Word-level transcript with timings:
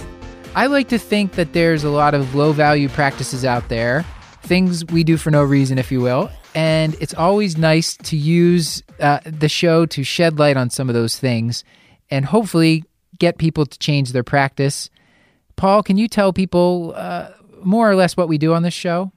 I 0.56 0.66
like 0.66 0.90
to 0.90 0.98
think 0.98 1.34
that 1.34 1.54
there's 1.54 1.84
a 1.84 1.90
lot 1.90 2.14
of 2.16 2.36
low 2.36 2.52
value 2.54 2.90
practices 2.90 3.46
out 3.46 3.70
there, 3.70 4.04
things 4.42 4.84
we 4.86 5.04
do 5.04 5.16
for 5.16 5.32
no 5.32 5.44
reason, 5.44 5.78
if 5.78 5.92
you 5.92 6.02
will. 6.02 6.30
And 6.56 6.96
it's 7.00 7.14
always 7.14 7.56
nice 7.58 7.96
to 7.98 8.18
use 8.18 8.84
uh, 9.00 9.20
the 9.26 9.48
show 9.50 9.86
to 9.86 10.04
shed 10.04 10.40
light 10.40 10.58
on 10.58 10.70
some 10.70 10.90
of 10.90 10.96
those 10.96 11.18
things 11.18 11.64
and 12.10 12.26
hopefully 12.26 12.84
get 13.20 13.38
people 13.38 13.66
to 13.66 13.80
change 13.80 14.12
their 14.12 14.24
practice. 14.24 14.90
Paul, 15.56 15.84
can 15.84 15.98
you 15.98 16.08
tell 16.08 16.34
people 16.34 16.94
uh, 16.96 17.30
more 17.64 17.90
or 17.90 17.96
less 17.96 18.18
what 18.18 18.28
we 18.28 18.38
do 18.38 18.54
on 18.54 18.64
this 18.64 18.74
show? 18.74 19.12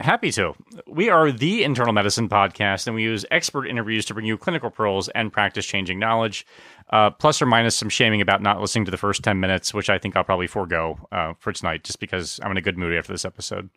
Happy 0.00 0.32
to. 0.32 0.54
We 0.88 1.08
are 1.08 1.30
the 1.30 1.62
internal 1.62 1.92
medicine 1.92 2.28
podcast, 2.28 2.86
and 2.86 2.96
we 2.96 3.04
use 3.04 3.24
expert 3.30 3.66
interviews 3.66 4.04
to 4.06 4.14
bring 4.14 4.26
you 4.26 4.36
clinical 4.36 4.68
pearls 4.68 5.08
and 5.10 5.32
practice 5.32 5.64
changing 5.64 6.00
knowledge, 6.00 6.46
uh, 6.90 7.10
plus 7.10 7.40
or 7.40 7.46
minus 7.46 7.76
some 7.76 7.88
shaming 7.88 8.20
about 8.20 8.42
not 8.42 8.60
listening 8.60 8.84
to 8.86 8.90
the 8.90 8.96
first 8.96 9.22
10 9.22 9.38
minutes, 9.38 9.72
which 9.72 9.88
I 9.88 9.98
think 9.98 10.16
I'll 10.16 10.24
probably 10.24 10.48
forego 10.48 10.98
uh, 11.12 11.34
for 11.38 11.52
tonight 11.52 11.84
just 11.84 12.00
because 12.00 12.40
I'm 12.42 12.50
in 12.50 12.56
a 12.56 12.60
good 12.60 12.76
mood 12.76 12.96
after 12.96 13.12
this 13.12 13.24
episode. 13.24 13.70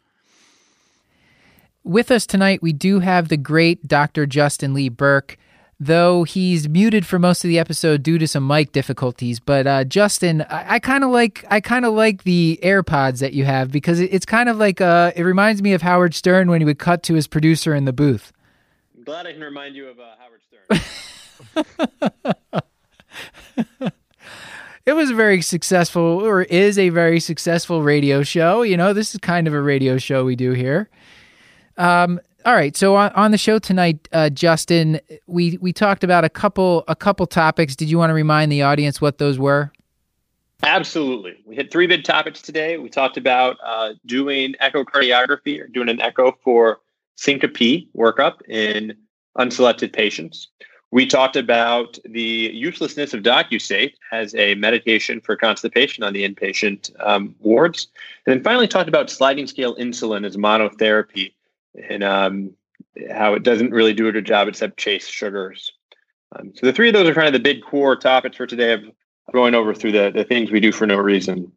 With 1.83 2.09
us 2.11 2.25
tonight, 2.25 2.61
we 2.61 2.73
do 2.73 2.99
have 2.99 3.29
the 3.29 3.37
great 3.37 3.87
Dr. 3.87 4.25
Justin 4.25 4.73
Lee 4.73 4.89
Berk, 4.89 5.37
though 5.79 6.23
he's 6.23 6.67
muted 6.67 7.05
for 7.05 7.19
most 7.19 7.43
of 7.43 7.49
the 7.49 7.59
episode 7.59 8.01
due 8.03 8.17
to 8.17 8.27
some 8.27 8.47
mic 8.47 8.71
difficulties. 8.71 9.39
But 9.39 9.67
uh, 9.67 9.83
Justin, 9.83 10.41
I, 10.49 10.75
I 10.75 10.79
kind 10.79 11.03
of 11.03 11.11
like 11.11 11.45
I 11.49 11.61
kind 11.61 11.85
of 11.85 11.93
like 11.93 12.23
the 12.23 12.59
AirPods 12.63 13.19
that 13.19 13.33
you 13.33 13.45
have 13.45 13.71
because 13.71 13.99
it, 13.99 14.13
it's 14.13 14.25
kind 14.25 14.49
of 14.49 14.57
like 14.57 14.81
uh, 14.81 15.11
it 15.15 15.23
reminds 15.23 15.61
me 15.61 15.73
of 15.73 15.81
Howard 15.81 16.13
Stern 16.13 16.49
when 16.49 16.61
he 16.61 16.65
would 16.65 16.79
cut 16.79 17.03
to 17.03 17.13
his 17.13 17.27
producer 17.27 17.75
in 17.75 17.85
the 17.85 17.93
booth. 17.93 18.33
I'm 18.95 19.03
glad 19.03 19.27
I 19.27 19.33
can 19.33 19.41
remind 19.41 19.75
you 19.75 19.87
of 19.87 19.99
uh, 19.99 20.15
Howard 20.19 20.41
Stern. 20.47 20.81
It 24.87 24.95
was 24.95 25.09
a 25.09 25.13
very 25.13 25.41
successful, 25.41 26.01
or 26.01 26.43
is 26.43 26.79
a 26.79 26.87
very 26.87 27.19
successful 27.19 27.83
radio 27.83 28.23
show. 28.23 28.61
You 28.61 28.77
know, 28.77 28.93
this 28.93 29.13
is 29.13 29.19
kind 29.19 29.45
of 29.45 29.53
a 29.53 29.61
radio 29.61 29.97
show 29.97 30.23
we 30.23 30.37
do 30.37 30.53
here. 30.53 30.89
Um, 31.75 32.21
all 32.47 32.55
right, 32.55 32.77
so 32.77 32.95
on, 32.95 33.11
on 33.11 33.31
the 33.31 33.37
show 33.37 33.59
tonight, 33.59 34.07
uh, 34.13 34.29
Justin, 34.29 35.01
we 35.27 35.57
we 35.57 35.73
talked 35.73 36.05
about 36.05 36.23
a 36.23 36.29
couple 36.29 36.85
a 36.87 36.95
couple 36.95 37.27
topics. 37.27 37.75
Did 37.75 37.89
you 37.89 37.97
want 37.97 38.09
to 38.09 38.13
remind 38.13 38.53
the 38.53 38.61
audience 38.61 39.01
what 39.01 39.17
those 39.17 39.37
were? 39.37 39.73
Absolutely. 40.63 41.35
We 41.45 41.57
hit 41.57 41.73
three 41.73 41.87
big 41.87 42.05
topics 42.05 42.41
today. 42.41 42.77
We 42.77 42.87
talked 42.87 43.17
about 43.17 43.57
uh, 43.65 43.95
doing 44.05 44.55
echocardiography 44.61 45.61
or 45.61 45.67
doing 45.67 45.89
an 45.89 45.99
echo 45.99 46.37
for 46.41 46.79
syncope 47.17 47.89
workup 47.93 48.41
in 48.47 48.95
unselected 49.37 49.91
patients. 49.91 50.47
We 50.89 51.05
talked 51.05 51.35
about 51.35 51.99
the 52.05 52.49
uselessness 52.53 53.13
of 53.13 53.23
docusate 53.23 53.95
as 54.13 54.33
a 54.35 54.55
medication 54.55 55.19
for 55.19 55.35
constipation 55.35 56.05
on 56.05 56.13
the 56.13 56.27
inpatient 56.27 56.91
um, 57.01 57.35
wards. 57.39 57.89
And 58.25 58.33
then 58.33 58.41
finally 58.41 58.69
talked 58.69 58.87
about 58.87 59.09
sliding 59.09 59.47
scale 59.47 59.75
insulin 59.75 60.25
as 60.25 60.37
monotherapy 60.37 61.33
and 61.89 62.03
um, 62.03 62.51
how 63.11 63.33
it 63.33 63.43
doesn't 63.43 63.71
really 63.71 63.93
do 63.93 64.07
a 64.07 64.11
good 64.11 64.25
job 64.25 64.47
except 64.47 64.77
chase 64.77 65.07
sugars. 65.07 65.71
Um, 66.35 66.53
so 66.55 66.65
the 66.65 66.73
three 66.73 66.89
of 66.89 66.93
those 66.93 67.07
are 67.07 67.13
kind 67.13 67.27
of 67.27 67.33
the 67.33 67.39
big 67.39 67.63
core 67.63 67.95
topics 67.95 68.37
for 68.37 68.47
today 68.47 68.73
of 68.73 68.83
going 69.31 69.55
over 69.55 69.73
through 69.73 69.93
the, 69.93 70.11
the 70.13 70.23
things 70.23 70.51
we 70.51 70.59
do 70.59 70.71
for 70.71 70.85
no 70.85 70.97
reason. 70.97 71.51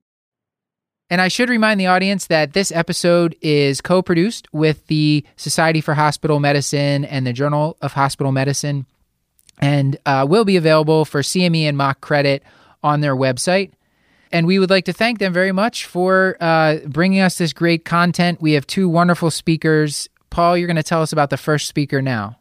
And 1.08 1.20
I 1.20 1.28
should 1.28 1.48
remind 1.48 1.80
the 1.80 1.88
audience 1.88 2.28
that 2.28 2.52
this 2.52 2.70
episode 2.70 3.34
is 3.42 3.80
co 3.80 4.00
produced 4.00 4.46
with 4.52 4.86
the 4.86 5.24
Society 5.36 5.80
for 5.80 5.94
Hospital 5.94 6.38
Medicine 6.38 7.04
and 7.04 7.26
the 7.26 7.32
Journal 7.32 7.76
of 7.82 7.94
Hospital 7.94 8.30
Medicine 8.30 8.86
and 9.58 9.98
uh, 10.06 10.24
will 10.28 10.44
be 10.44 10.56
available 10.56 11.04
for 11.04 11.20
CME 11.20 11.62
and 11.62 11.76
MOC 11.76 12.00
credit 12.00 12.42
on 12.82 13.00
their 13.00 13.16
website. 13.16 13.72
And 14.32 14.46
we 14.46 14.58
would 14.58 14.70
like 14.70 14.84
to 14.84 14.92
thank 14.92 15.18
them 15.18 15.32
very 15.32 15.52
much 15.52 15.86
for 15.86 16.36
uh, 16.40 16.76
bringing 16.86 17.20
us 17.20 17.38
this 17.38 17.52
great 17.52 17.84
content. 17.84 18.40
We 18.40 18.52
have 18.52 18.66
two 18.66 18.88
wonderful 18.88 19.30
speakers. 19.30 20.08
Paul, 20.30 20.56
you're 20.56 20.68
going 20.68 20.76
to 20.76 20.82
tell 20.82 21.02
us 21.02 21.12
about 21.12 21.30
the 21.30 21.36
first 21.36 21.66
speaker 21.66 22.00
now. 22.00 22.36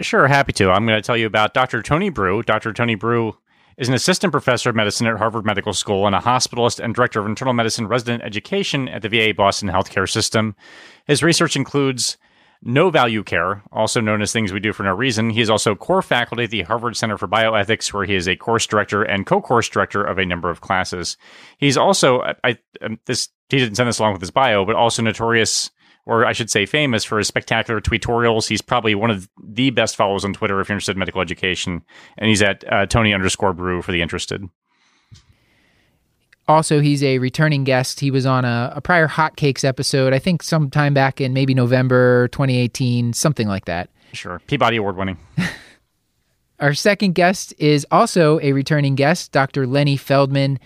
Sure, 0.00 0.26
happy 0.28 0.52
to. 0.54 0.70
I'm 0.70 0.86
going 0.86 1.00
to 1.00 1.06
tell 1.06 1.16
you 1.16 1.26
about 1.26 1.54
Dr. 1.54 1.82
Tony 1.82 2.10
Breu. 2.10 2.44
Dr. 2.44 2.72
Tony 2.72 2.96
Breu 2.96 3.36
is 3.76 3.88
an 3.88 3.94
assistant 3.94 4.32
professor 4.32 4.70
of 4.70 4.76
medicine 4.76 5.06
at 5.06 5.16
Harvard 5.16 5.44
Medical 5.44 5.72
School 5.72 6.06
and 6.06 6.14
a 6.14 6.20
hospitalist 6.20 6.78
and 6.78 6.94
director 6.94 7.20
of 7.20 7.26
internal 7.26 7.54
medicine 7.54 7.88
resident 7.88 8.22
education 8.22 8.88
at 8.88 9.02
the 9.02 9.08
VA 9.08 9.34
Boston 9.34 9.68
Healthcare 9.68 10.08
System. 10.08 10.54
His 11.06 11.22
research 11.22 11.56
includes 11.56 12.16
no 12.64 12.90
value 12.90 13.22
care, 13.22 13.62
also 13.70 14.00
known 14.00 14.22
as 14.22 14.32
things 14.32 14.52
we 14.52 14.60
do 14.60 14.72
for 14.72 14.82
no 14.82 14.94
reason. 14.94 15.30
He 15.30 15.40
is 15.40 15.50
also 15.50 15.74
core 15.74 16.02
faculty 16.02 16.44
at 16.44 16.50
the 16.50 16.62
Harvard 16.62 16.96
Center 16.96 17.18
for 17.18 17.28
Bioethics, 17.28 17.92
where 17.92 18.04
he 18.04 18.14
is 18.14 18.26
a 18.26 18.36
course 18.36 18.66
director 18.66 19.02
and 19.02 19.26
co-course 19.26 19.68
director 19.68 20.02
of 20.02 20.18
a 20.18 20.24
number 20.24 20.50
of 20.50 20.60
classes. 20.60 21.16
He's 21.58 21.76
also 21.76 22.22
I, 22.22 22.34
I 22.42 22.58
this 23.04 23.28
he 23.50 23.58
didn't 23.58 23.76
send 23.76 23.88
this 23.88 23.98
along 23.98 24.14
with 24.14 24.22
his 24.22 24.30
bio, 24.30 24.64
but 24.64 24.76
also 24.76 25.02
notorious 25.02 25.70
or 26.06 26.26
I 26.26 26.32
should 26.32 26.50
say 26.50 26.66
famous 26.66 27.04
for 27.04 27.18
his 27.18 27.28
spectacular 27.28 27.80
tweetorials. 27.80 28.48
He's 28.48 28.62
probably 28.62 28.94
one 28.94 29.10
of 29.10 29.28
the 29.42 29.70
best 29.70 29.96
followers 29.96 30.24
on 30.24 30.34
Twitter 30.34 30.60
if 30.60 30.68
you're 30.68 30.74
interested 30.74 30.96
in 30.96 30.98
medical 30.98 31.20
education. 31.20 31.82
And 32.18 32.28
he's 32.28 32.42
at 32.42 32.64
uh, 32.70 32.86
Tony 32.86 33.14
underscore 33.14 33.54
breu 33.54 33.82
for 33.82 33.92
the 33.92 34.02
interested. 34.02 34.46
Also, 36.46 36.80
he's 36.80 37.02
a 37.02 37.18
returning 37.18 37.64
guest. 37.64 38.00
He 38.00 38.10
was 38.10 38.26
on 38.26 38.44
a, 38.44 38.72
a 38.76 38.80
prior 38.80 39.08
Hotcakes 39.08 39.64
episode, 39.64 40.12
I 40.12 40.18
think 40.18 40.42
sometime 40.42 40.92
back 40.92 41.20
in 41.20 41.32
maybe 41.32 41.54
November 41.54 42.28
2018, 42.28 43.14
something 43.14 43.48
like 43.48 43.64
that. 43.64 43.88
Sure. 44.12 44.40
Peabody 44.46 44.76
Award 44.76 44.96
winning. 44.96 45.16
Our 46.60 46.74
second 46.74 47.14
guest 47.14 47.52
is 47.58 47.86
also 47.90 48.38
a 48.40 48.52
returning 48.52 48.94
guest, 48.94 49.32
Dr. 49.32 49.66
Lenny 49.66 49.96
Feldman. 49.96 50.60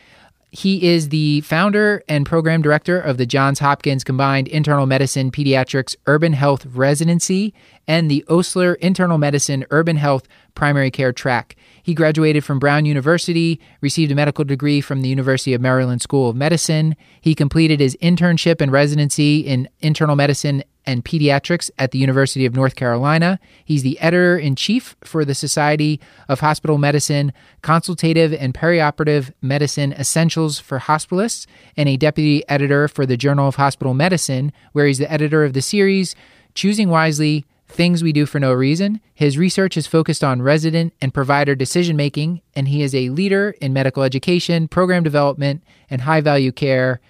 He 0.58 0.88
is 0.88 1.10
the 1.10 1.42
founder 1.42 2.02
and 2.08 2.26
program 2.26 2.62
director 2.62 3.00
of 3.00 3.16
the 3.16 3.26
Johns 3.26 3.60
Hopkins 3.60 4.02
Combined 4.02 4.48
Internal 4.48 4.86
Medicine 4.86 5.30
Pediatrics 5.30 5.94
Urban 6.08 6.32
Health 6.32 6.66
Residency 6.66 7.54
and 7.86 8.10
the 8.10 8.24
Osler 8.28 8.74
Internal 8.74 9.18
Medicine 9.18 9.64
Urban 9.70 9.94
Health 9.94 10.26
Primary 10.56 10.91
Care 10.91 11.12
Track. 11.12 11.54
He 11.80 11.94
graduated 11.94 12.44
from 12.44 12.59
Brown 12.59 12.86
University, 12.86 13.60
received 13.80 14.10
a 14.10 14.16
medical 14.16 14.44
degree 14.44 14.80
from 14.80 15.03
the 15.03 15.09
University 15.09 15.54
of 15.54 15.60
Maryland 15.60 16.03
School 16.03 16.28
of 16.28 16.34
Medicine. 16.34 16.97
He 17.21 17.36
completed 17.36 17.78
his 17.78 17.97
internship 18.03 18.60
and 18.60 18.72
residency 18.72 19.38
in 19.38 19.68
internal 19.78 20.16
medicine 20.16 20.65
and 20.88 21.04
pediatrics 21.04 21.70
at 21.78 21.90
the 21.90 21.98
University 21.98 22.46
of 22.46 22.56
North 22.56 22.74
Carolina. 22.74 23.38
He's 23.62 23.82
the 23.82 24.00
editor 24.00 24.38
in 24.38 24.56
chief 24.56 24.96
for 25.04 25.22
the 25.22 25.34
Society 25.34 26.00
of 26.30 26.40
Hospital 26.40 26.78
Medicine 26.78 27.34
Consultative 27.60 28.32
and 28.32 28.54
Perioperative 28.54 29.30
Medicine 29.42 29.92
Essentials 29.92 30.58
for 30.58 30.78
Hospitalists 30.78 31.46
and 31.76 31.90
a 31.90 31.98
deputy 31.98 32.42
editor 32.48 32.88
for 32.88 33.04
the 33.04 33.18
Journal 33.18 33.48
of 33.48 33.56
Hospital 33.56 33.92
Medicine, 33.92 34.50
where 34.72 34.86
he's 34.86 34.96
the 34.96 35.12
editor 35.12 35.44
of 35.44 35.52
the 35.52 35.60
series 35.60 36.16
Choosing 36.54 36.88
Wisely 36.88 37.44
Things 37.68 38.02
We 38.02 38.14
Do 38.14 38.24
for 38.24 38.40
No 38.40 38.54
Reason. 38.54 38.98
His 39.14 39.36
research 39.36 39.76
is 39.76 39.86
focused 39.86 40.24
on 40.24 40.40
resident 40.40 40.94
and 41.02 41.12
provider 41.12 41.54
decision 41.54 41.96
making, 41.96 42.40
and 42.56 42.66
he 42.66 42.82
is 42.82 42.94
a 42.94 43.10
leader 43.10 43.54
in 43.60 43.74
medical 43.74 44.04
education, 44.04 44.68
program 44.68 45.02
development, 45.02 45.62
and 45.90 46.00
high 46.00 46.22
value 46.22 46.50
care. 46.50 47.02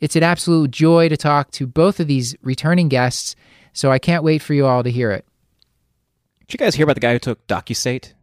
It's 0.00 0.16
an 0.16 0.22
absolute 0.22 0.70
joy 0.70 1.08
to 1.08 1.16
talk 1.16 1.50
to 1.52 1.66
both 1.66 1.98
of 2.00 2.06
these 2.06 2.36
returning 2.42 2.88
guests, 2.88 3.34
so 3.72 3.90
I 3.90 3.98
can't 3.98 4.22
wait 4.22 4.42
for 4.42 4.54
you 4.54 4.66
all 4.66 4.82
to 4.82 4.90
hear 4.90 5.10
it. 5.10 5.24
Did 6.46 6.54
you 6.54 6.58
guys 6.64 6.74
hear 6.74 6.84
about 6.84 6.94
the 6.94 7.00
guy 7.00 7.12
who 7.12 7.18
took 7.18 7.46
docusate? 7.46 8.14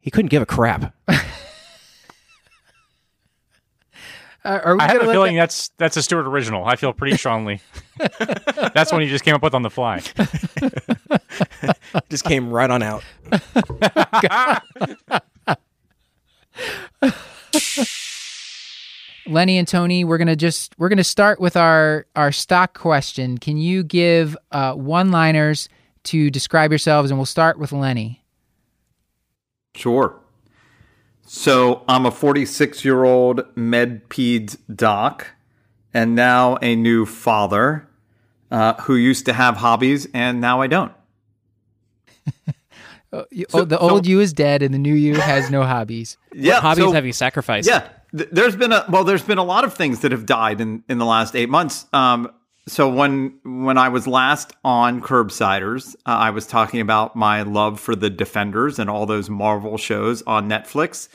He 0.00 0.10
couldn't 0.10 0.28
give 0.30 0.42
a 0.42 0.46
crap. 0.46 0.94
Uh, 4.42 4.58
are 4.64 4.74
we 4.74 4.80
I 4.80 4.88
have 4.88 5.02
a 5.02 5.12
feeling 5.12 5.36
that- 5.36 5.42
that's 5.42 5.68
that's 5.76 5.96
a 5.98 6.02
Stuart 6.02 6.26
original. 6.26 6.64
I 6.64 6.76
feel 6.76 6.94
pretty 6.94 7.14
strongly. 7.18 7.60
that's 8.72 8.90
one 8.90 9.02
he 9.02 9.06
just 9.06 9.22
came 9.22 9.34
up 9.34 9.42
with 9.42 9.52
on 9.52 9.60
the 9.60 9.68
fly. 9.68 10.00
Just 12.08 12.24
came 12.24 12.50
right 12.50 12.70
on 12.70 12.82
out. 12.82 13.02
Lenny 19.30 19.58
and 19.58 19.66
Tony, 19.68 20.04
we're 20.04 20.18
gonna 20.18 20.36
just 20.36 20.74
we're 20.78 20.88
gonna 20.88 21.04
start 21.04 21.40
with 21.40 21.56
our 21.56 22.06
our 22.16 22.32
stock 22.32 22.76
question. 22.76 23.38
Can 23.38 23.56
you 23.56 23.82
give 23.82 24.36
uh, 24.52 24.74
one 24.74 25.10
liners 25.10 25.68
to 26.04 26.30
describe 26.30 26.70
yourselves, 26.70 27.10
and 27.10 27.18
we'll 27.18 27.26
start 27.26 27.58
with 27.58 27.72
Lenny. 27.72 28.22
Sure. 29.74 30.16
So 31.26 31.84
I'm 31.88 32.06
a 32.06 32.10
46 32.10 32.84
year 32.84 33.04
old 33.04 33.42
med 33.56 34.08
peds 34.08 34.56
doc 34.74 35.28
and 35.94 36.14
now 36.16 36.58
a 36.60 36.74
new 36.74 37.06
father 37.06 37.86
uh, 38.50 38.74
who 38.82 38.96
used 38.96 39.26
to 39.26 39.32
have 39.32 39.56
hobbies 39.58 40.08
and 40.12 40.40
now 40.40 40.60
I 40.60 40.66
don't. 40.66 40.92
You- 43.32 43.46
So- 43.48 43.60
oh, 43.60 43.64
the 43.64 43.76
so- 43.76 43.90
old 43.90 44.06
you 44.06 44.20
is 44.20 44.32
dead, 44.32 44.62
and 44.62 44.72
the 44.72 44.78
new 44.78 44.94
you 44.94 45.16
has 45.16 45.50
no 45.50 45.64
hobbies. 45.64 46.16
Yeah. 46.32 46.60
Hobbies 46.60 46.84
so- 46.84 46.92
have 46.92 47.04
you 47.04 47.12
sacrificed? 47.12 47.68
Yeah, 47.68 47.80
th- 47.80 47.90
there's 48.12 48.56
been 48.56 48.72
a 48.72 48.84
well, 48.88 49.04
there's 49.04 49.22
been 49.22 49.38
a 49.38 49.44
lot 49.44 49.64
of 49.64 49.74
things 49.74 50.00
that 50.00 50.12
have 50.12 50.26
died 50.26 50.60
in 50.60 50.82
in 50.88 50.98
the 50.98 51.04
last 51.06 51.34
eight 51.36 51.48
months. 51.48 51.86
Um, 51.92 52.30
so 52.68 52.88
when 52.88 53.38
when 53.44 53.78
I 53.78 53.88
was 53.88 54.06
last 54.06 54.52
on 54.64 55.00
Curbsiders, 55.00 55.94
uh, 56.06 56.10
I 56.10 56.30
was 56.30 56.46
talking 56.46 56.80
about 56.80 57.16
my 57.16 57.42
love 57.42 57.80
for 57.80 57.96
the 57.96 58.10
Defenders 58.10 58.78
and 58.78 58.90
all 58.90 59.06
those 59.06 59.30
Marvel 59.30 59.76
shows 59.78 60.22
on 60.22 60.48
Netflix, 60.48 61.08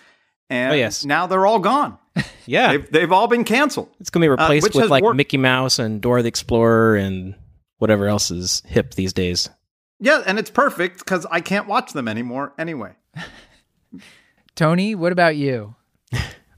and 0.50 0.74
Oh, 0.74 0.76
yes. 0.76 1.06
now 1.06 1.28
they're 1.28 1.46
all 1.46 1.60
gone. 1.60 1.98
Yeah. 2.48 2.72
They've 2.74 2.92
they've 2.92 3.12
all 3.12 3.28
been 3.28 3.44
canceled. 3.44 3.90
It's 4.00 4.10
going 4.12 4.22
to 4.22 4.26
be 4.26 4.30
replaced 4.30 4.64
which 4.66 4.76
with 4.76 4.90
like 4.92 5.04
worked- 5.04 5.18
Mickey 5.18 5.38
Mouse 5.38 5.80
and 5.80 6.00
Dora 6.00 6.22
the 6.22 6.28
Explorer 6.28 6.96
and 6.96 7.34
whatever 7.80 8.06
else 8.08 8.30
is 8.32 8.62
hip 8.68 8.94
these 8.94 9.14
days. 9.14 9.50
Yeah, 10.00 10.22
and 10.28 10.38
it's 10.38 10.52
perfect 10.52 11.00
because 11.00 11.26
I 11.32 11.42
can't 11.42 11.68
watch 11.68 11.94
them 11.94 12.08
anymore 12.08 12.54
anyway. 12.60 12.92
Tony, 14.56 14.96
what 14.96 15.12
about 15.12 15.36
you? 15.36 15.76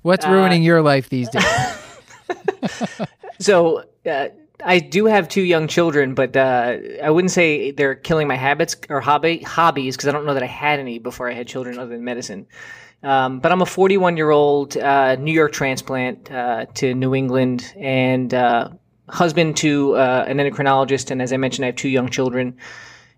What's 0.08 0.26
Uh, 0.26 0.32
ruining 0.32 0.64
your 0.64 0.82
life 0.82 1.10
these 1.10 1.30
days? 1.30 1.44
So 3.40 3.84
uh, 4.06 4.30
I 4.64 4.80
do 4.80 5.06
have 5.06 5.30
two 5.30 5.42
young 5.44 5.68
children, 5.68 6.16
but 6.16 6.36
uh, 6.36 6.78
I 7.04 7.10
wouldn't 7.12 7.32
say 7.32 7.72
they're 7.72 7.96
killing 7.96 8.28
my 8.28 8.36
habits 8.36 8.76
or 8.90 9.00
hobby 9.00 9.40
hobbies 9.40 9.96
because 9.96 10.10
I 10.10 10.12
don't 10.12 10.26
know 10.26 10.34
that 10.34 10.44
I 10.44 10.48
had 10.48 10.80
any 10.80 11.00
before 11.00 11.30
I 11.30 11.34
had 11.34 11.48
children 11.48 11.78
other 11.78 11.92
than 11.92 12.04
medicine. 12.04 12.48
Um, 13.04 13.40
but 13.40 13.52
I'm 13.52 13.62
a 13.62 13.66
41 13.66 14.18
year 14.18 14.32
old 14.32 14.76
uh, 14.76 15.16
New 15.18 15.32
York 15.32 15.52
transplant 15.52 16.32
uh, 16.32 16.66
to 16.76 16.96
New 16.96 17.14
England 17.14 17.72
and 17.78 18.34
uh, 18.34 18.70
husband 19.08 19.58
to 19.58 19.96
uh, 19.96 20.26
an 20.28 20.38
endocrinologist. 20.38 21.12
And 21.12 21.22
as 21.22 21.32
I 21.32 21.38
mentioned, 21.38 21.66
I 21.66 21.68
have 21.68 21.76
two 21.76 21.90
young 21.90 22.10
children. 22.10 22.58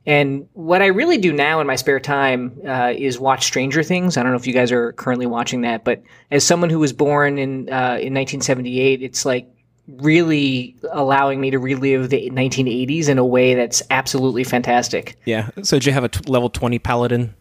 And 0.10 0.50
what 0.54 0.82
I 0.82 0.88
really 0.88 1.20
do 1.20 1.32
now 1.32 1.62
in 1.62 1.68
my 1.68 1.76
spare 1.76 2.00
time 2.00 2.60
uh, 2.68 2.94
is 2.98 3.20
watch 3.20 3.46
Stranger 3.46 3.84
Things. 3.84 4.18
I 4.18 4.24
don't 4.24 4.32
know 4.32 4.40
if 4.40 4.48
you 4.48 4.54
guys 4.54 4.72
are 4.72 4.94
currently 4.94 5.28
watching 5.28 5.62
that, 5.62 5.84
but 5.84 6.02
as 6.32 6.44
someone 6.44 6.72
who 6.72 6.80
was 6.80 6.94
born 6.94 7.38
in 7.38 7.72
uh, 7.72 8.02
in 8.02 8.16
1978, 8.16 9.04
it's 9.04 9.24
like 9.24 9.48
really 9.88 10.76
allowing 10.92 11.40
me 11.40 11.52
to 11.52 11.60
relive 11.60 12.10
the 12.10 12.28
1980s 12.32 13.08
in 13.08 13.20
a 13.20 13.26
way 13.26 13.54
that's 13.54 13.84
absolutely 13.92 14.44
fantastic. 14.44 15.16
Yeah. 15.26 15.50
So 15.62 15.76
did 15.78 15.86
you 15.86 15.92
have 15.92 16.06
a 16.06 16.10
t- 16.10 16.22
level 16.28 16.50
20 16.50 16.80
paladin? 16.80 17.36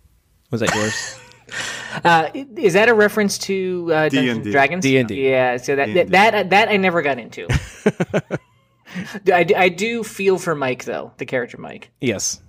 Was 0.50 0.60
that 0.60 0.74
yours? 0.74 1.18
Uh, 2.04 2.28
is 2.34 2.74
that 2.74 2.90
a 2.90 2.94
reference 2.94 3.38
to 3.38 3.90
uh, 3.90 4.08
Dungeons 4.10 4.44
and 4.44 4.52
Dragons? 4.52 4.82
D&D. 4.82 5.30
Yeah, 5.30 5.56
so 5.56 5.74
that 5.74 5.86
D&D. 5.86 6.02
that 6.10 6.32
that, 6.32 6.50
that 6.50 6.68
I 6.68 6.76
never 6.76 7.00
got 7.00 7.18
into. 7.18 7.46
I, 9.32 9.46
I 9.56 9.68
do 9.70 10.04
feel 10.04 10.38
for 10.38 10.54
Mike 10.54 10.84
though, 10.84 11.10
the 11.16 11.24
character 11.24 11.56
Mike. 11.56 11.90
yes. 12.02 12.42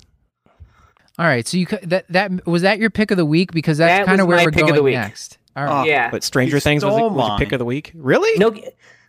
All 1.20 1.26
right, 1.26 1.46
so 1.48 1.58
you 1.58 1.66
that 1.84 2.06
that 2.10 2.48
was 2.48 2.62
that 2.64 2.80
your 2.80 2.90
pick 2.90 3.12
of 3.12 3.18
the 3.18 3.26
week 3.26 3.52
because 3.52 3.78
that's 3.78 4.00
That 4.00 4.06
kind 4.08 4.22
of 4.22 4.28
where 4.28 4.38
we're 4.44 4.52
pick 4.52 4.62
of 4.64 4.70
going 4.70 4.76
the 4.78 4.84
week. 4.84 4.96
next. 4.96 5.38
All 5.56 5.66
right. 5.66 5.82
Oh, 5.82 5.84
yeah. 5.84 6.10
But 6.10 6.24
Stranger 6.24 6.56
You 6.58 6.62
Things 6.62 6.86
was, 6.86 6.94
stole 6.94 7.10
was 7.10 7.28
your 7.30 7.38
pick 7.38 7.52
of 7.52 7.60
the 7.60 7.66
week? 7.66 7.92
Really? 7.94 8.40
No, 8.40 8.56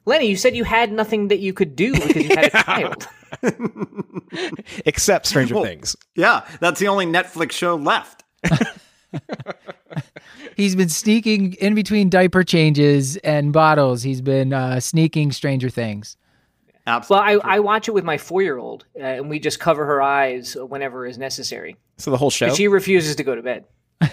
Lenny, 0.06 0.26
you 0.26 0.36
said 0.36 0.56
you 0.56 0.64
had 0.64 0.90
nothing 0.90 1.28
that 1.28 1.38
you 1.38 1.52
could 1.52 1.76
do 1.76 1.92
because 1.92 2.16
you 2.16 2.28
had 2.34 2.46
a 2.46 2.50
child. 2.64 3.06
Except 4.86 5.26
Stranger 5.26 5.54
Well- 5.54 5.64
Things. 5.64 5.94
Yeah, 6.16 6.44
that's 6.58 6.80
the 6.80 6.88
only 6.88 7.06
Netflix 7.06 7.52
show 7.52 7.76
left. 7.76 8.24
He's 10.56 10.74
been 10.76 10.88
sneaking 10.88 11.54
in 11.54 11.74
between 11.74 12.10
diaper 12.10 12.42
changes 12.44 13.16
and 13.18 13.52
bottles. 13.52 14.02
He's 14.02 14.20
been 14.20 14.52
uh, 14.52 14.80
sneaking 14.80 15.32
Stranger 15.32 15.70
Things. 15.70 16.16
Well, 16.86 17.20
I, 17.20 17.32
I 17.44 17.60
watch 17.60 17.86
it 17.88 17.92
with 17.92 18.04
my 18.04 18.18
four 18.18 18.42
year 18.42 18.58
old, 18.58 18.84
uh, 18.98 19.02
and 19.04 19.30
we 19.30 19.38
just 19.38 19.60
cover 19.60 19.84
her 19.86 20.02
eyes 20.02 20.56
whenever 20.58 21.06
is 21.06 21.18
necessary. 21.18 21.76
So 21.98 22.10
the 22.10 22.16
whole 22.16 22.30
show? 22.30 22.52
She 22.54 22.66
refuses 22.68 23.16
to 23.16 23.22
go 23.24 23.34
to 23.34 23.42
bed. 23.42 23.64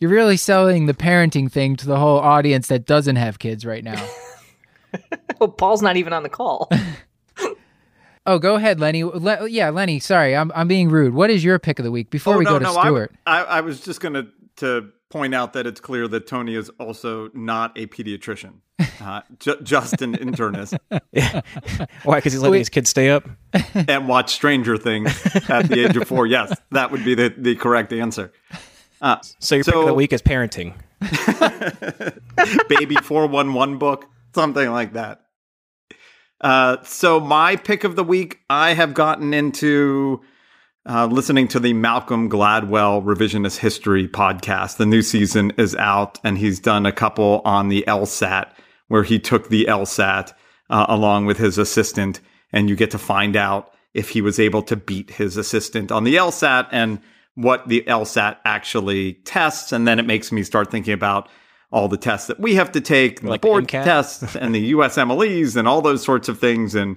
You're 0.00 0.10
really 0.10 0.36
selling 0.36 0.86
the 0.86 0.92
parenting 0.94 1.50
thing 1.50 1.76
to 1.76 1.86
the 1.86 1.96
whole 1.96 2.18
audience 2.18 2.66
that 2.66 2.84
doesn't 2.84 3.16
have 3.16 3.38
kids 3.38 3.64
right 3.64 3.84
now. 3.84 4.06
Well, 5.40 5.48
Paul's 5.48 5.82
not 5.82 5.96
even 5.96 6.12
on 6.12 6.22
the 6.22 6.28
call. 6.28 6.70
oh, 8.26 8.38
go 8.38 8.54
ahead, 8.54 8.78
Lenny. 8.78 9.02
Le- 9.02 9.48
yeah, 9.48 9.70
Lenny. 9.70 9.98
Sorry, 9.98 10.36
I'm 10.36 10.52
I'm 10.54 10.68
being 10.68 10.88
rude. 10.88 11.12
What 11.14 11.30
is 11.30 11.42
your 11.42 11.58
pick 11.58 11.80
of 11.80 11.84
the 11.84 11.90
week 11.90 12.10
before 12.10 12.36
Oh, 12.36 12.38
we 12.38 12.44
no, 12.44 12.50
go 12.52 12.58
to 12.60 12.64
no, 12.64 12.76
I- 12.76 12.84
Stuart? 12.84 13.12
I, 13.26 13.42
I 13.42 13.60
was 13.62 13.80
just 13.80 14.00
going 14.00 14.14
to 14.14 14.28
to 14.58 14.90
point 15.14 15.32
out 15.32 15.52
that 15.52 15.64
it's 15.64 15.80
clear 15.80 16.08
that 16.08 16.26
Tony 16.26 16.56
is 16.56 16.70
also 16.80 17.30
not 17.34 17.78
a 17.78 17.86
pediatrician, 17.86 18.54
uh, 19.00 19.20
ju- 19.38 19.60
just 19.62 20.02
an 20.02 20.16
internist, 20.16 20.76
Why? 22.02 22.16
Because 22.16 22.32
he's 22.32 22.42
letting 22.42 22.50
Wait. 22.50 22.58
his 22.58 22.68
kids 22.68 22.90
stay 22.90 23.10
up? 23.10 23.28
and 23.74 24.08
watch 24.08 24.34
Stranger 24.34 24.76
Things 24.76 25.12
at 25.48 25.68
the 25.68 25.86
age 25.86 25.96
of 25.96 26.08
four. 26.08 26.26
Yes, 26.26 26.52
that 26.72 26.90
would 26.90 27.04
be 27.04 27.14
the, 27.14 27.32
the 27.38 27.54
correct 27.54 27.92
answer. 27.92 28.32
Uh, 29.00 29.18
So 29.38 29.54
your 29.54 29.62
pick 29.64 29.74
of 29.76 29.86
the 29.86 29.94
week 29.94 30.12
is 30.12 30.20
parenting. 30.20 30.74
Baby 32.68 32.96
411 32.96 33.78
book, 33.78 34.06
something 34.34 34.68
like 34.72 34.94
that. 34.94 35.20
Uh, 36.40 36.78
so, 36.82 37.20
my 37.20 37.54
pick 37.54 37.84
of 37.84 37.94
the 37.94 38.02
week, 38.02 38.40
I 38.50 38.74
have 38.74 38.94
gotten 38.94 39.32
into 39.32 40.22
uh, 40.86 41.06
listening 41.06 41.48
to 41.48 41.58
the 41.60 41.72
Malcolm 41.72 42.28
Gladwell 42.28 43.02
Revisionist 43.02 43.58
History 43.58 44.06
podcast. 44.06 44.76
The 44.76 44.86
new 44.86 45.02
season 45.02 45.52
is 45.56 45.74
out, 45.76 46.18
and 46.22 46.36
he's 46.36 46.60
done 46.60 46.84
a 46.86 46.92
couple 46.92 47.40
on 47.44 47.68
the 47.68 47.84
LSAT 47.88 48.50
where 48.88 49.02
he 49.02 49.18
took 49.18 49.48
the 49.48 49.64
LSAT 49.66 50.32
uh, 50.68 50.86
along 50.88 51.26
with 51.26 51.38
his 51.38 51.56
assistant, 51.56 52.20
and 52.52 52.68
you 52.68 52.76
get 52.76 52.90
to 52.90 52.98
find 52.98 53.34
out 53.34 53.72
if 53.94 54.10
he 54.10 54.20
was 54.20 54.38
able 54.38 54.62
to 54.62 54.76
beat 54.76 55.10
his 55.10 55.36
assistant 55.36 55.90
on 55.90 56.04
the 56.04 56.16
LSAT 56.16 56.68
and 56.70 57.00
what 57.34 57.66
the 57.68 57.82
LSAT 57.86 58.36
actually 58.44 59.14
tests. 59.24 59.72
And 59.72 59.88
then 59.88 59.98
it 59.98 60.06
makes 60.06 60.30
me 60.32 60.42
start 60.42 60.70
thinking 60.70 60.92
about 60.92 61.28
all 61.72 61.88
the 61.88 61.96
tests 61.96 62.28
that 62.28 62.38
we 62.38 62.56
have 62.56 62.72
to 62.72 62.80
take, 62.80 63.22
Like 63.22 63.40
the 63.40 63.48
board 63.48 63.64
MCAT? 63.68 63.84
tests 63.84 64.36
and 64.36 64.54
the 64.54 64.72
USMLEs 64.72 65.56
and 65.56 65.66
all 65.66 65.80
those 65.80 66.04
sorts 66.04 66.28
of 66.28 66.38
things 66.38 66.74
and 66.74 66.96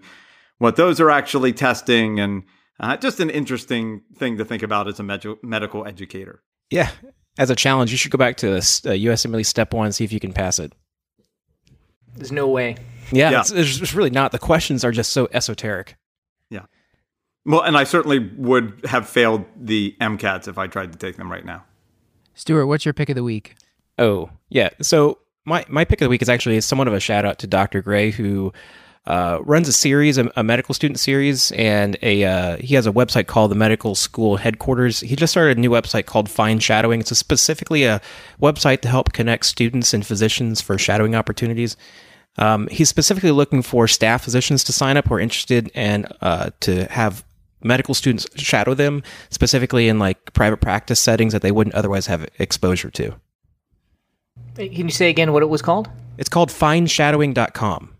what 0.57 0.75
those 0.75 0.99
are 0.99 1.09
actually 1.09 1.53
testing. 1.53 2.19
And 2.19 2.43
uh, 2.79 2.97
just 2.97 3.19
an 3.19 3.29
interesting 3.29 4.01
thing 4.15 4.37
to 4.37 4.45
think 4.45 4.63
about 4.63 4.87
as 4.87 4.99
a 4.99 5.03
med- 5.03 5.25
medical 5.43 5.85
educator. 5.85 6.41
Yeah. 6.69 6.91
As 7.39 7.49
a 7.49 7.55
challenge, 7.55 7.91
you 7.91 7.97
should 7.97 8.11
go 8.11 8.17
back 8.17 8.37
to 8.37 8.49
this, 8.49 8.85
uh, 8.85 8.89
USMLE 8.89 9.45
Step 9.45 9.73
1 9.73 9.85
and 9.85 9.95
see 9.95 10.03
if 10.03 10.11
you 10.11 10.19
can 10.19 10.33
pass 10.33 10.59
it. 10.59 10.73
There's 12.15 12.31
no 12.31 12.47
way. 12.47 12.77
Yeah, 13.11 13.31
Yeah. 13.31 13.39
It's, 13.41 13.51
it's 13.51 13.79
it's 13.81 13.93
really 13.93 14.09
not. 14.09 14.31
The 14.31 14.39
questions 14.39 14.83
are 14.83 14.91
just 14.91 15.13
so 15.13 15.27
esoteric. 15.31 15.95
Yeah. 16.49 16.65
Well, 17.45 17.61
and 17.61 17.77
I 17.77 17.83
certainly 17.83 18.19
would 18.19 18.81
have 18.85 19.07
failed 19.07 19.45
the 19.55 19.95
MCATs 20.01 20.47
if 20.47 20.57
I 20.57 20.67
tried 20.67 20.91
to 20.93 20.97
take 20.97 21.15
them 21.15 21.31
right 21.31 21.45
now. 21.45 21.63
Stuart, 22.33 22.65
what's 22.67 22.85
your 22.85 22.93
pick 22.93 23.09
of 23.09 23.15
the 23.15 23.23
week? 23.23 23.55
Oh, 23.97 24.29
yeah. 24.49 24.69
So 24.81 25.19
my, 25.45 25.65
my 25.69 25.85
pick 25.85 26.01
of 26.01 26.05
the 26.05 26.09
week 26.09 26.21
is 26.21 26.29
actually 26.29 26.59
somewhat 26.61 26.87
of 26.87 26.93
a 26.93 26.99
shout 26.99 27.23
out 27.23 27.39
to 27.39 27.47
Dr. 27.47 27.81
Gray, 27.81 28.11
who 28.11 28.51
uh, 29.07 29.39
runs 29.43 29.69
a 29.69 29.73
series, 29.73 30.17
a, 30.17 30.29
a 30.35 30.43
medical 30.43 30.75
student 30.75 30.99
series, 30.99 31.53
and 31.53 31.97
a 32.01 32.25
uh, 32.25 32.57
he 32.57 32.75
has 32.75 32.85
a 32.85 32.91
website 32.91 33.27
called 33.27 33.49
the 33.49 33.55
Medical 33.55 33.95
School 33.95 34.35
Headquarters. 34.35 34.99
He 34.99 35.15
just 35.15 35.31
started 35.31 35.57
a 35.57 35.61
new 35.61 35.69
website 35.69 36.05
called 36.05 36.29
Find 36.29 36.61
Shadowing. 36.61 36.99
It's 36.99 37.11
a 37.11 37.15
specifically 37.15 37.85
a 37.85 38.01
website 38.41 38.81
to 38.81 38.89
help 38.89 39.13
connect 39.13 39.45
students 39.45 39.93
and 39.93 40.05
physicians 40.05 40.59
for 40.59 40.77
shadowing 40.77 41.15
opportunities. 41.15 41.77
Um, 42.37 42.67
he's 42.67 42.89
specifically 42.89 43.31
looking 43.31 43.61
for 43.61 43.87
staff 43.87 44.23
physicians 44.23 44.63
to 44.65 44.73
sign 44.73 44.97
up 44.97 45.07
who 45.07 45.15
are 45.15 45.19
interested 45.21 45.71
and 45.73 46.05
uh, 46.21 46.51
to 46.59 46.85
have 46.91 47.23
medical 47.63 47.93
students 47.93 48.27
shadow 48.35 48.73
them, 48.73 49.03
specifically 49.29 49.87
in 49.87 49.99
like 49.99 50.33
private 50.33 50.57
practice 50.57 50.99
settings 50.99 51.31
that 51.31 51.41
they 51.41 51.51
wouldn't 51.51 51.75
otherwise 51.75 52.07
have 52.07 52.27
exposure 52.39 52.91
to. 52.91 53.15
Can 54.55 54.73
you 54.73 54.89
say 54.89 55.09
again 55.09 55.31
what 55.31 55.43
it 55.43 55.49
was 55.49 55.61
called? 55.61 55.89
It's 56.17 56.29
called 56.29 56.49
findshadowing.com. 56.49 57.93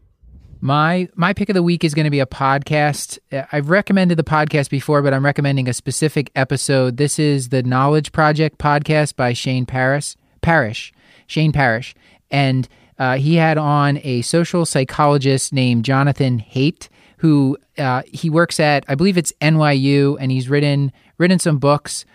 My 0.60 1.08
my 1.16 1.34
pick 1.34 1.50
of 1.50 1.54
the 1.54 1.64
week 1.64 1.84
is 1.84 1.94
going 1.94 2.06
to 2.06 2.12
be 2.12 2.20
a 2.20 2.26
podcast. 2.26 3.20
Uh, 3.32 3.44
I've 3.52 3.70
recommended 3.70 4.18
the 4.18 4.24
podcast 4.24 4.70
before, 4.70 5.02
but 5.02 5.14
I'm 5.14 5.24
recommending 5.24 5.70
a 5.70 5.74
specific 5.74 6.32
episode. 6.36 6.98
This 6.98 7.20
is 7.20 7.50
the 7.50 7.62
Knowledge 7.62 8.12
Project 8.12 8.58
podcast 8.58 9.16
by 9.16 9.34
Shane 9.34 9.66
Paris 9.66 10.16
Parrish, 10.42 10.94
Shane 11.28 11.52
Parrish, 11.52 11.94
and 12.32 12.68
uh, 12.98 13.18
he 13.18 13.36
had 13.36 13.58
on 13.58 14.00
a 14.04 14.22
social 14.24 14.66
psychologist 14.66 15.54
named 15.54 15.86
Jonathan 15.86 16.40
Haidt, 16.40 16.90
who 17.18 17.58
uh, 17.78 18.02
he 18.08 18.30
works 18.30 18.60
at, 18.60 18.84
I 18.88 18.96
believe 18.96 19.18
it's 19.18 19.34
NYU, 19.40 20.18
and 20.20 20.32
he's 20.32 20.50
written 20.50 20.92
written 21.18 21.40
some 21.40 21.60
books. 21.60 22.06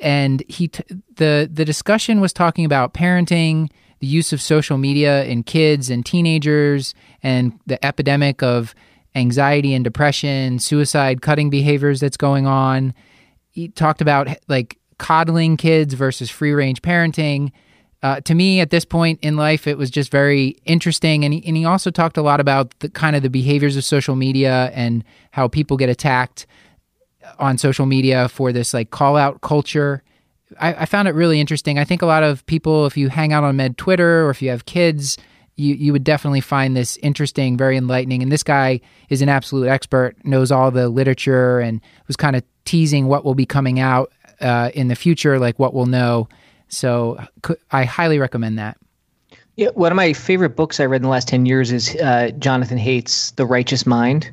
And 0.00 0.44
he 0.46 0.68
t- 0.68 0.84
the 1.16 1.50
the 1.52 1.64
discussion 1.64 2.20
was 2.20 2.32
talking 2.32 2.64
about 2.64 2.94
parenting, 2.94 3.70
the 4.00 4.06
use 4.06 4.32
of 4.32 4.40
social 4.40 4.78
media 4.78 5.24
in 5.24 5.42
kids 5.42 5.90
and 5.90 6.04
teenagers, 6.04 6.94
and 7.22 7.58
the 7.66 7.84
epidemic 7.84 8.42
of 8.42 8.74
anxiety 9.14 9.74
and 9.74 9.84
depression, 9.84 10.58
suicide, 10.58 11.22
cutting 11.22 11.50
behaviors 11.50 12.00
that's 12.00 12.16
going 12.16 12.46
on. 12.46 12.94
He 13.50 13.68
talked 13.68 14.00
about 14.00 14.28
like 14.48 14.78
coddling 14.98 15.56
kids 15.56 15.94
versus 15.94 16.30
free 16.30 16.52
range 16.52 16.82
parenting 16.82 17.50
uh, 18.02 18.20
to 18.20 18.34
me 18.34 18.60
at 18.60 18.70
this 18.70 18.84
point 18.84 19.18
in 19.22 19.36
life 19.36 19.66
it 19.66 19.76
was 19.76 19.90
just 19.90 20.10
very 20.10 20.56
interesting 20.64 21.24
and 21.24 21.34
he, 21.34 21.44
and 21.46 21.56
he 21.56 21.64
also 21.64 21.90
talked 21.90 22.16
a 22.16 22.22
lot 22.22 22.40
about 22.40 22.78
the 22.80 22.88
kind 22.88 23.16
of 23.16 23.22
the 23.22 23.30
behaviors 23.30 23.76
of 23.76 23.84
social 23.84 24.14
media 24.14 24.70
and 24.74 25.04
how 25.32 25.48
people 25.48 25.76
get 25.76 25.88
attacked 25.88 26.46
on 27.38 27.58
social 27.58 27.86
media 27.86 28.28
for 28.28 28.52
this 28.52 28.72
like 28.72 28.90
call 28.90 29.16
out 29.16 29.40
culture 29.40 30.02
I, 30.60 30.74
I 30.74 30.84
found 30.86 31.08
it 31.08 31.14
really 31.14 31.40
interesting 31.40 31.78
i 31.78 31.84
think 31.84 32.02
a 32.02 32.06
lot 32.06 32.22
of 32.22 32.44
people 32.46 32.86
if 32.86 32.96
you 32.96 33.08
hang 33.08 33.32
out 33.32 33.44
on 33.44 33.56
med 33.56 33.76
twitter 33.78 34.26
or 34.26 34.30
if 34.30 34.42
you 34.42 34.50
have 34.50 34.66
kids 34.66 35.16
you, 35.56 35.74
you 35.74 35.92
would 35.92 36.04
definitely 36.04 36.40
find 36.40 36.76
this 36.76 36.96
interesting 36.98 37.56
very 37.56 37.76
enlightening 37.76 38.22
and 38.22 38.30
this 38.30 38.42
guy 38.42 38.80
is 39.08 39.22
an 39.22 39.28
absolute 39.28 39.68
expert 39.68 40.14
knows 40.24 40.52
all 40.52 40.70
the 40.70 40.88
literature 40.88 41.58
and 41.58 41.80
was 42.06 42.16
kind 42.16 42.36
of 42.36 42.42
teasing 42.64 43.06
what 43.06 43.24
will 43.24 43.34
be 43.34 43.46
coming 43.46 43.80
out 43.80 44.12
uh, 44.40 44.70
in 44.74 44.88
the 44.88 44.94
future 44.94 45.38
like 45.38 45.58
what 45.58 45.74
we'll 45.74 45.86
know 45.86 46.28
so 46.68 47.18
I 47.70 47.84
highly 47.84 48.18
recommend 48.18 48.58
that. 48.58 48.76
Yeah, 49.56 49.68
one 49.74 49.90
of 49.90 49.96
my 49.96 50.12
favorite 50.12 50.54
books 50.54 50.78
I 50.78 50.84
read 50.84 50.98
in 50.98 51.02
the 51.02 51.08
last 51.08 51.26
10 51.28 51.46
years 51.46 51.72
is 51.72 51.96
uh, 51.96 52.30
Jonathan 52.38 52.78
Haidt's 52.78 53.32
The 53.32 53.46
Righteous 53.46 53.86
Mind. 53.86 54.30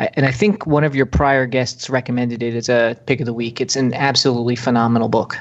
I, 0.00 0.08
and 0.14 0.24
I 0.24 0.32
think 0.32 0.66
one 0.66 0.82
of 0.82 0.96
your 0.96 1.06
prior 1.06 1.46
guests 1.46 1.90
recommended 1.90 2.42
it 2.42 2.54
as 2.54 2.68
a 2.68 2.98
pick 3.06 3.20
of 3.20 3.26
the 3.26 3.34
week. 3.34 3.60
It's 3.60 3.76
an 3.76 3.92
absolutely 3.92 4.56
phenomenal 4.56 5.08
book. 5.08 5.38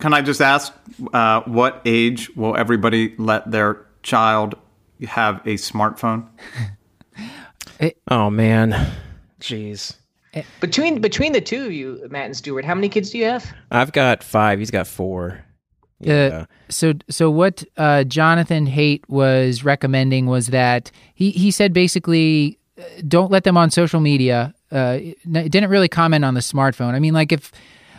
Can 0.00 0.14
I 0.14 0.22
just 0.22 0.40
ask, 0.40 0.72
uh, 1.12 1.42
what 1.42 1.82
age 1.84 2.34
will 2.36 2.56
everybody 2.56 3.14
let 3.18 3.50
their 3.50 3.86
child 4.02 4.54
have 5.06 5.36
a 5.46 5.54
smartphone? 5.54 6.26
it, 7.80 7.98
oh, 8.08 8.30
man. 8.30 8.92
Jeez. 9.40 9.96
Between 10.60 11.00
between 11.00 11.32
the 11.32 11.40
two 11.40 11.64
of 11.64 11.72
you, 11.72 12.06
Matt 12.10 12.26
and 12.26 12.36
Stuart, 12.36 12.66
how 12.66 12.74
many 12.74 12.90
kids 12.90 13.08
do 13.08 13.16
you 13.16 13.24
have? 13.24 13.54
I've 13.70 13.92
got 13.92 14.22
five. 14.22 14.58
He's 14.58 14.70
got 14.70 14.86
four. 14.86 15.42
Uh, 16.02 16.10
yeah. 16.10 16.14
Uh, 16.14 16.44
so 16.68 16.92
so 17.08 17.30
what 17.30 17.64
uh, 17.78 18.04
Jonathan 18.04 18.66
Haidt 18.66 19.08
was 19.08 19.64
recommending 19.64 20.26
was 20.26 20.48
that 20.48 20.90
he 21.14 21.30
he 21.30 21.50
said 21.50 21.72
basically 21.72 22.58
don't 23.06 23.30
let 23.30 23.44
them 23.44 23.56
on 23.56 23.70
social 23.70 24.00
media. 24.00 24.54
Uh, 24.70 24.98
didn't 25.30 25.70
really 25.70 25.88
comment 25.88 26.24
on 26.24 26.34
the 26.34 26.40
smartphone. 26.40 26.94
I 26.94 26.98
mean, 26.98 27.14
like 27.14 27.32
if 27.32 27.52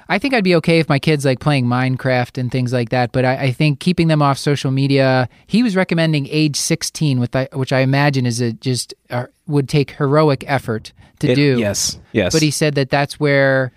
I 0.09 0.19
think 0.19 0.33
I'd 0.33 0.43
be 0.43 0.55
okay 0.55 0.79
if 0.79 0.87
my 0.87 0.99
kids 0.99 1.25
like 1.25 1.39
playing 1.39 1.65
Minecraft 1.65 2.37
and 2.37 2.51
things 2.51 2.71
like 2.71 2.89
that. 2.89 3.11
But 3.11 3.25
I, 3.25 3.35
I 3.45 3.51
think 3.51 3.79
keeping 3.79 4.07
them 4.07 4.21
off 4.21 4.37
social 4.37 4.71
media. 4.71 5.27
He 5.47 5.63
was 5.63 5.75
recommending 5.75 6.27
age 6.29 6.55
16, 6.55 7.19
with 7.19 7.35
which 7.53 7.73
I 7.73 7.79
imagine 7.79 8.25
is 8.25 8.39
a 8.39 8.53
just 8.53 8.93
uh, 9.09 9.27
would 9.47 9.67
take 9.67 9.91
heroic 9.91 10.43
effort 10.47 10.93
to 11.19 11.31
it, 11.31 11.35
do. 11.35 11.57
Yes, 11.59 11.99
yes. 12.11 12.33
But 12.33 12.41
he 12.41 12.51
said 12.51 12.75
that 12.75 12.89
that's 12.89 13.19
where 13.19 13.73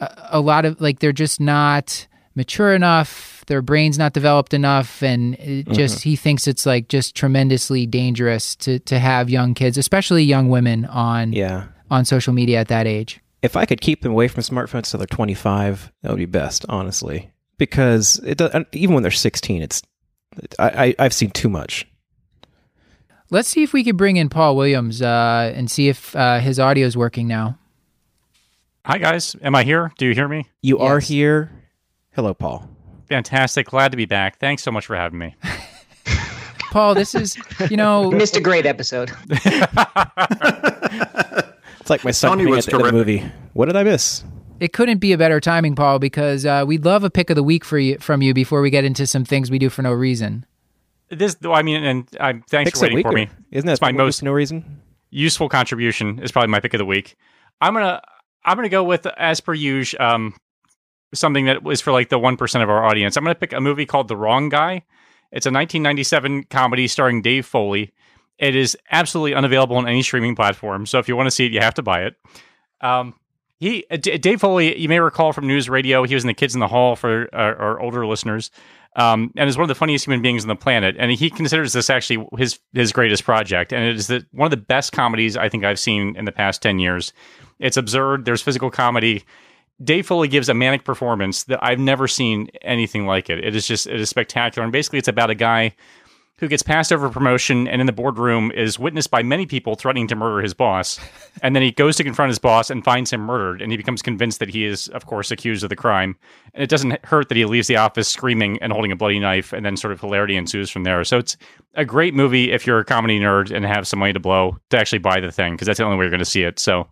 a, 0.00 0.28
a 0.32 0.40
lot 0.40 0.64
of 0.64 0.80
like 0.80 1.00
they're 1.00 1.12
just 1.12 1.40
not 1.40 2.06
mature 2.34 2.74
enough 2.74 3.33
their 3.46 3.62
brain's 3.62 3.98
not 3.98 4.12
developed 4.12 4.54
enough 4.54 5.02
and 5.02 5.36
just 5.72 5.98
mm-hmm. 5.98 6.08
he 6.10 6.16
thinks 6.16 6.46
it's 6.46 6.66
like 6.66 6.88
just 6.88 7.14
tremendously 7.14 7.86
dangerous 7.86 8.56
to 8.56 8.78
to 8.80 8.98
have 8.98 9.28
young 9.30 9.54
kids 9.54 9.78
especially 9.78 10.22
young 10.22 10.48
women 10.48 10.84
on 10.86 11.32
yeah 11.32 11.66
on 11.90 12.04
social 12.04 12.32
media 12.32 12.58
at 12.58 12.68
that 12.68 12.86
age 12.86 13.20
if 13.44 13.58
I 13.58 13.66
could 13.66 13.82
keep 13.82 14.00
them 14.00 14.12
away 14.12 14.26
from 14.26 14.42
smartphones 14.42 14.90
till 14.90 14.96
they're 14.96 15.06
25, 15.06 15.92
that 16.00 16.08
would 16.08 16.16
be 16.16 16.24
best, 16.24 16.64
honestly. 16.66 17.30
Because 17.58 18.18
it 18.24 18.38
does, 18.38 18.50
even 18.72 18.94
when 18.94 19.02
they're 19.02 19.12
16, 19.12 19.60
it's 19.60 19.82
I, 20.58 20.94
I 20.98 21.02
have 21.02 21.12
seen 21.12 21.30
too 21.30 21.50
much. 21.50 21.86
Let's 23.28 23.48
see 23.48 23.62
if 23.62 23.74
we 23.74 23.84
could 23.84 23.98
bring 23.98 24.16
in 24.16 24.30
Paul 24.30 24.56
Williams 24.56 25.02
uh, 25.02 25.52
and 25.54 25.70
see 25.70 25.88
if 25.88 26.16
uh, 26.16 26.38
his 26.40 26.58
audio 26.58 26.86
is 26.86 26.96
working 26.96 27.28
now. 27.28 27.58
Hi 28.86 28.96
guys, 28.96 29.36
am 29.42 29.54
I 29.54 29.62
here? 29.62 29.92
Do 29.98 30.06
you 30.06 30.14
hear 30.14 30.28
me? 30.28 30.48
You 30.62 30.78
yes. 30.78 30.90
are 30.90 31.00
here. 31.00 31.50
Hello, 32.12 32.32
Paul. 32.32 32.73
Fantastic. 33.08 33.66
Glad 33.66 33.90
to 33.90 33.96
be 33.96 34.06
back. 34.06 34.38
Thanks 34.38 34.62
so 34.62 34.70
much 34.70 34.86
for 34.86 34.96
having 34.96 35.18
me. 35.18 35.34
Paul, 36.70 36.94
this 36.94 37.14
is 37.14 37.36
you 37.70 37.76
know 37.76 38.10
you 38.10 38.10
missed 38.16 38.36
a 38.36 38.40
great 38.40 38.66
episode. 38.66 39.12
It's 41.84 41.90
like 41.90 42.02
my 42.02 42.12
son 42.12 42.40
at 42.40 42.44
the 42.46 42.50
end 42.50 42.72
of 42.72 42.86
the 42.86 42.92
movie. 42.92 43.30
What 43.52 43.66
did 43.66 43.76
I 43.76 43.82
miss? 43.82 44.24
It 44.58 44.72
couldn't 44.72 45.00
be 45.00 45.12
a 45.12 45.18
better 45.18 45.38
timing, 45.38 45.74
Paul, 45.74 45.98
because 45.98 46.46
uh, 46.46 46.64
we'd 46.66 46.86
love 46.86 47.04
a 47.04 47.10
pick 47.10 47.28
of 47.28 47.36
the 47.36 47.42
week 47.42 47.62
for 47.62 47.78
you 47.78 47.98
from 47.98 48.22
you 48.22 48.32
before 48.32 48.62
we 48.62 48.70
get 48.70 48.84
into 48.84 49.06
some 49.06 49.22
things 49.22 49.50
we 49.50 49.58
do 49.58 49.68
for 49.68 49.82
no 49.82 49.92
reason. 49.92 50.46
This, 51.10 51.36
I 51.44 51.60
mean, 51.60 51.84
and 51.84 52.08
I'm 52.18 52.42
thanks 52.48 52.68
Picks 52.68 52.80
for 52.80 52.86
waiting 52.86 53.02
for 53.02 53.12
me. 53.12 53.28
Isn't 53.50 53.66
that 53.66 53.82
my 53.82 53.92
most 53.92 54.22
no 54.22 54.32
reason? 54.32 54.80
Useful 55.10 55.50
contribution 55.50 56.20
is 56.20 56.32
probably 56.32 56.48
my 56.48 56.58
pick 56.58 56.72
of 56.72 56.78
the 56.78 56.86
week. 56.86 57.16
I'm 57.60 57.74
gonna 57.74 58.00
I'm 58.42 58.56
gonna 58.56 58.70
go 58.70 58.82
with 58.82 59.06
as 59.06 59.42
per 59.42 59.52
usual 59.52 60.00
um, 60.00 60.34
something 61.14 61.46
that 61.46 61.62
was 61.62 61.80
for 61.80 61.92
like 61.92 62.08
the 62.08 62.18
one 62.18 62.36
percent 62.36 62.62
of 62.62 62.70
our 62.70 62.84
audience. 62.84 63.16
I'm 63.16 63.24
gonna 63.24 63.34
pick 63.34 63.52
a 63.52 63.60
movie 63.60 63.86
called 63.86 64.08
The 64.08 64.16
Wrong 64.16 64.48
Guy. 64.48 64.82
It's 65.32 65.46
a 65.46 65.50
1997 65.50 66.44
comedy 66.44 66.86
starring 66.86 67.22
Dave 67.22 67.46
Foley. 67.46 67.92
It 68.38 68.54
is 68.54 68.76
absolutely 68.90 69.34
unavailable 69.34 69.76
on 69.76 69.88
any 69.88 70.02
streaming 70.02 70.36
platform. 70.36 70.86
So 70.86 70.98
if 70.98 71.08
you 71.08 71.16
want 71.16 71.26
to 71.26 71.30
see 71.30 71.46
it, 71.46 71.52
you 71.52 71.60
have 71.60 71.74
to 71.74 71.82
buy 71.82 72.04
it. 72.04 72.16
Um, 72.80 73.14
he 73.58 73.84
uh, 73.90 73.96
D- 73.96 74.18
Dave 74.18 74.40
Foley, 74.40 74.78
you 74.78 74.88
may 74.88 75.00
recall 75.00 75.32
from 75.32 75.46
News 75.46 75.68
Radio, 75.68 76.04
he 76.04 76.14
was 76.14 76.24
in 76.24 76.28
the 76.28 76.34
Kids 76.34 76.54
in 76.54 76.60
the 76.60 76.68
Hall 76.68 76.96
for 76.96 77.28
uh, 77.32 77.36
our 77.36 77.80
older 77.80 78.06
listeners, 78.06 78.50
um, 78.96 79.32
and 79.36 79.48
is 79.48 79.56
one 79.56 79.62
of 79.62 79.68
the 79.68 79.74
funniest 79.74 80.06
human 80.06 80.22
beings 80.22 80.44
on 80.44 80.48
the 80.48 80.56
planet. 80.56 80.96
And 80.98 81.10
he 81.12 81.30
considers 81.30 81.72
this 81.72 81.88
actually 81.88 82.26
his 82.36 82.58
his 82.72 82.92
greatest 82.92 83.24
project, 83.24 83.72
and 83.72 83.84
it 83.84 83.96
is 83.96 84.08
the, 84.08 84.26
one 84.32 84.46
of 84.46 84.50
the 84.50 84.56
best 84.56 84.92
comedies 84.92 85.36
I 85.36 85.48
think 85.48 85.64
I've 85.64 85.78
seen 85.78 86.16
in 86.16 86.24
the 86.24 86.32
past 86.32 86.62
ten 86.62 86.78
years. 86.78 87.12
It's 87.58 87.76
absurd. 87.76 88.24
There's 88.24 88.42
physical 88.42 88.70
comedy. 88.70 89.24
Dave 89.82 90.06
Foley 90.06 90.28
gives 90.28 90.48
a 90.48 90.54
manic 90.54 90.84
performance 90.84 91.44
that 91.44 91.58
I've 91.62 91.80
never 91.80 92.06
seen 92.06 92.48
anything 92.62 93.06
like 93.06 93.28
it. 93.28 93.44
It 93.44 93.56
is 93.56 93.66
just 93.66 93.86
it 93.86 94.00
is 94.00 94.08
spectacular, 94.08 94.64
and 94.64 94.72
basically 94.72 94.98
it's 94.98 95.08
about 95.08 95.30
a 95.30 95.34
guy 95.34 95.74
who 96.38 96.48
gets 96.48 96.62
passed 96.62 96.92
over 96.92 97.08
promotion 97.08 97.68
and 97.68 97.80
in 97.80 97.86
the 97.86 97.92
boardroom 97.92 98.50
is 98.52 98.76
witnessed 98.76 99.10
by 99.10 99.22
many 99.22 99.46
people 99.46 99.76
threatening 99.76 100.08
to 100.08 100.16
murder 100.16 100.42
his 100.42 100.52
boss. 100.52 100.98
and 101.42 101.54
then 101.54 101.62
he 101.62 101.70
goes 101.70 101.96
to 101.96 102.02
confront 102.02 102.28
his 102.28 102.40
boss 102.40 102.70
and 102.70 102.84
finds 102.84 103.12
him 103.12 103.20
murdered. 103.20 103.62
And 103.62 103.70
he 103.70 103.76
becomes 103.76 104.02
convinced 104.02 104.40
that 104.40 104.48
he 104.48 104.64
is, 104.64 104.88
of 104.88 105.06
course, 105.06 105.30
accused 105.30 105.62
of 105.62 105.70
the 105.70 105.76
crime. 105.76 106.16
And 106.52 106.62
it 106.62 106.68
doesn't 106.68 107.04
hurt 107.04 107.28
that 107.28 107.36
he 107.36 107.44
leaves 107.44 107.68
the 107.68 107.76
office 107.76 108.08
screaming 108.08 108.58
and 108.60 108.72
holding 108.72 108.90
a 108.90 108.96
bloody 108.96 109.20
knife. 109.20 109.52
And 109.52 109.64
then 109.64 109.76
sort 109.76 109.92
of 109.92 110.00
hilarity 110.00 110.36
ensues 110.36 110.70
from 110.70 110.82
there. 110.82 111.04
So 111.04 111.18
it's 111.18 111.36
a 111.74 111.84
great 111.84 112.14
movie 112.14 112.50
if 112.50 112.66
you're 112.66 112.80
a 112.80 112.84
comedy 112.84 113.20
nerd 113.20 113.54
and 113.54 113.64
have 113.64 113.86
some 113.86 114.00
money 114.00 114.12
to 114.12 114.20
blow 114.20 114.58
to 114.70 114.78
actually 114.78 114.98
buy 114.98 115.20
the 115.20 115.30
thing, 115.30 115.54
because 115.54 115.66
that's 115.66 115.78
the 115.78 115.84
only 115.84 115.96
way 115.96 116.04
you're 116.04 116.10
going 116.10 116.18
to 116.18 116.24
see 116.24 116.42
it. 116.42 116.58
So 116.58 116.88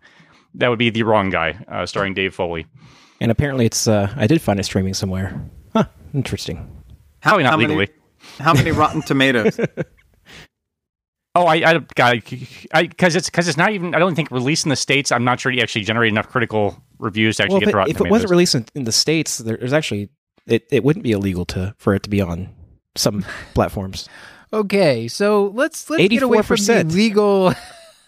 that 0.55 0.69
would 0.69 0.79
be 0.79 0.89
The 0.89 1.03
Wrong 1.03 1.29
Guy, 1.29 1.63
uh, 1.67 1.85
starring 1.85 2.13
Dave 2.13 2.33
Foley. 2.33 2.65
And 3.19 3.31
apparently 3.31 3.65
it's, 3.65 3.87
uh, 3.87 4.13
I 4.15 4.27
did 4.27 4.41
find 4.41 4.59
it 4.59 4.63
streaming 4.63 4.93
somewhere. 4.93 5.39
Huh, 5.73 5.85
interesting. 6.13 6.83
Probably 7.21 7.43
not 7.43 7.57
legally. 7.57 7.87
Many- 7.87 7.91
how 8.39 8.53
many 8.53 8.71
Rotten 8.71 9.01
Tomatoes? 9.01 9.59
Oh, 11.35 11.47
I, 11.47 11.55
I 11.55 11.79
got 11.95 12.13
because 12.23 13.15
it's 13.15 13.27
because 13.27 13.47
it's 13.47 13.57
not 13.57 13.71
even. 13.71 13.95
I 13.95 13.99
don't 13.99 14.13
think 14.13 14.29
released 14.29 14.65
in 14.65 14.69
the 14.69 14.75
states. 14.75 15.11
I'm 15.11 15.23
not 15.23 15.39
sure 15.39 15.51
you 15.51 15.61
actually 15.61 15.83
generate 15.83 16.11
enough 16.11 16.29
critical 16.29 16.77
reviews 16.99 17.37
to 17.37 17.43
actually 17.43 17.53
well, 17.53 17.59
get 17.61 17.71
the 17.71 17.77
Rotten 17.77 17.91
If 17.91 17.97
Tomatoes. 17.97 18.09
it 18.09 18.11
wasn't 18.11 18.29
released 18.29 18.55
in, 18.55 18.65
in 18.75 18.83
the 18.83 18.91
states, 18.91 19.39
there's 19.39 19.73
actually 19.73 20.09
it, 20.45 20.67
it 20.71 20.83
wouldn't 20.83 21.01
be 21.01 21.11
illegal 21.11 21.43
to 21.45 21.73
for 21.79 21.95
it 21.95 22.03
to 22.03 22.09
be 22.09 22.21
on 22.21 22.49
some 22.95 23.25
platforms. 23.55 24.07
Okay, 24.51 25.07
so 25.07 25.51
let's 25.55 25.89
let's 25.89 26.03
84%. 26.03 26.09
get 26.09 26.23
away 26.23 26.41
from 26.43 26.57
the 26.57 26.83
legal. 26.83 27.53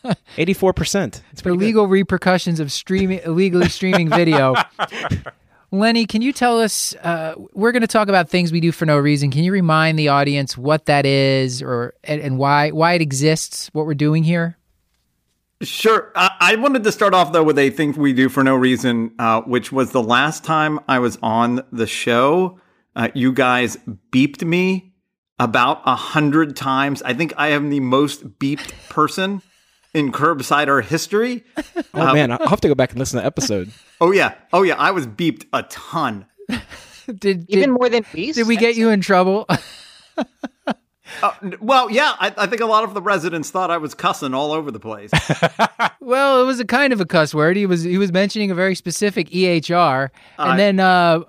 Eighty-four 0.37 0.73
percent. 0.73 1.21
It's 1.31 1.41
the 1.41 1.53
legal 1.53 1.87
repercussions 1.87 2.59
of 2.59 2.71
streaming 2.71 3.19
illegally 3.23 3.69
streaming 3.69 4.09
video. 4.09 4.55
Lenny, 5.71 6.05
can 6.05 6.21
you 6.21 6.31
tell 6.31 6.61
us? 6.61 6.95
Uh, 6.95 7.35
we're 7.53 7.71
going 7.71 7.81
to 7.81 7.87
talk 7.87 8.07
about 8.07 8.29
things 8.29 8.51
we 8.51 8.61
do 8.61 8.71
for 8.71 8.85
no 8.85 8.97
reason. 8.97 9.31
Can 9.31 9.43
you 9.43 9.51
remind 9.51 9.99
the 9.99 10.07
audience 10.07 10.57
what 10.57 10.85
that 10.85 11.05
is, 11.05 11.61
or 11.61 11.93
and, 12.03 12.21
and 12.21 12.37
why 12.37 12.71
why 12.71 12.93
it 12.93 13.01
exists? 13.01 13.69
What 13.73 13.85
we're 13.85 13.93
doing 13.93 14.23
here? 14.23 14.57
Sure. 15.61 16.11
I, 16.15 16.31
I 16.39 16.55
wanted 16.57 16.83
to 16.83 16.91
start 16.91 17.13
off 17.13 17.31
though 17.31 17.43
with 17.43 17.57
a 17.57 17.69
thing 17.69 17.93
we 17.93 18.13
do 18.13 18.29
for 18.29 18.43
no 18.43 18.55
reason, 18.55 19.13
uh, 19.19 19.41
which 19.41 19.71
was 19.71 19.91
the 19.91 20.03
last 20.03 20.43
time 20.43 20.79
I 20.87 20.99
was 20.99 21.17
on 21.21 21.61
the 21.71 21.87
show. 21.87 22.59
Uh, 22.95 23.09
you 23.13 23.33
guys 23.33 23.77
beeped 24.11 24.43
me 24.43 24.93
about 25.39 25.81
a 25.85 25.95
hundred 25.95 26.55
times. 26.55 27.01
I 27.03 27.13
think 27.13 27.33
I 27.37 27.49
am 27.49 27.69
the 27.69 27.79
most 27.79 28.39
beeped 28.39 28.73
person 28.89 29.41
in 29.95 30.11
curbsider 30.11 30.83
history. 30.83 31.43
Oh 31.93 32.13
man, 32.13 32.31
I'll 32.31 32.47
have 32.47 32.61
to 32.61 32.67
go 32.67 32.75
back 32.75 32.91
and 32.91 32.99
listen 32.99 33.17
to 33.17 33.21
the 33.21 33.25
episode. 33.27 33.71
Oh 34.01 34.11
yeah, 34.11 34.33
oh 34.51 34.63
yeah, 34.63 34.75
I 34.75 34.91
was 34.91 35.07
beeped 35.07 35.45
a 35.53 35.63
ton. 35.63 36.25
Did, 36.49 37.19
did, 37.19 37.49
Even 37.49 37.71
more 37.71 37.87
than 37.87 38.05
bees. 38.13 38.35
did 38.35 38.45
we 38.45 38.57
get 38.57 38.75
you 38.75 38.89
in 38.89 38.99
trouble? 39.01 39.47
Uh, 41.21 41.31
well, 41.61 41.89
yeah, 41.89 42.13
I, 42.19 42.33
I 42.35 42.47
think 42.47 42.61
a 42.61 42.65
lot 42.65 42.83
of 42.83 42.93
the 42.95 43.01
residents 43.01 43.49
thought 43.51 43.69
I 43.71 43.77
was 43.77 43.93
cussing 43.93 44.33
all 44.33 44.51
over 44.51 44.69
the 44.71 44.79
place. 44.81 45.11
well, 46.01 46.41
it 46.41 46.45
was 46.45 46.59
a 46.59 46.65
kind 46.65 46.91
of 46.91 46.99
a 46.99 47.05
cuss 47.05 47.33
word. 47.33 47.55
He 47.55 47.65
was 47.67 47.83
he 47.83 47.97
was 47.97 48.11
mentioning 48.11 48.49
a 48.51 48.55
very 48.55 48.75
specific 48.75 49.29
EHR, 49.29 50.09
and 50.39 50.51
I- 50.51 50.57
then 50.57 50.79
uh, 50.79 51.21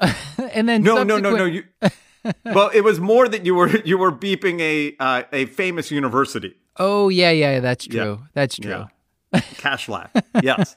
and 0.52 0.66
then 0.68 0.82
No, 0.82 1.02
no, 1.04 1.18
no, 1.18 1.30
no. 1.30 1.36
subsequent- 1.36 1.66
You. 1.84 2.30
well, 2.54 2.70
it 2.74 2.80
was 2.82 2.98
more 2.98 3.28
that 3.28 3.44
you 3.46 3.54
were 3.54 3.68
you 3.84 3.96
were 3.98 4.10
beeping 4.10 4.60
a 4.60 4.96
uh, 4.98 5.22
a 5.32 5.44
famous 5.46 5.90
university, 5.92 6.54
Oh 6.78 7.08
yeah, 7.08 7.30
yeah, 7.30 7.60
that's 7.60 7.86
Yeah. 7.86 8.02
true. 8.04 8.18
That's 8.34 8.56
true. 8.56 8.70
Yeah. 8.70 9.40
Kashlak. 9.58 10.10
Yes. 10.42 10.76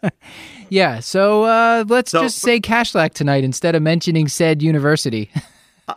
Yeah, 0.70 1.00
so 1.00 1.44
uh, 1.44 1.84
let's 1.88 2.12
So- 2.12 2.22
just 2.22 2.39
say 2.39 2.60
Kashlak 2.60 3.13
tonight 3.13 3.44
instead 3.44 3.75
of 3.75 3.82
mentioning 3.82 4.27
said 4.27 4.62
university. 4.62 5.29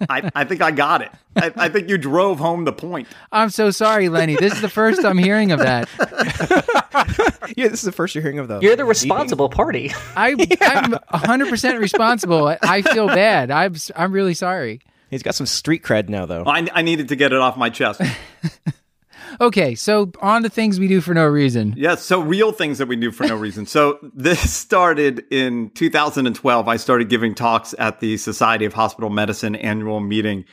I, 0.08 0.30
I 0.34 0.44
think 0.44 0.62
I 0.62 0.70
got 0.70 1.02
it. 1.02 1.10
I, 1.36 1.52
I 1.54 1.68
think 1.68 1.90
you 1.90 1.98
drove 1.98 2.38
home 2.38 2.64
the 2.64 2.72
point. 2.72 3.06
I'm 3.30 3.50
so 3.50 3.70
sorry, 3.70 4.08
Lenny. 4.08 4.36
This 4.36 4.54
is 4.54 4.62
the 4.62 4.68
first 4.70 5.04
I'm 5.04 5.18
hearing 5.18 5.52
of 5.52 5.58
that. 5.58 5.86
yeah, 7.56 7.68
this 7.68 7.80
is 7.80 7.82
the 7.82 7.92
first 7.92 8.14
you're 8.14 8.22
hearing 8.22 8.38
of 8.38 8.48
the. 8.48 8.58
You're 8.60 8.74
the 8.76 8.86
responsible 8.86 9.50
party. 9.50 9.92
I, 10.16 10.30
I'm 10.62 10.92
100% 10.92 11.78
responsible. 11.78 12.56
I 12.62 12.80
feel 12.82 13.06
bad. 13.08 13.50
I'm 13.50 13.74
s- 13.74 13.90
I'm 13.94 14.12
really 14.12 14.32
sorry. 14.34 14.80
He's 15.10 15.22
got 15.22 15.34
some 15.34 15.46
street 15.46 15.82
cred 15.82 16.08
now, 16.08 16.24
though. 16.24 16.44
I, 16.46 16.66
I 16.72 16.80
needed 16.80 17.08
to 17.08 17.16
get 17.16 17.32
it 17.34 17.38
off 17.38 17.58
my 17.58 17.68
chest. 17.68 18.00
Okay, 19.40 19.74
so 19.74 20.12
on 20.20 20.42
to 20.42 20.50
things 20.50 20.78
we 20.78 20.88
do 20.88 21.00
for 21.00 21.14
no 21.14 21.26
reason. 21.26 21.74
Yes, 21.76 22.02
so 22.02 22.20
real 22.20 22.52
things 22.52 22.78
that 22.78 22.88
we 22.88 22.96
do 22.96 23.10
for 23.10 23.26
no 23.26 23.36
reason. 23.36 23.66
So 23.66 23.98
this 24.14 24.52
started 24.52 25.24
in 25.30 25.70
2012. 25.70 26.68
I 26.68 26.76
started 26.76 27.08
giving 27.08 27.34
talks 27.34 27.74
at 27.78 28.00
the 28.00 28.16
Society 28.16 28.64
of 28.64 28.74
Hospital 28.74 29.10
Medicine 29.10 29.54
annual 29.54 30.00
meeting, 30.00 30.44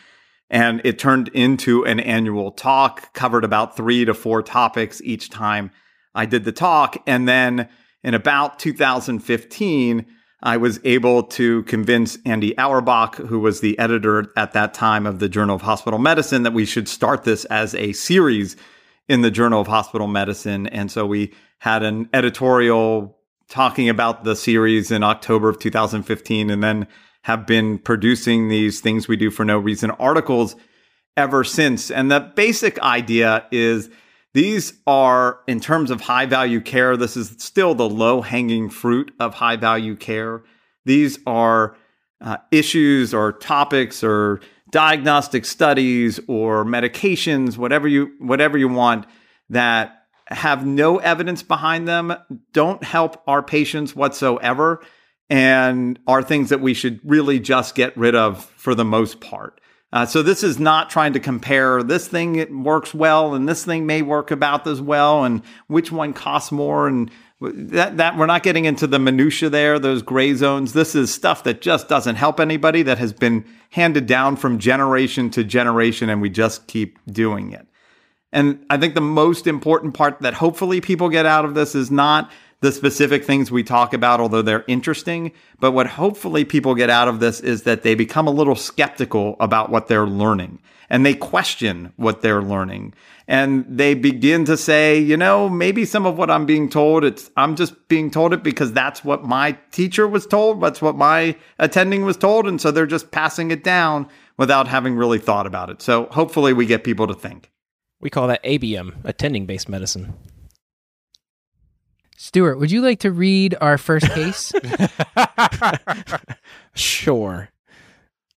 and 0.50 0.82
it 0.84 1.00
turned 1.00 1.30
into 1.30 1.86
an 1.86 2.00
annual 2.00 2.52
talk, 2.52 3.14
covered 3.14 3.44
about 3.44 3.76
three 3.76 4.06
to 4.06 4.14
four 4.14 4.42
topics 4.42 5.02
each 5.02 5.30
time 5.30 5.72
I 6.16 6.26
did 6.26 6.44
the 6.44 6.52
talk. 6.52 6.98
And 7.06 7.28
then 7.28 7.70
in 8.04 8.14
about 8.14 8.60
2015, 8.60 10.06
I 10.42 10.58
was 10.58 10.80
able 10.84 11.24
to 11.24 11.64
convince 11.64 12.18
Andy 12.26 12.58
Auerbach, 12.58 13.16
who 13.16 13.40
was 13.40 13.60
the 13.60 13.78
editor 13.78 14.32
at 14.38 14.54
that 14.54 14.74
time 14.74 15.06
of 15.06 15.20
the 15.20 15.28
Journal 15.28 15.56
of 15.56 15.62
Hospital 15.62 16.00
Medicine, 16.00 16.44
that 16.44 16.54
we 16.54 16.66
should 16.66 16.88
start 16.88 17.24
this 17.24 17.44
as 17.46 17.76
a 17.76 17.92
series 17.92 18.56
in 19.10 19.22
the 19.22 19.32
Journal 19.32 19.60
of 19.60 19.68
Hospital 19.68 20.08
Medicine. 20.08 20.68
And 20.68 20.90
so 20.90 21.06
we 21.06 21.34
had 21.58 21.84
an 21.84 22.10
editorial 22.14 23.18
talking 23.50 23.90
about 23.90 24.24
the 24.24 24.36
series 24.36 24.92
in 24.92 25.04
October 25.04 25.50
of 25.50 25.60
2015 25.60 26.50
and 26.50 26.64
then 26.64 26.88
have 27.24 27.46
been 27.46 27.78
producing 27.78 28.48
these 28.48 28.80
things 28.80 29.08
we 29.08 29.18
do 29.18 29.30
for 29.30 29.44
no 29.44 29.58
reason 29.58 29.92
articles 29.92 30.56
ever 31.18 31.44
since. 31.44 31.92
And 31.92 32.10
the 32.10 32.32
basic 32.36 32.80
idea 32.80 33.46
is 33.52 33.90
these 34.34 34.74
are, 34.86 35.40
in 35.48 35.60
terms 35.60 35.90
of 35.90 36.02
high 36.02 36.26
value 36.26 36.62
care, 36.62 36.96
this 36.96 37.18
is 37.18 37.36
still 37.40 37.74
the 37.74 37.90
low 37.90 38.22
hanging 38.22 38.70
fruit 38.70 39.12
of 39.20 39.36
high 39.36 39.56
value 39.56 39.96
care. 39.96 40.44
These 40.86 41.20
are 41.26 41.76
uh, 42.22 42.38
issues 42.52 43.14
or 43.14 43.32
topics 43.32 44.04
or 44.04 44.42
diagnostic 44.72 45.46
studies 45.46 46.20
or 46.28 46.64
medications, 46.64 47.58
whatever 47.58 47.88
you 47.88 48.12
whatever 48.20 48.58
you 48.58 48.68
want 48.68 49.06
that 49.50 50.04
have 50.28 50.66
no 50.66 50.98
evidence 50.98 51.42
behind 51.42 51.88
them, 51.88 52.14
don't 52.54 52.84
help 52.84 53.24
our 53.26 53.42
patients 53.42 53.96
whatsoever, 53.96 54.82
and 55.30 55.98
are 56.06 56.22
things 56.22 56.50
that 56.50 56.62
we 56.62 56.76
should 56.76 57.00
really 57.04 57.40
just 57.40 57.74
get 57.74 57.98
rid 57.98 58.14
of 58.14 58.46
for 58.46 58.76
the 58.76 58.86
most 58.86 59.20
part. 59.22 59.59
Uh, 59.92 60.06
so 60.06 60.22
this 60.22 60.44
is 60.44 60.60
not 60.60 60.90
trying 60.90 61.14
to 61.14 61.20
compare 61.20 61.82
this 61.82 62.08
thing 62.08 62.36
it 62.36 62.54
works 62.54 62.94
well 62.94 63.34
and 63.34 63.50
this 63.50 63.66
thing 63.66 63.88
may 63.88 64.04
work 64.04 64.30
about 64.30 64.68
as 64.68 64.80
well 64.80 65.24
and 65.24 65.42
which 65.68 65.92
one 65.92 66.14
costs 66.14 66.52
more 66.52 66.88
and 66.88 67.10
that 67.42 67.98
that 67.98 68.18
we're 68.18 68.26
not 68.26 68.44
getting 68.44 68.66
into 68.66 68.86
the 68.86 69.00
minutia 69.00 69.50
there 69.50 69.80
those 69.80 70.02
gray 70.02 70.34
zones. 70.34 70.74
This 70.74 70.94
is 70.94 71.14
stuff 71.14 71.44
that 71.46 71.62
just 71.62 71.88
doesn't 71.88 72.16
help 72.16 72.40
anybody 72.40 72.84
that 72.84 72.98
has 72.98 73.14
been 73.14 73.46
handed 73.72 74.06
down 74.06 74.36
from 74.36 74.60
generation 74.60 75.30
to 75.32 75.44
generation 75.44 76.10
and 76.10 76.22
we 76.22 76.30
just 76.30 76.68
keep 76.68 77.00
doing 77.08 77.52
it. 77.52 77.66
And 78.32 78.64
I 78.70 78.78
think 78.78 78.94
the 78.94 79.02
most 79.02 79.48
important 79.48 79.96
part 79.96 80.22
that 80.22 80.36
hopefully 80.36 80.82
people 80.82 81.10
get 81.10 81.26
out 81.26 81.46
of 81.46 81.56
this 81.56 81.74
is 81.74 81.90
not 81.90 82.30
the 82.62 82.72
specific 82.72 83.24
things 83.24 83.52
we 83.52 83.64
talk 83.64 83.94
about, 83.94 84.20
although 84.20 84.42
they're 84.42 84.66
interesting. 84.68 85.32
But 85.60 85.72
what 85.72 85.88
hopefully 85.88 86.44
people 86.44 86.76
get 86.76 86.90
out 86.90 87.08
of 87.08 87.20
this 87.20 87.40
is 87.40 87.64
that 87.64 87.84
they 87.84 87.96
become 87.96 88.28
a 88.28 88.32
little 88.32 88.56
skeptical 88.56 89.38
about 89.40 89.70
what 89.70 89.88
they're 89.88 90.08
learning 90.08 90.60
and 90.90 91.06
they 91.06 91.14
question 91.14 91.94
what 91.96 92.22
they're 92.22 92.42
learning. 92.42 92.94
And 93.28 93.66
they 93.70 93.94
begin 93.94 94.46
to 94.46 94.58
say, 94.58 94.98
you 95.00 95.16
know, 95.16 95.48
maybe 95.48 95.86
some 95.86 96.06
of 96.06 96.18
what 96.18 96.32
I'm 96.32 96.46
being 96.46 96.68
told, 96.68 97.04
it's, 97.04 97.30
I'm 97.38 97.56
just 97.56 97.88
being 97.88 98.10
told 98.10 98.34
it 98.34 98.42
because 98.42 98.74
that's 98.74 99.04
what 99.04 99.24
my 99.24 99.58
teacher 99.72 100.08
was 100.08 100.26
told. 100.26 100.62
That's 100.62 100.82
what 100.82 100.96
my 100.96 101.36
attending 101.60 102.06
was 102.06 102.18
told. 102.18 102.48
And 102.48 102.60
so 102.60 102.72
they're 102.72 102.88
just 102.88 103.12
passing 103.12 103.52
it 103.52 103.64
down 103.64 104.08
without 104.38 104.68
having 104.68 104.96
really 104.96 105.20
thought 105.20 105.46
about 105.46 105.70
it. 105.70 105.82
So 105.82 106.06
hopefully 106.06 106.54
we 106.54 106.66
get 106.66 106.84
people 106.84 107.06
to 107.08 107.14
think. 107.14 107.52
We 108.02 108.10
call 108.10 108.28
that 108.28 108.44
ABM, 108.44 108.96
attending 109.04 109.46
based 109.46 109.70
medicine. 109.70 110.16
Stuart, 112.22 112.58
would 112.60 112.70
you 112.70 112.82
like 112.82 113.00
to 113.00 113.12
read 113.12 113.56
our 113.62 113.78
first 113.78 114.08
case? 114.12 114.52
Sure. 116.76 117.50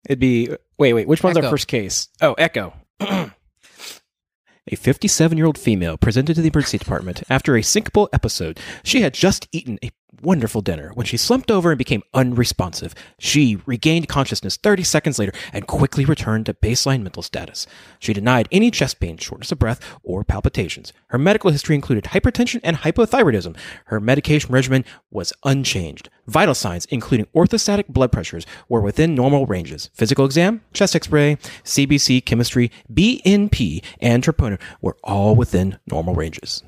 It'd 0.09 0.19
be 0.19 0.49
wait, 0.79 0.93
wait. 0.95 1.09
Which 1.09 1.23
one's 1.23 1.37
Echo. 1.37 1.47
our 1.47 1.51
first 1.51 1.67
case? 1.67 2.09
Oh, 2.23 2.33
Echo. 2.35 2.73
A 3.01 4.77
57 4.77 5.37
year 5.37 5.47
old 5.47 5.59
female 5.59 5.97
presented 5.97 6.35
to 6.35 6.43
the 6.43 6.49
emergency 6.49 6.79
department 6.79 7.23
after 7.29 7.57
a 7.57 7.61
syncopal 7.61 8.09
episode. 8.13 8.61
She 8.83 9.01
had 9.03 9.13
just 9.15 9.49
eaten 9.53 9.79
a 9.83 9.91
wonderful 10.23 10.61
dinner 10.61 10.91
when 10.95 11.07
she 11.07 11.17
slumped 11.17 11.51
over 11.51 11.71
and 11.71 11.79
became 11.79 12.03
unresponsive. 12.15 12.95
She 13.19 13.61
regained 13.67 14.09
consciousness 14.09 14.57
30 14.57 14.83
seconds 14.83 15.19
later 15.19 15.33
and 15.53 15.67
quickly 15.67 16.05
returned 16.05 16.47
to 16.47 16.55
baseline 16.55 17.03
mental 17.03 17.23
status. 17.23 17.67
She 17.99 18.13
denied 18.13 18.49
any 18.53 18.71
chest 18.71 19.01
pain, 19.01 19.17
shortness 19.17 19.53
of 19.53 19.59
breath, 19.59 19.81
or 20.03 20.25
palpitations. 20.25 20.93
Her 21.09 21.19
medical 21.19 21.51
history 21.51 21.75
included 21.75 22.05
hypertension 22.05 22.61
and 22.63 22.79
hypothyroidism. 22.79 23.57
Her 23.87 24.01
medication 24.01 24.53
regimen 24.53 24.85
was 25.11 25.33
unchanged. 25.45 26.09
Vital 26.27 26.55
signs, 26.55 26.85
including 26.87 27.27
orthostatic 27.35 27.89
blood 27.89 28.13
pressures, 28.13 28.47
were 28.69 28.81
within 28.81 29.15
normal 29.15 29.47
ranges. 29.47 29.91
Physical 29.95 30.25
exam, 30.25 30.63
chest 30.73 30.95
x-ray, 30.95 31.37
CBC, 31.65 32.25
chemistry, 32.25 32.71
BNP, 32.93 33.83
and 34.01 34.23
troponin 34.23 34.61
were 34.81 34.97
all 35.03 35.35
within 35.35 35.79
normal 35.91 36.15
ranges. 36.15 36.63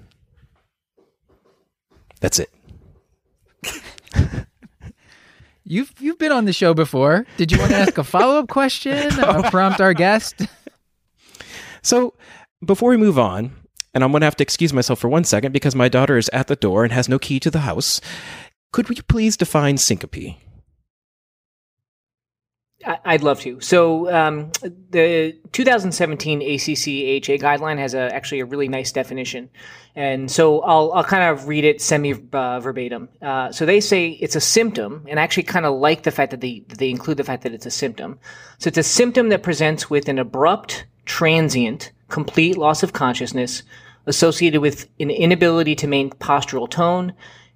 That's 2.20 2.38
it. 2.38 2.50
You've 5.64 5.92
you've 6.00 6.18
been 6.18 6.32
on 6.32 6.44
the 6.44 6.52
show 6.52 6.74
before. 6.74 7.24
Did 7.36 7.52
you 7.52 7.58
want 7.58 7.70
to 7.70 7.76
ask 7.76 7.96
a 7.96 8.04
follow 8.04 8.38
up 8.38 8.48
question? 8.48 9.10
Uh, 9.22 9.48
prompt 9.50 9.80
our 9.80 9.94
guest. 9.94 10.34
So, 11.84 12.14
before 12.64 12.90
we 12.90 12.96
move 12.96 13.18
on, 13.18 13.56
and 13.92 14.04
I'm 14.04 14.12
going 14.12 14.20
to 14.20 14.26
have 14.26 14.36
to 14.36 14.44
excuse 14.44 14.72
myself 14.72 15.00
for 15.00 15.08
one 15.08 15.24
second 15.24 15.50
because 15.50 15.74
my 15.74 15.88
daughter 15.88 16.16
is 16.16 16.30
at 16.32 16.46
the 16.46 16.54
door 16.54 16.84
and 16.84 16.92
has 16.92 17.08
no 17.08 17.18
key 17.18 17.40
to 17.40 17.50
the 17.50 17.60
house, 17.60 18.00
could 18.72 18.88
we 18.88 18.94
please 19.08 19.36
define 19.36 19.78
syncope? 19.78 20.36
I'd 22.84 23.22
love 23.22 23.40
to. 23.40 23.60
So 23.60 24.12
um, 24.12 24.50
the 24.90 25.36
2017 25.52 26.42
ACC-AHA 26.42 27.38
guideline 27.38 27.78
has 27.78 27.94
a, 27.94 28.14
actually 28.14 28.40
a 28.40 28.44
really 28.44 28.68
nice 28.68 28.92
definition, 28.92 29.50
and 29.94 30.30
so 30.30 30.60
I'll 30.60 30.92
I'll 30.92 31.04
kind 31.04 31.22
of 31.22 31.48
read 31.48 31.64
it 31.64 31.80
semi 31.80 32.14
uh, 32.32 32.60
verbatim. 32.60 33.08
Uh, 33.20 33.52
so 33.52 33.66
they 33.66 33.80
say 33.80 34.10
it's 34.10 34.36
a 34.36 34.40
symptom, 34.40 35.06
and 35.08 35.20
I 35.20 35.22
actually 35.22 35.44
kind 35.44 35.66
of 35.66 35.74
like 35.74 36.02
the 36.02 36.10
fact 36.10 36.30
that 36.30 36.40
they 36.40 36.64
they 36.68 36.90
include 36.90 37.16
the 37.16 37.24
fact 37.24 37.42
that 37.42 37.52
it's 37.52 37.66
a 37.66 37.70
symptom. 37.70 38.18
So 38.58 38.68
it's 38.68 38.78
a 38.78 38.82
symptom 38.82 39.28
that 39.28 39.42
presents 39.42 39.88
with 39.88 40.08
an 40.08 40.18
abrupt, 40.18 40.86
transient, 41.04 41.92
complete 42.08 42.56
loss 42.56 42.82
of 42.82 42.92
consciousness 42.92 43.62
associated 44.06 44.60
with 44.60 44.88
an 44.98 45.10
inability 45.10 45.76
to 45.76 45.86
maintain 45.86 46.18
postural 46.18 46.68
tone, 46.68 47.12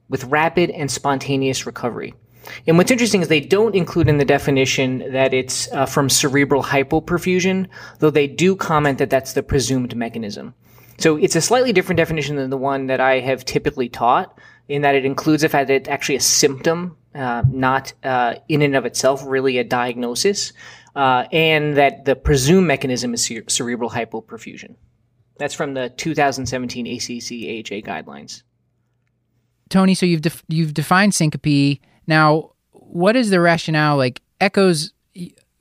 with 0.09 0.25
rapid 0.25 0.71
and 0.71 0.91
spontaneous 0.91 1.67
recovery. 1.67 2.15
And 2.67 2.79
what's 2.79 2.91
interesting 2.91 3.23
is 3.23 3.29
they 3.29 3.41
don't 3.41 3.75
include 3.75 4.09
in 4.09 4.19
the 4.19 4.25
definition 4.25 5.13
that 5.13 5.35
it's 5.35 5.71
uh, 5.73 5.87
from 5.87 6.09
cerebral 6.09 6.63
hypoperfusion, 6.63 7.67
though 7.99 8.11
they 8.11 8.27
do 8.27 8.57
comment 8.57 8.99
that 8.99 9.11
that's 9.11 9.33
the 9.33 9.43
presumed 9.43 9.97
mechanism. 9.97 10.55
So 10.99 11.17
it's 11.17 11.37
a 11.37 11.41
slightly 11.41 11.73
different 11.73 11.99
definition 11.99 12.37
than 12.37 12.51
the 12.51 12.57
one 12.57 12.87
that 12.87 13.01
I 13.01 13.21
have 13.21 13.45
typically 13.45 13.89
taught, 13.89 14.39
in 14.69 14.83
that 14.83 14.95
it 14.95 15.05
includes 15.05 15.43
the 15.43 15.49
fact 15.49 15.69
that 15.69 15.75
it's 15.75 15.89
actually 15.89 16.17
a 16.17 16.21
symptom, 16.21 16.97
uh, 17.15 17.43
not 17.51 17.93
uh, 18.03 18.37
in 18.49 18.63
and 18.63 18.75
of 18.75 18.87
itself 18.87 19.23
really 19.27 19.59
a 19.59 19.65
diagnosis. 19.65 20.53
uh, 20.97 21.29
and 21.31 21.77
that 21.77 22.07
the 22.07 22.17
presumed 22.17 22.67
mechanism 22.67 23.13
is 23.13 23.23
cer- 23.23 23.45
cerebral 23.49 23.91
hypoperfusion. 23.91 24.75
That's 25.39 25.55
from 25.55 25.75
the 25.75 25.91
2017 25.91 26.87
ACC 26.87 27.03
AHA 27.05 27.85
guidelines. 27.87 28.43
Tony, 29.69 29.95
so 29.95 30.07
you've 30.07 30.23
def- 30.23 30.45
you've 30.49 30.73
defined 30.73 31.15
syncope. 31.15 31.81
Now, 32.07 32.53
what 32.73 33.17
is 33.17 33.31
the 33.31 33.41
rationale? 33.41 33.97
Like 33.97 34.21
echoes, 34.41 34.93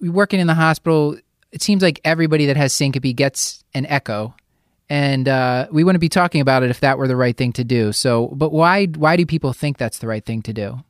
working 0.01 0.39
in 0.39 0.47
the 0.47 0.53
hospital, 0.53 1.17
it 1.51 1.61
seems 1.61 1.81
like 1.81 2.01
everybody 2.03 2.45
that 2.47 2.57
has 2.57 2.73
syncope 2.73 3.15
gets 3.15 3.63
an 3.73 3.85
echo, 3.85 4.35
and 4.89 5.27
uh, 5.27 5.67
we 5.71 5.83
wouldn't 5.83 6.01
be 6.01 6.09
talking 6.09 6.41
about 6.41 6.63
it 6.63 6.69
if 6.69 6.81
that 6.81 6.97
were 6.97 7.07
the 7.07 7.15
right 7.15 7.35
thing 7.35 7.53
to 7.53 7.63
do. 7.63 7.91
So, 7.91 8.27
but 8.27 8.51
why 8.51 8.85
why 8.87 9.15
do 9.15 9.25
people 9.25 9.53
think 9.53 9.77
that's 9.77 9.99
the 9.99 10.07
right 10.07 10.23
thing 10.23 10.41
to 10.43 10.53
do? 10.53 10.83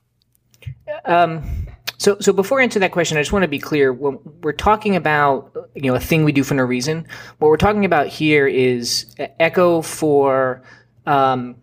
Um, 1.06 1.68
so, 1.98 2.18
so 2.20 2.34
before 2.34 2.60
I 2.60 2.63
answer 2.63 2.80
that 2.80 2.91
question, 2.91 3.18
I 3.18 3.22
just 3.22 3.32
want 3.32 3.44
to 3.44 3.48
be 3.48 3.60
clear. 3.60 3.94
When 3.94 4.20
we're 4.41 4.54
talking 4.54 4.96
about 4.96 5.52
you 5.76 5.89
know 5.89 5.96
a 5.96 6.00
thing 6.00 6.26
we 6.26 6.32
do 6.32 6.44
for 6.44 6.56
no 6.56 6.63
reason, 6.63 7.08
what 7.39 7.50
we're 7.50 7.58
talking 7.58 7.86
about 7.86 8.08
here 8.08 8.48
is 8.48 9.15
echo 9.39 9.82
for 9.82 10.62
um, 11.06 11.56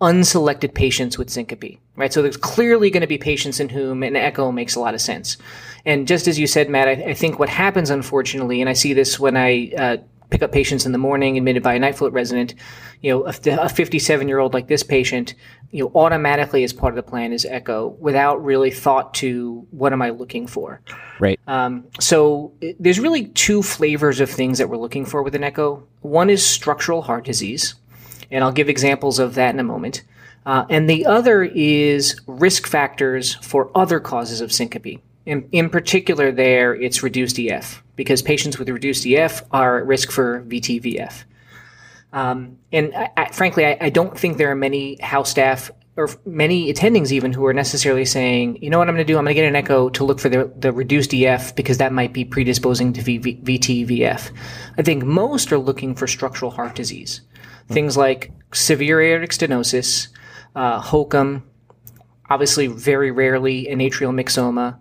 unselected 0.00 0.74
patients 0.74 1.18
with 1.18 1.30
syncope, 1.30 1.78
right? 2.00 2.12
So 2.12 2.22
there's 2.22 2.36
clearly 2.36 2.90
going 2.90 3.02
to 3.02 3.06
be 3.06 3.18
patients 3.18 3.60
in 3.60 3.68
whom 3.68 4.02
an 4.02 4.16
echo 4.16 4.50
makes 4.50 4.74
a 4.74 4.80
lot 4.80 4.94
of 4.94 5.00
sense. 5.00 5.36
And 5.84 6.08
just 6.08 6.26
as 6.28 6.38
you 6.38 6.46
said, 6.46 6.68
Matt, 6.68 6.88
I, 6.88 6.92
I 6.92 7.14
think 7.14 7.38
what 7.38 7.48
happens, 7.48 7.90
unfortunately, 7.90 8.60
and 8.60 8.68
I 8.68 8.72
see 8.72 8.92
this 8.92 9.18
when 9.18 9.36
I 9.36 9.72
uh, 9.76 9.96
pick 10.30 10.42
up 10.42 10.52
patients 10.52 10.86
in 10.86 10.92
the 10.92 10.98
morning 10.98 11.36
admitted 11.36 11.62
by 11.62 11.74
a 11.74 11.78
night 11.78 11.96
float 11.96 12.12
resident, 12.12 12.54
you 13.02 13.10
know, 13.10 13.22
a 13.22 13.68
57 13.68 14.28
year 14.28 14.38
old 14.38 14.54
like 14.54 14.68
this 14.68 14.82
patient, 14.82 15.34
you 15.70 15.84
know, 15.84 15.92
automatically 15.94 16.64
as 16.64 16.72
part 16.72 16.92
of 16.92 16.96
the 16.96 17.08
plan 17.08 17.32
is 17.32 17.44
echo 17.44 17.88
without 18.00 18.42
really 18.42 18.70
thought 18.70 19.14
to 19.14 19.66
what 19.70 19.92
am 19.92 20.02
I 20.02 20.10
looking 20.10 20.46
for. 20.46 20.80
Right. 21.18 21.38
Um, 21.46 21.86
so 21.98 22.52
there's 22.78 23.00
really 23.00 23.26
two 23.26 23.62
flavors 23.62 24.20
of 24.20 24.30
things 24.30 24.58
that 24.58 24.68
we're 24.68 24.76
looking 24.76 25.04
for 25.04 25.22
with 25.22 25.34
an 25.34 25.44
echo. 25.44 25.86
One 26.00 26.30
is 26.30 26.44
structural 26.44 27.02
heart 27.02 27.24
disease, 27.24 27.74
and 28.30 28.44
I'll 28.44 28.52
give 28.52 28.68
examples 28.68 29.18
of 29.18 29.34
that 29.34 29.54
in 29.54 29.60
a 29.60 29.64
moment. 29.64 30.02
Uh, 30.46 30.64
and 30.70 30.88
the 30.88 31.06
other 31.06 31.42
is 31.42 32.18
risk 32.26 32.66
factors 32.66 33.34
for 33.36 33.70
other 33.74 34.00
causes 34.00 34.40
of 34.40 34.52
syncope. 34.52 35.00
In, 35.26 35.48
in 35.52 35.68
particular, 35.70 36.32
there 36.32 36.74
it's 36.74 37.02
reduced 37.02 37.38
EF 37.38 37.82
because 37.94 38.22
patients 38.22 38.58
with 38.58 38.68
reduced 38.68 39.06
EF 39.06 39.42
are 39.50 39.78
at 39.78 39.86
risk 39.86 40.10
for 40.10 40.42
VTVF. 40.42 41.24
Um, 42.12 42.58
and 42.72 42.94
I, 42.94 43.10
I, 43.16 43.32
frankly, 43.32 43.66
I, 43.66 43.76
I 43.80 43.90
don't 43.90 44.18
think 44.18 44.38
there 44.38 44.50
are 44.50 44.56
many 44.56 44.96
house 45.00 45.30
staff 45.30 45.70
or 45.96 46.08
many 46.24 46.72
attendings 46.72 47.12
even 47.12 47.32
who 47.32 47.44
are 47.46 47.52
necessarily 47.52 48.04
saying, 48.04 48.62
you 48.62 48.70
know 48.70 48.78
what 48.78 48.88
I'm 48.88 48.94
going 48.94 49.06
to 49.06 49.12
do? 49.12 49.18
I'm 49.18 49.24
going 49.24 49.34
to 49.34 49.40
get 49.40 49.46
an 49.46 49.56
echo 49.56 49.90
to 49.90 50.04
look 50.04 50.18
for 50.18 50.28
the, 50.28 50.50
the 50.56 50.72
reduced 50.72 51.12
EF 51.12 51.54
because 51.54 51.78
that 51.78 51.92
might 51.92 52.12
be 52.12 52.24
predisposing 52.24 52.92
to 52.94 53.02
v, 53.02 53.18
VTVF. 53.18 54.30
I 54.78 54.82
think 54.82 55.04
most 55.04 55.52
are 55.52 55.58
looking 55.58 55.94
for 55.94 56.06
structural 56.06 56.50
heart 56.50 56.74
disease. 56.74 57.20
Things 57.68 57.96
like 57.96 58.32
severe 58.52 59.00
aortic 59.00 59.30
stenosis, 59.30 60.08
uh, 60.54 60.80
HOCM, 60.80 61.42
obviously 62.28 62.66
very 62.66 63.10
rarely 63.10 63.68
an 63.68 63.78
atrial 63.80 64.12
myxoma, 64.14 64.78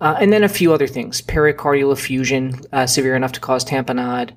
uh, 0.00 0.16
and 0.20 0.32
then 0.32 0.42
a 0.44 0.48
few 0.48 0.72
other 0.72 0.86
things: 0.86 1.22
pericardial 1.22 1.92
effusion, 1.92 2.60
uh, 2.72 2.86
severe 2.86 3.14
enough 3.16 3.32
to 3.32 3.40
cause 3.40 3.64
tamponade. 3.64 4.32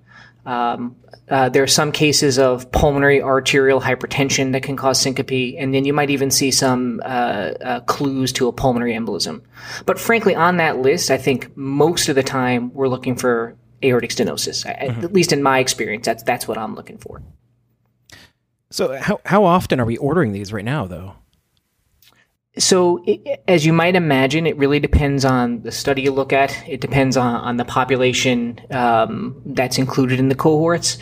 Um, 0.46 0.96
uh, 1.30 1.48
there 1.50 1.64
are 1.64 1.68
some 1.68 1.92
cases 1.94 2.38
of 2.38 2.70
pulmonary 2.74 3.22
arterial 3.22 3.80
hypertension 3.80 4.52
that 4.52 4.64
can 4.64 4.76
cause 4.76 5.00
syncope, 5.00 5.56
and 5.58 5.74
then 5.74 5.86
you 5.86 5.94
might 5.94 6.10
even 6.10 6.30
see 6.32 6.52
some 6.52 7.00
uh, 7.06 7.08
uh, 7.64 7.80
clues 7.82 8.34
to 8.34 8.48
a 8.48 8.52
pulmonary 8.52 8.94
embolism. 8.94 9.42
But 9.86 9.98
frankly, 10.00 10.36
on 10.36 10.58
that 10.58 10.80
list, 10.80 11.10
I 11.10 11.18
think 11.18 11.56
most 11.56 12.10
of 12.10 12.16
the 12.16 12.24
time 12.24 12.74
we're 12.74 12.90
looking 12.90 13.16
for 13.16 13.56
aortic 13.84 14.10
stenosis. 14.10 14.66
I- 14.66 14.72
At 15.04 15.14
least 15.14 15.32
in 15.32 15.42
my 15.42 15.60
experience, 15.60 16.06
that's 16.06 16.24
that's 16.24 16.48
what 16.48 16.58
I'm 16.58 16.76
looking 16.76 16.98
for. 16.98 17.22
So 18.72 18.98
how 18.98 19.20
how 19.26 19.44
often 19.44 19.80
are 19.80 19.86
we 19.86 19.98
ordering 19.98 20.32
these 20.32 20.52
right 20.52 20.66
now, 20.66 20.88
though? 20.88 21.16
So, 22.58 23.04
i 23.08 23.38
as 23.48 23.66
you 23.66 23.72
might 23.72 23.96
imagine, 23.96 24.46
it 24.46 24.58
really 24.58 24.80
depends 24.80 25.24
on 25.24 25.62
the 25.62 25.72
study 25.72 26.02
you 26.02 26.12
look 26.12 26.34
at. 26.34 26.52
It 26.68 26.82
depends 26.82 27.16
on, 27.16 27.36
on 27.36 27.58
the 27.58 27.66
population 27.66 28.60
um, 28.72 29.42
that's 29.46 29.78
included 29.78 30.20
in 30.20 30.28
the 30.28 30.36
cohorts. 30.36 30.98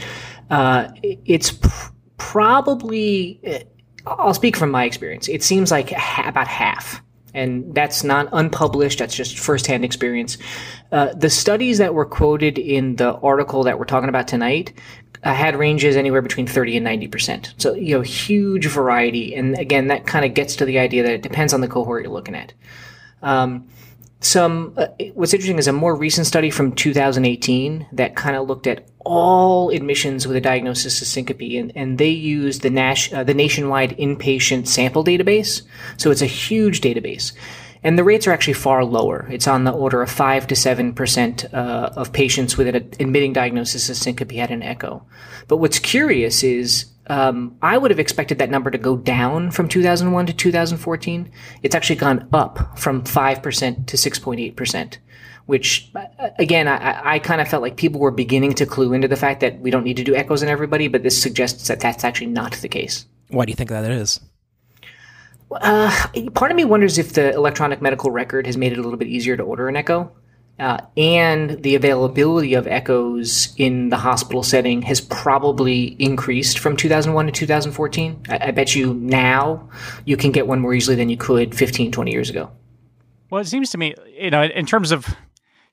Uh, 0.52 0.90
it's 1.02 1.52
pr- 1.52 1.92
probably, 2.18 3.40
uh, 3.48 3.60
I'll 4.06 4.34
speak 4.36 4.56
from 4.56 4.70
my 4.70 4.84
experience. 4.84 5.28
It 5.28 5.44
seems 5.44 5.72
like 5.72 5.90
ha- 5.90 6.28
about 6.28 6.48
half. 6.48 7.02
And 7.34 7.74
that's 7.76 8.04
not 8.04 8.28
unpublished, 8.32 9.00
that's 9.00 9.16
just 9.16 9.38
firsthand 9.38 9.86
experience. 9.86 10.38
Uh, 10.92 11.14
the 11.14 11.30
studies 11.30 11.78
that 11.78 11.94
were 11.94 12.06
quoted 12.06 12.58
in 12.58 12.96
the 12.96 13.14
article 13.18 13.64
that 13.64 13.78
we're 13.78 13.86
talking 13.86 14.10
about 14.10 14.28
tonight 14.28 14.74
uh, 15.24 15.34
had 15.34 15.56
ranges 15.56 15.96
anywhere 15.96 16.22
between 16.22 16.48
30 16.48 16.78
and 16.78 16.88
90%. 16.88 17.54
So, 17.58 17.74
you 17.74 17.96
know, 17.96 18.02
huge 18.02 18.68
variety. 18.68 19.36
And 19.36 19.58
again, 19.58 19.88
that 19.88 20.06
kind 20.06 20.26
of 20.26 20.34
gets 20.34 20.56
to 20.58 20.66
the 20.66 20.80
idea 20.80 21.04
that 21.04 21.14
it 21.14 21.22
depends 21.22 21.54
on 21.54 21.62
the 21.62 21.68
cohort 21.68 22.04
you're 22.04 22.12
looking 22.12 22.36
at. 22.36 22.54
Um, 23.22 23.68
some, 24.22 24.74
uh, 24.78 24.88
what's 25.14 25.34
interesting 25.34 25.60
is 25.60 25.68
a 25.68 25.74
more 25.74 25.96
recent 25.96 26.28
study 26.28 26.50
from 26.50 26.74
2018 26.74 27.88
that 27.94 28.16
kind 28.16 28.36
of 28.36 28.48
looked 28.48 28.68
at 28.68 28.88
all 29.00 29.70
admissions 29.70 30.28
with 30.28 30.36
a 30.36 30.42
diagnosis 30.42 31.02
of 31.02 31.08
syncope, 31.08 31.42
and, 31.42 31.72
and 31.76 31.98
they 31.98 32.10
used 32.10 32.62
the, 32.62 32.70
Nash, 32.70 33.12
uh, 33.14 33.24
the 33.24 33.34
nationwide 33.34 33.98
inpatient 33.98 34.68
sample 34.68 35.04
database. 35.04 35.62
So 35.98 36.12
it's 36.12 36.22
a 36.22 36.28
huge 36.28 36.82
database. 36.82 37.32
And 37.84 37.98
the 37.98 38.04
rates 38.04 38.28
are 38.28 38.32
actually 38.32 38.54
far 38.54 38.84
lower. 38.84 39.26
It's 39.30 39.48
on 39.48 39.63
the 39.63 39.72
order 39.72 40.02
of 40.02 40.12
5 40.12 40.48
to 40.48 40.56
7% 40.56 41.54
uh, 41.54 41.89
of 41.96 42.12
patients 42.12 42.58
with 42.58 42.68
an 42.68 42.76
admitting 43.00 43.34
diagnosis 43.34 43.89
of 43.89 43.96
syncope 43.96 44.32
had 44.32 44.52
an 44.52 44.63
echo. 44.63 45.06
But 45.48 45.58
what's 45.58 45.80
curious 45.80 46.44
is 46.44 46.86
um, 47.08 47.58
I 47.62 47.78
would 47.78 47.92
have 47.92 48.00
expected 48.00 48.38
that 48.38 48.52
number 48.52 48.70
to 48.70 48.78
go 48.78 48.96
down 48.96 49.52
from 49.52 49.68
2001 49.68 50.28
to 50.28 50.34
2014. 50.34 51.32
It's 51.63 51.76
actually 51.76 51.96
gone 51.96 52.28
up 52.32 52.78
from 52.78 53.04
5% 53.04 53.86
to 53.88 53.98
6.8%, 53.98 54.98
which, 55.48 55.89
uh, 55.96 56.30
again, 56.38 56.68
I, 56.68 57.15
I 57.15 57.20
kind 57.20 57.42
of 57.42 57.48
felt 57.48 57.63
like 57.63 57.78
people 57.78 58.00
were 58.00 58.12
beginning 58.12 58.54
to 58.56 58.65
clue 58.65 58.94
into 58.94 59.08
the 59.08 59.15
fact 59.15 59.39
that 59.39 59.60
we 59.60 59.72
don't 59.72 59.84
need 59.84 59.98
to 59.98 60.04
do 60.04 60.15
echoes 60.15 60.44
in 60.44 60.50
everybody, 60.50 60.88
but 60.88 61.02
this 61.02 61.20
suggests 61.20 61.68
that 61.68 61.80
that's 61.80 62.04
actually 62.04 62.28
not 62.28 62.54
the 62.54 62.70
case. 62.70 63.06
Why 63.30 63.46
do 63.46 63.52
you 63.52 63.56
think 63.56 63.72
that 63.72 63.89
is? 63.89 64.20
Uh, 65.52 66.08
part 66.34 66.52
of 66.52 66.58
me 66.58 66.66
wonders 66.66 66.98
if 66.98 67.14
the 67.14 67.34
electronic 67.34 67.82
medical 67.82 68.12
record 68.12 68.46
has 68.46 68.58
made 68.58 68.72
it 68.72 68.78
a 68.78 68.82
little 68.82 68.98
bit 68.98 69.08
easier 69.08 69.36
to 69.36 69.44
order 69.44 69.68
an 69.68 69.76
echo. 69.76 70.12
Uh, 70.60 70.78
and 70.98 71.64
the 71.64 71.76
availability 71.76 72.54
of 72.54 72.68
echoes 72.68 73.54
in 73.56 73.88
the 73.90 73.96
hospital 73.96 74.44
setting 74.44 74.82
has 74.82 75.00
probably 75.00 75.96
increased 76.00 76.60
from 76.60 76.76
2001 76.76 77.28
to 77.28 77.32
2014. 77.32 78.24
I, 78.28 78.48
I 78.48 78.52
bet 78.52 78.76
you 78.76 78.94
now 78.94 79.70
you 80.04 80.18
can 80.18 80.34
get 80.34 80.48
one 80.48 80.60
more 80.60 80.74
easily 80.74 80.98
than 80.98 81.08
you 81.08 81.16
could 81.16 81.56
15, 81.56 81.94
20 81.94 82.12
years 82.12 82.30
ago. 82.30 82.52
Well, 83.30 83.42
it 83.42 83.48
seems 83.48 83.70
to 83.72 83.78
me, 83.78 83.96
you 84.20 84.32
know, 84.32 84.44
in 84.44 84.66
terms 84.66 84.92
of, 84.92 85.08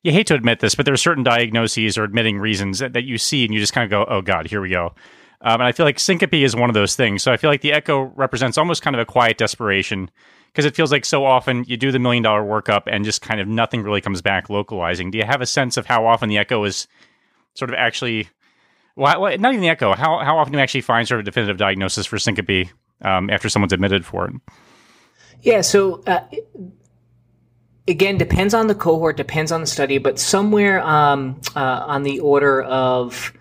you 0.05 0.13
hate 0.13 0.29
to 0.29 0.35
admit 0.35 0.61
this, 0.61 0.77
but 0.77 0.85
there 0.85 0.95
are 0.95 0.99
certain 0.99 1.25
diagnoses 1.25 1.99
or 1.99 2.05
admitting 2.05 2.39
reasons 2.39 2.79
that, 2.79 2.93
that 2.93 3.03
you 3.03 3.19
see 3.19 3.45
and 3.45 3.53
you 3.53 3.59
just 3.59 3.73
kind 3.73 3.85
of 3.85 3.91
go, 3.91 4.07
oh 4.09 4.23
God, 4.23 4.47
here 4.47 4.61
we 4.61 4.71
go. 4.71 4.95
Um, 5.43 5.55
and 5.61 5.65
I 5.65 5.73
feel 5.73 5.87
like 5.87 5.99
syncope 5.99 6.35
is 6.35 6.57
one 6.57 6.71
of 6.71 6.75
those 6.75 6.97
things. 6.97 7.23
So 7.23 7.33
I 7.33 7.37
feel 7.37 7.51
like 7.51 7.61
the 7.61 7.73
echo 7.73 8.13
represents 8.17 8.59
almost 8.59 8.83
kind 8.83 8.97
of 8.97 9.01
a 9.01 9.05
quiet 9.05 9.39
desperation 9.39 10.11
because 10.53 10.65
it 10.65 10.75
feels 10.75 10.91
like 10.91 11.05
so 11.05 11.25
often 11.25 11.65
you 11.67 11.77
do 11.77 11.93
the 11.93 11.99
million 11.99 12.23
dollar 12.23 12.43
workup 12.43 12.85
and 12.87 13.05
just 13.05 13.21
kind 13.21 13.41
of 13.41 13.47
nothing 13.47 13.83
really 13.83 14.01
comes 14.01 14.23
back 14.23 14.49
localizing. 14.49 15.11
Do 15.11 15.19
you 15.19 15.25
have 15.25 15.43
a 15.43 15.47
sense 15.47 15.77
of 15.77 15.87
how 15.87 16.07
often 16.07 16.29
the 16.29 16.39
echo 16.39 16.65
is 16.65 16.89
sort 17.55 17.71
of 17.71 17.77
actually, 17.77 18.29
well, 18.97 19.21
not 19.39 19.53
even 19.53 19.61
the 19.61 19.69
echo, 19.69 19.95
how, 19.95 20.19
how 20.19 20.39
often 20.39 20.53
do 20.53 20.59
you 20.59 20.63
actually 20.63 20.81
find 20.81 21.07
sort 21.07 21.21
of 21.21 21.25
a 21.25 21.27
definitive 21.27 21.59
diagnosis 21.59 22.07
for 22.07 22.19
syncope 22.19 22.69
um, 23.03 23.29
after 23.29 23.51
someone's 23.51 23.75
admitted 23.75 24.07
for 24.07 24.29
it? 24.29 24.35
Yeah, 25.43 25.61
so 25.61 26.03
uh, 26.07 26.21
again, 27.87 28.19
depends 28.19 28.55
on 28.55 28.67
the 28.67 28.75
cohort, 28.75 29.17
depends 29.17 29.53
on 29.53 29.61
the 29.61 29.67
study, 29.67 29.99
but 29.99 30.19
somewhere 30.19 30.81
um, 30.81 31.41
uh, 31.55 31.85
on 31.87 32.03
the 32.03 32.21
order 32.21 32.63
of 32.63 33.33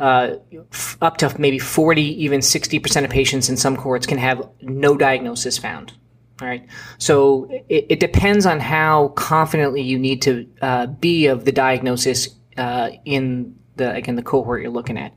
uh, 0.00 0.36
up 1.02 1.18
to 1.18 1.34
maybe 1.38 1.58
40, 1.58 2.02
even 2.24 2.40
60% 2.40 3.04
of 3.04 3.10
patients 3.10 3.48
in 3.48 3.56
some 3.56 3.76
cohorts 3.76 4.06
can 4.06 4.18
have 4.18 4.48
no 4.62 4.96
diagnosis 4.96 5.58
found. 5.58 5.92
All 6.40 6.48
right. 6.48 6.66
So 6.96 7.50
it, 7.68 7.86
it 7.90 8.00
depends 8.00 8.46
on 8.46 8.60
how 8.60 9.08
confidently 9.08 9.82
you 9.82 9.98
need 9.98 10.22
to 10.22 10.48
uh, 10.62 10.86
be 10.86 11.26
of 11.26 11.44
the 11.44 11.52
diagnosis 11.52 12.28
uh, 12.56 12.90
in 13.04 13.56
the 13.76 13.92
again 13.92 14.16
the 14.16 14.22
cohort 14.22 14.62
you're 14.62 14.70
looking 14.70 14.96
at. 14.96 15.12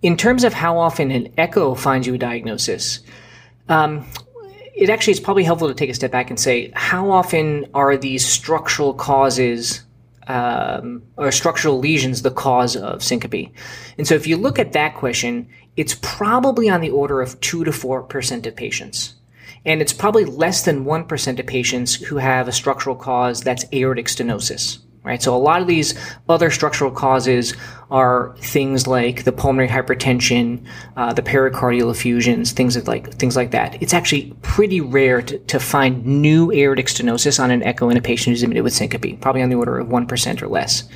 In 0.00 0.16
terms 0.16 0.44
of 0.44 0.54
how 0.54 0.78
often 0.78 1.10
an 1.10 1.34
echo 1.36 1.74
finds 1.74 2.06
you 2.06 2.14
a 2.14 2.18
diagnosis, 2.18 3.00
um, 3.68 4.06
it 4.74 4.88
actually 4.88 5.12
is 5.12 5.20
probably 5.20 5.44
helpful 5.44 5.68
to 5.68 5.74
take 5.74 5.90
a 5.90 5.94
step 5.94 6.12
back 6.12 6.30
and 6.30 6.40
say 6.40 6.70
how 6.74 7.10
often 7.10 7.66
are 7.74 7.96
these 7.96 8.24
structural 8.24 8.94
causes 8.94 9.82
um, 10.28 11.02
or 11.16 11.32
structural 11.32 11.78
lesions 11.78 12.22
the 12.22 12.30
cause 12.30 12.76
of 12.76 13.02
syncope? 13.02 13.52
And 13.96 14.06
so 14.06 14.14
if 14.14 14.26
you 14.26 14.36
look 14.36 14.58
at 14.58 14.72
that 14.72 14.94
question, 14.94 15.48
it's 15.76 15.98
probably 16.00 16.68
on 16.68 16.80
the 16.80 16.90
order 16.90 17.20
of 17.20 17.40
two 17.40 17.64
to 17.64 17.72
four 17.72 18.02
percent 18.02 18.46
of 18.46 18.54
patients. 18.54 19.14
And 19.64 19.82
it's 19.82 19.92
probably 19.92 20.24
less 20.24 20.64
than 20.64 20.84
1% 20.84 21.38
of 21.38 21.46
patients 21.46 21.94
who 21.96 22.16
have 22.16 22.48
a 22.48 22.52
structural 22.52 22.96
cause 22.96 23.42
that's 23.42 23.64
aortic 23.72 24.06
stenosis, 24.06 24.78
right? 25.08 25.22
So 25.22 25.34
a 25.34 25.38
lot 25.38 25.60
of 25.60 25.66
these 25.66 25.98
other 26.28 26.50
structural 26.50 26.90
causes 26.90 27.54
are 27.90 28.36
things 28.38 28.86
like 28.86 29.24
the 29.24 29.32
pulmonary 29.32 29.68
hypertension, 29.68 30.64
uh, 30.96 31.12
the 31.14 31.22
pericardial 31.22 31.90
effusions, 31.90 32.52
things 32.52 32.86
like 32.86 33.12
things 33.14 33.34
like 33.34 33.50
that. 33.50 33.82
It's 33.82 33.94
actually 33.94 34.34
pretty 34.42 34.80
rare 34.80 35.22
to, 35.22 35.38
to 35.38 35.58
find 35.58 36.04
new 36.06 36.52
aortic 36.52 36.86
stenosis 36.86 37.42
on 37.42 37.50
an 37.50 37.62
echo 37.62 37.88
in 37.88 37.96
a 37.96 38.02
patient 38.02 38.32
who's 38.32 38.42
admitted 38.42 38.62
with 38.62 38.74
syncope, 38.74 39.20
probably 39.20 39.42
on 39.42 39.48
the 39.48 39.56
order 39.56 39.78
of 39.78 39.88
one 39.88 40.06
percent 40.06 40.42
or 40.42 40.48
less. 40.48 40.88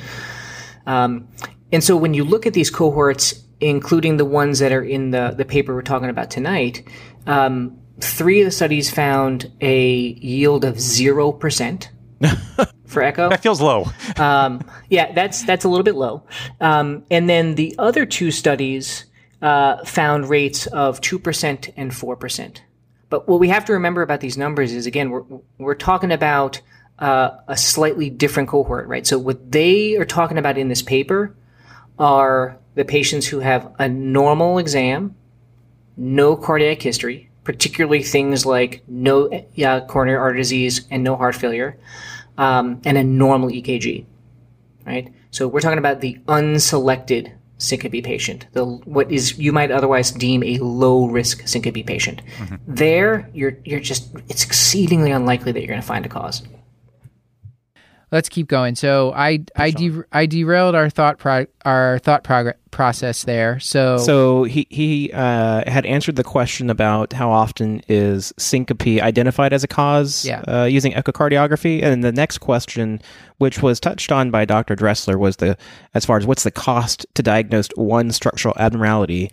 Um, 0.87 1.29
and 1.73 1.83
so 1.83 1.97
when 1.97 2.13
you 2.13 2.23
look 2.25 2.47
at 2.47 2.53
these 2.53 2.71
cohorts, 2.71 3.43
including 3.61 4.17
the 4.17 4.25
ones 4.25 4.59
that 4.59 4.73
are 4.73 4.83
in 4.83 5.11
the 5.11 5.35
the 5.37 5.45
paper 5.45 5.75
we're 5.75 5.83
talking 5.83 6.11
about 6.11 6.31
tonight. 6.31 6.87
Um, 7.27 7.79
three 8.01 8.41
of 8.41 8.47
the 8.47 8.51
studies 8.51 8.91
found 8.91 9.51
a 9.61 9.87
yield 9.87 10.65
of 10.65 10.81
zero 10.81 11.33
percent 11.33 11.91
for 12.87 13.03
echo. 13.03 13.29
That 13.29 13.43
feels 13.43 13.61
low. 13.61 13.91
Um, 14.19 14.63
yeah, 14.89 15.11
that's 15.13 15.43
that's 15.45 15.65
a 15.65 15.69
little 15.69 15.85
bit 15.85 15.95
low. 15.95 16.23
Um, 16.61 17.05
and 17.11 17.29
then 17.29 17.55
the 17.55 17.75
other 17.79 18.05
two 18.05 18.31
studies 18.31 19.07
uh, 19.41 19.85
found 19.85 20.29
rates 20.29 20.67
of 20.69 21.01
two 21.01 21.19
percent 21.19 21.71
and 21.77 21.95
four 21.95 22.15
percent. 22.15 22.63
But 23.09 23.27
what 23.27 23.41
we 23.41 23.49
have 23.49 23.65
to 23.65 23.73
remember 23.73 24.03
about 24.03 24.21
these 24.21 24.37
numbers 24.37 24.73
is 24.73 24.87
again 24.87 25.11
we're 25.11 25.25
we're 25.59 25.75
talking 25.75 26.13
about 26.13 26.61
uh, 26.99 27.31
a 27.49 27.57
slightly 27.57 28.11
different 28.11 28.49
cohort, 28.49 28.87
right? 28.87 29.07
So 29.07 29.19
what 29.19 29.51
they 29.51 29.97
are 29.97 30.05
talking 30.05 30.39
about 30.39 30.59
in 30.59 30.69
this 30.69 30.83
paper 30.83 31.35
are 31.99 32.59
the 32.75 32.85
patients 32.85 33.27
who 33.27 33.41
have 33.41 33.75
a 33.79 33.89
normal 33.89 34.59
exam, 34.59 35.17
no 35.97 36.37
cardiac 36.37 36.81
history, 36.81 37.31
particularly 37.45 38.03
things 38.03 38.47
like 38.47 38.83
no 38.87 39.29
uh, 39.65 39.81
coronary 39.87 40.19
artery 40.19 40.41
disease 40.41 40.87
and 40.91 41.03
no 41.03 41.17
heart 41.17 41.35
failure, 41.35 41.79
um, 42.39 42.81
and 42.85 42.99
a 42.99 43.05
normal 43.05 43.49
EKG. 43.49 44.07
Right. 44.87 45.13
So 45.31 45.47
we're 45.49 45.61
talking 45.61 45.79
about 45.79 46.01
the 46.01 46.19
unselected 46.27 47.33
syncope 47.63 48.03
patient, 48.03 48.47
the 48.53 48.65
what 48.65 49.11
is 49.11 49.39
you 49.39 49.53
might 49.53 49.71
otherwise 49.71 50.11
deem 50.11 50.43
a 50.43 50.59
low 50.59 51.07
risk 51.07 51.47
syncope 51.47 51.87
patient. 51.87 52.21
There, 52.67 53.31
you're 53.33 53.57
you're 53.65 53.81
just 53.81 54.15
it's 54.29 54.45
exceedingly 54.45 55.13
unlikely 55.13 55.53
that 55.53 55.61
you're 55.61 55.69
going 55.69 55.81
to 55.81 55.87
find 55.87 56.05
a 56.05 56.09
cause. 56.09 56.43
Let's 58.13 58.29
keep 58.29 58.47
going. 58.47 58.75
So 58.75 59.13
I 59.15 59.45
I 59.57 59.71
de- 59.71 60.05
I 60.13 60.27
derailed 60.27 60.75
our 60.75 60.91
thought 60.91 61.19
pro- 61.19 61.47
our 61.65 61.99
thought 62.01 62.23
prog- 62.25 62.55
process 62.71 63.25
there. 63.25 63.59
So 63.59 63.97
So 63.97 64.45
he 64.45 64.67
he 64.71 65.11
uh, 65.13 65.69
had 65.69 65.87
answered 65.87 66.17
the 66.17 66.23
question 66.25 66.69
about 66.69 67.15
how 67.15 67.31
often 67.31 67.83
is 67.89 68.33
syncope 68.39 69.01
identified 69.01 69.55
as 69.55 69.65
a 69.65 69.69
cause 69.69 70.27
Yeah. 70.27 70.43
uh, 70.47 70.65
using 70.65 70.93
echocardiography, 70.93 71.83
and 71.83 72.05
the 72.05 72.13
next 72.13 72.39
question, 72.39 73.01
which 73.39 73.63
was 73.63 73.81
touched 73.81 74.13
on 74.13 74.31
by 74.31 74.45
Dr. 74.45 74.77
Dressler, 74.77 75.19
was 75.19 75.37
the 75.37 75.57
as 75.95 76.05
far 76.05 76.19
as 76.19 76.27
what's 76.27 76.43
the 76.45 76.51
cost 76.51 77.07
to 77.15 77.23
diagnose 77.23 77.69
one 77.77 78.13
structural 78.13 78.55
abnormality, 78.59 79.31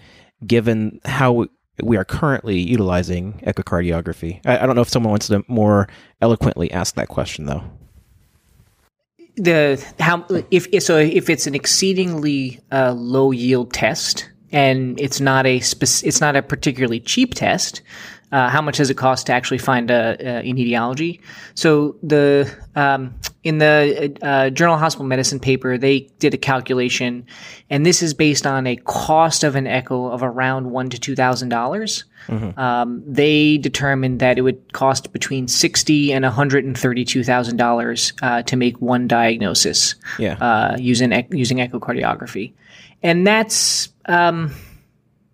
given 0.47 1.01
how 1.03 1.47
we 1.83 1.97
are 1.97 2.05
currently 2.05 2.59
utilizing 2.59 3.41
echocardiography. 3.45 4.39
I, 4.45 4.59
I 4.59 4.65
don't 4.65 4.75
know 4.75 4.81
if 4.81 4.89
someone 4.89 5.11
wants 5.11 5.27
to 5.27 5.43
more 5.47 5.87
eloquently 6.21 6.71
ask 6.71 6.95
that 6.95 7.07
question 7.09 7.45
though. 7.45 7.63
The 9.39 9.83
how 9.99 10.25
if 10.51 10.67
so 10.83 10.97
if 10.97 11.29
it's 11.29 11.47
an 11.47 11.55
exceedingly 11.55 12.59
uh, 12.71 12.93
low 12.93 13.31
yield 13.31 13.73
test 13.73 14.29
and 14.51 14.99
it's 14.99 15.19
not 15.19 15.45
a 15.45 15.57
it's 15.57 16.21
not 16.21 16.35
a 16.35 16.41
particularly 16.41 16.99
cheap 16.99 17.33
test. 17.33 17.81
Uh, 18.31 18.47
how 18.47 18.61
much 18.61 18.77
does 18.77 18.91
it 18.91 18.95
cost 18.95 19.25
to 19.25 19.33
actually 19.33 19.57
find 19.57 19.89
a, 19.89 20.15
a 20.19 20.41
in 20.41 20.57
etiology? 20.59 21.19
So 21.55 21.95
the 22.03 22.55
um, 22.75 23.15
in 23.43 23.57
the 23.57 24.17
uh, 24.21 24.49
Journal 24.49 24.75
of 24.75 24.81
Hospital 24.81 25.05
Medicine 25.07 25.39
paper, 25.39 25.77
they 25.77 26.01
did 26.19 26.33
a 26.33 26.37
calculation, 26.37 27.25
and 27.69 27.85
this 27.85 28.03
is 28.03 28.13
based 28.13 28.45
on 28.45 28.67
a 28.67 28.75
cost 28.75 29.43
of 29.45 29.55
an 29.55 29.65
echo 29.65 30.07
of 30.07 30.23
around 30.23 30.71
one 30.71 30.89
to 30.89 30.99
two 30.99 31.15
thousand 31.15 31.49
dollars. 31.49 32.03
Um, 32.57 33.01
they 33.07 33.57
determined 33.57 34.19
that 34.19 34.37
it 34.37 34.41
would 34.41 34.73
cost 34.73 35.11
between 35.13 35.47
sixty 35.47 36.11
and 36.13 36.23
one 36.23 36.31
hundred 36.33 36.63
and 36.65 36.77
thirty-two 36.77 37.23
thousand 37.23 37.57
dollars 37.57 38.13
uh, 38.21 38.43
to 38.43 38.55
make 38.55 38.79
one 38.81 39.07
diagnosis 39.07 39.95
Yeah. 40.19 40.33
uh, 40.33 40.75
using 40.77 41.11
using 41.31 41.57
echocardiography, 41.57 42.51
and 43.01 43.25
that's 43.25 43.89
um, 44.05 44.53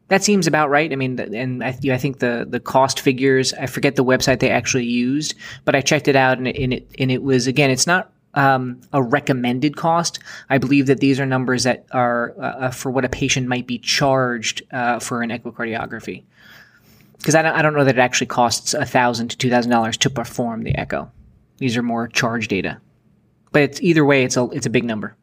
that 0.08 0.24
seems 0.24 0.48
about 0.48 0.70
right. 0.70 0.91
I 0.91 0.96
mean, 0.96 1.20
and 1.20 1.63
I, 1.63 1.78
I 1.91 1.98
think 1.98 2.20
the 2.20 2.46
the 2.48 2.60
cost 2.60 3.00
figures. 3.00 3.54
I 3.54 3.65
forget 3.65 3.96
the 3.96 4.04
website 4.04 4.39
they 4.39 4.52
actually 4.52 4.86
used, 4.86 5.34
but 5.63 5.76
I 5.76 5.82
checked 5.82 6.08
it 6.08 6.15
out, 6.15 6.38
and 6.38 6.48
it 6.48 6.58
and 6.58 6.74
it, 6.74 6.89
and 7.00 7.12
it 7.12 7.24
was 7.24 7.48
again, 7.48 7.70
it's 7.70 7.88
not. 7.88 8.12
Um, 8.38 8.82
a 8.91 9.02
recommended 9.02 9.78
cost. 9.78 10.20
I 10.50 10.58
believe 10.58 10.88
that 10.88 11.00
these 11.00 11.22
are 11.22 11.26
numbers 11.26 11.63
that 11.63 11.86
are 11.91 12.34
uh, 12.38 12.41
uh, 12.41 12.72
for 12.72 12.91
what 12.91 13.06
a 13.06 13.10
patient 13.10 13.48
might 13.48 13.65
be 13.65 13.80
charged 13.80 14.62
uh, 14.74 15.00
for 15.00 15.22
an 15.22 15.30
echocardiography 15.30 16.24
because 17.18 17.34
I 17.34 17.41
don't, 17.41 17.56
I 17.56 17.62
don't 17.62 17.74
know 17.74 17.86
that 17.86 17.96
it 17.96 18.02
actually 18.02 18.28
costs 18.28 18.74
a 18.74 18.86
thousand 18.86 19.30
to 19.30 19.38
two 19.38 19.50
thousand 19.50 19.72
dollars 19.72 19.96
to 19.98 20.10
perform 20.10 20.63
the 20.63 20.78
echo. 20.78 21.10
These 21.60 21.78
are 21.78 21.82
more 21.82 22.10
charge 22.10 22.50
data, 22.50 22.82
but 23.54 23.62
it's 23.62 23.82
either 23.82 24.04
way, 24.04 24.26
it's 24.26 24.36
a 24.36 24.50
it's 24.50 24.65
a 24.65 24.70
big 24.70 24.84
number. 24.84 25.15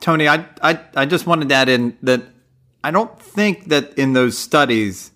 Tony, 0.00 0.28
I, 0.28 0.44
I 0.62 0.78
I 0.94 1.06
just 1.06 1.26
wanted 1.26 1.48
to 1.48 1.54
add 1.54 1.70
in 1.70 1.96
that 2.02 2.20
I 2.86 2.92
don't 2.92 3.20
think 3.20 3.64
that 3.70 3.98
in 3.98 4.12
those 4.12 4.38
studies 4.38 5.10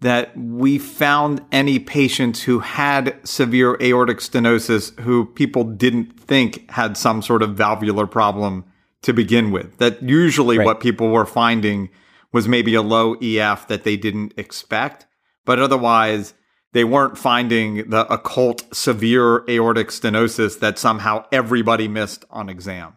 that 0.00 0.36
we 0.36 0.78
found 0.78 1.42
any 1.52 1.78
patients 1.78 2.42
who 2.42 2.58
had 2.58 3.16
severe 3.22 3.78
aortic 3.80 4.18
stenosis 4.18 4.98
who 4.98 5.24
people 5.24 5.62
didn't 5.62 6.18
think 6.18 6.68
had 6.72 6.96
some 6.96 7.22
sort 7.22 7.44
of 7.44 7.54
valvular 7.54 8.08
problem 8.08 8.64
to 9.02 9.12
begin 9.12 9.52
with. 9.52 9.78
That 9.78 10.02
usually 10.02 10.58
Right. 10.58 10.64
what 10.64 10.80
people 10.80 11.10
were 11.10 11.24
finding 11.24 11.88
was 12.32 12.48
maybe 12.48 12.74
a 12.74 12.82
low 12.82 13.14
EF 13.22 13.68
that 13.68 13.84
they 13.84 13.96
didn't 13.96 14.34
expect, 14.36 15.06
but 15.44 15.60
otherwise 15.60 16.34
they 16.72 16.82
weren't 16.82 17.16
finding 17.16 17.88
the 17.90 18.12
occult 18.12 18.64
severe 18.74 19.44
aortic 19.48 19.90
stenosis 19.90 20.58
that 20.58 20.80
somehow 20.80 21.26
everybody 21.30 21.86
missed 21.86 22.24
on 22.28 22.48
exam. 22.48 22.94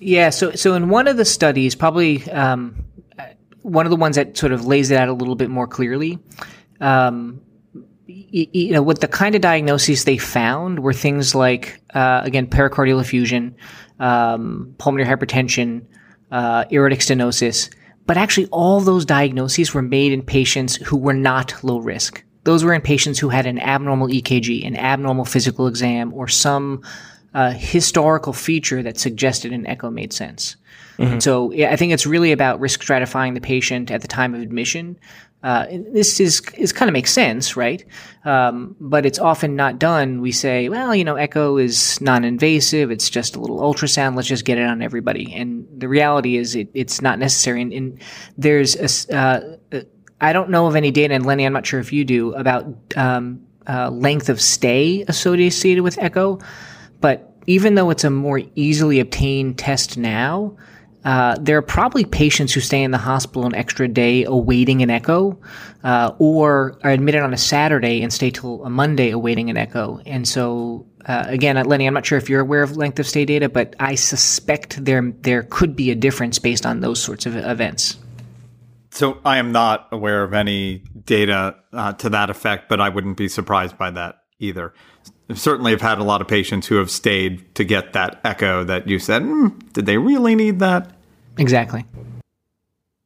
Yeah. 0.00 0.30
So 0.30 0.52
so 0.52 0.74
in 0.74 0.88
one 0.88 1.06
of 1.06 1.16
the 1.16 1.24
studies, 1.24 1.74
probably 1.74 2.28
um, 2.30 2.86
one 3.62 3.86
of 3.86 3.90
the 3.90 3.96
ones 3.96 4.16
that 4.16 4.36
sort 4.36 4.52
of 4.52 4.66
lays 4.66 4.90
it 4.90 4.96
out 4.96 5.08
a 5.08 5.12
little 5.12 5.36
bit 5.36 5.50
more 5.50 5.66
clearly. 5.66 6.18
Um, 6.80 7.40
y- 7.74 7.84
y- 8.32 8.48
you 8.52 8.72
know, 8.72 8.82
what 8.82 9.00
the 9.00 9.08
kind 9.08 9.34
of 9.34 9.40
diagnoses 9.40 10.04
they 10.04 10.16
found 10.16 10.80
were 10.80 10.92
things 10.92 11.34
like, 11.34 11.80
uh, 11.94 12.22
again, 12.24 12.46
pericardial 12.46 13.00
effusion, 13.00 13.54
um, 13.98 14.74
pulmonary 14.78 15.08
hypertension, 15.08 15.82
uh, 16.30 16.64
aortic 16.72 17.00
stenosis. 17.00 17.70
But 18.06 18.16
actually, 18.16 18.46
all 18.46 18.80
those 18.80 19.04
diagnoses 19.04 19.74
were 19.74 19.82
made 19.82 20.12
in 20.12 20.22
patients 20.22 20.76
who 20.76 20.96
were 20.96 21.12
not 21.14 21.62
low 21.62 21.78
risk. 21.78 22.24
Those 22.44 22.64
were 22.64 22.72
in 22.72 22.80
patients 22.80 23.18
who 23.18 23.28
had 23.28 23.46
an 23.46 23.58
abnormal 23.58 24.08
EKG, 24.08 24.66
an 24.66 24.76
abnormal 24.76 25.26
physical 25.26 25.66
exam, 25.66 26.12
or 26.14 26.26
some 26.26 26.82
uh, 27.34 27.50
historical 27.52 28.32
feature 28.32 28.82
that 28.82 28.98
suggested 28.98 29.52
an 29.52 29.66
echo 29.66 29.90
made 29.90 30.12
sense. 30.12 30.56
And 31.00 31.22
so 31.22 31.52
yeah, 31.52 31.72
I 31.72 31.76
think 31.76 31.92
it's 31.92 32.06
really 32.06 32.32
about 32.32 32.60
risk 32.60 32.82
stratifying 32.82 33.34
the 33.34 33.40
patient 33.40 33.90
at 33.90 34.02
the 34.02 34.08
time 34.08 34.34
of 34.34 34.40
admission. 34.40 34.98
Uh, 35.42 35.64
this 35.70 36.20
is 36.20 36.42
is 36.58 36.70
kind 36.70 36.90
of 36.90 36.92
makes 36.92 37.10
sense, 37.10 37.56
right? 37.56 37.82
Um, 38.26 38.76
but 38.78 39.06
it's 39.06 39.18
often 39.18 39.56
not 39.56 39.78
done. 39.78 40.20
We 40.20 40.32
say, 40.32 40.68
well, 40.68 40.94
you 40.94 41.02
know, 41.02 41.16
echo 41.16 41.56
is 41.56 41.98
non-invasive. 42.02 42.90
It's 42.90 43.08
just 43.08 43.36
a 43.36 43.40
little 43.40 43.58
ultrasound. 43.60 44.16
Let's 44.16 44.28
just 44.28 44.44
get 44.44 44.58
it 44.58 44.64
on 44.64 44.82
everybody. 44.82 45.34
And 45.34 45.66
the 45.74 45.88
reality 45.88 46.36
is, 46.36 46.54
it, 46.54 46.68
it's 46.74 47.00
not 47.00 47.18
necessary. 47.18 47.62
And, 47.62 47.72
and 47.72 48.02
there's 48.36 48.76
a, 48.76 49.16
uh, 49.16 49.56
uh, 49.72 49.80
I 50.20 50.34
don't 50.34 50.50
know 50.50 50.66
of 50.66 50.76
any 50.76 50.90
data, 50.90 51.14
and 51.14 51.24
Lenny, 51.24 51.46
I'm 51.46 51.54
not 51.54 51.64
sure 51.64 51.80
if 51.80 51.90
you 51.90 52.04
do, 52.04 52.34
about 52.34 52.66
um, 52.94 53.40
uh, 53.66 53.88
length 53.88 54.28
of 54.28 54.38
stay 54.42 55.06
associated 55.08 55.82
with 55.82 55.96
echo. 55.96 56.38
But 57.00 57.34
even 57.46 57.76
though 57.76 57.88
it's 57.88 58.04
a 58.04 58.10
more 58.10 58.42
easily 58.54 59.00
obtained 59.00 59.56
test 59.56 59.96
now, 59.96 60.58
uh, 61.04 61.36
there 61.40 61.56
are 61.56 61.62
probably 61.62 62.04
patients 62.04 62.52
who 62.52 62.60
stay 62.60 62.82
in 62.82 62.90
the 62.90 62.98
hospital 62.98 63.46
an 63.46 63.54
extra 63.54 63.88
day 63.88 64.24
awaiting 64.24 64.82
an 64.82 64.90
echo, 64.90 65.38
uh, 65.82 66.12
or 66.18 66.78
are 66.82 66.90
admitted 66.90 67.22
on 67.22 67.32
a 67.32 67.38
Saturday 67.38 68.02
and 68.02 68.12
stay 68.12 68.30
till 68.30 68.64
a 68.64 68.70
Monday 68.70 69.10
awaiting 69.10 69.48
an 69.48 69.56
echo. 69.56 70.00
And 70.04 70.28
so, 70.28 70.86
uh, 71.06 71.24
again, 71.26 71.56
uh, 71.56 71.64
Lenny, 71.64 71.86
I'm 71.86 71.94
not 71.94 72.04
sure 72.04 72.18
if 72.18 72.28
you're 72.28 72.40
aware 72.40 72.62
of 72.62 72.76
length 72.76 72.98
of 72.98 73.06
stay 73.06 73.24
data, 73.24 73.48
but 73.48 73.74
I 73.80 73.94
suspect 73.94 74.84
there 74.84 75.12
there 75.22 75.44
could 75.44 75.74
be 75.74 75.90
a 75.90 75.94
difference 75.94 76.38
based 76.38 76.66
on 76.66 76.80
those 76.80 77.02
sorts 77.02 77.24
of 77.24 77.34
events. 77.34 77.96
So 78.90 79.18
I 79.24 79.38
am 79.38 79.52
not 79.52 79.88
aware 79.92 80.24
of 80.24 80.34
any 80.34 80.82
data 81.06 81.56
uh, 81.72 81.92
to 81.94 82.10
that 82.10 82.28
effect, 82.28 82.68
but 82.68 82.80
I 82.80 82.88
wouldn't 82.88 83.16
be 83.16 83.28
surprised 83.28 83.78
by 83.78 83.90
that 83.92 84.16
either. 84.38 84.74
Certainly, 85.34 85.72
have 85.72 85.80
had 85.80 85.98
a 85.98 86.04
lot 86.04 86.20
of 86.20 86.28
patients 86.28 86.66
who 86.66 86.76
have 86.76 86.90
stayed 86.90 87.54
to 87.54 87.64
get 87.64 87.92
that 87.92 88.20
echo 88.24 88.64
that 88.64 88.88
you 88.88 88.98
said. 88.98 89.22
"Hmm, 89.22 89.48
did 89.72 89.86
they 89.86 89.98
really 89.98 90.34
need 90.34 90.58
that? 90.60 90.90
Exactly. 91.38 91.84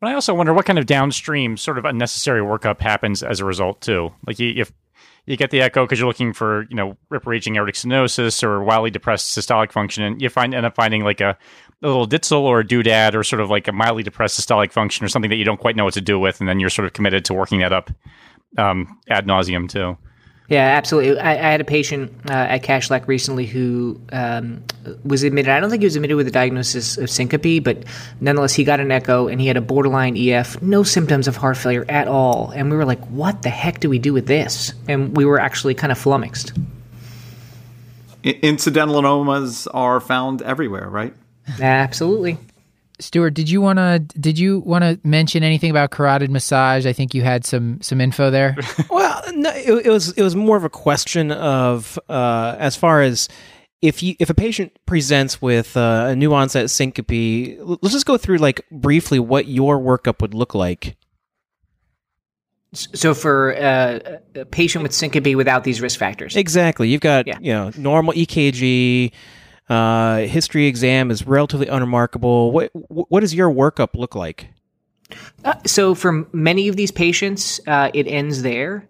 But 0.00 0.10
I 0.10 0.14
also 0.14 0.34
wonder 0.34 0.52
what 0.52 0.66
kind 0.66 0.78
of 0.78 0.86
downstream 0.86 1.56
sort 1.56 1.78
of 1.78 1.84
unnecessary 1.84 2.40
workup 2.40 2.80
happens 2.80 3.22
as 3.22 3.40
a 3.40 3.44
result 3.44 3.80
too. 3.80 4.12
Like 4.26 4.38
if 4.38 4.72
you 5.26 5.36
get 5.36 5.50
the 5.50 5.62
echo 5.62 5.84
because 5.84 5.98
you're 5.98 6.08
looking 6.08 6.32
for 6.32 6.66
you 6.68 6.76
know 6.76 6.96
rip 7.08 7.26
raging 7.26 7.56
aortic 7.56 7.74
stenosis 7.74 8.42
or 8.42 8.62
wildly 8.62 8.90
depressed 8.90 9.36
systolic 9.36 9.72
function, 9.72 10.02
and 10.04 10.20
you 10.20 10.28
find 10.28 10.54
end 10.54 10.66
up 10.66 10.74
finding 10.74 11.04
like 11.04 11.20
a, 11.20 11.36
a 11.82 11.86
little 11.86 12.06
ditzel 12.06 12.40
or 12.40 12.60
a 12.60 12.64
doodad 12.64 13.14
or 13.14 13.24
sort 13.24 13.40
of 13.40 13.50
like 13.50 13.68
a 13.68 13.72
mildly 13.72 14.02
depressed 14.02 14.38
systolic 14.38 14.72
function 14.72 15.04
or 15.04 15.08
something 15.08 15.30
that 15.30 15.36
you 15.36 15.44
don't 15.44 15.60
quite 15.60 15.76
know 15.76 15.84
what 15.84 15.94
to 15.94 16.00
do 16.00 16.18
with, 16.18 16.40
and 16.40 16.48
then 16.48 16.60
you're 16.60 16.70
sort 16.70 16.86
of 16.86 16.92
committed 16.92 17.24
to 17.24 17.34
working 17.34 17.60
that 17.60 17.72
up 17.72 17.90
um, 18.58 18.98
ad 19.08 19.26
nauseum 19.26 19.68
too. 19.68 19.96
Yeah, 20.48 20.60
absolutely. 20.60 21.18
I, 21.18 21.32
I 21.32 21.50
had 21.52 21.62
a 21.62 21.64
patient 21.64 22.12
uh, 22.28 22.32
at 22.32 22.62
Kashlak 22.62 23.08
recently 23.08 23.46
who 23.46 23.98
um, 24.12 24.62
was 25.02 25.22
admitted. 25.22 25.50
I 25.50 25.58
don't 25.58 25.70
think 25.70 25.80
he 25.80 25.86
was 25.86 25.96
admitted 25.96 26.16
with 26.16 26.28
a 26.28 26.30
diagnosis 26.30 26.98
of 26.98 27.08
syncope, 27.08 27.64
but 27.64 27.84
nonetheless, 28.20 28.52
he 28.52 28.62
got 28.62 28.78
an 28.78 28.90
echo 28.92 29.26
and 29.26 29.40
he 29.40 29.46
had 29.46 29.56
a 29.56 29.62
borderline 29.62 30.16
EF, 30.18 30.60
no 30.60 30.82
symptoms 30.82 31.28
of 31.28 31.36
heart 31.36 31.56
failure 31.56 31.86
at 31.88 32.08
all. 32.08 32.50
And 32.54 32.70
we 32.70 32.76
were 32.76 32.84
like, 32.84 33.00
"What 33.06 33.40
the 33.40 33.48
heck 33.48 33.80
do 33.80 33.88
we 33.88 33.98
do 33.98 34.12
with 34.12 34.26
this?" 34.26 34.74
And 34.86 35.16
we 35.16 35.24
were 35.24 35.40
actually 35.40 35.74
kind 35.74 35.90
of 35.90 35.96
flummoxed. 35.98 36.52
I- 38.22 38.38
incidentalomas 38.42 39.66
are 39.68 39.98
found 39.98 40.42
everywhere, 40.42 40.90
right? 40.90 41.14
Absolutely. 41.60 42.38
Stuart, 43.00 43.30
did 43.34 43.50
you 43.50 43.60
want 43.60 43.78
to 43.78 43.98
did 43.98 44.38
you 44.38 44.60
want 44.60 44.82
to 44.84 44.98
mention 45.06 45.42
anything 45.42 45.70
about 45.70 45.90
carotid 45.90 46.30
massage? 46.30 46.86
I 46.86 46.92
think 46.92 47.12
you 47.14 47.22
had 47.22 47.44
some 47.44 47.80
some 47.82 48.00
info 48.00 48.30
there. 48.30 48.56
Well, 48.90 49.22
no, 49.34 49.50
it, 49.50 49.86
it 49.86 49.90
was 49.90 50.12
it 50.12 50.22
was 50.22 50.36
more 50.36 50.56
of 50.56 50.64
a 50.64 50.70
question 50.70 51.32
of 51.32 51.98
uh, 52.08 52.54
as 52.58 52.76
far 52.76 53.02
as 53.02 53.28
if 53.82 54.02
you 54.02 54.14
if 54.20 54.30
a 54.30 54.34
patient 54.34 54.72
presents 54.86 55.42
with 55.42 55.76
uh, 55.76 56.06
a 56.10 56.16
new 56.16 56.32
onset 56.32 56.70
syncope, 56.70 57.58
let's 57.82 57.92
just 57.94 58.06
go 58.06 58.16
through 58.16 58.38
like 58.38 58.60
briefly 58.70 59.18
what 59.18 59.46
your 59.48 59.78
workup 59.78 60.20
would 60.22 60.34
look 60.34 60.54
like. 60.54 60.96
So 62.72 63.14
for 63.14 63.54
uh, 63.56 64.18
a 64.34 64.44
patient 64.44 64.82
with 64.82 64.92
syncope 64.92 65.34
without 65.36 65.62
these 65.64 65.80
risk 65.80 65.98
factors, 65.98 66.34
Exactly. 66.34 66.88
You've 66.88 67.00
got 67.00 67.26
Yeah. 67.26 67.38
you 67.40 67.52
know 67.52 67.70
normal 67.76 68.12
EKG. 68.14 69.12
Uh, 69.68 70.18
history 70.18 70.66
exam 70.66 71.10
is 71.10 71.26
relatively 71.26 71.68
unremarkable. 71.68 72.52
What 72.52 72.70
what 72.74 73.20
does 73.20 73.34
your 73.34 73.50
workup 73.50 73.94
look 73.94 74.14
like? 74.14 74.48
Uh, 75.44 75.54
so 75.66 75.94
for 75.94 76.26
many 76.32 76.68
of 76.68 76.76
these 76.76 76.90
patients, 76.90 77.60
uh, 77.66 77.90
it 77.94 78.06
ends 78.06 78.42
there. 78.42 78.88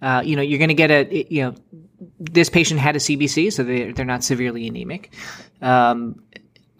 Uh, 0.00 0.22
you 0.24 0.36
know, 0.36 0.42
you're 0.42 0.58
going 0.58 0.68
to 0.68 0.74
get 0.74 0.90
a, 0.90 1.26
you 1.32 1.42
know, 1.42 1.54
this 2.18 2.50
patient 2.50 2.80
had 2.80 2.96
a 2.96 2.98
CBC, 2.98 3.52
so 3.52 3.62
they, 3.62 3.92
they're 3.92 4.04
not 4.04 4.22
severely 4.22 4.66
anemic. 4.66 5.12
Um, 5.62 6.22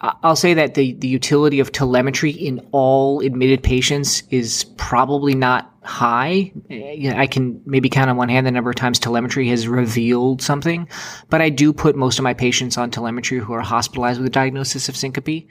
I'll 0.01 0.37
say 0.37 0.53
that 0.55 0.75
the, 0.75 0.93
the 0.93 1.09
utility 1.09 1.59
of 1.59 1.73
telemetry 1.73 2.31
in 2.31 2.67
all 2.71 3.21
admitted 3.21 3.63
patients 3.63 4.23
is 4.31 4.65
probably 4.77 5.35
not 5.35 5.75
high. 5.87 6.53
I 6.71 7.27
can 7.27 7.63
maybe 7.65 7.89
count 7.89 8.11
on 8.11 8.17
one 8.17 8.29
hand 8.29 8.47
the 8.47 8.51
number 8.51 8.71
of 8.71 8.77
times 8.77 8.99
telemetry 8.99 9.49
has 9.49 9.69
revealed 9.69 10.43
something, 10.43 10.89
but 11.31 11.41
I 11.41 11.49
do 11.49 11.73
put 11.73 11.97
most 11.97 12.19
of 12.19 12.23
my 12.23 12.35
patients 12.35 12.77
on 12.77 12.91
telemetry 12.91 13.39
who 13.39 13.53
are 13.53 13.61
hospitalized 13.61 14.21
with 14.21 14.27
a 14.27 14.31
diagnosis 14.31 14.89
of 14.89 14.97
syncope. 14.97 15.49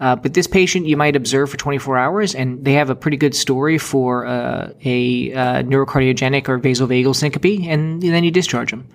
Uh, 0.00 0.16
but 0.16 0.32
this 0.32 0.46
patient 0.46 0.86
you 0.86 0.96
might 0.96 1.14
observe 1.14 1.50
for 1.50 1.58
24 1.58 1.98
hours, 1.98 2.34
and 2.34 2.64
they 2.64 2.72
have 2.72 2.88
a 2.88 2.94
pretty 2.94 3.18
good 3.18 3.34
story 3.34 3.76
for 3.76 4.24
uh, 4.24 4.72
a 4.84 5.32
uh, 5.34 5.62
neurocardiogenic 5.62 6.48
or 6.48 6.58
vasovagal 6.58 7.14
syncope, 7.14 7.68
and 7.68 8.02
then 8.02 8.24
you 8.24 8.30
discharge 8.30 8.70
them. 8.70 8.88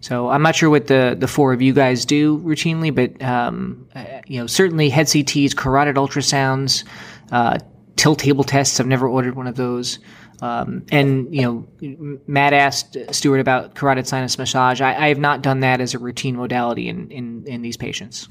So 0.00 0.30
I'm 0.30 0.42
not 0.42 0.56
sure 0.56 0.68
what 0.68 0.88
the, 0.88 1.16
the 1.16 1.28
four 1.28 1.52
of 1.52 1.62
you 1.62 1.72
guys 1.72 2.04
do 2.04 2.38
routinely, 2.40 2.92
but 2.92 3.22
um, 3.22 3.86
uh, 3.94 4.04
you 4.26 4.40
know 4.40 4.48
certainly 4.48 4.88
head 4.88 5.06
CTs, 5.06 5.54
carotid 5.54 5.94
ultrasounds, 5.94 6.82
uh, 7.30 7.58
tilt 8.02 8.18
table 8.18 8.42
tests. 8.42 8.80
I've 8.80 8.88
never 8.88 9.06
ordered 9.06 9.36
one 9.36 9.46
of 9.46 9.54
those. 9.54 10.00
Um, 10.40 10.84
and 10.90 11.32
you 11.32 11.42
know, 11.80 12.18
Matt 12.26 12.52
asked 12.52 12.96
Stuart 13.12 13.38
about 13.38 13.76
carotid 13.76 14.08
sinus 14.08 14.36
massage. 14.36 14.80
I, 14.80 15.04
I 15.04 15.08
have 15.08 15.20
not 15.20 15.40
done 15.40 15.60
that 15.60 15.80
as 15.80 15.94
a 15.94 16.00
routine 16.00 16.34
modality 16.34 16.88
in, 16.88 17.12
in, 17.12 17.46
in 17.46 17.62
these 17.62 17.76
patients. 17.76 18.28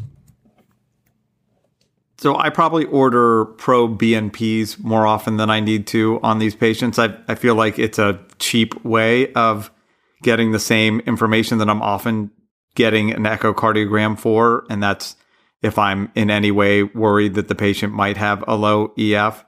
So 2.17 2.37
I 2.37 2.49
probably 2.49 2.83
order 2.83 3.45
pro 3.45 3.87
BNPs 3.87 4.77
more 4.77 5.07
often 5.07 5.37
than 5.37 5.49
I 5.49 5.61
need 5.61 5.87
to 5.87 6.19
on 6.21 6.39
these 6.39 6.53
patients. 6.53 6.99
I, 6.99 7.17
I 7.29 7.35
feel 7.35 7.55
like 7.55 7.79
it's 7.79 7.97
a 7.97 8.19
cheap 8.39 8.83
way 8.83 9.31
of 9.33 9.71
getting 10.21 10.51
the 10.51 10.59
same 10.59 10.99
information 11.01 11.59
that 11.59 11.69
I'm 11.69 11.81
often 11.81 12.29
getting 12.75 13.11
an 13.11 13.23
echocardiogram 13.23 14.19
for. 14.19 14.65
And 14.69 14.83
that's 14.83 15.15
if 15.61 15.79
I'm 15.79 16.11
in 16.13 16.29
any 16.29 16.51
way 16.51 16.83
worried 16.83 17.35
that 17.35 17.47
the 17.47 17.55
patient 17.55 17.93
might 17.93 18.17
have 18.17 18.43
a 18.49 18.57
low 18.57 18.93
EF. 18.97 19.45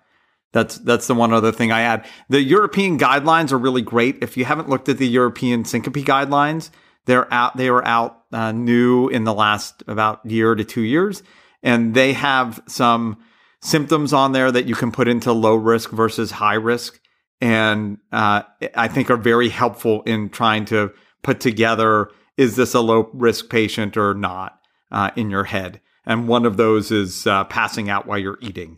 That's 0.53 0.77
that's 0.77 1.07
the 1.07 1.15
one 1.15 1.33
other 1.33 1.51
thing 1.51 1.71
I 1.71 1.81
add. 1.81 2.05
The 2.29 2.41
European 2.41 2.97
guidelines 2.97 3.51
are 3.51 3.57
really 3.57 3.81
great. 3.81 4.19
If 4.21 4.37
you 4.37 4.45
haven't 4.45 4.69
looked 4.69 4.87
at 4.87 4.99
the 4.99 5.07
European 5.07 5.65
syncope 5.65 6.05
guidelines, 6.05 6.69
they're 7.05 7.31
out. 7.33 7.57
They 7.57 7.69
were 7.71 7.85
out 7.85 8.21
uh, 8.31 8.51
new 8.51 9.09
in 9.09 9.23
the 9.23 9.33
last 9.33 9.83
about 9.87 10.25
year 10.25 10.53
to 10.53 10.63
two 10.63 10.81
years, 10.81 11.23
and 11.63 11.95
they 11.95 12.13
have 12.13 12.61
some 12.67 13.17
symptoms 13.61 14.13
on 14.13 14.31
there 14.31 14.51
that 14.51 14.65
you 14.65 14.75
can 14.75 14.91
put 14.91 15.07
into 15.07 15.33
low 15.33 15.55
risk 15.55 15.89
versus 15.89 16.29
high 16.29 16.53
risk, 16.53 16.99
and 17.41 17.97
uh, 18.11 18.43
I 18.75 18.87
think 18.87 19.09
are 19.09 19.17
very 19.17 19.49
helpful 19.49 20.03
in 20.03 20.29
trying 20.29 20.65
to 20.65 20.91
put 21.23 21.39
together 21.39 22.11
is 22.37 22.55
this 22.55 22.73
a 22.73 22.79
low 22.79 23.09
risk 23.13 23.49
patient 23.49 23.97
or 23.97 24.13
not 24.13 24.59
uh, 24.91 25.09
in 25.15 25.29
your 25.29 25.45
head. 25.45 25.81
And 26.05 26.27
one 26.27 26.45
of 26.45 26.57
those 26.57 26.91
is 26.91 27.25
uh, 27.25 27.45
passing 27.45 27.89
out 27.89 28.05
while 28.05 28.19
you're 28.19 28.39
eating. 28.41 28.77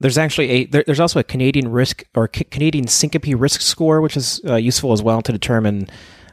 There's 0.00 0.18
actually 0.18 0.50
a 0.50 0.66
there, 0.66 0.84
there's 0.84 1.00
also 1.00 1.20
a 1.20 1.24
Canadian 1.24 1.68
risk 1.68 2.04
or 2.14 2.28
C- 2.34 2.44
Canadian 2.44 2.86
syncope 2.86 3.40
risk 3.40 3.60
score, 3.60 4.00
which 4.00 4.16
is 4.16 4.40
uh, 4.46 4.56
useful 4.56 4.92
as 4.92 5.02
well 5.02 5.22
to 5.22 5.32
determine. 5.32 5.88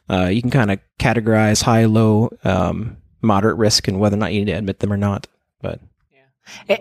Uh, 0.10 0.26
you 0.26 0.42
can 0.42 0.52
kind 0.52 0.70
of 0.70 0.80
categorize 1.00 1.64
high, 1.64 1.86
low, 1.86 2.30
um, 2.44 2.98
moderate 3.22 3.58
risk, 3.58 3.88
and 3.88 4.00
whether 4.00 4.16
or 4.16 4.20
not 4.20 4.34
you 4.34 4.40
need 4.40 4.52
to 4.52 4.58
admit 4.58 4.80
them 4.80 4.92
or 4.92 4.98
not. 4.98 5.28
But 5.62 5.80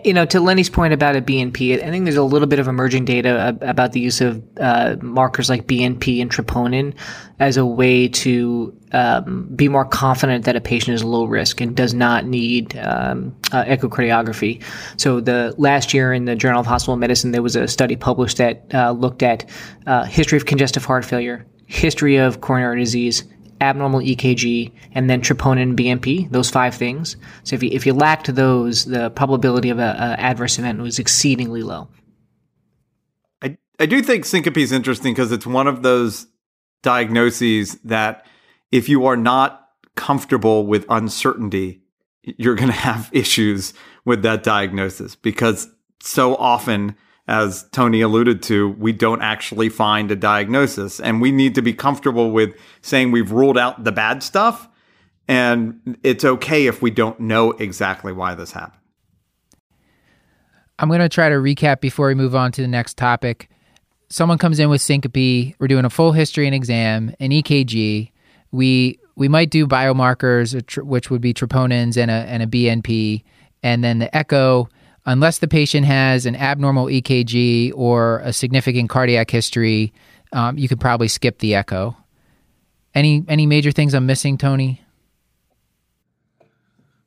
You 0.03 0.13
know, 0.13 0.25
to 0.25 0.39
Lenny's 0.39 0.69
point 0.69 0.93
about 0.93 1.15
a 1.15 1.21
BNP, 1.21 1.81
I 1.81 1.89
think 1.89 2.03
there's 2.03 2.17
a 2.17 2.23
little 2.23 2.47
bit 2.47 2.59
of 2.59 2.67
emerging 2.67 3.05
data 3.05 3.57
about 3.61 3.93
the 3.93 3.99
use 3.99 4.19
of 4.19 4.43
uh, 4.59 4.97
markers 5.01 5.49
like 5.49 5.67
BNP 5.67 6.21
and 6.21 6.29
troponin 6.29 6.93
as 7.39 7.55
a 7.55 7.65
way 7.65 8.09
to 8.09 8.77
um, 8.91 9.47
be 9.55 9.69
more 9.69 9.85
confident 9.85 10.45
that 10.45 10.55
a 10.57 10.61
patient 10.61 10.95
is 10.95 11.03
low 11.03 11.25
risk 11.25 11.61
and 11.61 11.75
does 11.75 11.93
not 11.93 12.25
need 12.25 12.77
um, 12.77 13.35
uh, 13.51 13.63
echocardiography. 13.63 14.61
So, 14.97 15.21
the 15.21 15.55
last 15.57 15.93
year 15.93 16.13
in 16.13 16.25
the 16.25 16.35
Journal 16.35 16.59
of 16.59 16.65
Hospital 16.65 16.97
Medicine, 16.97 17.31
there 17.31 17.41
was 17.41 17.55
a 17.55 17.67
study 17.67 17.95
published 17.95 18.37
that 18.37 18.65
uh, 18.73 18.91
looked 18.91 19.23
at 19.23 19.49
uh, 19.87 20.03
history 20.03 20.37
of 20.37 20.45
congestive 20.45 20.83
heart 20.83 21.05
failure, 21.05 21.45
history 21.67 22.17
of 22.17 22.41
coronary 22.41 22.79
disease, 22.79 23.23
abnormal 23.63 24.01
EKG, 24.01 24.71
and 24.93 25.09
then 25.09 25.21
troponin 25.21 25.75
BNP, 25.75 26.29
those 26.29 26.49
five 26.49 26.75
things. 26.75 27.15
So 27.43 27.55
if 27.55 27.63
you, 27.63 27.69
if 27.71 27.85
you 27.85 27.93
lacked 27.93 28.33
those, 28.35 28.85
the 28.85 29.09
probability 29.09 29.69
of 29.69 29.79
a, 29.79 29.95
a 29.97 30.19
adverse 30.19 30.59
event 30.59 30.79
was 30.79 30.99
exceedingly 30.99 31.63
low. 31.63 31.87
I, 33.41 33.57
I 33.79 33.85
do 33.85 34.01
think 34.01 34.25
syncope 34.25 34.57
is 34.57 34.71
interesting 34.71 35.13
because 35.13 35.31
it's 35.31 35.47
one 35.47 35.67
of 35.67 35.81
those 35.81 36.27
diagnoses 36.81 37.75
that 37.83 38.25
if 38.71 38.89
you 38.89 39.05
are 39.05 39.17
not 39.17 39.67
comfortable 39.95 40.65
with 40.65 40.85
uncertainty, 40.89 41.81
you're 42.21 42.55
going 42.55 42.71
to 42.71 42.77
have 42.77 43.09
issues 43.13 43.73
with 44.05 44.21
that 44.23 44.43
diagnosis 44.43 45.15
because 45.15 45.69
so 46.01 46.35
often, 46.35 46.95
as 47.27 47.67
Tony 47.71 48.01
alluded 48.01 48.43
to, 48.43 48.69
we 48.69 48.91
don't 48.91 49.21
actually 49.21 49.69
find 49.69 50.11
a 50.11 50.15
diagnosis 50.15 50.99
and 50.99 51.21
we 51.21 51.31
need 51.31 51.55
to 51.55 51.61
be 51.61 51.73
comfortable 51.73 52.31
with 52.31 52.55
saying 52.81 53.11
we've 53.11 53.31
ruled 53.31 53.57
out 53.57 53.83
the 53.83 53.91
bad 53.91 54.21
stuff. 54.23 54.67
And 55.27 55.97
it's 56.03 56.25
okay 56.25 56.67
if 56.67 56.81
we 56.81 56.91
don't 56.91 57.19
know 57.21 57.51
exactly 57.51 58.11
why 58.11 58.35
this 58.35 58.51
happened. 58.51 58.81
I'm 60.79 60.89
going 60.89 60.99
to 60.99 61.07
try 61.07 61.29
to 61.29 61.35
recap 61.35 61.79
before 61.79 62.07
we 62.07 62.15
move 62.15 62.35
on 62.35 62.51
to 62.53 62.61
the 62.61 62.67
next 62.67 62.97
topic. 62.97 63.49
Someone 64.09 64.37
comes 64.37 64.59
in 64.59 64.69
with 64.69 64.81
syncope. 64.81 65.55
We're 65.59 65.67
doing 65.67 65.85
a 65.85 65.89
full 65.89 66.11
history 66.11 66.45
and 66.45 66.53
exam, 66.53 67.13
an 67.19 67.31
EKG. 67.31 68.11
We 68.51 68.99
we 69.15 69.27
might 69.27 69.49
do 69.49 69.67
biomarkers, 69.67 70.55
which- 70.83 71.09
would 71.09 71.21
be 71.21 71.33
troponins 71.33 71.97
and 71.97 72.11
a 72.11 72.13
and 72.13 72.43
a 72.43 72.47
BNP, 72.47 73.23
and 73.61 73.83
then 73.83 73.99
the 73.99 74.15
echo. 74.15 74.67
Unless 75.05 75.39
the 75.39 75.47
patient 75.47 75.85
has 75.85 76.25
an 76.25 76.35
abnormal 76.35 76.85
EKG 76.85 77.73
or 77.75 78.19
a 78.19 78.31
significant 78.31 78.89
cardiac 78.89 79.29
history, 79.29 79.93
um, 80.31 80.57
you 80.57 80.67
could 80.69 80.79
probably 80.79 81.09
skip 81.09 81.39
the 81.39 81.55
echo. 81.55 81.95
Any 82.95 83.25
any 83.27 83.45
major 83.45 83.71
things 83.71 83.93
I'm 83.93 84.05
missing, 84.05 84.37
Tony? 84.37 84.81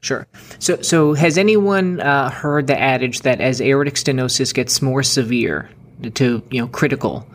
Sure. 0.00 0.26
So, 0.58 0.80
so 0.82 1.14
has 1.14 1.36
anyone 1.36 2.00
uh, 2.00 2.30
heard 2.30 2.66
the 2.66 2.78
adage 2.78 3.22
that 3.22 3.40
as 3.40 3.60
aortic 3.60 3.94
stenosis 3.94 4.54
gets 4.54 4.80
more 4.80 5.02
severe 5.02 5.68
to 6.14 6.42
you 6.50 6.60
know 6.60 6.68
critical, 6.68 7.26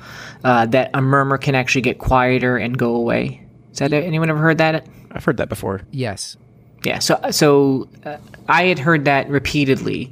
uh, 0.44 0.68
that 0.68 0.92
a 0.94 1.02
murmur 1.02 1.38
can 1.38 1.56
actually 1.56 1.82
get 1.82 1.98
quieter 1.98 2.58
and 2.58 2.78
go 2.78 2.96
away? 2.96 3.46
Has 3.70 3.80
that 3.80 3.94
anyone 3.94 4.30
ever 4.30 4.40
heard 4.40 4.60
that? 4.60 4.86
I've 5.12 5.26
heard 5.26 5.38
that 5.38 5.50
before. 5.50 5.82
Yes. 5.92 6.38
Yeah, 6.84 7.00
so 7.00 7.20
so 7.32 7.88
uh, 8.06 8.18
I 8.48 8.64
had 8.64 8.80
heard 8.80 9.06
that 9.06 9.30
repeatedly. 9.30 10.12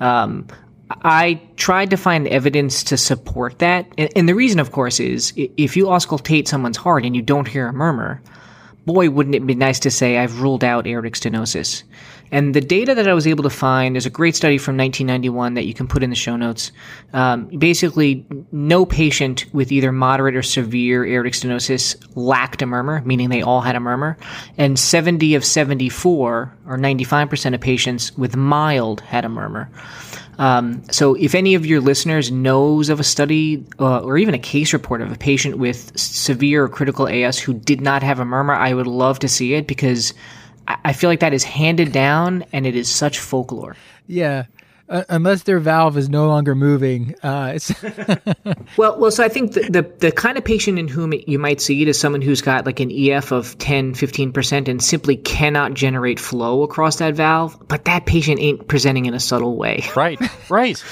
Um, 0.00 0.46
I 1.02 1.40
tried 1.56 1.90
to 1.90 1.96
find 1.96 2.26
evidence 2.28 2.82
to 2.84 2.96
support 2.96 3.58
that. 3.60 3.86
And, 3.96 4.10
and 4.16 4.28
the 4.28 4.34
reason, 4.34 4.58
of 4.58 4.72
course, 4.72 4.98
is 5.00 5.32
if 5.36 5.76
you 5.76 5.86
auscultate 5.86 6.48
someone's 6.48 6.76
heart 6.76 7.04
and 7.04 7.14
you 7.14 7.22
don't 7.22 7.46
hear 7.46 7.68
a 7.68 7.72
murmur, 7.72 8.20
boy, 8.86 9.08
wouldn't 9.08 9.36
it 9.36 9.46
be 9.46 9.54
nice 9.54 9.78
to 9.80 9.90
say 9.90 10.18
I've 10.18 10.40
ruled 10.40 10.64
out 10.64 10.86
aortic 10.86 11.14
stenosis. 11.14 11.84
And 12.32 12.54
the 12.54 12.60
data 12.60 12.94
that 12.94 13.08
I 13.08 13.14
was 13.14 13.26
able 13.26 13.42
to 13.42 13.50
find, 13.50 13.94
there's 13.94 14.06
a 14.06 14.10
great 14.10 14.36
study 14.36 14.58
from 14.58 14.76
1991 14.76 15.54
that 15.54 15.64
you 15.64 15.74
can 15.74 15.88
put 15.88 16.02
in 16.02 16.10
the 16.10 16.16
show 16.16 16.36
notes. 16.36 16.70
Um, 17.12 17.46
basically, 17.46 18.24
no 18.52 18.86
patient 18.86 19.46
with 19.52 19.72
either 19.72 19.92
moderate 19.92 20.36
or 20.36 20.42
severe 20.42 21.04
aortic 21.04 21.34
stenosis 21.34 21.96
lacked 22.14 22.62
a 22.62 22.66
murmur, 22.66 23.02
meaning 23.04 23.30
they 23.30 23.42
all 23.42 23.60
had 23.60 23.76
a 23.76 23.80
murmur. 23.80 24.16
And 24.56 24.78
70 24.78 25.34
of 25.34 25.44
74, 25.44 26.56
or 26.66 26.78
95% 26.78 27.54
of 27.54 27.60
patients 27.60 28.16
with 28.16 28.36
mild, 28.36 29.00
had 29.00 29.24
a 29.24 29.28
murmur. 29.28 29.70
Um, 30.38 30.82
so, 30.90 31.14
if 31.16 31.34
any 31.34 31.54
of 31.54 31.66
your 31.66 31.80
listeners 31.80 32.30
knows 32.30 32.88
of 32.88 32.98
a 32.98 33.04
study 33.04 33.62
uh, 33.78 33.98
or 33.98 34.16
even 34.16 34.32
a 34.32 34.38
case 34.38 34.72
report 34.72 35.02
of 35.02 35.12
a 35.12 35.16
patient 35.16 35.58
with 35.58 35.92
severe 35.98 36.64
or 36.64 36.68
critical 36.70 37.06
AS 37.06 37.38
who 37.38 37.52
did 37.52 37.82
not 37.82 38.02
have 38.02 38.20
a 38.20 38.24
murmur, 38.24 38.54
I 38.54 38.72
would 38.72 38.86
love 38.86 39.18
to 39.18 39.28
see 39.28 39.52
it 39.52 39.66
because 39.66 40.14
I, 40.68 40.76
I 40.86 40.92
feel 40.92 41.10
like 41.10 41.20
that 41.20 41.32
is 41.32 41.44
handed 41.44 41.92
down 41.92 42.44
and 42.52 42.66
it 42.66 42.76
is 42.76 42.88
such 42.88 43.18
folklore. 43.18 43.76
Yeah. 44.06 44.46
Uh, 44.90 45.04
unless 45.08 45.44
their 45.44 45.60
valve 45.60 45.96
is 45.96 46.08
no 46.08 46.26
longer 46.26 46.56
moving, 46.56 47.14
uh, 47.22 47.52
it's 47.54 47.72
Well, 48.76 48.98
well, 48.98 49.12
so 49.12 49.22
I 49.22 49.28
think 49.28 49.52
the, 49.52 49.60
the, 49.60 49.82
the 50.00 50.10
kind 50.10 50.36
of 50.36 50.44
patient 50.44 50.80
in 50.80 50.88
whom 50.88 51.12
you 51.28 51.38
might 51.38 51.60
see 51.60 51.80
it 51.80 51.86
is 51.86 51.96
someone 51.96 52.20
who's 52.20 52.42
got 52.42 52.66
like 52.66 52.80
an 52.80 52.90
EF 52.90 53.30
of 53.30 53.56
10, 53.58 53.94
15% 53.94 54.66
and 54.66 54.82
simply 54.82 55.16
cannot 55.16 55.74
generate 55.74 56.18
flow 56.18 56.64
across 56.64 56.96
that 56.96 57.14
valve, 57.14 57.56
but 57.68 57.84
that 57.84 58.06
patient 58.06 58.40
ain't 58.40 58.66
presenting 58.66 59.06
in 59.06 59.14
a 59.14 59.20
subtle 59.20 59.56
way. 59.56 59.84
Right, 59.94 60.18
right. 60.48 60.82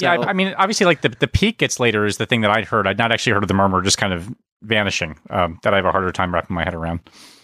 yeah, 0.00 0.12
I, 0.12 0.28
I 0.28 0.32
mean, 0.32 0.54
obviously, 0.58 0.84
like 0.84 1.00
the 1.00 1.08
the 1.08 1.26
peak 1.26 1.58
gets 1.58 1.80
later 1.80 2.04
is 2.04 2.18
the 2.18 2.26
thing 2.26 2.42
that 2.42 2.50
I'd 2.50 2.66
heard. 2.66 2.86
I'd 2.86 2.98
not 2.98 3.12
actually 3.12 3.32
heard 3.32 3.42
of 3.42 3.48
the 3.48 3.54
murmur 3.54 3.80
just 3.82 3.96
kind 3.98 4.12
of 4.12 4.28
vanishing. 4.62 5.18
Um, 5.30 5.58
that 5.62 5.72
I 5.72 5.76
have 5.76 5.86
a 5.86 5.90
harder 5.90 6.12
time 6.12 6.34
wrapping 6.34 6.54
my 6.54 6.64
head 6.64 6.74
around. 6.74 7.00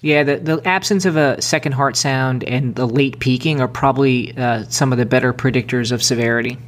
Yeah, 0.06 0.22
the, 0.22 0.36
the 0.36 0.68
absence 0.68 1.04
of 1.04 1.16
a 1.16 1.42
second 1.42 1.72
heart 1.72 1.96
sound 1.96 2.44
and 2.44 2.76
the 2.76 2.86
late 2.86 3.18
peaking 3.18 3.60
are 3.60 3.66
probably 3.66 4.38
uh, 4.38 4.62
some 4.68 4.92
of 4.92 4.98
the 4.98 5.04
better 5.04 5.32
predictors 5.32 5.90
of 5.90 6.00
severity. 6.00 6.58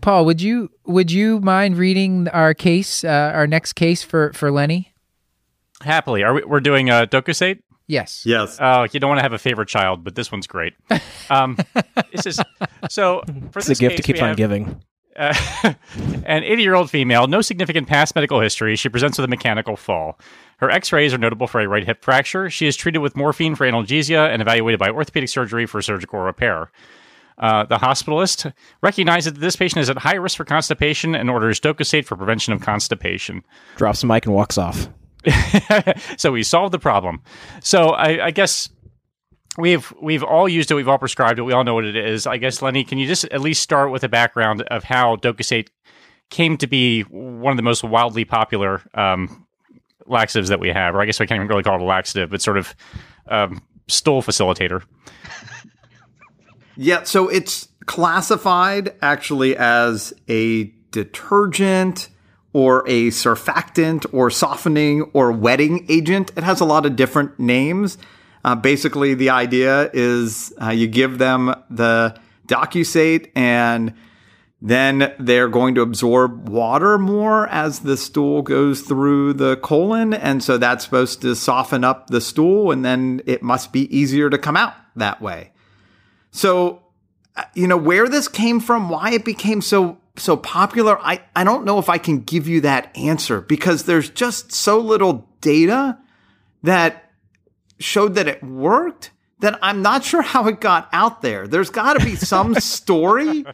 Paul. 0.00 0.24
Would 0.24 0.40
you 0.40 0.70
would 0.86 1.12
you 1.12 1.40
mind 1.40 1.76
reading 1.76 2.26
our 2.28 2.54
case, 2.54 3.04
uh, 3.04 3.32
our 3.34 3.46
next 3.46 3.74
case 3.74 4.02
for 4.02 4.32
for 4.32 4.50
Lenny? 4.50 4.94
Happily, 5.82 6.22
are 6.22 6.32
we, 6.32 6.42
we're 6.42 6.60
doing 6.60 6.88
a 6.88 7.06
docusate? 7.06 7.60
Yes. 7.86 8.24
Yes. 8.24 8.56
Oh, 8.58 8.86
you 8.90 8.98
don't 8.98 9.08
want 9.08 9.18
to 9.18 9.22
have 9.22 9.34
a 9.34 9.38
favorite 9.38 9.68
child, 9.68 10.02
but 10.02 10.14
this 10.14 10.32
one's 10.32 10.46
great. 10.46 10.72
Um, 11.28 11.58
this 12.12 12.24
is 12.24 12.40
so 12.88 13.22
for 13.50 13.58
It's 13.58 13.68
this 13.68 13.78
a 13.78 13.80
gift 13.82 13.96
case, 13.96 14.06
to 14.06 14.12
keep 14.14 14.22
on 14.22 14.28
have, 14.28 14.36
giving. 14.38 14.82
Uh, 15.18 15.34
an 16.24 16.44
80 16.44 16.62
year 16.62 16.74
old 16.74 16.90
female, 16.90 17.26
no 17.26 17.40
significant 17.40 17.88
past 17.88 18.14
medical 18.14 18.40
history. 18.40 18.76
She 18.76 18.88
presents 18.88 19.18
with 19.18 19.24
a 19.24 19.28
mechanical 19.28 19.76
fall. 19.76 20.18
Her 20.58 20.70
x 20.70 20.92
rays 20.92 21.12
are 21.12 21.18
notable 21.18 21.46
for 21.46 21.60
a 21.60 21.68
right 21.68 21.84
hip 21.84 22.04
fracture. 22.04 22.50
She 22.50 22.66
is 22.66 22.76
treated 22.76 22.98
with 22.98 23.16
morphine 23.16 23.54
for 23.54 23.66
analgesia 23.66 24.28
and 24.28 24.42
evaluated 24.42 24.78
by 24.78 24.90
orthopedic 24.90 25.28
surgery 25.28 25.66
for 25.66 25.82
surgical 25.82 26.20
repair. 26.20 26.70
Uh, 27.38 27.64
the 27.64 27.78
hospitalist 27.78 28.52
recognizes 28.82 29.32
that 29.32 29.40
this 29.40 29.54
patient 29.54 29.80
is 29.80 29.88
at 29.88 29.98
high 29.98 30.16
risk 30.16 30.36
for 30.36 30.44
constipation 30.44 31.14
and 31.14 31.30
orders 31.30 31.60
Docusate 31.60 32.04
for 32.04 32.16
prevention 32.16 32.52
of 32.52 32.60
constipation. 32.60 33.44
Drops 33.76 34.00
the 34.00 34.08
mic 34.08 34.26
and 34.26 34.34
walks 34.34 34.58
off. 34.58 34.88
so 36.16 36.32
we 36.32 36.42
solved 36.42 36.74
the 36.74 36.78
problem. 36.78 37.20
So 37.60 37.90
I, 37.90 38.26
I 38.26 38.30
guess 38.32 38.68
we've 39.58 39.92
we've 40.00 40.22
all 40.22 40.48
used 40.48 40.70
it. 40.70 40.74
We've 40.74 40.88
all 40.88 40.98
prescribed 40.98 41.38
it. 41.38 41.42
We 41.42 41.52
all 41.52 41.64
know 41.64 41.74
what 41.74 41.84
it 41.84 41.96
is. 41.96 42.26
I 42.26 42.38
guess 42.38 42.62
Lenny, 42.62 42.84
can 42.84 42.96
you 42.96 43.06
just 43.06 43.24
at 43.24 43.40
least 43.40 43.62
start 43.62 43.90
with 43.90 44.04
a 44.04 44.08
background 44.08 44.62
of 44.62 44.84
how 44.84 45.16
Docusate 45.16 45.68
came 46.30 46.56
to 46.58 46.66
be 46.66 47.02
one 47.02 47.50
of 47.50 47.56
the 47.56 47.62
most 47.62 47.82
wildly 47.82 48.24
popular 48.24 48.82
um, 48.94 49.46
laxatives 50.06 50.48
that 50.48 50.60
we 50.60 50.68
have, 50.68 50.94
or 50.94 51.02
I 51.02 51.06
guess 51.06 51.20
I 51.20 51.26
can't 51.26 51.38
even 51.38 51.48
really 51.48 51.62
call 51.62 51.74
it 51.74 51.82
a 51.82 51.84
laxative, 51.84 52.30
but 52.30 52.40
sort 52.40 52.56
of 52.56 52.74
um, 53.26 53.62
stool 53.88 54.22
facilitator. 54.22 54.82
Yeah, 56.76 57.02
so 57.02 57.28
it's 57.28 57.68
classified 57.86 58.94
actually 59.02 59.56
as 59.56 60.12
a 60.28 60.72
detergent 60.92 62.08
or 62.52 62.86
a 62.86 63.08
surfactant 63.08 64.06
or 64.12 64.30
softening 64.30 65.02
or 65.12 65.32
wetting 65.32 65.86
agent. 65.88 66.30
It 66.36 66.44
has 66.44 66.60
a 66.60 66.64
lot 66.64 66.86
of 66.86 66.94
different 66.94 67.38
names. 67.40 67.98
Uh, 68.48 68.54
basically, 68.54 69.12
the 69.12 69.28
idea 69.28 69.90
is 69.92 70.54
uh, 70.62 70.70
you 70.70 70.86
give 70.86 71.18
them 71.18 71.54
the 71.68 72.18
docusate 72.46 73.30
and 73.34 73.92
then 74.62 75.14
they're 75.18 75.50
going 75.50 75.74
to 75.74 75.82
absorb 75.82 76.48
water 76.48 76.96
more 76.96 77.46
as 77.48 77.80
the 77.80 77.94
stool 77.94 78.40
goes 78.40 78.80
through 78.80 79.34
the 79.34 79.58
colon. 79.58 80.14
And 80.14 80.42
so 80.42 80.56
that's 80.56 80.82
supposed 80.82 81.20
to 81.20 81.36
soften 81.36 81.84
up 81.84 82.08
the 82.08 82.22
stool 82.22 82.70
and 82.70 82.82
then 82.82 83.20
it 83.26 83.42
must 83.42 83.70
be 83.70 83.94
easier 83.94 84.30
to 84.30 84.38
come 84.38 84.56
out 84.56 84.72
that 84.96 85.20
way. 85.20 85.52
So, 86.30 86.84
uh, 87.36 87.44
you 87.52 87.66
know, 87.66 87.76
where 87.76 88.08
this 88.08 88.28
came 88.28 88.60
from, 88.60 88.88
why 88.88 89.10
it 89.10 89.26
became 89.26 89.60
so 89.60 89.98
so 90.16 90.38
popular, 90.38 90.98
I, 91.02 91.22
I 91.36 91.44
don't 91.44 91.66
know 91.66 91.78
if 91.78 91.90
I 91.90 91.98
can 91.98 92.20
give 92.20 92.48
you 92.48 92.62
that 92.62 92.96
answer 92.96 93.42
because 93.42 93.82
there's 93.82 94.08
just 94.08 94.52
so 94.52 94.78
little 94.78 95.28
data 95.42 95.98
that 96.62 97.07
showed 97.78 98.14
that 98.16 98.28
it 98.28 98.42
worked 98.42 99.10
then 99.40 99.54
I'm 99.62 99.82
not 99.82 100.02
sure 100.02 100.20
how 100.20 100.48
it 100.48 100.60
got 100.60 100.88
out 100.92 101.22
there. 101.22 101.46
There's 101.46 101.70
got 101.70 101.92
to 101.96 102.04
be 102.04 102.16
some 102.16 102.54
story 102.58 103.44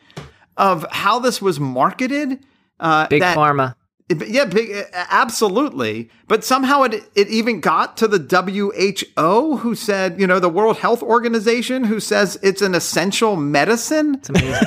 of 0.57 0.87
how 0.91 1.19
this 1.19 1.43
was 1.43 1.61
marketed. 1.61 2.43
Uh, 2.81 3.07
Big 3.09 3.21
that- 3.21 3.37
pharma. 3.37 3.75
yeah, 4.09 4.47
big, 4.47 4.87
absolutely. 4.95 6.09
But 6.27 6.43
somehow 6.43 6.85
it 6.85 6.95
it 7.15 7.29
even 7.29 7.61
got 7.61 7.99
to 7.99 8.09
the 8.09 8.19
WHO, 8.19 9.57
who 9.59 9.75
said, 9.75 10.19
you 10.19 10.27
know, 10.27 10.39
the 10.41 10.49
World 10.49 10.79
Health 10.79 11.03
Organization, 11.03 11.85
who 11.85 12.01
says 12.01 12.39
it's 12.43 12.63
an 12.63 12.75
essential 12.75 13.37
medicine. 13.37 14.15
It's 14.15 14.29
amazing. 14.31 14.67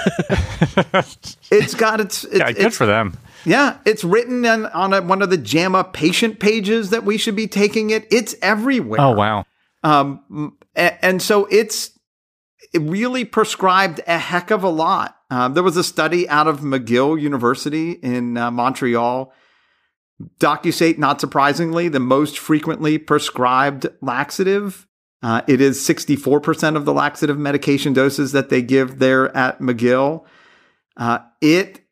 It's 1.52 1.74
got 1.76 2.00
its, 2.02 2.26
it's, 2.26 2.38
Yeah, 2.38 2.48
good 2.52 2.58
it's- 2.58 2.78
for 2.78 2.86
them. 2.86 3.18
Yeah, 3.48 3.78
it's 3.86 4.04
written 4.04 4.46
on, 4.46 4.66
on 4.68 4.94
a, 4.94 5.02
one 5.02 5.22
of 5.22 5.30
the 5.30 5.38
JAMA 5.38 5.86
patient 5.86 6.38
pages 6.38 6.90
that 6.90 7.06
we 7.06 7.18
should 7.18 7.36
be 7.36 7.48
taking 7.48 7.92
it. 7.92 8.06
It's 8.12 8.36
everywhere. 8.42 9.00
Oh 9.00 9.12
wow. 9.12 9.46
Um, 9.84 10.58
a- 10.76 11.06
and 11.06 11.22
so 11.22 11.46
it's 11.46 11.98
it 12.74 12.82
really 12.82 13.24
prescribed 13.24 14.02
a 14.06 14.18
heck 14.18 14.52
of 14.52 14.64
a 14.64 14.70
lot. 14.70 15.16
Um, 15.30 15.54
there 15.54 15.64
was 15.64 15.78
a 15.78 15.84
study 15.84 16.28
out 16.28 16.48
of 16.48 16.60
McGill 16.60 17.20
University 17.20 17.92
in 17.92 18.36
uh, 18.36 18.52
Montreal. 18.52 19.32
Docusate, 20.40 20.98
not 20.98 21.22
surprisingly, 21.22 21.88
the 21.88 22.02
most 22.02 22.38
frequently 22.38 22.98
prescribed 22.98 23.88
laxative. 24.02 24.88
Uh, 25.24 25.42
it 25.48 25.62
is 25.62 25.80
64% 25.80 26.76
of 26.76 26.84
the 26.84 26.94
laxative 26.94 27.38
medication 27.38 27.94
doses 27.94 28.34
that 28.34 28.50
they 28.50 28.62
give 28.62 29.00
there 29.00 29.36
at 29.36 29.60
McGill. 29.60 30.26
Uh, 30.98 31.20
it 31.40 31.87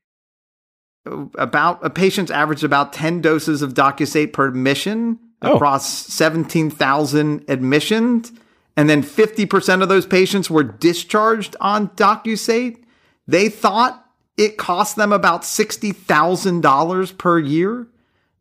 about 1.38 1.86
a 1.86 1.90
patient's 1.90 2.32
averaged 2.32 2.64
about 2.64 2.94
10 2.94 3.22
doses 3.22 3.62
of 3.62 3.74
Docusate 3.74 4.34
per 4.34 4.48
admission 4.48 5.20
Oh. 5.42 5.56
across 5.56 6.08
17,000 6.14 7.44
admissions. 7.50 8.32
And 8.78 8.90
then 8.90 9.04
50% 9.04 9.84
of 9.84 9.90
those 9.90 10.06
patients 10.06 10.50
were 10.50 10.64
discharged 10.64 11.56
on 11.62 11.90
Docusate. 11.90 12.78
They 13.28 13.50
thought 13.50 14.06
it 14.38 14.58
cost 14.58 14.96
them 14.96 15.14
about 15.14 15.44
$60,000 15.44 17.18
per 17.18 17.40
year 17.40 17.88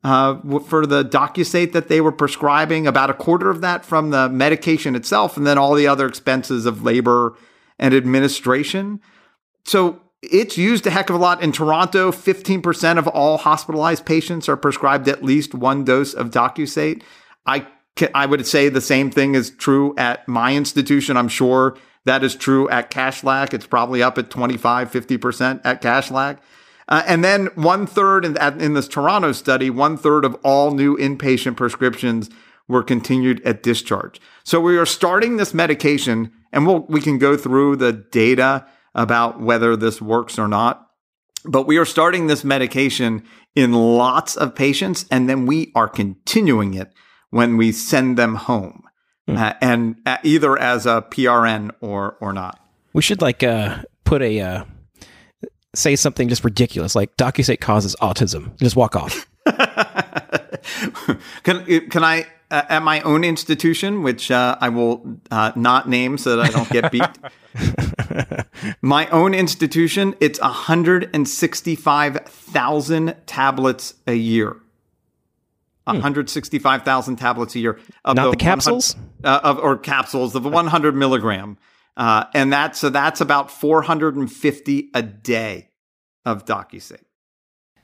uh, 0.02 0.36
for 0.66 0.86
the 0.86 1.04
Docusate 1.04 1.72
that 1.72 1.88
they 1.88 2.00
were 2.00 2.12
prescribing, 2.12 2.86
about 2.86 3.10
a 3.10 3.14
quarter 3.14 3.48
of 3.50 3.60
that 3.62 3.84
from 3.84 4.10
the 4.10 4.28
medication 4.28 4.94
itself, 4.94 5.36
and 5.36 5.46
then 5.46 5.56
all 5.56 5.74
the 5.74 5.86
other 5.88 6.06
expenses 6.06 6.66
of 6.66 6.82
labor 6.82 7.34
and 7.78 7.94
administration. 7.94 9.00
So 9.64 10.00
it's 10.30 10.56
used 10.56 10.86
a 10.86 10.90
heck 10.90 11.10
of 11.10 11.16
a 11.16 11.18
lot 11.18 11.42
in 11.42 11.52
Toronto. 11.52 12.10
15% 12.10 12.98
of 12.98 13.08
all 13.08 13.38
hospitalized 13.38 14.06
patients 14.06 14.48
are 14.48 14.56
prescribed 14.56 15.08
at 15.08 15.22
least 15.22 15.54
one 15.54 15.84
dose 15.84 16.14
of 16.14 16.30
Docusate. 16.30 17.02
I 17.46 17.66
I 18.12 18.26
would 18.26 18.44
say 18.46 18.68
the 18.68 18.80
same 18.80 19.10
thing 19.10 19.34
is 19.36 19.50
true 19.50 19.94
at 19.96 20.26
my 20.26 20.54
institution. 20.54 21.16
I'm 21.16 21.28
sure 21.28 21.76
that 22.04 22.24
is 22.24 22.34
true 22.34 22.68
at 22.68 22.90
Kashlak. 22.90 23.54
It's 23.54 23.66
probably 23.66 24.02
up 24.02 24.18
at 24.18 24.30
25, 24.30 24.90
50% 24.90 25.60
at 25.64 25.80
Kashlak. 25.80 26.38
Uh, 26.88 27.02
and 27.06 27.24
then 27.24 27.46
one 27.54 27.86
third 27.86 28.24
in, 28.24 28.36
in 28.60 28.74
this 28.74 28.88
Toronto 28.88 29.32
study, 29.32 29.70
one 29.70 29.96
third 29.96 30.24
of 30.24 30.34
all 30.42 30.72
new 30.72 30.96
inpatient 30.96 31.56
prescriptions 31.56 32.28
were 32.68 32.82
continued 32.82 33.40
at 33.44 33.62
discharge. 33.62 34.20
So 34.42 34.60
we 34.60 34.76
are 34.76 34.86
starting 34.86 35.36
this 35.36 35.54
medication, 35.54 36.32
and 36.52 36.66
we'll, 36.66 36.80
we 36.80 37.00
can 37.00 37.18
go 37.18 37.36
through 37.36 37.76
the 37.76 37.92
data 37.92 38.66
about 38.94 39.40
whether 39.40 39.76
this 39.76 40.00
works 40.00 40.38
or 40.38 40.48
not. 40.48 40.88
But 41.44 41.66
we 41.66 41.76
are 41.76 41.84
starting 41.84 42.26
this 42.26 42.44
medication 42.44 43.24
in 43.54 43.72
lots 43.72 44.36
of 44.36 44.54
patients, 44.54 45.04
and 45.10 45.28
then 45.28 45.46
we 45.46 45.72
are 45.74 45.88
continuing 45.88 46.74
it 46.74 46.92
when 47.30 47.56
we 47.56 47.70
send 47.72 48.16
them 48.16 48.36
home, 48.36 48.82
uh, 49.28 49.52
and 49.60 49.96
uh, 50.06 50.16
either 50.22 50.58
as 50.58 50.86
a 50.86 51.04
PRN 51.10 51.72
or 51.80 52.16
or 52.20 52.32
not. 52.32 52.58
We 52.94 53.02
should 53.02 53.20
like 53.20 53.42
uh, 53.42 53.82
put 54.04 54.22
a 54.22 54.40
uh, 54.40 54.64
say 55.74 55.96
something 55.96 56.28
just 56.28 56.44
ridiculous 56.44 56.94
like 56.94 57.14
DocuSate 57.16 57.60
causes 57.60 57.94
autism. 58.00 58.56
Just 58.58 58.76
walk 58.76 58.96
off. 58.96 59.26
can 61.42 61.90
can 61.90 62.04
I 62.04 62.26
uh, 62.50 62.62
at 62.68 62.82
my 62.82 63.00
own 63.02 63.24
institution, 63.24 64.02
which 64.02 64.30
uh, 64.30 64.56
I 64.60 64.68
will 64.68 65.18
uh, 65.30 65.52
not 65.56 65.88
name 65.88 66.18
so 66.18 66.36
that 66.36 66.46
I 66.46 66.50
don't 66.50 66.68
get 66.70 66.92
beat. 66.92 67.02
my 68.82 69.06
own 69.08 69.34
institution, 69.34 70.14
it's 70.20 70.40
165,000 70.40 73.16
tablets 73.26 73.94
a 74.06 74.14
year. 74.14 74.56
165,000 75.84 77.16
tablets 77.16 77.54
a 77.54 77.58
year 77.58 77.78
of 78.04 78.16
Not 78.16 78.30
the 78.30 78.38
capsules? 78.38 78.96
uh, 79.22 79.40
of 79.44 79.58
or 79.58 79.76
capsules 79.76 80.34
of 80.34 80.46
100 80.46 80.96
milligram, 80.96 81.58
uh, 81.96 82.24
and 82.34 82.50
that's 82.50 82.80
so 82.80 82.88
that's 82.88 83.20
about 83.20 83.50
450 83.50 84.88
a 84.94 85.02
day 85.02 85.68
of 86.24 86.46
DocuSate. 86.46 87.04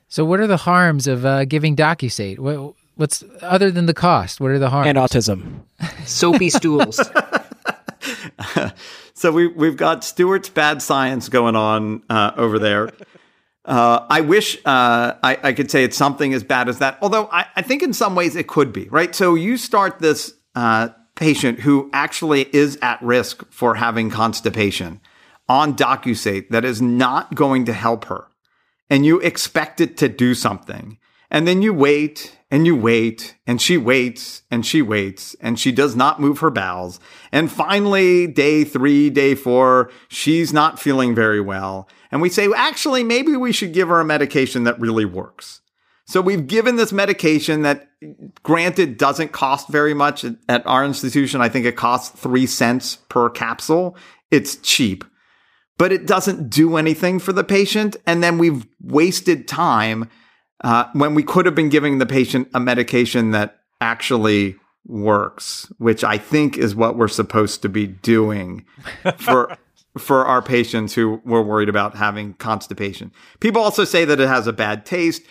So, 0.07 0.25
what 0.25 0.39
are 0.39 0.47
the 0.47 0.57
harms 0.57 1.05
of 1.05 1.23
uh, 1.25 1.45
giving 1.45 1.75
DocuSate? 1.75 2.39
What, 2.39 2.73
what's 2.95 3.23
other 3.41 3.69
than 3.69 3.85
the 3.85 3.93
cost? 3.93 4.41
What 4.41 4.49
are 4.49 4.57
the 4.59 4.71
harms? 4.71 4.87
And 4.87 4.97
autism. 4.97 5.59
Soapy 6.05 6.49
stools. 6.49 6.99
so 9.21 9.31
we 9.31 9.45
we've 9.45 9.77
got 9.77 10.03
Stuart's 10.03 10.49
bad 10.49 10.81
science 10.81 11.29
going 11.29 11.55
on 11.55 12.01
uh, 12.09 12.31
over 12.35 12.57
there. 12.57 12.89
Uh, 13.63 14.05
I 14.09 14.21
wish 14.21 14.57
uh, 14.65 15.13
I, 15.21 15.37
I 15.43 15.53
could 15.53 15.69
say 15.69 15.83
it's 15.83 15.95
something 15.95 16.33
as 16.33 16.43
bad 16.43 16.67
as 16.67 16.79
that. 16.79 16.97
Although 17.01 17.29
I, 17.31 17.45
I 17.55 17.61
think 17.61 17.83
in 17.83 17.93
some 17.93 18.15
ways 18.15 18.35
it 18.35 18.47
could 18.47 18.73
be 18.73 18.89
right. 18.89 19.13
So 19.13 19.35
you 19.35 19.57
start 19.57 19.99
this 19.99 20.33
uh, 20.55 20.89
patient 21.15 21.59
who 21.59 21.91
actually 21.93 22.53
is 22.55 22.79
at 22.81 22.99
risk 23.03 23.45
for 23.51 23.75
having 23.75 24.09
constipation 24.09 24.99
on 25.47 25.75
DocuSate 25.75 26.49
that 26.49 26.65
is 26.65 26.81
not 26.81 27.35
going 27.35 27.65
to 27.65 27.73
help 27.73 28.05
her, 28.05 28.27
and 28.89 29.05
you 29.05 29.19
expect 29.19 29.79
it 29.79 29.97
to 29.97 30.09
do 30.09 30.33
something, 30.33 30.97
and 31.29 31.47
then 31.47 31.61
you 31.61 31.75
wait 31.75 32.35
and 32.51 32.65
you 32.65 32.75
wait 32.75 33.37
and 33.47 33.61
she 33.61 33.77
waits 33.77 34.43
and 34.51 34.65
she 34.65 34.81
waits 34.81 35.35
and 35.39 35.57
she 35.57 35.71
does 35.71 35.95
not 35.95 36.19
move 36.19 36.39
her 36.39 36.51
bowels. 36.51 36.99
And 37.31 37.49
finally, 37.49 38.27
day 38.27 38.65
three, 38.65 39.09
day 39.09 39.33
four, 39.35 39.89
she's 40.09 40.51
not 40.51 40.77
feeling 40.77 41.15
very 41.15 41.39
well. 41.39 41.87
And 42.11 42.21
we 42.21 42.29
say, 42.29 42.51
actually, 42.53 43.05
maybe 43.05 43.37
we 43.37 43.53
should 43.53 43.73
give 43.73 43.87
her 43.87 44.01
a 44.01 44.05
medication 44.05 44.65
that 44.65 44.79
really 44.79 45.05
works. 45.05 45.61
So 46.05 46.19
we've 46.19 46.45
given 46.45 46.75
this 46.75 46.91
medication 46.91 47.61
that 47.61 47.87
granted 48.43 48.97
doesn't 48.97 49.31
cost 49.31 49.69
very 49.69 49.93
much 49.93 50.25
at 50.49 50.67
our 50.67 50.83
institution. 50.83 51.39
I 51.39 51.47
think 51.47 51.65
it 51.65 51.77
costs 51.77 52.19
three 52.19 52.47
cents 52.47 52.97
per 53.07 53.29
capsule. 53.29 53.95
It's 54.29 54.57
cheap, 54.57 55.05
but 55.77 55.93
it 55.93 56.05
doesn't 56.05 56.49
do 56.49 56.75
anything 56.75 57.19
for 57.19 57.31
the 57.31 57.45
patient. 57.45 57.95
And 58.05 58.21
then 58.21 58.37
we've 58.37 58.65
wasted 58.81 59.47
time 59.47 60.09
uh, 60.63 60.85
when 60.93 61.15
we 61.15 61.23
could 61.23 61.45
have 61.45 61.55
been 61.55 61.69
giving 61.69 61.97
the 61.97 62.05
patient 62.05 62.47
a 62.53 62.59
medication 62.59 63.31
that 63.31 63.59
actually 63.79 64.55
works, 64.85 65.71
which 65.77 66.03
I 66.03 66.17
think 66.17 66.57
is 66.57 66.75
what 66.75 66.97
we're 66.97 67.07
supposed 67.07 67.61
to 67.63 67.69
be 67.69 67.87
doing 67.87 68.65
for 69.17 69.57
for 69.97 70.25
our 70.25 70.41
patients 70.41 70.93
who 70.93 71.21
were 71.25 71.41
worried 71.41 71.67
about 71.67 71.95
having 71.95 72.33
constipation. 72.35 73.11
People 73.41 73.61
also 73.61 73.83
say 73.83 74.05
that 74.05 74.21
it 74.21 74.27
has 74.27 74.47
a 74.47 74.53
bad 74.53 74.85
taste. 74.85 75.23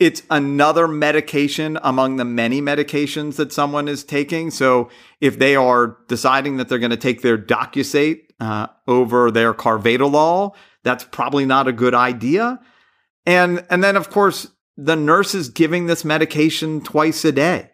It's 0.00 0.22
another 0.30 0.88
medication 0.88 1.78
among 1.82 2.16
the 2.16 2.24
many 2.24 2.60
medications 2.60 3.36
that 3.36 3.52
someone 3.52 3.86
is 3.86 4.02
taking. 4.02 4.50
So 4.50 4.90
if 5.20 5.38
they 5.38 5.54
are 5.54 5.96
deciding 6.08 6.56
that 6.56 6.68
they're 6.68 6.78
going 6.80 6.90
to 6.90 6.96
take 6.96 7.22
their 7.22 7.38
Docusate 7.38 8.22
uh, 8.40 8.68
over 8.88 9.30
their 9.30 9.54
Carvedilol, 9.54 10.54
that's 10.82 11.04
probably 11.04 11.46
not 11.46 11.68
a 11.68 11.72
good 11.72 11.94
idea. 11.94 12.60
And 13.24 13.64
and 13.70 13.84
then 13.84 13.96
of 13.96 14.10
course 14.10 14.48
the 14.78 14.94
nurse 14.94 15.34
is 15.34 15.48
giving 15.48 15.86
this 15.86 16.04
medication 16.04 16.80
twice 16.80 17.24
a 17.24 17.32
day. 17.32 17.70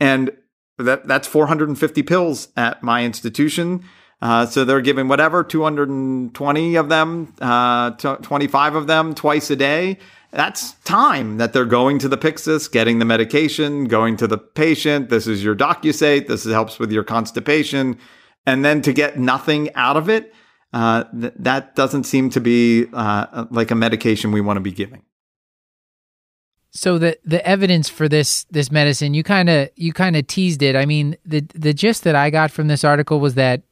And 0.00 0.30
that, 0.78 1.06
that's 1.06 1.28
450 1.28 2.02
pills 2.02 2.48
at 2.56 2.82
my 2.82 3.04
institution. 3.04 3.84
Uh, 4.22 4.46
so 4.46 4.64
they're 4.64 4.80
giving 4.80 5.06
whatever, 5.06 5.44
220 5.44 6.74
of 6.76 6.88
them, 6.88 7.34
uh, 7.42 7.90
25 7.90 8.74
of 8.74 8.86
them 8.86 9.14
twice 9.14 9.50
a 9.50 9.56
day. 9.56 9.98
That's 10.30 10.72
time 10.84 11.36
that 11.36 11.52
they're 11.52 11.66
going 11.66 11.98
to 11.98 12.08
the 12.08 12.16
Pyxis, 12.16 12.70
getting 12.70 13.00
the 13.00 13.04
medication, 13.04 13.84
going 13.84 14.16
to 14.16 14.26
the 14.26 14.38
patient. 14.38 15.10
This 15.10 15.26
is 15.26 15.44
your 15.44 15.54
DocuSate. 15.54 16.26
This 16.26 16.44
helps 16.44 16.78
with 16.78 16.90
your 16.90 17.04
constipation. 17.04 17.98
And 18.46 18.64
then 18.64 18.80
to 18.82 18.94
get 18.94 19.18
nothing 19.18 19.74
out 19.74 19.98
of 19.98 20.08
it, 20.08 20.32
uh, 20.72 21.04
th- 21.18 21.34
that 21.36 21.74
doesn't 21.74 22.04
seem 22.04 22.30
to 22.30 22.40
be 22.40 22.86
uh, 22.92 23.44
like 23.50 23.70
a 23.70 23.74
medication 23.74 24.32
we 24.32 24.40
want 24.40 24.56
to 24.56 24.62
be 24.62 24.72
giving. 24.72 25.02
So 26.72 26.98
the 26.98 27.18
the 27.24 27.44
evidence 27.46 27.88
for 27.88 28.08
this 28.08 28.44
this 28.44 28.70
medicine, 28.70 29.12
you 29.12 29.22
kind 29.22 29.50
of 29.50 29.70
you 29.74 29.92
kind 29.92 30.16
of 30.16 30.26
teased 30.26 30.62
it. 30.62 30.76
I 30.76 30.86
mean, 30.86 31.16
the 31.24 31.40
the 31.54 31.74
gist 31.74 32.04
that 32.04 32.14
I 32.14 32.30
got 32.30 32.50
from 32.50 32.68
this 32.68 32.84
article 32.84 33.18
was 33.18 33.34
that 33.34 33.62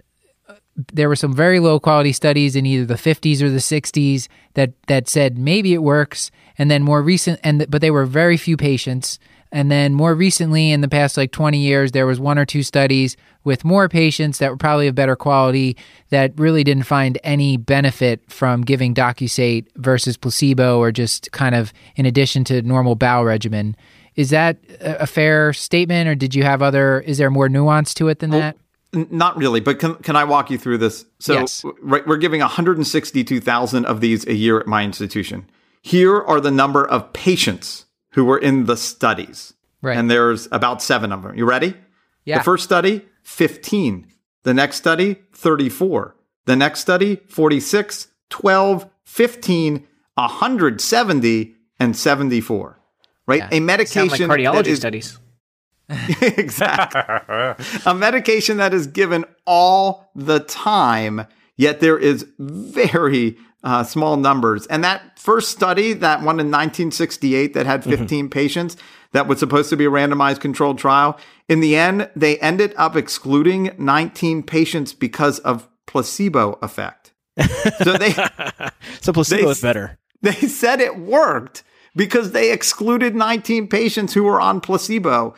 uh, 0.48 0.54
there 0.92 1.08
were 1.08 1.16
some 1.16 1.32
very 1.32 1.60
low 1.60 1.78
quality 1.78 2.12
studies 2.12 2.56
in 2.56 2.66
either 2.66 2.84
the 2.84 2.94
50s 2.94 3.40
or 3.40 3.50
the 3.50 3.58
60s 3.58 4.26
that 4.54 4.72
that 4.88 5.08
said 5.08 5.38
maybe 5.38 5.74
it 5.74 5.82
works, 5.82 6.32
and 6.58 6.70
then 6.70 6.82
more 6.82 7.00
recent 7.00 7.38
and 7.44 7.70
but 7.70 7.80
they 7.80 7.90
were 7.90 8.04
very 8.04 8.36
few 8.36 8.56
patients. 8.56 9.20
And 9.50 9.70
then 9.70 9.94
more 9.94 10.14
recently, 10.14 10.70
in 10.70 10.82
the 10.82 10.88
past 10.88 11.16
like 11.16 11.32
20 11.32 11.58
years, 11.58 11.92
there 11.92 12.06
was 12.06 12.20
one 12.20 12.38
or 12.38 12.44
two 12.44 12.62
studies 12.62 13.16
with 13.44 13.64
more 13.64 13.88
patients 13.88 14.38
that 14.38 14.50
were 14.50 14.56
probably 14.56 14.88
of 14.88 14.94
better 14.94 15.16
quality 15.16 15.76
that 16.10 16.32
really 16.38 16.62
didn't 16.64 16.84
find 16.84 17.18
any 17.24 17.56
benefit 17.56 18.20
from 18.30 18.60
giving 18.62 18.94
DocuSate 18.94 19.66
versus 19.76 20.16
placebo 20.16 20.78
or 20.78 20.92
just 20.92 21.32
kind 21.32 21.54
of 21.54 21.72
in 21.96 22.04
addition 22.04 22.44
to 22.44 22.60
normal 22.62 22.94
bowel 22.94 23.24
regimen. 23.24 23.74
Is 24.16 24.30
that 24.30 24.58
a 24.80 25.06
fair 25.06 25.52
statement, 25.52 26.08
or 26.08 26.14
did 26.14 26.34
you 26.34 26.42
have 26.42 26.60
other? 26.60 27.00
Is 27.00 27.18
there 27.18 27.30
more 27.30 27.48
nuance 27.48 27.94
to 27.94 28.08
it 28.08 28.18
than 28.18 28.30
well, 28.30 28.40
that? 28.40 28.56
Not 28.92 29.36
really, 29.36 29.60
but 29.60 29.78
can, 29.78 29.94
can 29.96 30.16
I 30.16 30.24
walk 30.24 30.50
you 30.50 30.58
through 30.58 30.78
this? 30.78 31.06
So 31.20 31.34
yes. 31.34 31.64
we're 31.82 32.16
giving 32.16 32.40
162,000 32.40 33.84
of 33.86 34.00
these 34.00 34.26
a 34.26 34.34
year 34.34 34.58
at 34.58 34.66
my 34.66 34.82
institution. 34.82 35.48
Here 35.82 36.20
are 36.20 36.40
the 36.40 36.50
number 36.50 36.86
of 36.86 37.12
patients 37.12 37.84
who 38.10 38.24
were 38.24 38.38
in 38.38 38.64
the 38.64 38.76
studies. 38.76 39.54
Right. 39.82 39.96
And 39.96 40.10
there's 40.10 40.48
about 40.50 40.82
seven 40.82 41.12
of 41.12 41.22
them. 41.22 41.36
You 41.36 41.44
ready? 41.44 41.74
Yeah. 42.24 42.38
The 42.38 42.44
first 42.44 42.64
study, 42.64 43.06
15. 43.22 44.06
The 44.42 44.54
next 44.54 44.76
study, 44.76 45.16
34. 45.32 46.16
The 46.46 46.56
next 46.56 46.80
study, 46.80 47.16
46, 47.28 48.08
12, 48.30 48.90
15, 49.04 49.86
170, 50.14 51.54
and 51.78 51.96
74. 51.96 52.80
Right? 53.26 53.40
Yeah. 53.40 53.48
A 53.52 53.60
medication. 53.60 54.08
Sound 54.08 54.30
like 54.30 54.40
cardiology 54.40 54.66
is, 54.68 54.78
studies. 54.78 55.18
exactly. 55.88 57.64
a 57.86 57.94
medication 57.94 58.58
that 58.58 58.74
is 58.74 58.86
given 58.86 59.24
all 59.46 60.10
the 60.14 60.40
time, 60.40 61.26
yet 61.56 61.80
there 61.80 61.98
is 61.98 62.26
very 62.38 63.36
uh, 63.62 63.84
small 63.84 64.16
numbers. 64.16 64.66
And 64.66 64.84
that 64.84 65.07
first 65.18 65.50
study, 65.50 65.92
that 65.94 66.18
one 66.18 66.38
in 66.40 66.46
1968 66.46 67.52
that 67.54 67.66
had 67.66 67.84
15 67.84 68.06
mm-hmm. 68.06 68.28
patients, 68.28 68.76
that 69.12 69.26
was 69.26 69.38
supposed 69.38 69.68
to 69.70 69.76
be 69.76 69.84
a 69.84 69.90
randomized 69.90 70.40
controlled 70.40 70.78
trial, 70.78 71.18
in 71.48 71.60
the 71.60 71.76
end, 71.76 72.08
they 72.14 72.38
ended 72.38 72.72
up 72.76 72.94
excluding 72.94 73.74
19 73.78 74.42
patients 74.44 74.92
because 74.92 75.38
of 75.40 75.68
placebo 75.86 76.58
effect. 76.62 77.12
So 77.82 77.96
they 77.96 78.12
so 79.00 79.12
placebo 79.12 79.44
they, 79.44 79.50
is 79.50 79.60
better. 79.60 79.98
They 80.20 80.32
said 80.32 80.80
it 80.80 80.98
worked 80.98 81.62
because 81.94 82.32
they 82.32 82.50
excluded 82.52 83.14
19 83.14 83.68
patients 83.68 84.14
who 84.14 84.24
were 84.24 84.40
on 84.40 84.60
placebo. 84.60 85.34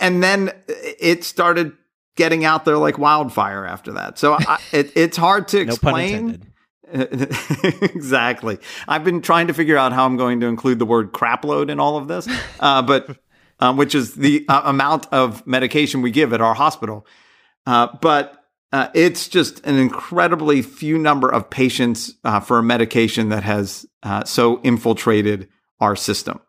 And 0.00 0.22
then 0.22 0.52
it 0.66 1.24
started 1.24 1.72
getting 2.16 2.44
out 2.44 2.64
there 2.64 2.78
like 2.78 2.98
wildfire 2.98 3.66
after 3.66 3.92
that. 3.92 4.18
So 4.18 4.34
I, 4.34 4.58
it, 4.72 4.92
it's 4.96 5.16
hard 5.16 5.48
to 5.48 5.60
explain. 5.60 6.47
exactly. 7.82 8.58
I've 8.86 9.04
been 9.04 9.20
trying 9.20 9.48
to 9.48 9.54
figure 9.54 9.76
out 9.76 9.92
how 9.92 10.06
I'm 10.06 10.16
going 10.16 10.40
to 10.40 10.46
include 10.46 10.78
the 10.78 10.86
word 10.86 11.12
crap 11.12 11.44
load 11.44 11.70
in 11.70 11.80
all 11.80 11.96
of 11.96 12.08
this, 12.08 12.28
uh, 12.60 12.82
but 12.82 13.18
um, 13.60 13.76
which 13.76 13.94
is 13.94 14.14
the 14.14 14.44
uh, 14.48 14.62
amount 14.64 15.06
of 15.12 15.46
medication 15.46 16.02
we 16.02 16.10
give 16.10 16.32
at 16.32 16.40
our 16.40 16.54
hospital. 16.54 17.06
Uh, 17.66 17.88
but 18.00 18.44
uh, 18.72 18.88
it's 18.94 19.28
just 19.28 19.64
an 19.66 19.76
incredibly 19.76 20.62
few 20.62 20.98
number 20.98 21.28
of 21.28 21.48
patients 21.48 22.14
uh, 22.24 22.40
for 22.40 22.58
a 22.58 22.62
medication 22.62 23.30
that 23.30 23.42
has 23.42 23.86
uh, 24.02 24.24
so 24.24 24.60
infiltrated 24.62 25.48
our 25.80 25.96
system. 25.96 26.40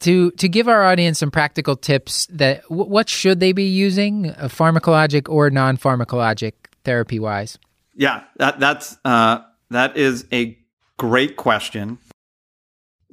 To 0.00 0.32
to 0.32 0.48
give 0.48 0.68
our 0.68 0.84
audience 0.84 1.18
some 1.18 1.30
practical 1.30 1.76
tips, 1.76 2.26
that 2.26 2.62
w- 2.64 2.90
what 2.90 3.08
should 3.08 3.40
they 3.40 3.52
be 3.52 3.64
using, 3.64 4.24
pharmacologic 4.24 5.30
or 5.30 5.48
non 5.48 5.78
pharmacologic 5.78 6.52
therapy 6.84 7.18
wise? 7.18 7.58
Yeah, 7.96 8.24
that 8.36 8.58
that's 8.60 8.96
uh, 9.04 9.38
that 9.70 9.96
is 9.96 10.26
a 10.32 10.58
great 10.98 11.36
question. 11.36 11.98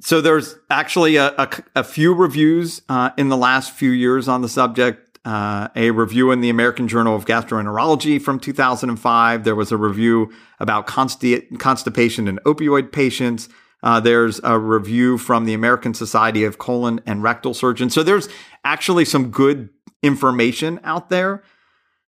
So 0.00 0.20
there's 0.20 0.56
actually 0.68 1.16
a, 1.16 1.28
a, 1.38 1.48
a 1.76 1.84
few 1.84 2.12
reviews 2.14 2.82
uh, 2.88 3.10
in 3.16 3.28
the 3.28 3.36
last 3.36 3.72
few 3.72 3.90
years 3.90 4.26
on 4.28 4.42
the 4.42 4.48
subject. 4.48 5.18
uh, 5.24 5.68
a 5.76 5.90
review 5.92 6.32
in 6.32 6.40
the 6.40 6.50
American 6.50 6.88
Journal 6.88 7.14
of 7.14 7.24
Gastroenterology 7.26 8.20
from 8.20 8.40
2005. 8.40 9.44
There 9.44 9.54
was 9.54 9.70
a 9.70 9.76
review 9.76 10.32
about 10.58 10.86
consti- 10.88 11.58
constipation 11.58 12.26
in 12.26 12.38
opioid 12.38 12.90
patients. 12.90 13.48
Uh, 13.84 14.00
there's 14.00 14.40
a 14.44 14.58
review 14.58 15.18
from 15.18 15.44
the 15.44 15.54
American 15.54 15.94
Society 15.94 16.44
of 16.44 16.58
Colon 16.58 17.00
and 17.06 17.22
Rectal 17.22 17.54
Surgeons. 17.54 17.94
So 17.94 18.02
there's 18.02 18.28
actually 18.64 19.04
some 19.04 19.30
good 19.30 19.68
information 20.02 20.80
out 20.84 21.08
there. 21.08 21.42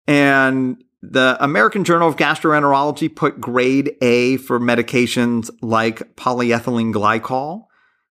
And 0.07 0.83
the 1.01 1.37
American 1.39 1.83
Journal 1.83 2.09
of 2.09 2.15
Gastroenterology 2.15 3.13
put 3.15 3.39
grade 3.39 3.95
A 4.01 4.37
for 4.37 4.59
medications 4.59 5.49
like 5.61 6.15
polyethylene 6.15 6.93
glycol. 6.93 7.65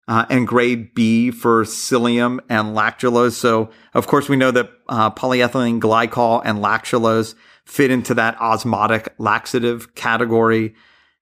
Uh, 0.09 0.25
and 0.31 0.47
grade 0.47 0.95
B 0.95 1.33
for 1.33 1.65
psyllium 1.65 2.39
and 2.49 2.77
lactulose. 2.77 3.33
So, 3.33 3.71
of 3.93 4.07
course, 4.07 4.29
we 4.29 4.37
know 4.37 4.53
that 4.53 4.71
uh, 4.89 5.11
polyethylene 5.11 5.81
glycol 5.81 6.43
and 6.45 6.61
lactulose 6.61 7.35
fit 7.65 7.91
into 7.91 8.15
that 8.15 8.41
osmotic 8.41 9.13
laxative 9.19 9.97
category. 9.97 10.77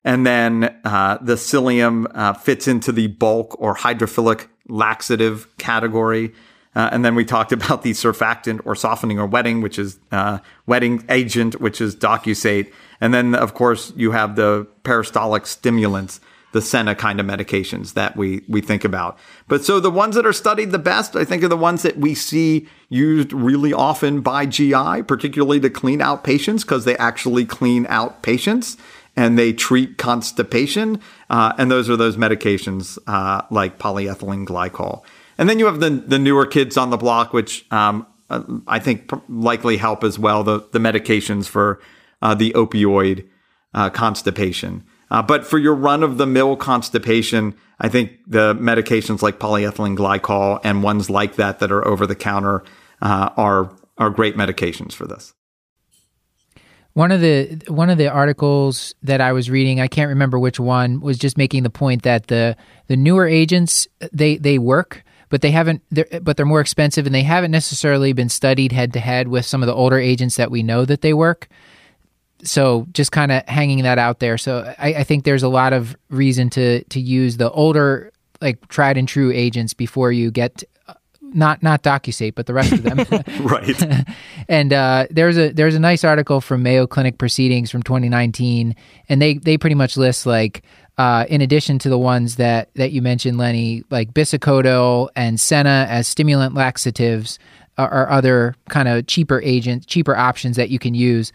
And 0.04 0.26
then 0.26 0.64
uh, 0.84 1.16
the 1.22 1.36
psyllium 1.36 2.10
uh, 2.14 2.34
fits 2.34 2.68
into 2.68 2.92
the 2.92 3.06
bulk 3.06 3.58
or 3.58 3.74
hydrophilic 3.74 4.48
laxative 4.68 5.48
category. 5.56 6.34
Uh, 6.74 6.88
and 6.92 7.04
then 7.04 7.14
we 7.14 7.24
talked 7.24 7.52
about 7.58 7.82
the 7.82 7.92
surfactant 7.92 8.60
or 8.64 8.74
softening 8.74 9.18
or 9.18 9.26
wetting, 9.26 9.60
which 9.60 9.78
is 9.78 9.98
uh, 10.12 10.38
wetting 10.66 11.04
agent, 11.08 11.60
which 11.60 11.80
is 11.80 11.94
docusate. 11.94 12.72
And 13.00 13.12
then, 13.12 13.34
of 13.34 13.54
course, 13.54 13.92
you 13.96 14.12
have 14.12 14.36
the 14.36 14.66
peristaltic 14.82 15.46
stimulants, 15.46 16.20
the 16.52 16.62
Senna 16.62 16.94
kind 16.94 17.18
of 17.18 17.26
medications 17.26 17.94
that 17.94 18.16
we 18.16 18.44
we 18.48 18.60
think 18.60 18.84
about. 18.84 19.18
But 19.48 19.64
so 19.64 19.80
the 19.80 19.90
ones 19.90 20.14
that 20.14 20.24
are 20.24 20.32
studied 20.32 20.70
the 20.70 20.78
best, 20.78 21.16
I 21.16 21.24
think, 21.24 21.42
are 21.42 21.48
the 21.48 21.56
ones 21.56 21.82
that 21.82 21.98
we 21.98 22.14
see 22.14 22.68
used 22.88 23.32
really 23.32 23.72
often 23.72 24.20
by 24.20 24.46
GI, 24.46 25.02
particularly 25.02 25.58
to 25.60 25.70
clean 25.70 26.00
out 26.00 26.22
patients 26.22 26.62
because 26.62 26.84
they 26.84 26.96
actually 26.96 27.44
clean 27.44 27.86
out 27.88 28.22
patients 28.22 28.76
and 29.16 29.38
they 29.38 29.52
treat 29.52 29.98
constipation. 29.98 31.00
Uh, 31.30 31.52
and 31.58 31.70
those 31.70 31.90
are 31.90 31.96
those 31.96 32.16
medications 32.16 32.98
uh, 33.06 33.42
like 33.50 33.78
polyethylene 33.78 34.46
glycol. 34.46 35.02
And 35.38 35.48
then 35.48 35.58
you 35.58 35.66
have 35.66 35.80
the 35.80 35.90
the 35.90 36.18
newer 36.18 36.46
kids 36.46 36.76
on 36.76 36.90
the 36.90 36.96
block, 36.96 37.32
which 37.32 37.66
um, 37.72 38.06
uh, 38.30 38.42
I 38.66 38.78
think 38.78 39.10
likely 39.28 39.76
help 39.76 40.04
as 40.04 40.18
well. 40.18 40.44
The 40.44 40.60
the 40.72 40.78
medications 40.78 41.46
for 41.46 41.80
uh, 42.22 42.34
the 42.34 42.52
opioid 42.52 43.28
uh, 43.72 43.90
constipation. 43.90 44.84
Uh, 45.10 45.22
but 45.22 45.46
for 45.46 45.58
your 45.58 45.74
run 45.74 46.02
of 46.02 46.18
the 46.18 46.26
mill 46.26 46.56
constipation, 46.56 47.54
I 47.78 47.88
think 47.88 48.12
the 48.26 48.54
medications 48.54 49.22
like 49.22 49.38
polyethylene 49.38 49.96
glycol 49.96 50.60
and 50.64 50.82
ones 50.82 51.10
like 51.10 51.36
that 51.36 51.58
that 51.58 51.70
are 51.70 51.86
over 51.86 52.06
the 52.06 52.16
counter 52.16 52.64
are 53.00 53.76
are 53.98 54.10
great 54.10 54.36
medications 54.36 54.92
for 54.92 55.06
this. 55.06 55.34
One 56.94 57.10
of 57.10 57.20
the 57.20 57.60
one 57.66 57.90
of 57.90 57.98
the 57.98 58.08
articles 58.08 58.94
that 59.02 59.20
I 59.20 59.32
was 59.32 59.50
reading, 59.50 59.80
I 59.80 59.88
can't 59.88 60.08
remember 60.08 60.38
which 60.38 60.60
one, 60.60 61.00
was 61.00 61.18
just 61.18 61.36
making 61.36 61.64
the 61.64 61.70
point 61.70 62.04
that 62.04 62.28
the 62.28 62.56
the 62.86 62.96
newer 62.96 63.26
agents 63.26 63.88
they 64.12 64.36
they 64.36 64.58
work, 64.58 65.02
but 65.34 65.40
they 65.40 65.50
haven't 65.50 65.82
they're, 65.90 66.06
but 66.22 66.36
they're 66.36 66.46
more 66.46 66.60
expensive 66.60 67.06
and 67.06 67.12
they 67.12 67.24
haven't 67.24 67.50
necessarily 67.50 68.12
been 68.12 68.28
studied 68.28 68.70
head 68.70 68.92
to 68.92 69.00
head 69.00 69.26
with 69.26 69.44
some 69.44 69.64
of 69.64 69.66
the 69.66 69.74
older 69.74 69.98
agents 69.98 70.36
that 70.36 70.48
we 70.48 70.62
know 70.62 70.84
that 70.84 71.00
they 71.00 71.12
work. 71.12 71.48
So 72.44 72.86
just 72.92 73.10
kind 73.10 73.32
of 73.32 73.44
hanging 73.48 73.82
that 73.82 73.98
out 73.98 74.20
there. 74.20 74.38
So 74.38 74.72
I, 74.78 74.94
I 74.94 75.02
think 75.02 75.24
there's 75.24 75.42
a 75.42 75.48
lot 75.48 75.72
of 75.72 75.96
reason 76.08 76.50
to 76.50 76.84
to 76.84 77.00
use 77.00 77.36
the 77.36 77.50
older 77.50 78.12
like 78.40 78.68
tried 78.68 78.96
and 78.96 79.08
true 79.08 79.32
agents 79.32 79.74
before 79.74 80.12
you 80.12 80.30
get 80.30 80.62
not 81.34 81.64
not 81.64 81.82
DocuSate, 81.82 82.36
but 82.36 82.46
the 82.46 82.54
rest 82.54 82.72
of 82.72 82.84
them. 82.84 82.98
right. 83.40 84.06
and 84.48 84.72
uh, 84.72 85.08
there's 85.10 85.36
a 85.36 85.50
there's 85.50 85.74
a 85.74 85.80
nice 85.80 86.04
article 86.04 86.40
from 86.40 86.62
Mayo 86.62 86.86
Clinic 86.86 87.18
Proceedings 87.18 87.72
from 87.72 87.82
2019, 87.82 88.76
and 89.08 89.20
they 89.20 89.34
they 89.34 89.58
pretty 89.58 89.74
much 89.74 89.96
list 89.96 90.26
like 90.26 90.62
uh, 90.96 91.26
in 91.28 91.40
addition 91.40 91.80
to 91.80 91.88
the 91.88 91.98
ones 91.98 92.36
that 92.36 92.72
that 92.74 92.92
you 92.92 93.02
mentioned, 93.02 93.36
Lenny, 93.38 93.82
like 93.90 94.14
bisacodyl 94.14 95.08
and 95.16 95.40
Senna 95.40 95.86
as 95.88 96.06
stimulant 96.06 96.54
laxatives 96.54 97.40
are, 97.76 97.90
are 97.90 98.08
other 98.10 98.54
kind 98.68 98.86
of 98.88 99.06
cheaper 99.06 99.40
agents, 99.42 99.86
cheaper 99.86 100.16
options 100.16 100.56
that 100.56 100.70
you 100.70 100.78
can 100.78 100.94
use. 100.94 101.32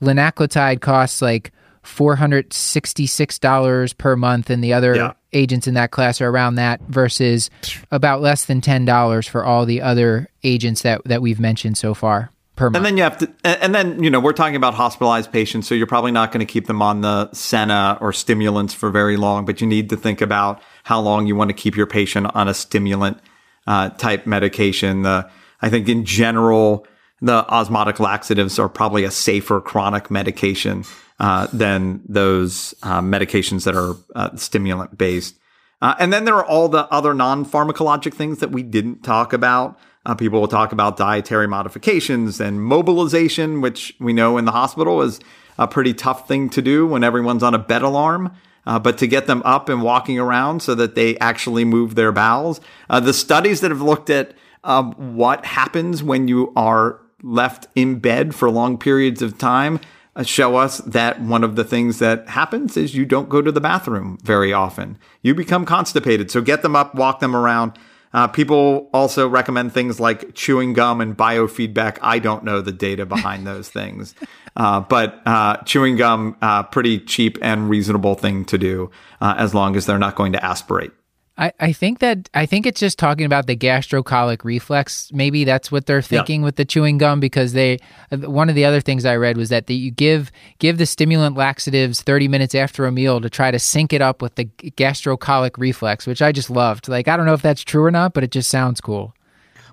Linaclotide 0.00 0.80
costs 0.80 1.20
like 1.20 1.52
$466 1.84 3.98
per 3.98 4.16
month 4.16 4.48
and 4.50 4.64
the 4.64 4.72
other 4.72 4.94
yeah. 4.94 5.12
agents 5.32 5.66
in 5.66 5.74
that 5.74 5.90
class 5.90 6.20
are 6.20 6.28
around 6.28 6.54
that 6.54 6.80
versus 6.82 7.50
about 7.90 8.20
less 8.20 8.44
than 8.46 8.60
$10 8.60 9.28
for 9.28 9.44
all 9.44 9.66
the 9.66 9.82
other 9.82 10.28
agents 10.44 10.82
that, 10.82 11.02
that 11.04 11.20
we've 11.22 11.40
mentioned 11.40 11.76
so 11.76 11.92
far 11.94 12.31
per 12.56 12.66
month. 12.66 12.76
And 12.76 12.84
then 12.84 12.96
you 12.96 13.02
have 13.02 13.18
to 13.18 13.32
and 13.44 13.74
then 13.74 14.02
you 14.02 14.10
know 14.10 14.20
we're 14.20 14.32
talking 14.32 14.56
about 14.56 14.74
hospitalized 14.74 15.32
patients 15.32 15.66
so 15.66 15.74
you're 15.74 15.86
probably 15.86 16.12
not 16.12 16.32
going 16.32 16.44
to 16.44 16.50
keep 16.50 16.66
them 16.66 16.82
on 16.82 17.00
the 17.00 17.32
Senna 17.32 17.98
or 18.00 18.12
stimulants 18.12 18.74
for 18.74 18.90
very 18.90 19.16
long 19.16 19.44
but 19.44 19.60
you 19.60 19.66
need 19.66 19.90
to 19.90 19.96
think 19.96 20.20
about 20.20 20.62
how 20.84 21.00
long 21.00 21.26
you 21.26 21.36
want 21.36 21.48
to 21.48 21.54
keep 21.54 21.76
your 21.76 21.86
patient 21.86 22.26
on 22.34 22.48
a 22.48 22.54
stimulant 22.54 23.18
uh, 23.66 23.90
type 23.90 24.26
medication. 24.26 25.02
The 25.02 25.30
I 25.60 25.70
think 25.70 25.88
in 25.88 26.04
general 26.04 26.86
the 27.20 27.48
osmotic 27.48 28.00
laxatives 28.00 28.58
are 28.58 28.68
probably 28.68 29.04
a 29.04 29.10
safer 29.10 29.60
chronic 29.60 30.10
medication 30.10 30.84
uh, 31.20 31.46
than 31.52 32.02
those 32.08 32.74
uh, 32.82 33.00
medications 33.00 33.64
that 33.64 33.76
are 33.76 33.94
uh, 34.16 34.34
stimulant 34.36 34.98
based. 34.98 35.38
Uh, 35.80 35.94
and 35.98 36.12
then 36.12 36.24
there 36.24 36.34
are 36.34 36.44
all 36.44 36.68
the 36.68 36.86
other 36.92 37.14
non 37.14 37.44
pharmacologic 37.44 38.12
things 38.12 38.38
that 38.38 38.50
we 38.50 38.62
didn't 38.62 39.02
talk 39.02 39.32
about. 39.32 39.78
Uh, 40.04 40.14
people 40.14 40.40
will 40.40 40.48
talk 40.48 40.72
about 40.72 40.96
dietary 40.96 41.46
modifications 41.46 42.40
and 42.40 42.62
mobilization, 42.62 43.60
which 43.60 43.94
we 44.00 44.12
know 44.12 44.36
in 44.36 44.44
the 44.44 44.52
hospital 44.52 45.02
is 45.02 45.20
a 45.58 45.68
pretty 45.68 45.94
tough 45.94 46.26
thing 46.26 46.48
to 46.50 46.60
do 46.62 46.86
when 46.86 47.04
everyone's 47.04 47.42
on 47.42 47.54
a 47.54 47.58
bed 47.58 47.82
alarm. 47.82 48.34
Uh, 48.64 48.78
but 48.78 48.96
to 48.96 49.08
get 49.08 49.26
them 49.26 49.42
up 49.44 49.68
and 49.68 49.82
walking 49.82 50.20
around 50.20 50.62
so 50.62 50.72
that 50.72 50.94
they 50.94 51.18
actually 51.18 51.64
move 51.64 51.96
their 51.96 52.12
bowels. 52.12 52.60
Uh, 52.88 53.00
the 53.00 53.12
studies 53.12 53.60
that 53.60 53.72
have 53.72 53.82
looked 53.82 54.08
at 54.08 54.34
um, 54.62 54.92
what 55.16 55.44
happens 55.44 56.00
when 56.00 56.28
you 56.28 56.52
are 56.54 57.00
left 57.24 57.66
in 57.74 57.98
bed 57.98 58.34
for 58.34 58.48
long 58.50 58.78
periods 58.78 59.20
of 59.20 59.36
time 59.36 59.80
uh, 60.14 60.22
show 60.22 60.56
us 60.56 60.78
that 60.78 61.20
one 61.20 61.42
of 61.42 61.56
the 61.56 61.64
things 61.64 61.98
that 61.98 62.28
happens 62.28 62.76
is 62.76 62.94
you 62.94 63.04
don't 63.04 63.28
go 63.28 63.40
to 63.40 63.50
the 63.50 63.60
bathroom 63.60 64.18
very 64.22 64.52
often. 64.52 64.98
You 65.22 65.34
become 65.34 65.64
constipated. 65.64 66.30
So 66.30 66.40
get 66.40 66.62
them 66.62 66.76
up, 66.76 66.94
walk 66.94 67.20
them 67.20 67.34
around. 67.34 67.78
Uh, 68.14 68.28
people 68.28 68.90
also 68.92 69.28
recommend 69.28 69.72
things 69.72 69.98
like 69.98 70.34
chewing 70.34 70.72
gum 70.72 71.00
and 71.00 71.16
biofeedback. 71.16 71.98
I 72.02 72.18
don't 72.18 72.44
know 72.44 72.60
the 72.60 72.72
data 72.72 73.06
behind 73.06 73.46
those 73.46 73.68
things, 73.70 74.14
uh, 74.56 74.80
but 74.80 75.20
uh, 75.26 75.58
chewing 75.64 75.96
gum, 75.96 76.36
uh, 76.42 76.62
pretty 76.64 76.98
cheap 76.98 77.38
and 77.42 77.68
reasonable 77.70 78.14
thing 78.14 78.44
to 78.46 78.58
do 78.58 78.90
uh, 79.20 79.34
as 79.36 79.54
long 79.54 79.76
as 79.76 79.86
they're 79.86 79.98
not 79.98 80.14
going 80.14 80.32
to 80.32 80.44
aspirate. 80.44 80.92
I, 81.38 81.52
I 81.58 81.72
think 81.72 82.00
that 82.00 82.28
I 82.34 82.44
think 82.44 82.66
it's 82.66 82.78
just 82.78 82.98
talking 82.98 83.24
about 83.24 83.46
the 83.46 83.56
gastrocolic 83.56 84.44
reflex. 84.44 85.10
Maybe 85.12 85.44
that's 85.44 85.72
what 85.72 85.86
they're 85.86 86.02
thinking 86.02 86.42
yeah. 86.42 86.44
with 86.44 86.56
the 86.56 86.66
chewing 86.66 86.98
gum 86.98 87.20
because 87.20 87.54
they 87.54 87.78
one 88.10 88.50
of 88.50 88.54
the 88.54 88.66
other 88.66 88.82
things 88.82 89.06
I 89.06 89.16
read 89.16 89.38
was 89.38 89.48
that 89.48 89.66
the, 89.66 89.74
you 89.74 89.90
give 89.90 90.30
give 90.58 90.76
the 90.76 90.84
stimulant 90.84 91.36
laxatives 91.36 92.02
30 92.02 92.28
minutes 92.28 92.54
after 92.54 92.84
a 92.84 92.92
meal 92.92 93.20
to 93.20 93.30
try 93.30 93.50
to 93.50 93.58
sync 93.58 93.94
it 93.94 94.02
up 94.02 94.20
with 94.20 94.34
the 94.34 94.44
gastrocolic 94.44 95.56
reflex, 95.56 96.06
which 96.06 96.20
I 96.20 96.32
just 96.32 96.50
loved. 96.50 96.86
Like 96.86 97.08
I 97.08 97.16
don't 97.16 97.26
know 97.26 97.34
if 97.34 97.42
that's 97.42 97.62
true 97.62 97.82
or 97.82 97.90
not, 97.90 98.12
but 98.12 98.24
it 98.24 98.30
just 98.30 98.50
sounds 98.50 98.80
cool. 98.80 99.14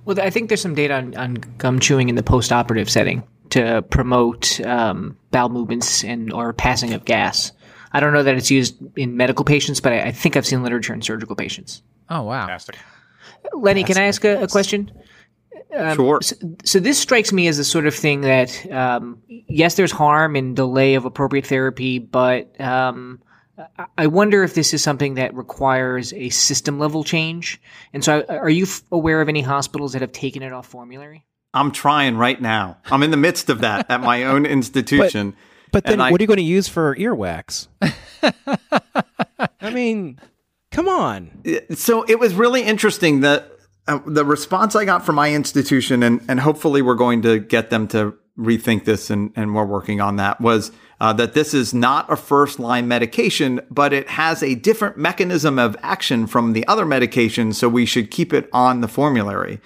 Well, 0.05 0.19
I 0.21 0.29
think 0.29 0.47
there's 0.47 0.61
some 0.61 0.75
data 0.75 0.95
on, 0.95 1.13
on 1.15 1.33
gum 1.57 1.79
chewing 1.79 2.07
in 2.07 2.15
the 2.15 2.23
post-operative 2.23 2.89
setting 2.89 3.21
to 3.49 3.81
promote 3.89 4.61
um, 4.61 5.17
bowel 5.31 5.49
movements 5.49 6.03
and 6.03 6.31
or 6.31 6.53
passing 6.53 6.93
of 6.93 7.03
gas. 7.03 7.51
I 7.91 7.99
don't 7.99 8.13
know 8.13 8.23
that 8.23 8.35
it's 8.35 8.51
used 8.51 8.77
in 8.97 9.17
medical 9.17 9.45
patients, 9.45 9.79
but 9.79 9.93
I, 9.93 10.01
I 10.01 10.11
think 10.11 10.37
I've 10.37 10.45
seen 10.45 10.63
literature 10.63 10.93
in 10.93 11.01
surgical 11.01 11.35
patients. 11.35 11.81
Oh 12.09 12.23
wow! 12.23 12.41
Fantastic. 12.41 12.77
Lenny, 13.53 13.83
That's 13.83 13.93
can 13.95 14.03
I 14.03 14.07
ask 14.07 14.23
a, 14.25 14.43
a 14.43 14.47
question? 14.47 14.91
Um, 15.75 15.95
sure. 15.95 16.21
So, 16.21 16.35
so, 16.63 16.79
this 16.79 16.99
strikes 16.99 17.31
me 17.31 17.47
as 17.47 17.57
the 17.57 17.63
sort 17.63 17.85
of 17.85 17.93
thing 17.93 18.21
that, 18.21 18.71
um, 18.71 19.21
yes, 19.27 19.75
there's 19.75 19.91
harm 19.91 20.35
in 20.35 20.55
delay 20.55 20.95
of 20.95 21.05
appropriate 21.05 21.45
therapy, 21.45 21.99
but 21.99 22.59
um, 22.59 23.21
I 23.97 24.07
wonder 24.07 24.43
if 24.43 24.55
this 24.55 24.73
is 24.73 24.81
something 24.81 25.15
that 25.15 25.33
requires 25.35 26.13
a 26.13 26.29
system 26.29 26.79
level 26.79 27.03
change. 27.03 27.61
And 27.93 28.03
so, 28.03 28.23
are 28.29 28.49
you 28.49 28.63
f- 28.63 28.83
aware 28.91 29.21
of 29.21 29.29
any 29.29 29.41
hospitals 29.41 29.93
that 29.93 30.01
have 30.01 30.11
taken 30.11 30.41
it 30.41 30.53
off 30.53 30.67
formulary? 30.67 31.25
I'm 31.53 31.71
trying 31.71 32.17
right 32.17 32.39
now. 32.39 32.77
I'm 32.85 33.03
in 33.03 33.11
the 33.11 33.17
midst 33.17 33.49
of 33.49 33.61
that 33.61 33.89
at 33.89 34.01
my 34.01 34.23
own 34.23 34.45
institution. 34.47 35.35
But- 35.71 35.83
but 35.83 35.89
then, 35.89 36.01
I, 36.01 36.11
what 36.11 36.19
are 36.19 36.23
you 36.23 36.27
going 36.27 36.37
to 36.37 36.43
use 36.43 36.67
for 36.67 36.95
earwax? 36.95 37.67
I 39.59 39.69
mean, 39.71 40.19
come 40.71 40.87
on. 40.87 41.43
So 41.73 42.03
it 42.03 42.19
was 42.19 42.33
really 42.33 42.63
interesting 42.63 43.21
that 43.21 43.51
uh, 43.87 43.99
the 44.05 44.25
response 44.25 44.75
I 44.75 44.85
got 44.85 45.05
from 45.05 45.15
my 45.15 45.33
institution, 45.33 46.03
and 46.03 46.21
and 46.27 46.39
hopefully 46.39 46.81
we're 46.81 46.95
going 46.95 47.21
to 47.23 47.39
get 47.39 47.69
them 47.69 47.87
to 47.89 48.15
rethink 48.37 48.85
this, 48.85 49.09
and 49.09 49.31
and 49.35 49.53
we're 49.55 49.65
working 49.65 50.01
on 50.01 50.15
that. 50.17 50.39
Was 50.41 50.71
uh, 50.99 51.13
that 51.13 51.33
this 51.33 51.53
is 51.53 51.73
not 51.73 52.11
a 52.11 52.15
first 52.15 52.59
line 52.59 52.87
medication, 52.87 53.61
but 53.69 53.93
it 53.93 54.09
has 54.09 54.43
a 54.43 54.55
different 54.55 54.97
mechanism 54.97 55.57
of 55.59 55.75
action 55.81 56.27
from 56.27 56.53
the 56.53 56.67
other 56.67 56.85
medication, 56.85 57.53
so 57.53 57.67
we 57.69 57.85
should 57.85 58.11
keep 58.11 58.33
it 58.33 58.49
on 58.53 58.81
the 58.81 58.87
formulary. 58.87 59.59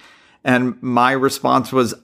And 0.44 0.80
my 0.82 1.12
response 1.12 1.72
was, 1.72 1.94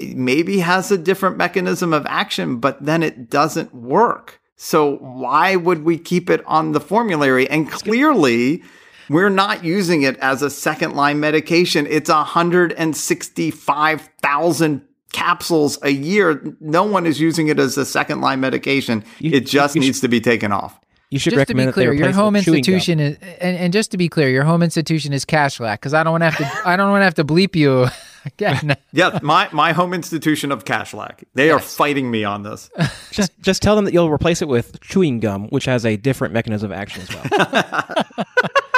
maybe 0.00 0.58
has 0.60 0.90
a 0.90 0.98
different 0.98 1.36
mechanism 1.36 1.92
of 1.92 2.06
action, 2.08 2.56
but 2.58 2.84
then 2.84 3.02
it 3.02 3.30
doesn't 3.30 3.74
work. 3.74 4.40
So 4.56 4.96
why 4.96 5.56
would 5.56 5.84
we 5.84 5.98
keep 5.98 6.30
it 6.30 6.42
on 6.46 6.72
the 6.72 6.80
formulary? 6.80 7.48
And 7.48 7.70
clearly, 7.70 8.62
we're 9.08 9.28
not 9.28 9.64
using 9.64 10.02
it 10.02 10.16
as 10.18 10.42
a 10.42 10.50
second 10.50 10.94
line 10.94 11.20
medication. 11.20 11.86
It's 11.88 12.10
165,000 12.10 14.82
capsules 15.12 15.78
a 15.82 15.90
year. 15.90 16.42
No 16.60 16.84
one 16.84 17.06
is 17.06 17.20
using 17.20 17.48
it 17.48 17.58
as 17.58 17.76
a 17.78 17.86
second 17.86 18.20
line 18.20 18.40
medication. 18.40 19.04
You- 19.18 19.32
it 19.32 19.46
just 19.46 19.74
needs 19.76 20.00
to 20.00 20.08
be 20.08 20.20
taken 20.20 20.52
off. 20.52 20.78
You 21.10 21.18
should 21.18 21.32
just 21.32 21.48
to 21.48 21.54
be 21.54 21.58
recommend 21.62 21.68
that 21.68 21.72
clear, 21.72 21.92
your 21.94 22.12
home 22.12 22.34
with 22.34 22.44
chewing 22.44 22.62
gum. 22.62 22.74
institution 22.74 23.00
is, 23.00 23.16
and, 23.40 23.56
and 23.56 23.72
just 23.72 23.90
to 23.92 23.96
be 23.96 24.10
clear, 24.10 24.28
your 24.28 24.44
home 24.44 24.62
institution 24.62 25.14
is 25.14 25.24
cash 25.24 25.58
Kashlak 25.58 25.76
because 25.76 25.94
I 25.94 26.02
don't 26.02 26.12
want 26.12 26.22
to 26.22 26.30
have 26.30 26.36
to. 26.36 26.68
I 26.68 26.76
don't 26.76 26.90
want 26.90 27.00
to 27.00 27.04
have 27.04 27.14
to 27.14 27.24
bleep 27.24 27.56
you 27.56 27.86
again. 28.26 28.76
Yeah, 28.92 29.18
my, 29.22 29.48
my 29.52 29.72
home 29.72 29.94
institution 29.94 30.52
of 30.52 30.66
cash 30.66 30.92
Kashlak. 30.92 31.24
They 31.32 31.50
are 31.50 31.58
fighting 31.58 32.10
me 32.10 32.24
on 32.24 32.42
this. 32.42 32.68
Just 33.10 33.32
just 33.40 33.62
tell 33.62 33.74
them 33.74 33.86
that 33.86 33.94
you'll 33.94 34.10
replace 34.10 34.42
it 34.42 34.48
with 34.48 34.80
chewing 34.80 35.18
gum, 35.18 35.48
which 35.48 35.64
has 35.64 35.86
a 35.86 35.96
different 35.96 36.34
mechanism 36.34 36.70
of 36.70 36.76
action 36.76 37.02
as 37.02 37.14
well. 37.14 37.94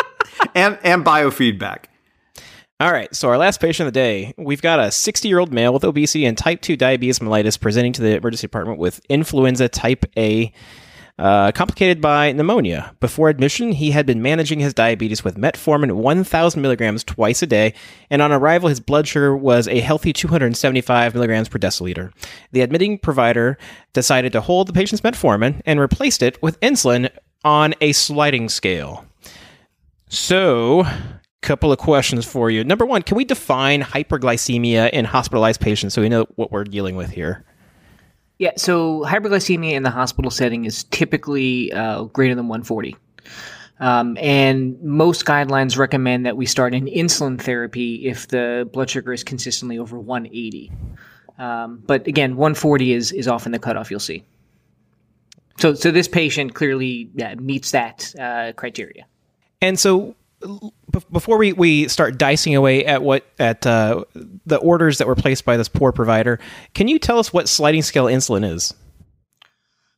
and 0.55 0.79
and 0.85 1.05
biofeedback. 1.05 1.87
All 2.79 2.93
right, 2.93 3.15
so 3.15 3.29
our 3.29 3.37
last 3.37 3.61
patient 3.61 3.89
of 3.89 3.93
the 3.93 4.01
day, 4.01 4.33
we've 4.39 4.63
got 4.63 4.81
a 4.81 4.91
60 4.91 5.29
year 5.29 5.39
old 5.39 5.53
male 5.53 5.75
with 5.75 5.85
obesity 5.85 6.25
and 6.25 6.39
type 6.39 6.63
2 6.63 6.77
diabetes 6.79 7.19
mellitus 7.19 7.61
presenting 7.61 7.93
to 7.93 8.01
the 8.01 8.17
emergency 8.17 8.47
department 8.47 8.79
with 8.79 9.03
influenza 9.11 9.69
type 9.69 10.07
A, 10.17 10.51
uh, 11.21 11.53
complicated 11.53 12.01
by 12.01 12.33
pneumonia. 12.33 12.97
Before 12.99 13.29
admission, 13.29 13.73
he 13.73 13.91
had 13.91 14.07
been 14.07 14.23
managing 14.23 14.59
his 14.59 14.73
diabetes 14.73 15.23
with 15.23 15.37
metformin 15.37 15.93
1,000 15.93 16.63
milligrams 16.63 17.05
twice 17.05 17.43
a 17.43 17.47
day, 17.47 17.75
and 18.09 18.23
on 18.23 18.33
arrival, 18.33 18.71
his 18.71 18.81
blood 18.81 19.07
sugar 19.07 19.37
was 19.37 19.69
a 19.69 19.81
healthy 19.81 20.15
275 20.15 21.15
milligrams 21.15 21.49
per 21.49 21.59
deciliter. 21.59 22.11
The 22.53 22.63
admitting 22.63 22.99
provider 22.99 23.59
decided 23.93 24.33
to 24.33 24.41
hold 24.41 24.67
the 24.67 24.73
patient's 24.73 25.03
metformin 25.03 25.61
and 25.67 25.79
replaced 25.79 26.23
it 26.23 26.43
with 26.43 26.59
insulin 26.61 27.11
on 27.45 27.75
a 27.83 27.93
sliding 27.93 28.49
scale. 28.49 29.05
So, 30.09 30.87
couple 31.43 31.73
of 31.73 31.79
questions 31.79 32.25
for 32.27 32.51
you. 32.51 32.65
Number 32.65 32.87
one, 32.87 33.03
can 33.03 33.17
we 33.17 33.25
define 33.25 33.83
hyperglycemia 33.83 34.91
in 34.91 35.05
hospitalized 35.05 35.61
patients 35.61 35.95
so 35.95 36.03
we 36.03 36.09
know 36.09 36.27
what 36.37 36.51
we're 36.51 36.65
dealing 36.65 36.97
with 36.97 37.11
here? 37.11 37.45
Yeah, 38.41 38.53
so 38.57 39.01
hyperglycemia 39.01 39.73
in 39.73 39.83
the 39.83 39.91
hospital 39.91 40.31
setting 40.31 40.65
is 40.65 40.85
typically 40.85 41.71
uh, 41.75 42.05
greater 42.05 42.35
than 42.35 42.49
140. 42.49 42.97
Um, 43.81 44.17
and 44.19 44.81
most 44.83 45.27
guidelines 45.27 45.77
recommend 45.77 46.25
that 46.25 46.39
we 46.39 46.47
start 46.47 46.75
an 46.75 46.87
insulin 46.87 47.39
therapy 47.39 48.07
if 48.07 48.29
the 48.29 48.67
blood 48.73 48.89
sugar 48.89 49.13
is 49.13 49.23
consistently 49.23 49.79
over 49.79 49.99
180. 50.01 50.73
Um, 51.37 51.83
but 51.87 52.07
again, 52.07 52.37
140 52.37 52.95
is, 52.95 53.13
is 53.13 53.29
often 53.29 53.53
the 53.53 53.59
cutoff 53.59 53.91
you'll 53.91 54.01
see. 54.01 54.25
So, 55.59 55.75
so 55.75 55.91
this 55.91 56.09
patient 56.09 56.55
clearly 56.55 57.11
yeah, 57.15 57.35
meets 57.35 57.73
that 57.73 58.15
uh, 58.19 58.53
criteria. 58.57 59.05
And 59.61 59.79
so, 59.79 60.17
before 61.13 61.39
we, 61.39 61.53
we 61.53 61.89
start 61.89 62.19
dicing 62.19 62.55
away 62.55 62.85
at 62.85 63.03
what 63.03 63.27
at 63.39 63.67
uh, 63.67 64.05
the 64.47 64.57
orders 64.57 64.99
that 64.99 65.07
were 65.07 65.15
placed 65.15 65.45
by 65.45 65.57
this 65.57 65.69
poor 65.69 65.93
provider, 65.93 66.39
can 66.75 66.89
you 66.89 66.99
tell 66.99 67.19
us 67.19 67.33
what 67.33 67.49
sliding 67.49 67.83
scale 67.83 68.07
insulin 68.07 68.51
is? 68.51 68.75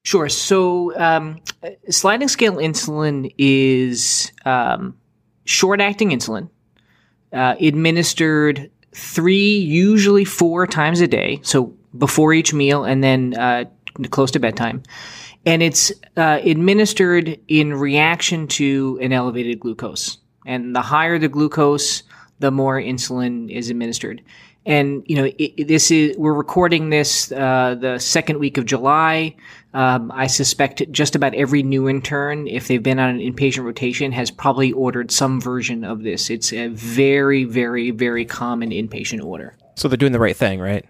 Sure. 0.05 0.29
So, 0.29 0.97
um, 0.99 1.41
sliding 1.89 2.29
scale 2.29 2.57
insulin 2.57 3.33
is 3.39 4.33
um, 4.45 4.97
short 5.45 5.81
acting 5.81 6.11
insulin 6.11 6.51
uh, 7.33 7.55
administered 7.61 8.71
three, 8.95 9.57
usually 9.57 10.25
four 10.25 10.67
times 10.67 11.01
a 11.01 11.07
day. 11.07 11.41
So, 11.43 11.73
before 11.97 12.33
each 12.33 12.55
meal 12.55 12.85
and 12.85 13.05
then 13.05 13.35
uh, 13.35 13.65
close 14.11 14.31
to 14.33 14.41
bedtime. 14.41 14.83
And 15.45 15.63
it's 15.63 15.93
uh, 16.17 16.41
administered 16.43 17.39
in 17.49 17.75
reaction 17.75 18.47
to 18.49 18.99
an 19.03 19.13
elevated 19.13 19.61
glucose. 19.61 20.19
And 20.47 20.75
the 20.75 20.83
higher 20.83 21.19
the 21.19 21.29
glucose, 21.29 22.03
the 22.39 22.51
more 22.51 22.81
insulin 22.81 23.51
is 23.51 23.71
administered. 23.71 24.23
And 24.65 25.03
you 25.07 25.17
know, 25.17 25.31
it, 25.39 25.67
this 25.67 25.91
is 25.91 26.17
we're 26.17 26.33
recording 26.33 26.91
this 26.91 27.33
uh, 27.33 27.75
the 27.81 27.99
second 27.99 28.39
week 28.39 28.59
of 28.59 28.65
July. 28.65 29.35
Um, 29.75 30.13
I 30.13 30.27
suspect 30.27 30.83
just 30.93 31.17
about 31.17 31.35
every 31.35 31.63
new 31.63 31.89
intern, 31.89 32.47
if 32.47 32.69
they've 32.69 32.83
been 32.83 32.99
on 32.99 33.09
an 33.11 33.19
inpatient 33.19 33.65
rotation, 33.65 34.13
has 34.13 34.31
probably 34.31 34.71
ordered 34.73 35.11
some 35.11 35.41
version 35.41 35.83
of 35.83 36.03
this. 36.03 36.31
It's 36.31 36.53
a 36.53 36.69
very, 36.69 37.45
very, 37.45 37.91
very 37.91 38.25
common 38.25 38.71
inpatient 38.71 39.25
order. 39.25 39.57
So 39.77 39.89
they're 39.89 39.97
doing 39.97 40.13
the 40.13 40.21
right 40.21 40.37
thing, 40.37 40.61
right? 40.61 40.85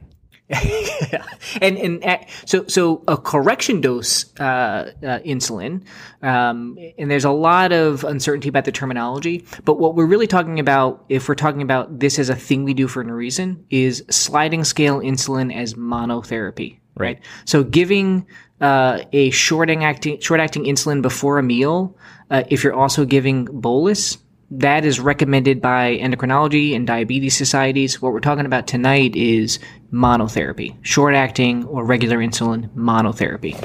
and 1.63 1.79
and 1.79 2.05
uh, 2.05 2.19
so 2.45 2.67
so 2.67 3.03
a 3.09 3.17
correction 3.17 3.81
dose 3.81 4.39
uh, 4.39 4.93
uh, 5.03 5.19
insulin, 5.21 5.85
um, 6.23 6.77
and 6.99 7.11
there's 7.11 7.25
a 7.25 7.31
lot 7.31 7.73
of 7.73 8.05
uncertainty 8.05 8.49
about 8.49 8.65
the 8.65 8.73
terminology. 8.73 9.45
But 9.65 9.79
what 9.79 9.95
we're 9.95 10.07
really 10.07 10.27
talking 10.27 10.59
about, 10.59 11.05
if 11.09 11.29
we're 11.29 11.35
talking 11.35 11.63
about 11.63 12.01
this 12.01 12.19
as 12.19 12.29
a 12.29 12.37
thing 12.37 12.65
we 12.65 12.75
do 12.75 12.87
for 12.87 13.01
a 13.01 13.13
reason, 13.13 13.65
is 13.71 14.05
sliding 14.11 14.65
scale 14.65 15.01
insulin 15.01 15.55
as 15.55 15.75
monotherapy. 15.75 16.79
Right. 16.95 17.19
So 17.47 17.65
giving 17.65 18.27
uh, 18.61 19.01
a 19.13 19.31
short 19.31 19.71
acting 19.71 20.21
short 20.21 20.41
acting 20.41 20.65
insulin 20.65 21.01
before 21.01 21.39
a 21.39 21.43
meal, 21.43 21.97
uh, 22.31 22.45
if 22.49 22.63
you're 22.63 22.75
also 22.75 23.07
giving 23.07 23.47
bolus, 23.47 24.19
that 24.59 24.85
is 24.85 25.01
recommended 25.01 25.63
by 25.63 25.97
endocrinology 25.99 26.77
and 26.77 26.87
diabetes 26.87 27.37
societies. 27.37 28.03
What 28.03 28.13
we're 28.13 28.21
talking 28.21 28.45
about 28.45 28.67
tonight 28.67 29.17
is 29.17 29.59
monotherapy, 29.93 30.77
short 30.83 31.15
acting 31.15 31.65
or 31.65 31.85
regular 31.85 32.19
insulin 32.19 32.69
monotherapy. 32.75 33.57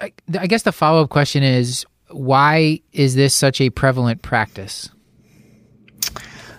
I, 0.00 0.12
I 0.38 0.46
guess 0.46 0.62
the 0.62 0.72
follow 0.72 1.02
up 1.02 1.10
question 1.10 1.42
is 1.42 1.84
why 2.10 2.80
is 2.92 3.14
this 3.14 3.34
such 3.34 3.60
a 3.60 3.68
prevalent 3.70 4.22
practice? 4.22 4.88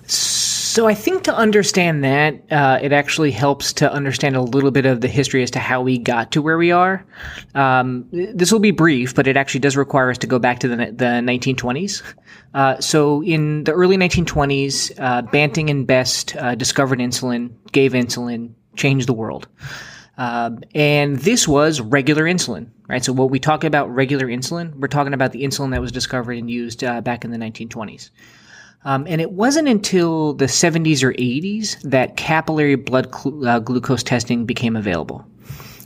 So 0.06 0.39
I 0.88 0.94
think 0.94 1.24
to 1.24 1.36
understand 1.36 2.04
that, 2.04 2.52
uh, 2.52 2.80
it 2.82 2.92
actually 2.92 3.32
helps 3.32 3.74
to 3.74 3.92
understand 3.92 4.36
a 4.36 4.42
little 4.42 4.72
bit 4.72 4.86
of 4.86 5.02
the 5.02 5.08
history 5.08 5.42
as 5.44 5.52
to 5.52 5.60
how 5.60 5.82
we 5.82 5.98
got 5.98 6.32
to 6.34 6.42
where 6.42 6.58
we 6.58 6.72
are. 6.72 7.06
Um, 7.56 8.08
this 8.12 8.52
will 8.52 8.60
be 8.60 8.72
brief, 8.72 9.16
but 9.16 9.28
it 9.28 9.38
actually 9.38 9.62
does 9.62 9.76
require 9.76 10.10
us 10.12 10.18
to 10.20 10.28
go 10.28 10.40
back 10.40 10.60
to 10.60 10.68
the, 10.68 10.76
the 10.76 11.22
1920s. 11.24 12.04
Uh, 12.54 12.80
so 12.80 13.24
in 13.24 13.64
the 13.64 13.72
early 13.72 13.98
1920s, 13.98 14.92
uh, 15.00 15.22
Banting 15.24 15.70
and 15.70 15.88
Best 15.88 16.36
uh, 16.36 16.56
discovered 16.56 17.00
insulin, 17.00 17.52
gave 17.72 17.94
insulin, 17.94 18.54
changed 18.76 19.08
the 19.08 19.14
world. 19.14 19.48
Um, 20.18 20.60
and 20.76 21.18
this 21.18 21.48
was 21.48 21.80
regular 21.80 22.26
insulin, 22.26 22.72
right? 22.88 23.04
So 23.04 23.14
what 23.14 23.30
we 23.30 23.40
talk 23.40 23.64
about 23.64 23.94
regular 23.94 24.28
insulin, 24.28 24.76
we're 24.76 24.90
talking 24.90 25.14
about 25.14 25.32
the 25.32 25.44
insulin 25.44 25.72
that 25.72 25.80
was 25.80 25.94
discovered 25.94 26.34
and 26.34 26.52
used 26.52 26.84
uh, 26.84 27.00
back 27.00 27.24
in 27.24 27.32
the 27.32 27.38
1920s. 27.38 28.10
Um, 28.86 29.06
and 29.08 29.20
it 29.20 29.32
wasn't 29.32 29.68
until 29.68 30.34
the 30.34 30.46
70s 30.46 31.04
or 31.04 31.14
80s 31.14 31.82
that 31.82 32.16
capillary 32.16 32.76
blood 32.76 33.12
glu- 33.12 33.46
uh, 33.46 33.60
glucose 33.60 34.04
testing 34.04 34.46
became 34.46 34.76
available. 34.76 35.26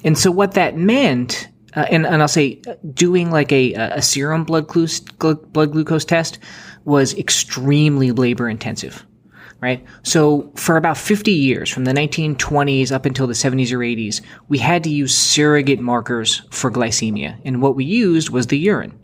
And 0.03 0.17
so 0.17 0.29
what 0.29 0.53
that 0.53 0.77
meant, 0.77 1.47
uh, 1.75 1.85
and, 1.89 2.05
and 2.05 2.21
I'll 2.21 2.27
say 2.27 2.61
uh, 2.67 2.75
doing 2.93 3.31
like 3.31 3.51
a, 3.51 3.73
a 3.73 4.01
serum 4.01 4.43
blood, 4.43 4.67
glu- 4.67 4.87
glu- 5.17 5.35
blood 5.35 5.71
glucose 5.71 6.05
test 6.05 6.37
was 6.85 7.17
extremely 7.17 8.11
labor 8.11 8.47
intensive. 8.47 9.05
Right. 9.59 9.85
So 10.03 10.51
for 10.55 10.75
about 10.75 10.97
50 10.97 11.31
years, 11.31 11.69
from 11.69 11.85
the 11.85 11.93
1920s 11.93 12.91
up 12.91 13.05
until 13.05 13.27
the 13.27 13.33
70s 13.33 13.71
or 13.71 13.77
80s, 13.77 14.21
we 14.49 14.57
had 14.57 14.83
to 14.83 14.89
use 14.89 15.17
surrogate 15.17 15.79
markers 15.79 16.41
for 16.51 16.69
glycemia. 16.69 17.39
And 17.45 17.61
what 17.61 17.77
we 17.77 17.85
used 17.85 18.29
was 18.29 18.47
the 18.47 18.57
urine 18.57 19.02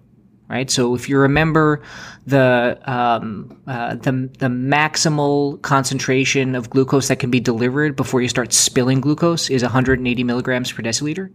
right? 0.49 0.69
So 0.69 0.95
if 0.95 1.07
you 1.07 1.17
remember 1.19 1.81
the 2.25 2.79
um, 2.85 3.61
uh, 3.67 3.95
the 3.95 4.29
the 4.39 4.47
maximal 4.47 5.61
concentration 5.61 6.55
of 6.55 6.69
glucose 6.69 7.07
that 7.07 7.19
can 7.19 7.29
be 7.29 7.39
delivered 7.39 7.95
before 7.95 8.21
you 8.21 8.27
start 8.27 8.51
spilling 8.51 8.99
glucose 8.99 9.49
is 9.49 9.61
180 9.61 10.23
milligrams 10.23 10.71
per 10.71 10.81
deciliter. 10.81 11.31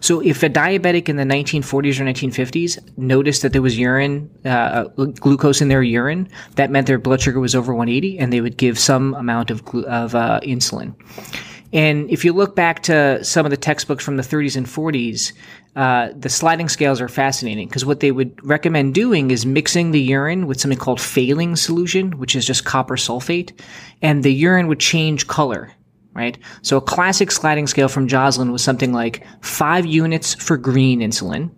So 0.00 0.20
if 0.20 0.42
a 0.42 0.48
diabetic 0.48 1.08
in 1.08 1.16
the 1.16 1.24
1940s 1.24 1.98
or 1.98 2.04
1950s 2.04 2.78
noticed 2.96 3.42
that 3.42 3.52
there 3.52 3.62
was 3.62 3.78
urine 3.78 4.30
uh, 4.44 4.84
glucose 4.84 5.60
in 5.60 5.68
their 5.68 5.82
urine, 5.82 6.28
that 6.54 6.70
meant 6.70 6.86
their 6.86 6.98
blood 6.98 7.20
sugar 7.20 7.40
was 7.40 7.54
over 7.54 7.74
180, 7.74 8.18
and 8.18 8.32
they 8.32 8.40
would 8.40 8.56
give 8.56 8.78
some 8.78 9.14
amount 9.14 9.50
of 9.50 9.64
glu- 9.64 9.84
of 9.86 10.14
uh, 10.14 10.40
insulin. 10.42 10.94
And 11.72 12.10
if 12.10 12.24
you 12.24 12.32
look 12.32 12.56
back 12.56 12.82
to 12.84 13.22
some 13.22 13.44
of 13.44 13.50
the 13.50 13.56
textbooks 13.56 14.02
from 14.02 14.16
the 14.16 14.22
30s 14.22 14.56
and 14.56 14.66
40s, 14.66 15.32
uh, 15.78 16.12
the 16.12 16.28
sliding 16.28 16.68
scales 16.68 17.00
are 17.00 17.06
fascinating 17.06 17.68
because 17.68 17.84
what 17.84 18.00
they 18.00 18.10
would 18.10 18.44
recommend 18.44 18.94
doing 18.94 19.30
is 19.30 19.46
mixing 19.46 19.92
the 19.92 20.00
urine 20.00 20.48
with 20.48 20.60
something 20.60 20.76
called 20.76 20.98
Fehling 20.98 21.56
solution, 21.56 22.18
which 22.18 22.34
is 22.34 22.44
just 22.44 22.64
copper 22.64 22.96
sulfate, 22.96 23.52
and 24.02 24.24
the 24.24 24.32
urine 24.32 24.66
would 24.66 24.80
change 24.80 25.28
color. 25.28 25.70
Right? 26.14 26.36
So 26.62 26.78
a 26.78 26.80
classic 26.80 27.30
sliding 27.30 27.68
scale 27.68 27.86
from 27.86 28.08
Joslin 28.08 28.50
was 28.50 28.64
something 28.64 28.92
like 28.92 29.24
five 29.40 29.86
units 29.86 30.34
for 30.34 30.56
green 30.56 30.98
insulin, 30.98 31.52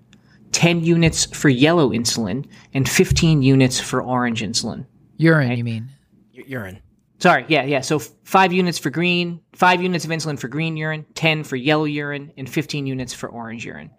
10 0.52 0.84
units 0.84 1.24
for 1.34 1.48
yellow 1.48 1.88
insulin, 1.88 2.46
and 2.74 2.86
15 2.86 3.40
units 3.40 3.80
for 3.80 4.02
orange 4.02 4.42
insulin. 4.42 4.84
Urine, 5.16 5.56
you 5.56 5.64
mean? 5.64 5.88
U- 6.34 6.44
urine. 6.46 6.80
Sorry, 7.20 7.44
yeah, 7.48 7.64
yeah. 7.64 7.82
So 7.82 7.98
five 7.98 8.52
units 8.52 8.78
for 8.78 8.88
green, 8.88 9.40
five 9.52 9.82
units 9.82 10.04
of 10.04 10.10
insulin 10.10 10.38
for 10.38 10.48
green 10.48 10.76
urine, 10.76 11.04
10 11.14 11.44
for 11.44 11.56
yellow 11.56 11.84
urine, 11.84 12.32
and 12.36 12.48
15 12.48 12.86
units 12.86 13.12
for 13.12 13.28
orange 13.28 13.64
urine. 13.64 13.90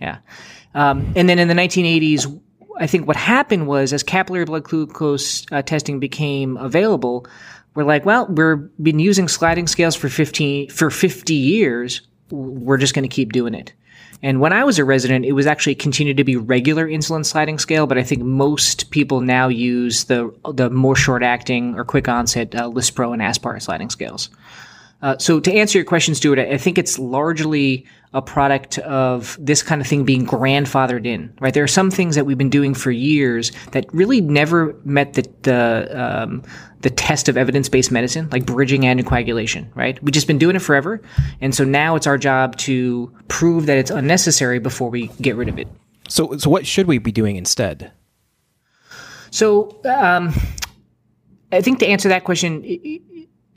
Yeah. 0.00 0.18
Um, 0.74 1.12
and 1.16 1.28
then 1.28 1.38
in 1.38 1.48
the 1.48 1.54
1980s, 1.54 2.40
I 2.78 2.86
think 2.86 3.06
what 3.06 3.16
happened 3.16 3.66
was 3.66 3.92
as 3.92 4.02
capillary 4.02 4.44
blood 4.44 4.64
glucose 4.64 5.46
uh, 5.50 5.62
testing 5.62 5.98
became 5.98 6.58
available, 6.58 7.26
we're 7.74 7.84
like, 7.84 8.04
well, 8.04 8.26
we've 8.26 8.68
been 8.82 8.98
using 8.98 9.28
sliding 9.28 9.66
scales 9.66 9.96
for 9.96 10.08
15, 10.08 10.68
for 10.68 10.90
50 10.90 11.34
years. 11.34 12.02
We're 12.30 12.76
just 12.76 12.94
going 12.94 13.08
to 13.08 13.14
keep 13.14 13.32
doing 13.32 13.54
it. 13.54 13.72
And 14.22 14.40
when 14.40 14.52
I 14.52 14.64
was 14.64 14.78
a 14.78 14.84
resident, 14.84 15.24
it 15.24 15.32
was 15.32 15.46
actually 15.46 15.76
continued 15.76 16.16
to 16.16 16.24
be 16.24 16.36
regular 16.36 16.88
insulin 16.88 17.24
sliding 17.24 17.58
scale, 17.58 17.86
but 17.86 17.98
I 17.98 18.02
think 18.02 18.22
most 18.22 18.90
people 18.90 19.20
now 19.20 19.48
use 19.48 20.04
the 20.04 20.34
the 20.52 20.70
more 20.70 20.96
short 20.96 21.22
acting 21.22 21.76
or 21.76 21.84
quick 21.84 22.08
onset 22.08 22.54
uh, 22.54 22.68
Lispro 22.68 23.12
and 23.12 23.22
Aspart 23.22 23.62
sliding 23.62 23.90
scales. 23.90 24.30
Uh, 25.00 25.16
so 25.18 25.38
to 25.38 25.52
answer 25.52 25.78
your 25.78 25.84
question, 25.84 26.14
Stuart, 26.14 26.38
I 26.40 26.56
think 26.56 26.76
it's 26.76 26.98
largely 26.98 27.86
a 28.12 28.22
product 28.22 28.78
of 28.78 29.36
this 29.38 29.62
kind 29.62 29.80
of 29.80 29.86
thing 29.86 30.04
being 30.04 30.26
grandfathered 30.26 31.06
in, 31.06 31.32
right? 31.40 31.54
There 31.54 31.62
are 31.62 31.68
some 31.68 31.90
things 31.90 32.16
that 32.16 32.24
we've 32.24 32.38
been 32.38 32.50
doing 32.50 32.74
for 32.74 32.90
years 32.90 33.52
that 33.72 33.86
really 33.92 34.20
never 34.20 34.74
met 34.84 35.12
the 35.12 35.28
the, 35.42 36.22
um, 36.22 36.42
the 36.80 36.90
test 36.90 37.28
of 37.28 37.36
evidence 37.36 37.68
based 37.68 37.92
medicine, 37.92 38.28
like 38.30 38.46
bridging 38.46 38.82
anticoagulation, 38.82 39.68
right? 39.76 40.02
We've 40.02 40.12
just 40.12 40.26
been 40.26 40.38
doing 40.38 40.56
it 40.56 40.62
forever, 40.62 41.00
and 41.40 41.54
so 41.54 41.64
now 41.64 41.94
it's 41.94 42.06
our 42.06 42.18
job 42.18 42.56
to 42.58 43.14
prove 43.28 43.66
that 43.66 43.78
it's 43.78 43.90
unnecessary 43.90 44.58
before 44.58 44.90
we 44.90 45.08
get 45.20 45.36
rid 45.36 45.48
of 45.48 45.58
it. 45.58 45.68
So, 46.08 46.36
so 46.38 46.48
what 46.50 46.66
should 46.66 46.86
we 46.86 46.98
be 46.98 47.12
doing 47.12 47.36
instead? 47.36 47.92
So, 49.30 49.78
um, 49.84 50.32
I 51.52 51.60
think 51.60 51.78
to 51.80 51.86
answer 51.86 52.08
that 52.08 52.24
question, 52.24 52.62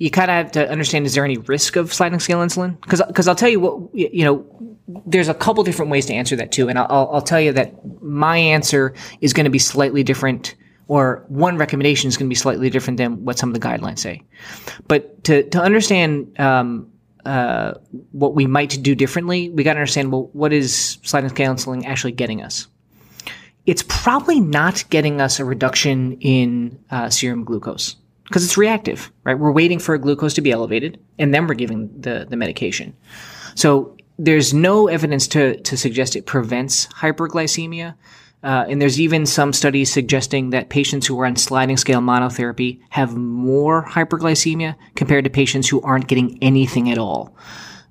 you 0.02 0.10
kind 0.10 0.32
of 0.32 0.36
have 0.36 0.52
to 0.54 0.68
understand 0.68 1.06
is 1.06 1.14
there 1.14 1.24
any 1.24 1.38
risk 1.38 1.76
of 1.76 1.93
sliding 1.93 2.20
scale 2.20 2.39
insulin? 2.39 2.76
Because 2.82 3.28
I'll 3.28 3.36
tell 3.36 3.49
you 3.49 3.60
what, 3.60 3.93
you 3.93 4.26
know, 4.26 4.74
there's 5.06 5.28
a 5.28 5.34
couple 5.36 5.64
different 5.64 5.91
ways 5.91 6.08
to 6.08 6.14
answer 6.16 6.36
that 6.38 6.52
too. 6.52 6.70
And 6.70 6.80
I'll, 6.80 7.08
I'll 7.14 7.22
tell 7.22 7.39
you 7.39 7.54
that 7.54 8.02
my 8.02 8.36
answer 8.36 8.95
is 9.22 9.32
going 9.32 9.43
to 9.43 9.52
be 9.52 9.60
slightly 9.60 10.02
different, 10.02 10.56
or 10.88 11.24
one 11.28 11.56
recommendation 11.56 12.08
is 12.08 12.18
going 12.18 12.28
to 12.28 12.32
be 12.32 12.36
slightly 12.36 12.72
different 12.72 12.97
than 12.97 13.26
what 13.26 13.38
some 13.38 13.49
of 13.49 13.54
the 13.54 13.60
guidelines 13.60 13.99
say. 13.99 14.24
But 14.88 15.24
to, 15.26 15.47
to 15.49 15.62
understand 15.62 16.39
um, 16.39 16.91
uh, 17.24 17.74
what 18.12 18.34
we 18.34 18.47
might 18.47 18.82
do 18.82 18.95
differently, 18.95 19.52
we 19.52 19.64
got 19.64 19.74
to 19.74 19.80
understand 19.82 20.12
well, 20.12 20.32
what 20.34 20.52
is 20.52 20.97
sliding 21.04 21.30
scale 21.30 21.54
insulin 21.54 21.86
actually 21.86 22.14
getting 22.14 22.41
us? 22.41 22.66
It's 23.68 23.84
probably 23.88 24.39
not 24.39 24.84
getting 24.89 25.22
us 25.22 25.39
a 25.39 25.45
reduction 25.45 26.14
in 26.22 26.84
uh, 26.89 27.12
serum 27.12 27.43
glucose 27.43 27.97
because 28.32 28.46
it's 28.46 28.58
reactive, 28.58 29.12
right? 29.26 29.38
We're 29.38 29.52
waiting 29.52 29.78
for 29.78 29.98
glucose 29.98 30.34
to 30.36 30.42
be 30.42 30.52
elevated 30.52 30.98
and 31.20 31.34
then 31.34 31.48
we're 31.48 31.54
giving 31.54 31.92
the, 32.00 32.26
the 32.30 32.38
medication. 32.38 32.96
So 33.56 33.98
there's 34.18 34.54
no 34.54 34.88
evidence 34.88 35.28
to, 35.30 35.60
to 35.60 35.76
suggest 35.76 36.16
it 36.16 36.26
prevents 36.26 36.88
hyperglycemia. 36.88 37.96
Uh, 38.42 38.66
and 38.70 38.82
there's 38.82 39.02
even 39.02 39.26
some 39.26 39.52
studies 39.52 39.92
suggesting 39.92 40.52
that 40.52 40.70
patients 40.70 41.06
who 41.06 41.20
are 41.20 41.26
on 41.26 41.36
sliding 41.36 41.76
scale 41.76 42.00
monotherapy 42.00 42.80
have 42.90 43.18
more 43.18 43.86
hyperglycemia 43.86 44.76
compared 44.96 45.26
to 45.26 45.30
patients 45.30 45.68
who 45.68 45.82
aren't 45.82 46.08
getting 46.08 46.40
anything 46.42 46.90
at 46.90 46.98
all, 46.98 47.36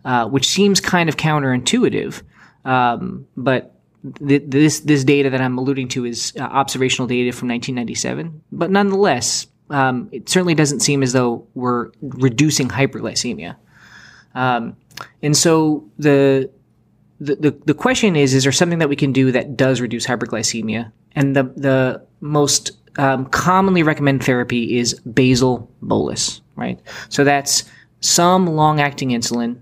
uh, 0.07 0.27
which 0.27 0.49
seems 0.49 0.81
kind 0.81 1.09
of 1.11 1.17
counterintuitive. 1.17 2.23
Um, 2.65 3.27
but 3.37 3.77
th- 4.27 4.43
this 4.47 4.81
this 4.81 5.05
data 5.05 5.31
that 5.31 5.41
I'm 5.41 5.57
alluding 5.57 5.89
to 5.89 6.05
is 6.05 6.33
uh, 6.37 6.43
observational 6.43 7.07
data 7.07 7.31
from 7.31 7.49
1997. 7.49 8.43
But 8.51 8.71
nonetheless, 8.71 9.47
um, 9.71 10.09
it 10.13 10.29
certainly 10.29 10.55
doesn't 10.55 10.81
seem 10.81 11.03
as 11.03 11.13
though 11.13 11.47
we're 11.55 11.91
reducing 12.03 12.69
hyperglycemia. 12.69 13.57
Um, 14.35 14.77
and 15.23 15.37
so 15.37 15.89
the, 15.99 16.51
the, 17.21 17.37
the 17.37 17.51
the 17.67 17.75
question 17.75 18.17
is: 18.17 18.35
Is 18.35 18.43
there 18.43 18.53
something 18.53 18.79
that 18.79 18.89
we 18.89 18.97
can 18.97 19.13
do 19.13 19.33
that 19.33 19.57
does 19.57 19.81
reduce 19.81 20.07
hyperglycemia? 20.07 20.93
And 21.13 21.35
the 21.35 21.45
the 21.57 22.07
most 22.21 22.73
um, 22.99 23.27
commonly 23.27 23.83
recommended 23.83 24.25
therapy 24.25 24.79
is 24.79 24.95
basal 25.01 25.71
bolus, 25.83 26.41
right? 26.57 26.81
So 27.09 27.25
that's 27.25 27.65
some 28.01 28.47
long-acting 28.47 29.11
insulin, 29.11 29.61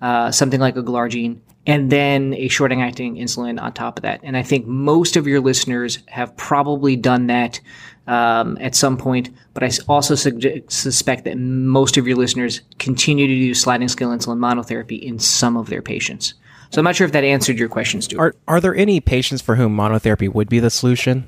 uh, 0.00 0.30
something 0.30 0.60
like 0.60 0.76
a 0.76 0.82
glargine, 0.82 1.40
and 1.66 1.90
then 1.90 2.34
a 2.34 2.48
short-acting 2.48 3.16
insulin 3.16 3.60
on 3.60 3.72
top 3.72 3.98
of 3.98 4.02
that. 4.02 4.20
And 4.22 4.36
I 4.36 4.42
think 4.42 4.66
most 4.66 5.16
of 5.16 5.26
your 5.26 5.40
listeners 5.40 5.98
have 6.08 6.36
probably 6.36 6.96
done 6.96 7.26
that 7.28 7.60
um, 8.08 8.56
at 8.60 8.74
some 8.74 8.96
point, 8.96 9.30
but 9.54 9.62
I 9.62 9.70
also 9.86 10.14
su- 10.14 10.62
suspect 10.68 11.24
that 11.24 11.36
most 11.36 11.96
of 11.96 12.06
your 12.08 12.16
listeners 12.16 12.62
continue 12.78 13.26
to 13.26 13.34
do 13.34 13.54
sliding 13.54 13.88
scale 13.88 14.08
insulin 14.08 14.38
monotherapy 14.38 15.00
in 15.00 15.18
some 15.18 15.56
of 15.56 15.68
their 15.68 15.82
patients. 15.82 16.34
So 16.70 16.80
I'm 16.80 16.84
not 16.84 16.96
sure 16.96 17.06
if 17.06 17.12
that 17.12 17.24
answered 17.24 17.58
your 17.58 17.68
question, 17.68 18.02
Stuart. 18.02 18.36
Are 18.48 18.54
are 18.56 18.60
there 18.60 18.74
any 18.74 19.00
patients 19.00 19.42
for 19.42 19.56
whom 19.56 19.76
monotherapy 19.76 20.32
would 20.32 20.48
be 20.48 20.58
the 20.58 20.70
solution? 20.70 21.26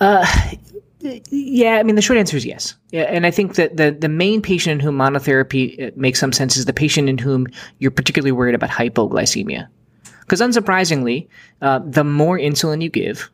Uh, 0.00 0.26
yeah, 1.30 1.76
I 1.76 1.82
mean 1.82 1.96
the 1.96 2.02
short 2.02 2.18
answer 2.18 2.36
is 2.36 2.46
yes. 2.46 2.74
Yeah, 2.90 3.02
and 3.02 3.26
I 3.26 3.30
think 3.30 3.56
that 3.56 3.76
the 3.76 3.90
the 3.90 4.08
main 4.08 4.42
patient 4.42 4.74
in 4.74 4.80
whom 4.80 4.96
monotherapy 4.96 5.88
uh, 5.88 5.90
makes 5.96 6.20
some 6.20 6.32
sense 6.32 6.56
is 6.56 6.64
the 6.64 6.72
patient 6.72 7.08
in 7.08 7.18
whom 7.18 7.46
you're 7.78 7.90
particularly 7.90 8.32
worried 8.32 8.54
about 8.54 8.70
hypoglycemia. 8.70 9.68
Because 10.20 10.40
unsurprisingly, 10.40 11.28
uh, 11.62 11.80
the 11.84 12.04
more 12.04 12.38
insulin 12.38 12.82
you 12.82 12.88
give, 12.88 13.30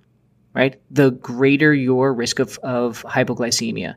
right, 0.54 0.80
the 0.90 1.10
greater 1.10 1.72
your 1.74 2.12
risk 2.12 2.38
of, 2.38 2.58
of 2.58 3.02
hypoglycemia. 3.04 3.96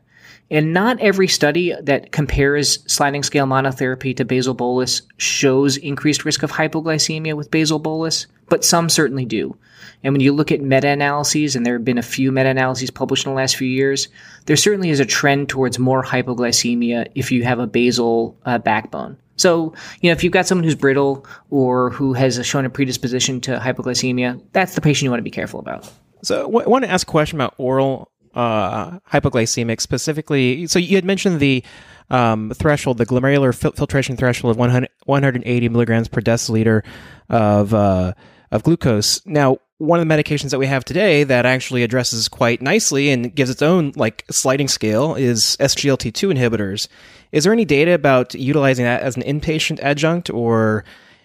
And 0.50 0.72
not 0.72 1.00
every 1.00 1.26
study 1.26 1.74
that 1.82 2.12
compares 2.12 2.80
sliding 2.92 3.22
scale 3.22 3.46
monotherapy 3.46 4.16
to 4.16 4.24
basal 4.24 4.54
bolus 4.54 5.02
shows 5.16 5.76
increased 5.78 6.24
risk 6.24 6.42
of 6.42 6.52
hypoglycemia 6.52 7.34
with 7.34 7.50
basal 7.50 7.78
bolus, 7.78 8.26
but 8.48 8.64
some 8.64 8.88
certainly 8.88 9.24
do. 9.24 9.56
And 10.02 10.12
when 10.12 10.20
you 10.20 10.32
look 10.32 10.52
at 10.52 10.60
meta 10.60 10.88
analyses, 10.88 11.56
and 11.56 11.64
there 11.64 11.74
have 11.74 11.84
been 11.84 11.98
a 11.98 12.02
few 12.02 12.30
meta 12.30 12.50
analyses 12.50 12.90
published 12.90 13.24
in 13.26 13.32
the 13.32 13.36
last 13.36 13.56
few 13.56 13.68
years, 13.68 14.08
there 14.44 14.56
certainly 14.56 14.90
is 14.90 15.00
a 15.00 15.06
trend 15.06 15.48
towards 15.48 15.78
more 15.78 16.04
hypoglycemia 16.04 17.10
if 17.14 17.32
you 17.32 17.42
have 17.44 17.58
a 17.58 17.66
basal 17.66 18.36
uh, 18.44 18.58
backbone. 18.58 19.16
So, 19.36 19.74
you 20.00 20.10
know, 20.10 20.12
if 20.12 20.22
you've 20.22 20.32
got 20.32 20.46
someone 20.46 20.64
who's 20.64 20.74
brittle 20.74 21.26
or 21.50 21.90
who 21.90 22.12
has 22.12 22.44
shown 22.46 22.64
a 22.64 22.70
predisposition 22.70 23.40
to 23.42 23.58
hypoglycemia, 23.58 24.40
that's 24.52 24.74
the 24.74 24.80
patient 24.80 25.04
you 25.04 25.10
want 25.10 25.20
to 25.20 25.24
be 25.24 25.30
careful 25.30 25.58
about. 25.58 25.90
So 26.24 26.44
I 26.44 26.68
want 26.68 26.84
to 26.84 26.90
ask 26.90 27.06
a 27.06 27.10
question 27.10 27.38
about 27.38 27.54
oral 27.58 28.10
uh, 28.34 28.98
hypoglycemic 29.12 29.80
specifically. 29.80 30.66
So 30.66 30.78
you 30.78 30.96
had 30.96 31.04
mentioned 31.04 31.40
the 31.40 31.64
um, 32.10 32.50
threshold, 32.54 32.98
the 32.98 33.06
glomerular 33.06 33.56
fil- 33.56 33.72
filtration 33.72 34.16
threshold 34.16 34.50
of 34.50 34.56
100, 34.58 34.88
180 35.04 35.68
milligrams 35.68 36.08
per 36.08 36.20
deciliter 36.20 36.82
of 37.28 37.72
uh, 37.72 38.12
of 38.50 38.62
glucose. 38.62 39.24
Now, 39.26 39.58
one 39.78 40.00
of 40.00 40.06
the 40.06 40.14
medications 40.14 40.50
that 40.50 40.58
we 40.58 40.66
have 40.66 40.84
today 40.84 41.24
that 41.24 41.46
actually 41.46 41.82
addresses 41.82 42.28
quite 42.28 42.62
nicely 42.62 43.10
and 43.10 43.34
gives 43.34 43.50
its 43.50 43.62
own 43.62 43.92
like 43.96 44.24
sliding 44.30 44.68
scale 44.68 45.14
is 45.14 45.56
SGLT2 45.60 46.36
inhibitors. 46.36 46.88
Is 47.32 47.44
there 47.44 47.52
any 47.52 47.64
data 47.64 47.92
about 47.92 48.34
utilizing 48.34 48.84
that 48.84 49.02
as 49.02 49.16
an 49.16 49.22
inpatient 49.22 49.80
adjunct 49.80 50.30
or 50.30 50.84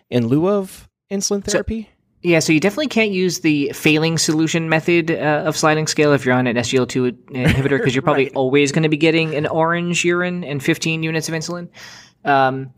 in 0.10 0.28
lieu 0.28 0.50
of 0.50 0.90
insulin 1.12 1.44
therapy? 1.44 1.84
So- 1.84 1.99
yeah, 2.22 2.40
so 2.40 2.52
you 2.52 2.60
definitely 2.60 2.88
can't 2.88 3.12
use 3.12 3.40
the 3.40 3.70
Fehling 3.74 4.20
solution 4.20 4.68
method 4.68 5.10
uh, 5.10 5.44
of 5.46 5.56
sliding 5.56 5.88
scale 5.88 6.12
if 6.12 6.26
you're 6.26 6.36
on 6.36 6.48
an 6.48 6.58
SGLT2 6.58 7.12
inhibitor 7.30 7.78
because 7.78 7.96
you're 7.96 8.02
probably 8.10 8.26
right. 8.26 8.36
always 8.36 8.74
going 8.74 8.84
to 8.84 8.90
be 8.90 8.98
getting 8.98 9.36
an 9.36 9.48
orange 9.48 10.04
urine 10.04 10.44
and 10.44 10.62
15 10.62 11.02
units 11.02 11.30
of 11.30 11.36
insulin. 11.36 11.70
Um, 12.26 12.74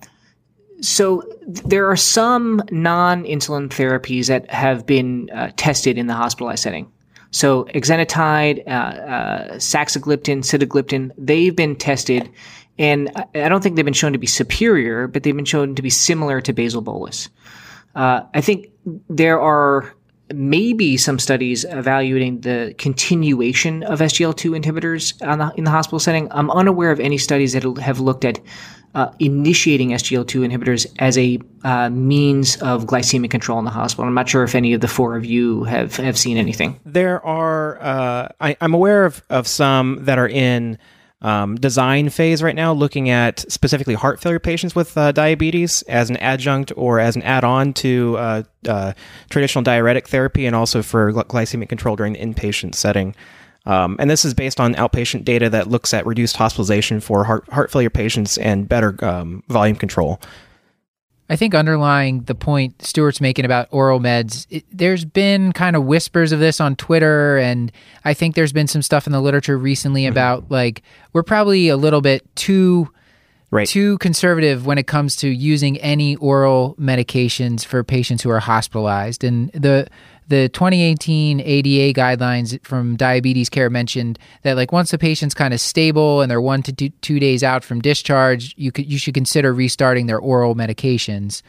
so 0.82 1.24
there 1.46 1.90
are 1.90 1.96
some 1.96 2.62
non-insulin 2.72 3.70
therapies 3.70 4.28
that 4.28 4.50
have 4.52 4.86
been 4.86 5.30
uh, 5.32 5.52
tested 5.56 5.98
in 5.98 6.06
the 6.08 6.14
hospitalized 6.14 6.62
setting. 6.62 6.92
So 7.32 7.64
exenatide, 7.66 8.68
uh, 8.68 8.72
uh, 8.72 9.54
saxagliptin, 9.56 10.40
sitagliptin, 10.40 11.12
they've 11.18 11.56
been 11.56 11.76
tested, 11.76 12.30
and 12.78 13.12
I 13.34 13.48
don't 13.48 13.62
think 13.62 13.76
they've 13.76 13.86
been 13.86 13.94
shown 13.94 14.12
to 14.14 14.20
be 14.20 14.28
superior, 14.28 15.08
but 15.08 15.24
they've 15.24 15.36
been 15.36 15.46
shown 15.46 15.76
to 15.76 15.82
be 15.82 15.90
similar 15.90 16.42
to 16.42 16.54
basal 16.54 16.82
bolus. 16.82 17.30
Uh, 17.96 18.22
I 18.34 18.42
think 18.42 18.70
there 19.10 19.40
are 19.40 19.94
maybe 20.34 20.98
some 20.98 21.20
studies 21.20 21.66
evaluating 21.66 22.42
the 22.42 22.74
continuation 22.78 23.84
of 23.84 24.00
SGL2 24.00 24.62
inhibitors 24.62 25.18
the, 25.20 25.54
in 25.58 25.64
the 25.64 25.72
hospital 25.72 26.00
setting. 26.00 26.32
I'm 26.32 26.50
unaware 26.52 26.92
of 26.92 27.00
any 27.00 27.18
studies 27.18 27.54
that 27.54 27.64
have 27.80 28.00
looked 28.00 28.26
at 28.26 28.40
uh, 28.94 29.12
initiating 29.20 29.90
SGL2 29.90 30.50
inhibitors 30.50 30.86
as 31.00 31.18
a 31.18 31.40
uh, 31.64 31.90
means 31.90 32.58
of 32.58 32.86
glycemic 32.86 33.32
control 33.32 33.58
in 33.60 33.66
the 33.66 33.72
hospital. 33.72 34.06
I'm 34.06 34.14
not 34.14 34.28
sure 34.28 34.44
if 34.44 34.54
any 34.54 34.74
of 34.74 34.82
the 34.82 34.88
four 34.88 35.16
of 35.16 35.26
you 35.26 35.64
have, 35.64 35.96
have 35.98 36.18
seen 36.18 36.38
anything. 36.38 36.80
There 36.86 37.26
are, 37.26 37.82
uh, 37.82 38.30
I, 38.42 38.58
am 38.60 38.74
aware 38.74 39.06
of, 39.06 39.24
of 39.30 39.48
some 39.48 40.04
that 40.06 40.20
are 40.20 40.28
in 40.28 40.78
um, 41.22 41.56
design 41.56 42.10
phase 42.10 42.42
right 42.42 42.56
now, 42.56 42.74
looking 42.74 43.10
at 43.10 43.40
specifically 43.52 43.94
heart 43.94 44.20
failure 44.20 44.40
patients 44.40 44.76
with 44.76 44.98
uh, 44.98 45.12
diabetes 45.12 45.84
as 45.84 46.10
an 46.10 46.18
adjunct 46.18 46.72
or 46.76 47.00
as 47.00 47.16
an 47.16 47.22
add-on 47.22 47.74
to 47.74 48.18
uh, 48.18 48.44
uh, 48.68 48.94
traditional 49.30 49.64
diuretic 49.64 50.08
therapy, 50.08 50.46
and 50.46 50.56
also 50.56 50.82
for 50.82 51.12
glycemic 51.14 51.70
control 51.70 51.96
during 51.96 52.14
the 52.14 52.20
inpatient 52.20 52.76
setting. 52.76 53.16
Um, 53.66 53.96
and 54.00 54.10
this 54.10 54.26
is 54.26 54.34
based 54.34 54.60
on 54.60 54.74
outpatient 54.76 55.24
data 55.24 55.50
that 55.52 55.68
looks 55.68 55.94
at 55.94 56.06
reduced 56.08 56.36
hospitalization 56.36 57.00
for 57.00 57.24
heart, 57.24 57.48
heart 57.50 57.72
failure 57.72 57.92
patients 57.92 58.38
and 58.40 58.68
better 58.68 58.96
um, 59.06 59.44
volume 59.50 59.76
control. 59.76 60.20
I 61.32 61.38
think 61.38 61.56
underlying 61.56 62.24
the 62.24 62.36
point 62.36 62.82
Stuart's 62.82 63.22
making 63.22 63.46
about 63.46 63.70
oral 63.72 64.00
meds, 64.02 64.46
it, 64.50 64.66
there's 64.72 65.06
been 65.06 65.54
kind 65.54 65.76
of 65.78 65.86
whispers 65.86 66.34
of 66.34 66.40
this 66.42 66.60
on 66.60 66.76
Twitter, 66.76 67.38
and 67.38 67.72
I 68.04 68.14
think 68.14 68.36
there's 68.36 68.52
been 68.52 68.68
some 68.68 68.82
stuff 68.82 69.08
in 69.08 69.14
the 69.14 69.22
literature 69.22 69.58
recently 69.58 70.04
Mm-hmm. 70.04 70.12
about 70.12 70.52
like 70.52 70.82
we're 71.14 71.24
probably 71.24 71.70
a 71.70 71.78
little 71.78 72.02
bit 72.02 72.24
too 72.36 72.90
Right. 73.54 73.68
too 73.68 73.98
conservative 73.98 74.66
when 74.66 74.78
it 74.78 74.88
comes 74.88 75.16
to 75.18 75.28
using 75.28 75.78
any 75.80 76.16
oral 76.18 76.76
medications 76.80 77.66
for 77.66 77.84
patients 77.84 78.24
who 78.24 78.30
are 78.30 78.40
hospitalized. 78.40 79.26
And 79.26 79.52
the 79.52 79.88
the 80.32 80.48
2018 80.50 81.42
ADA 81.42 82.00
guidelines 82.00 82.58
from 82.66 82.96
diabetes 82.96 83.50
care 83.50 83.70
mentioned 83.70 84.18
that 84.44 84.56
like 84.56 84.72
once 84.72 84.90
the 84.90 84.98
patient's 84.98 85.36
kind 85.36 85.54
of 85.54 85.60
stable 85.60 86.22
and 86.22 86.32
they're 86.32 86.40
one 86.40 86.64
to 86.64 86.72
two, 86.72 86.90
two 87.02 87.20
days 87.20 87.44
out 87.44 87.66
from 87.66 87.82
discharge, 87.82 88.54
you 88.58 88.72
could 88.72 88.90
you 88.90 88.98
should 88.98 89.14
consider 89.14 89.54
restarting 89.54 90.08
their 90.08 90.20
oral 90.20 90.56
medications. 90.56 91.42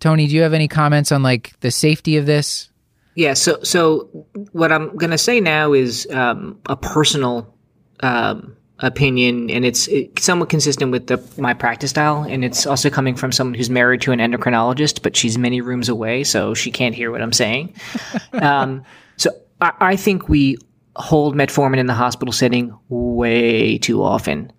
Tony, 0.00 0.26
do 0.26 0.34
you 0.34 0.42
have 0.42 0.52
any 0.52 0.66
comments 0.66 1.12
on 1.12 1.22
like 1.22 1.58
the 1.60 1.70
safety 1.70 2.16
of 2.16 2.26
this? 2.26 2.68
Yeah. 3.14 3.34
So, 3.34 3.62
so 3.62 4.26
what 4.50 4.72
I'm 4.72 4.94
going 4.96 5.12
to 5.12 5.18
say 5.18 5.40
now 5.40 5.72
is 5.72 6.08
um, 6.10 6.58
a 6.66 6.76
personal 6.76 7.54
um, 8.00 8.55
opinion, 8.80 9.50
and 9.50 9.64
it's, 9.64 9.88
it's 9.88 10.24
somewhat 10.24 10.48
consistent 10.48 10.92
with 10.92 11.06
the, 11.06 11.22
my 11.38 11.54
practice 11.54 11.90
style, 11.90 12.22
and 12.22 12.44
it's 12.44 12.66
also 12.66 12.90
coming 12.90 13.14
from 13.14 13.32
someone 13.32 13.54
who's 13.54 13.70
married 13.70 14.02
to 14.02 14.12
an 14.12 14.18
endocrinologist, 14.18 15.02
but 15.02 15.16
she's 15.16 15.38
many 15.38 15.60
rooms 15.60 15.88
away, 15.88 16.24
so 16.24 16.54
she 16.54 16.70
can't 16.70 16.94
hear 16.94 17.10
what 17.10 17.22
I'm 17.22 17.32
saying. 17.32 17.74
um, 18.34 18.84
so, 19.16 19.30
I, 19.60 19.72
I 19.80 19.96
think 19.96 20.28
we 20.28 20.58
hold 20.96 21.34
metformin 21.34 21.78
in 21.78 21.86
the 21.86 21.94
hospital 21.94 22.32
setting 22.32 22.76
way 22.88 23.78
too 23.78 24.02
often. 24.02 24.52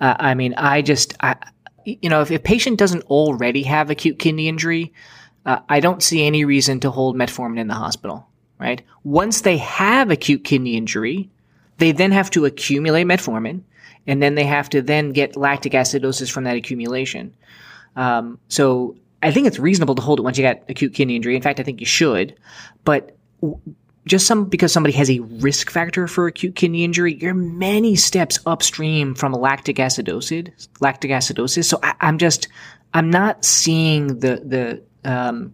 Uh, 0.00 0.16
I 0.18 0.34
mean, 0.34 0.54
I 0.54 0.82
just, 0.82 1.14
I, 1.20 1.36
you 1.84 2.08
know, 2.08 2.22
if 2.22 2.30
a 2.30 2.38
patient 2.38 2.78
doesn't 2.78 3.04
already 3.04 3.62
have 3.64 3.90
acute 3.90 4.18
kidney 4.18 4.48
injury, 4.48 4.92
uh, 5.46 5.60
I 5.68 5.80
don't 5.80 6.02
see 6.02 6.24
any 6.24 6.44
reason 6.44 6.80
to 6.80 6.90
hold 6.90 7.16
metformin 7.16 7.58
in 7.58 7.68
the 7.68 7.74
hospital, 7.74 8.26
right? 8.58 8.82
Once 9.02 9.40
they 9.40 9.58
have 9.58 10.10
acute 10.10 10.44
kidney 10.44 10.76
injury, 10.76 11.30
they 11.82 11.90
then 11.90 12.12
have 12.12 12.30
to 12.30 12.44
accumulate 12.44 13.08
metformin, 13.08 13.60
and 14.06 14.22
then 14.22 14.36
they 14.36 14.44
have 14.44 14.70
to 14.70 14.80
then 14.80 15.10
get 15.10 15.36
lactic 15.36 15.72
acidosis 15.72 16.30
from 16.30 16.44
that 16.44 16.54
accumulation. 16.54 17.34
Um, 17.96 18.38
so 18.46 18.94
I 19.20 19.32
think 19.32 19.48
it's 19.48 19.58
reasonable 19.58 19.96
to 19.96 20.02
hold 20.02 20.20
it 20.20 20.22
once 20.22 20.38
you 20.38 20.44
got 20.44 20.62
acute 20.68 20.94
kidney 20.94 21.16
injury. 21.16 21.34
In 21.34 21.42
fact, 21.42 21.58
I 21.58 21.64
think 21.64 21.80
you 21.80 21.86
should, 21.86 22.36
but 22.84 23.16
w- 23.40 23.58
just 24.06 24.28
some 24.28 24.44
because 24.44 24.72
somebody 24.72 24.94
has 24.94 25.10
a 25.10 25.18
risk 25.18 25.70
factor 25.70 26.06
for 26.06 26.28
acute 26.28 26.54
kidney 26.54 26.84
injury, 26.84 27.14
you're 27.14 27.34
many 27.34 27.96
steps 27.96 28.38
upstream 28.46 29.16
from 29.16 29.32
lactic 29.32 29.78
acidosis. 29.78 30.68
Lactic 30.78 31.10
acidosis. 31.10 31.64
So 31.64 31.80
I, 31.82 31.94
I'm 32.00 32.18
just 32.18 32.46
I'm 32.94 33.10
not 33.10 33.44
seeing 33.44 34.20
the 34.20 34.82
the 35.02 35.10
um, 35.10 35.52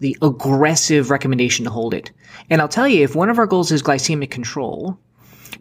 the 0.00 0.16
aggressive 0.20 1.10
recommendation 1.10 1.64
to 1.64 1.70
hold 1.70 1.94
it. 1.94 2.10
And 2.50 2.60
I'll 2.60 2.66
tell 2.66 2.88
you, 2.88 3.04
if 3.04 3.14
one 3.14 3.30
of 3.30 3.38
our 3.38 3.46
goals 3.46 3.70
is 3.70 3.84
glycemic 3.84 4.32
control, 4.32 4.98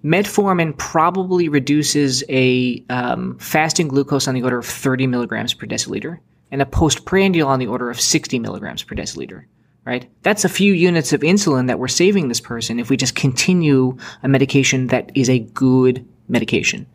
metformin 0.03 0.77
probably 0.77 1.49
reduces 1.49 2.23
a 2.29 2.83
um, 2.89 3.37
fasting 3.39 3.87
glucose 3.87 4.27
on 4.27 4.35
the 4.35 4.43
order 4.43 4.57
of 4.57 4.65
30 4.65 5.07
milligrams 5.07 5.53
per 5.53 5.65
deciliter 5.65 6.19
and 6.51 6.61
a 6.61 6.65
postprandial 6.65 7.49
on 7.49 7.59
the 7.59 7.67
order 7.67 7.89
of 7.89 7.99
60 7.99 8.39
milligrams 8.39 8.83
per 8.83 8.95
deciliter. 8.95 9.45
Right? 9.85 10.09
That's 10.21 10.45
a 10.45 10.49
few 10.49 10.71
units 10.71 11.11
of 11.11 11.21
insulin 11.21 11.67
that 11.67 11.77
we're 11.77 11.89
saving 11.89 12.29
this 12.29 12.39
person 12.39 12.79
if 12.79 12.89
we 12.89 12.95
just 12.95 13.15
continue 13.15 13.97
a 14.21 14.29
medication 14.29 14.87
that 14.87 15.11
is 15.13 15.29
a 15.29 15.39
good 15.39 16.07
medication. 16.29 16.85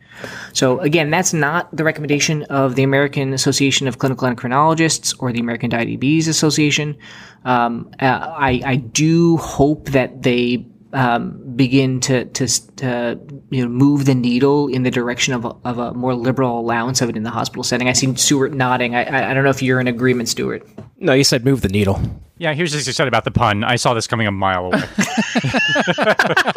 So 0.53 0.79
again, 0.79 1.11
that's 1.11 1.33
not 1.33 1.73
the 1.75 1.83
recommendation 1.83 2.43
of 2.43 2.75
the 2.75 2.83
American 2.83 3.33
Association 3.33 3.87
of 3.87 3.99
Clinical 3.99 4.27
Endocrinologists 4.27 5.15
or 5.19 5.31
the 5.31 5.39
American 5.39 5.69
Diabetes 5.69 6.27
Association. 6.27 6.97
Um, 7.45 7.91
uh, 7.99 8.05
I, 8.05 8.61
I 8.65 8.75
do 8.77 9.37
hope 9.37 9.89
that 9.89 10.23
they 10.23 10.65
um, 10.93 11.41
begin 11.55 11.99
to, 12.01 12.25
to, 12.25 12.75
to 12.77 13.19
you 13.49 13.61
know, 13.63 13.69
move 13.69 14.05
the 14.05 14.15
needle 14.15 14.67
in 14.67 14.83
the 14.83 14.91
direction 14.91 15.33
of 15.33 15.45
a, 15.45 15.49
of 15.63 15.77
a 15.77 15.93
more 15.93 16.15
liberal 16.15 16.59
allowance 16.59 17.01
of 17.01 17.09
it 17.09 17.15
in 17.17 17.23
the 17.23 17.29
hospital 17.29 17.63
setting. 17.63 17.87
I 17.87 17.93
see 17.93 18.15
Stuart 18.15 18.53
nodding. 18.53 18.95
I, 18.95 19.03
I, 19.03 19.31
I 19.31 19.33
don't 19.33 19.43
know 19.43 19.49
if 19.51 19.61
you're 19.61 19.79
in 19.79 19.87
agreement, 19.87 20.29
Stuart. 20.29 20.67
No, 20.97 21.13
you 21.13 21.23
said 21.23 21.45
move 21.45 21.61
the 21.61 21.69
needle. 21.69 22.01
Yeah, 22.37 22.53
here's 22.53 22.73
what 22.73 22.85
you 22.87 22.93
said 22.93 23.07
about 23.07 23.23
the 23.25 23.31
pun. 23.31 23.63
I 23.63 23.75
saw 23.75 23.93
this 23.93 24.07
coming 24.07 24.25
a 24.27 24.31
mile 24.31 24.65
away. 24.67 24.81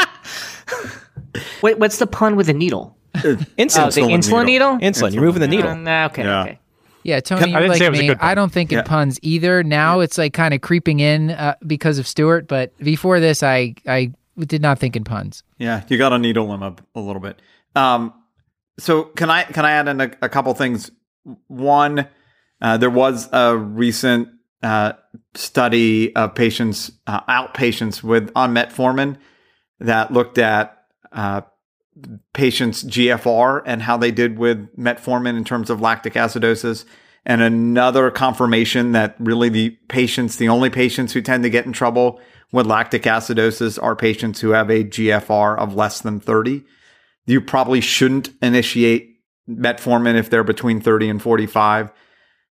What, 1.60 1.78
what's 1.78 1.98
the 1.98 2.06
pun 2.06 2.36
with 2.36 2.46
the 2.46 2.52
needle? 2.52 2.96
Insulin. 3.14 3.86
Oh, 3.86 3.90
the 3.90 4.00
insulin 4.02 4.44
needle? 4.46 4.78
Insulin. 4.78 5.12
You're 5.14 5.22
moving 5.22 5.40
the 5.40 5.48
needle. 5.48 5.70
Uh, 5.70 5.74
nah, 5.76 6.06
okay, 6.06 6.24
Yeah. 6.24 6.40
okay. 6.42 6.58
Yeah, 7.04 7.20
Tony, 7.20 7.42
I 7.42 7.46
you're 7.46 7.60
didn't 7.68 7.76
say 7.78 7.84
it 7.86 7.88
like 7.88 7.90
was 7.92 7.98
a 7.98 8.02
me. 8.02 8.08
good 8.08 8.18
pun. 8.20 8.28
I 8.30 8.34
don't 8.34 8.52
think 8.52 8.72
in 8.72 8.78
Yeah. 8.78 8.82
puns 8.84 9.18
either. 9.22 9.62
Now 9.64 10.00
it's 10.00 10.18
like 10.18 10.32
kind 10.34 10.54
of 10.54 10.60
creeping 10.60 11.00
in 11.00 11.30
uh, 11.30 11.54
because 11.66 11.98
of 11.98 12.06
Stuart, 12.06 12.46
but 12.48 12.76
before 12.78 13.18
this, 13.20 13.42
I 13.42 13.74
I 13.86 14.12
did 14.38 14.62
not 14.62 14.78
think 14.78 14.96
in 14.96 15.04
puns. 15.04 15.42
Yeah, 15.58 15.82
you 15.88 15.98
got 15.98 16.10
to 16.10 16.18
needle 16.18 16.48
them 16.48 16.62
a, 16.62 16.74
a 16.94 17.00
little 17.00 17.20
bit. 17.20 17.40
Um, 17.74 18.14
so 18.78 19.04
can 19.04 19.30
I 19.30 19.44
can 19.44 19.64
I 19.64 19.72
add 19.72 19.88
in 19.88 20.00
a, 20.00 20.10
a 20.22 20.28
couple 20.28 20.52
things? 20.54 20.90
One, 21.48 22.08
uh, 22.60 22.76
there 22.78 22.90
was 22.90 23.28
a 23.32 23.56
recent 23.56 24.28
uh, 24.62 24.94
study 25.34 26.14
of 26.16 26.34
patients, 26.34 26.92
uh, 27.06 27.20
outpatients 27.22 28.02
with 28.02 28.30
on 28.34 28.54
metformin, 28.54 29.18
that 29.80 30.12
looked 30.12 30.38
at 30.38 30.84
uh, 31.12 31.42
patients' 32.32 32.82
GFR 32.84 33.62
and 33.66 33.82
how 33.82 33.96
they 33.96 34.10
did 34.10 34.38
with 34.38 34.74
metformin 34.76 35.36
in 35.36 35.44
terms 35.44 35.70
of 35.70 35.80
lactic 35.80 36.14
acidosis. 36.14 36.84
And 37.24 37.40
another 37.40 38.10
confirmation 38.10 38.92
that 38.92 39.14
really 39.18 39.48
the 39.48 39.70
patients, 39.88 40.36
the 40.36 40.48
only 40.48 40.70
patients 40.70 41.12
who 41.12 41.22
tend 41.22 41.44
to 41.44 41.50
get 41.50 41.66
in 41.66 41.72
trouble 41.72 42.20
with 42.52 42.66
lactic 42.66 43.02
acidosis 43.02 43.82
are 43.82 43.96
patients 43.96 44.40
who 44.40 44.50
have 44.50 44.70
a 44.70 44.84
GFR 44.84 45.58
of 45.58 45.74
less 45.74 46.00
than 46.00 46.20
30. 46.20 46.62
You 47.26 47.40
probably 47.40 47.80
shouldn't 47.80 48.30
initiate 48.42 49.16
metformin 49.48 50.16
if 50.16 50.30
they're 50.30 50.44
between 50.44 50.80
30 50.80 51.08
and 51.08 51.22
45. 51.22 51.90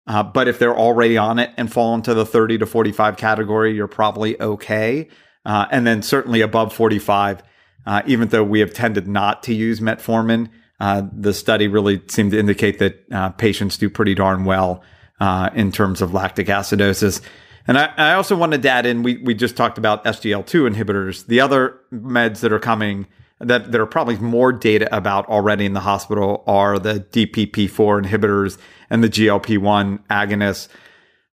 Uh, 0.07 0.21
but 0.21 0.47
if 0.47 0.59
they're 0.59 0.77
already 0.77 1.17
on 1.17 1.39
it 1.39 1.51
and 1.57 1.71
fall 1.71 1.95
into 1.95 2.13
the 2.13 2.25
30 2.25 2.59
to 2.59 2.65
45 2.65 3.17
category, 3.17 3.73
you're 3.73 3.87
probably 3.87 4.39
okay. 4.39 5.07
Uh, 5.45 5.65
and 5.71 5.87
then 5.87 6.01
certainly 6.01 6.41
above 6.41 6.73
45, 6.73 7.41
uh, 7.85 8.01
even 8.05 8.27
though 8.27 8.43
we 8.43 8.59
have 8.59 8.73
tended 8.73 9.07
not 9.07 9.43
to 9.43 9.53
use 9.53 9.79
metformin, 9.79 10.49
uh, 10.79 11.03
the 11.11 11.33
study 11.33 11.67
really 11.67 12.01
seemed 12.07 12.31
to 12.31 12.39
indicate 12.39 12.79
that 12.79 13.03
uh, 13.11 13.29
patients 13.29 13.77
do 13.77 13.89
pretty 13.89 14.13
darn 14.13 14.43
well 14.43 14.83
uh, 15.19 15.49
in 15.53 15.71
terms 15.71 16.01
of 16.01 16.13
lactic 16.13 16.47
acidosis. 16.47 17.21
And 17.67 17.77
I, 17.77 17.93
I 17.97 18.13
also 18.13 18.35
wanted 18.35 18.61
to 18.63 18.69
add 18.69 18.85
in, 18.85 19.03
we, 19.03 19.17
we 19.17 19.33
just 19.33 19.57
talked 19.57 19.77
about 19.77 20.03
SGLT2 20.05 20.75
inhibitors. 20.75 21.25
The 21.25 21.39
other 21.39 21.79
meds 21.91 22.41
that 22.41 22.53
are 22.53 22.59
coming 22.59 23.07
that 23.39 23.71
there 23.71 23.81
are 23.81 23.87
probably 23.87 24.17
more 24.17 24.53
data 24.53 24.93
about 24.95 25.27
already 25.27 25.65
in 25.65 25.73
the 25.73 25.81
hospital 25.81 26.43
are 26.47 26.79
the 26.79 27.05
DPP4 27.11 28.03
inhibitors 28.03 28.57
and 28.89 29.03
the 29.03 29.09
GLP1 29.09 29.99
agonists. 30.07 30.69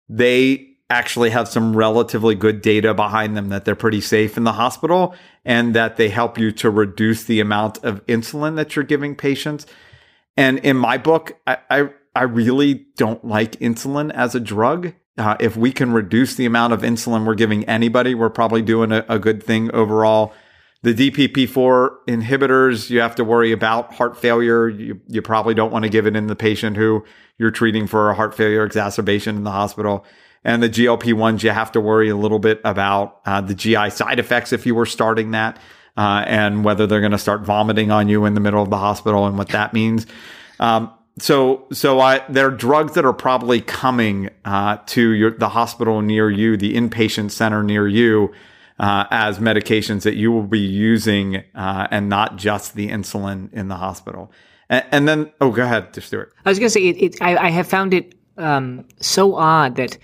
They 0.09 0.69
actually 0.91 1.31
have 1.31 1.49
some 1.49 1.77
relatively 1.77 2.35
good 2.35 2.61
data 2.61 2.93
behind 2.93 3.37
them 3.37 3.49
that 3.49 3.65
they're 3.65 3.75
pretty 3.75 4.01
safe 4.01 4.37
in 4.37 4.45
the 4.45 4.53
hospital 4.53 5.15
and 5.45 5.75
that 5.75 5.97
they 5.97 6.09
help 6.09 6.39
you 6.39 6.53
to 6.53 6.71
reduce 6.71 7.25
the 7.25 7.41
amount 7.41 7.83
of 7.85 8.05
insulin 8.07 8.57
that 8.57 8.77
you're 8.77 8.85
giving 8.85 9.15
patients. 9.15 9.65
And 10.37 10.59
in 10.59 10.77
my 10.77 10.99
book, 10.99 11.39
I, 11.47 11.59
I, 11.71 11.91
I 12.15 12.23
really 12.25 12.87
don't 12.97 13.25
like 13.25 13.53
insulin 13.53 14.13
as 14.13 14.35
a 14.35 14.41
drug. 14.41 14.93
Uh, 15.19 15.37
if 15.41 15.57
we 15.57 15.73
can 15.73 15.93
reduce 15.93 16.37
the 16.37 16.47
amount 16.47 16.73
of 16.73 16.81
insulin 16.83 17.27
we're 17.27 17.35
giving 17.35 17.65
anybody, 17.67 18.15
we're 18.15 18.31
probably 18.31 18.63
doing 18.63 18.93
a, 18.93 19.05
a 19.09 19.19
good 19.19 19.43
thing 19.43 19.71
overall. 19.75 20.33
The 20.83 20.95
DPP4 20.95 21.91
inhibitors, 22.09 22.91
you 22.91 23.01
have 23.01 23.15
to 23.17 23.25
worry 23.25 23.53
about 23.53 23.95
heart 23.95 24.17
failure. 24.17 24.69
You, 24.69 25.01
you 25.07 25.23
probably 25.23 25.55
don't 25.55 25.71
want 25.71 25.85
to 25.85 25.91
give 25.91 26.07
it 26.07 26.17
in 26.17 26.27
the 26.27 26.35
patient 26.35 26.77
who 26.77 27.05
you're 27.39 27.51
treating 27.51 27.87
for 27.87 28.11
a 28.11 28.15
heart 28.15 28.35
failure 28.35 28.65
exacerbation 28.65 29.37
in 29.37 29.45
the 29.45 29.51
hospital. 29.51 30.05
And 30.45 30.63
the 30.63 30.69
GLP 30.69 31.15
ones, 31.15 31.45
you 31.45 31.51
have 31.51 31.71
to 31.73 31.81
worry 31.81 32.09
a 32.09 32.17
little 32.17 32.41
bit 32.41 32.61
about 32.65 33.21
uh, 33.27 33.41
the 33.43 33.55
GI 33.55 33.91
side 33.91 34.19
effects 34.19 34.53
if 34.53 34.67
you 34.67 34.75
were 34.75 34.87
starting 34.87 35.33
that, 35.33 35.59
uh, 35.97 36.25
and 36.27 36.65
whether 36.65 36.87
they're 36.87 37.01
going 37.01 37.13
to 37.13 37.19
start 37.19 37.43
vomiting 37.43 37.93
on 37.93 38.09
you 38.09 38.25
in 38.25 38.35
the 38.35 38.41
middle 38.41 38.63
of 38.63 38.71
the 38.71 38.79
hospital 38.79 39.27
and 39.27 39.39
what 39.39 39.51
that 39.51 39.73
means. 39.73 40.07
Um, 40.59 40.93
so, 41.19 41.67
so 41.73 42.01
I, 42.01 42.25
there 42.29 42.47
are 42.49 42.51
drugs 42.51 42.95
that 42.95 43.05
are 43.05 43.13
probably 43.13 43.61
coming 43.61 44.31
uh, 44.45 44.79
to 44.87 45.11
your, 45.11 45.31
the 45.33 45.51
hospital 45.51 46.01
near 46.01 46.31
you, 46.31 46.57
the 46.57 46.75
inpatient 46.75 47.31
center 47.31 47.63
near 47.63 47.87
you, 47.87 48.33
uh, 48.79 49.05
as 49.11 49.39
medications 49.39 50.03
that 50.03 50.15
you 50.15 50.33
will 50.33 50.43
be 50.47 50.59
using, 50.59 51.45
uh, 51.55 51.87
and 51.91 52.09
not 52.09 52.37
just 52.37 52.75
the 52.75 52.89
insulin 52.89 53.53
in 53.53 53.69
the 53.69 53.77
hospital. 53.77 54.33
And, 54.71 54.85
and 54.91 55.09
then, 55.09 55.33
oh, 55.41 55.51
go 55.51 55.63
ahead, 55.63 55.95
Stuart. 56.03 56.33
I 56.45 56.49
was 56.49 56.59
going 56.59 56.67
to 56.67 56.71
say, 56.71 56.89
it, 56.89 56.97
it, 56.97 57.23
I, 57.23 57.37
I 57.37 57.51
have 57.51 57.67
found 57.67 57.93
it 57.93 58.15
um, 58.39 58.87
so 59.01 59.35
odd 59.35 59.77
that 59.77 59.99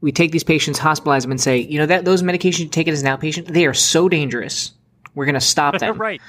we 0.00 0.12
take 0.12 0.32
these 0.32 0.44
patients, 0.44 0.78
hospitalize 0.78 1.22
them, 1.22 1.30
and 1.30 1.40
say, 1.40 1.58
you 1.58 1.78
know, 1.78 1.86
that 1.86 2.04
those 2.04 2.22
medications 2.22 2.60
you 2.60 2.68
take 2.68 2.88
it 2.88 2.92
as 2.92 3.02
an 3.02 3.08
outpatient, 3.08 3.48
they 3.48 3.66
are 3.66 3.74
so 3.74 4.08
dangerous. 4.08 4.72
We're 5.14 5.24
going 5.26 5.34
to 5.34 5.40
stop 5.40 5.78
them. 5.78 5.96
right. 5.98 6.20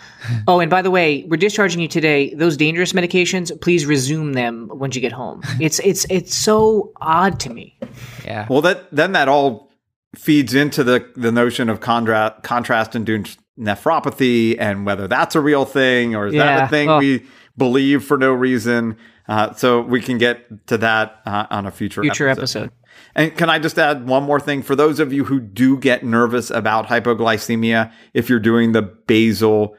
Oh, 0.47 0.59
and 0.59 0.69
by 0.69 0.81
the 0.81 0.91
way, 0.91 1.23
we're 1.27 1.37
discharging 1.37 1.81
you 1.81 1.87
today. 1.87 2.33
Those 2.33 2.57
dangerous 2.57 2.93
medications, 2.93 3.59
please 3.61 3.85
resume 3.85 4.33
them 4.33 4.69
once 4.71 4.95
you 4.95 5.01
get 5.01 5.11
home. 5.11 5.41
It's 5.59 5.79
it's 5.79 6.05
it's 6.09 6.35
so 6.35 6.91
odd 7.01 7.39
to 7.41 7.49
me. 7.49 7.77
Yeah. 8.23 8.47
Well, 8.49 8.61
that 8.61 8.87
then 8.91 9.13
that 9.13 9.27
all 9.27 9.71
feeds 10.15 10.53
into 10.53 10.83
the 10.83 11.09
the 11.15 11.31
notion 11.31 11.69
of 11.69 11.79
contra- 11.81 12.35
contrast 12.43 12.95
induced 12.95 13.39
nephropathy 13.59 14.55
and 14.59 14.85
whether 14.85 15.07
that's 15.07 15.35
a 15.35 15.39
real 15.41 15.65
thing 15.65 16.15
or 16.15 16.27
is 16.27 16.33
that 16.33 16.63
a 16.63 16.67
thing 16.67 16.89
Oh. 16.89 16.99
we 16.99 17.25
believe 17.57 18.03
for 18.03 18.17
no 18.17 18.33
reason. 18.33 18.97
Uh, 19.27 19.53
so 19.53 19.81
we 19.81 20.01
can 20.01 20.17
get 20.19 20.67
to 20.67 20.77
that 20.77 21.19
uh, 21.25 21.47
on 21.49 21.65
a 21.65 21.71
future 21.71 22.01
Future 22.03 22.27
episode. 22.27 22.69
And 23.15 23.35
can 23.35 23.49
I 23.49 23.59
just 23.59 23.79
add 23.79 24.07
one 24.07 24.23
more 24.23 24.39
thing 24.39 24.61
for 24.61 24.75
those 24.75 24.99
of 24.99 25.13
you 25.13 25.23
who 25.23 25.39
do 25.39 25.77
get 25.77 26.03
nervous 26.03 26.49
about 26.49 26.87
hypoglycemia 26.87 27.91
if 28.13 28.29
you're 28.29 28.39
doing 28.39 28.73
the 28.73 28.81
basal 28.81 29.75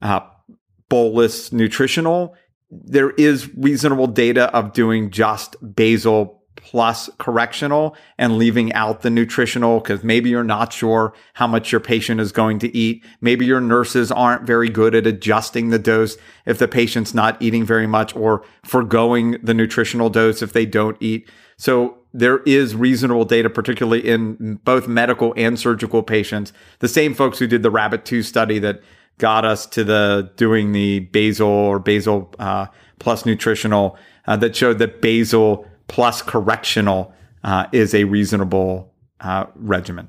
uh, 0.00 0.20
bolus 0.88 1.52
nutritional, 1.52 2.34
there 2.70 3.10
is 3.10 3.52
reasonable 3.56 4.06
data 4.06 4.54
of 4.54 4.72
doing 4.72 5.10
just 5.10 5.56
basal 5.74 6.36
plus 6.56 7.08
correctional 7.18 7.96
and 8.18 8.38
leaving 8.38 8.72
out 8.72 9.02
the 9.02 9.10
nutritional 9.10 9.78
because 9.78 10.02
maybe 10.02 10.30
you're 10.30 10.42
not 10.42 10.72
sure 10.72 11.14
how 11.34 11.46
much 11.46 11.70
your 11.70 11.80
patient 11.80 12.20
is 12.20 12.32
going 12.32 12.58
to 12.58 12.76
eat. 12.76 13.04
Maybe 13.20 13.46
your 13.46 13.60
nurses 13.60 14.10
aren't 14.10 14.46
very 14.46 14.68
good 14.68 14.94
at 14.94 15.06
adjusting 15.06 15.68
the 15.68 15.78
dose 15.78 16.16
if 16.44 16.58
the 16.58 16.66
patient's 16.66 17.14
not 17.14 17.40
eating 17.40 17.64
very 17.64 17.86
much 17.86 18.16
or 18.16 18.44
foregoing 18.64 19.38
the 19.42 19.54
nutritional 19.54 20.10
dose 20.10 20.42
if 20.42 20.52
they 20.52 20.66
don't 20.66 20.96
eat. 21.00 21.30
So 21.56 21.98
there 22.16 22.38
is 22.40 22.74
reasonable 22.74 23.26
data, 23.26 23.50
particularly 23.50 24.06
in 24.06 24.58
both 24.64 24.88
medical 24.88 25.34
and 25.36 25.58
surgical 25.58 26.02
patients. 26.02 26.52
The 26.78 26.88
same 26.88 27.14
folks 27.14 27.38
who 27.38 27.46
did 27.46 27.62
the 27.62 27.70
Rabbit 27.70 28.06
2 28.06 28.22
study 28.22 28.58
that 28.60 28.80
got 29.18 29.44
us 29.44 29.66
to 29.66 29.84
the 29.84 30.30
doing 30.36 30.72
the 30.72 31.00
basal 31.00 31.48
or 31.48 31.78
basal 31.78 32.32
uh, 32.38 32.66
plus 32.98 33.26
nutritional 33.26 33.98
uh, 34.26 34.36
that 34.36 34.56
showed 34.56 34.78
that 34.78 35.02
basal 35.02 35.66
plus 35.88 36.22
correctional 36.22 37.12
uh, 37.44 37.66
is 37.72 37.94
a 37.94 38.04
reasonable 38.04 38.92
uh, 39.20 39.46
regimen. 39.54 40.08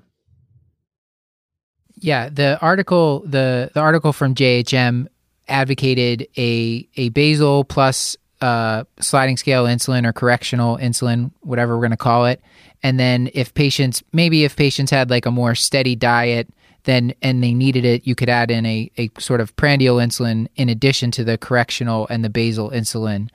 Yeah, 1.96 2.30
the 2.30 2.60
article 2.62 3.24
the 3.26 3.72
the 3.74 3.80
article 3.80 4.14
from 4.14 4.36
JHM 4.36 5.08
advocated 5.48 6.28
a 6.38 6.88
a 6.96 7.10
basal 7.10 7.64
plus 7.64 8.16
uh, 8.42 8.84
sliding 9.00 9.38
scale 9.38 9.66
insulin 9.66 10.06
or 10.06 10.14
correctional 10.14 10.78
insulin, 10.78 11.32
whatever 11.42 11.76
we're 11.76 11.82
going 11.82 11.92
to 11.92 11.98
call 11.98 12.26
it. 12.26 12.42
And 12.84 13.00
then 13.00 13.30
if 13.34 13.54
patients 13.54 14.04
maybe 14.14 14.44
if 14.44 14.56
patients 14.56 14.92
had 14.92 15.10
like 15.10 15.26
a 15.26 15.32
more 15.32 15.56
steady 15.56 15.96
diet, 15.96 16.48
then 16.84 17.14
and 17.22 17.44
they 17.44 17.54
needed 17.54 17.84
it, 17.84 18.06
you 18.08 18.16
could 18.16 18.30
add 18.30 18.52
in 18.52 18.66
a, 18.66 18.90
a 18.98 19.10
sort 19.20 19.42
of 19.42 19.56
prandial 19.56 19.98
insulin 19.98 20.48
in 20.56 20.70
addition 20.70 21.12
to 21.12 21.24
the 21.24 21.38
correctional 21.38 22.08
and 22.10 22.24
the 22.24 22.30
basal 22.30 22.70
insulin. 22.72 23.30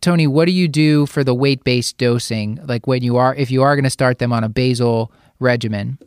Tony, 0.00 0.26
what 0.26 0.46
do 0.46 0.52
you 0.52 0.66
do 0.66 1.06
for 1.06 1.22
the 1.22 1.34
weight 1.34 1.62
based 1.62 1.98
dosing? 1.98 2.58
Like 2.66 2.86
when 2.86 3.02
you 3.02 3.16
are 3.16 3.34
if 3.34 3.50
you 3.50 3.62
are 3.62 3.76
going 3.76 3.84
to 3.84 3.90
start 3.90 4.18
them 4.18 4.32
on 4.32 4.42
a 4.44 4.48
basal 4.48 5.12
regimen? 5.38 5.98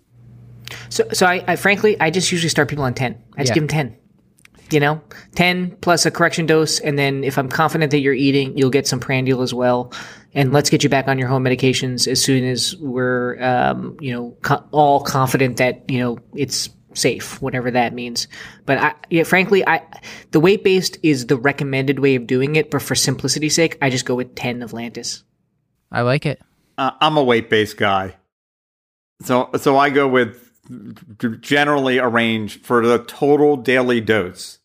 So, 0.89 1.03
so 1.13 1.25
I, 1.25 1.43
I 1.47 1.55
frankly, 1.55 1.95
I 1.99 2.09
just 2.09 2.31
usually 2.31 2.49
start 2.49 2.67
people 2.67 2.83
on 2.83 2.93
ten. 2.93 3.21
I 3.37 3.41
just 3.43 3.49
Yeah. 3.49 3.53
give 3.55 3.61
them 3.63 3.67
ten. 3.69 3.97
You 4.71 4.79
know, 4.79 5.01
ten 5.35 5.75
plus 5.81 6.05
a 6.05 6.11
correction 6.11 6.45
dose, 6.45 6.79
and 6.79 6.97
then 6.97 7.23
if 7.23 7.37
I'm 7.37 7.49
confident 7.49 7.91
that 7.91 7.99
you're 7.99 8.13
eating, 8.13 8.57
you'll 8.57 8.69
get 8.69 8.87
some 8.87 8.99
prandial 8.99 9.41
as 9.41 9.53
well. 9.53 9.93
And 10.33 10.51
let's 10.51 10.71
get 10.71 10.83
you 10.83 10.89
back 10.89 11.07
on 11.07 11.19
your 11.19 11.27
home 11.27 11.43
medications 11.43 12.07
as 12.07 12.19
soon 12.19 12.43
as 12.43 12.75
we're, 12.77 13.39
um, 13.39 13.97
you 13.99 14.11
know, 14.11 14.35
co- 14.41 14.63
all 14.71 15.01
confident 15.01 15.57
that 15.57 15.89
you 15.89 15.99
know 15.99 16.17
it's 16.33 16.69
safe, 16.93 17.41
whatever 17.41 17.71
that 17.71 17.93
means. 17.93 18.27
But 18.65 18.77
I, 18.77 18.95
yeah, 19.09 19.23
frankly, 19.23 19.67
I 19.67 19.83
the 20.31 20.39
weight 20.39 20.63
based 20.63 20.97
is 21.03 21.27
the 21.27 21.37
recommended 21.37 21.99
way 21.99 22.15
of 22.15 22.27
doing 22.27 22.55
it. 22.55 22.71
But 22.71 22.81
for 22.81 22.95
simplicity's 22.95 23.55
sake, 23.55 23.77
I 23.81 23.89
just 23.89 24.05
go 24.05 24.15
with 24.15 24.35
ten 24.35 24.61
of 24.61 24.71
Lantus. 24.71 25.23
I 25.91 26.01
like 26.01 26.25
it. 26.25 26.41
Uh, 26.77 26.91
I'm 26.99 27.17
a 27.17 27.23
weight 27.23 27.49
based 27.49 27.77
guy, 27.77 28.15
so 29.21 29.49
so 29.57 29.77
I 29.77 29.89
go 29.89 30.07
with 30.07 30.52
generally 31.41 31.97
a 31.97 32.07
range 32.07 32.61
for 32.61 32.85
the 32.85 32.99
total 32.99 33.57
daily 33.57 34.01
dose 34.01 34.59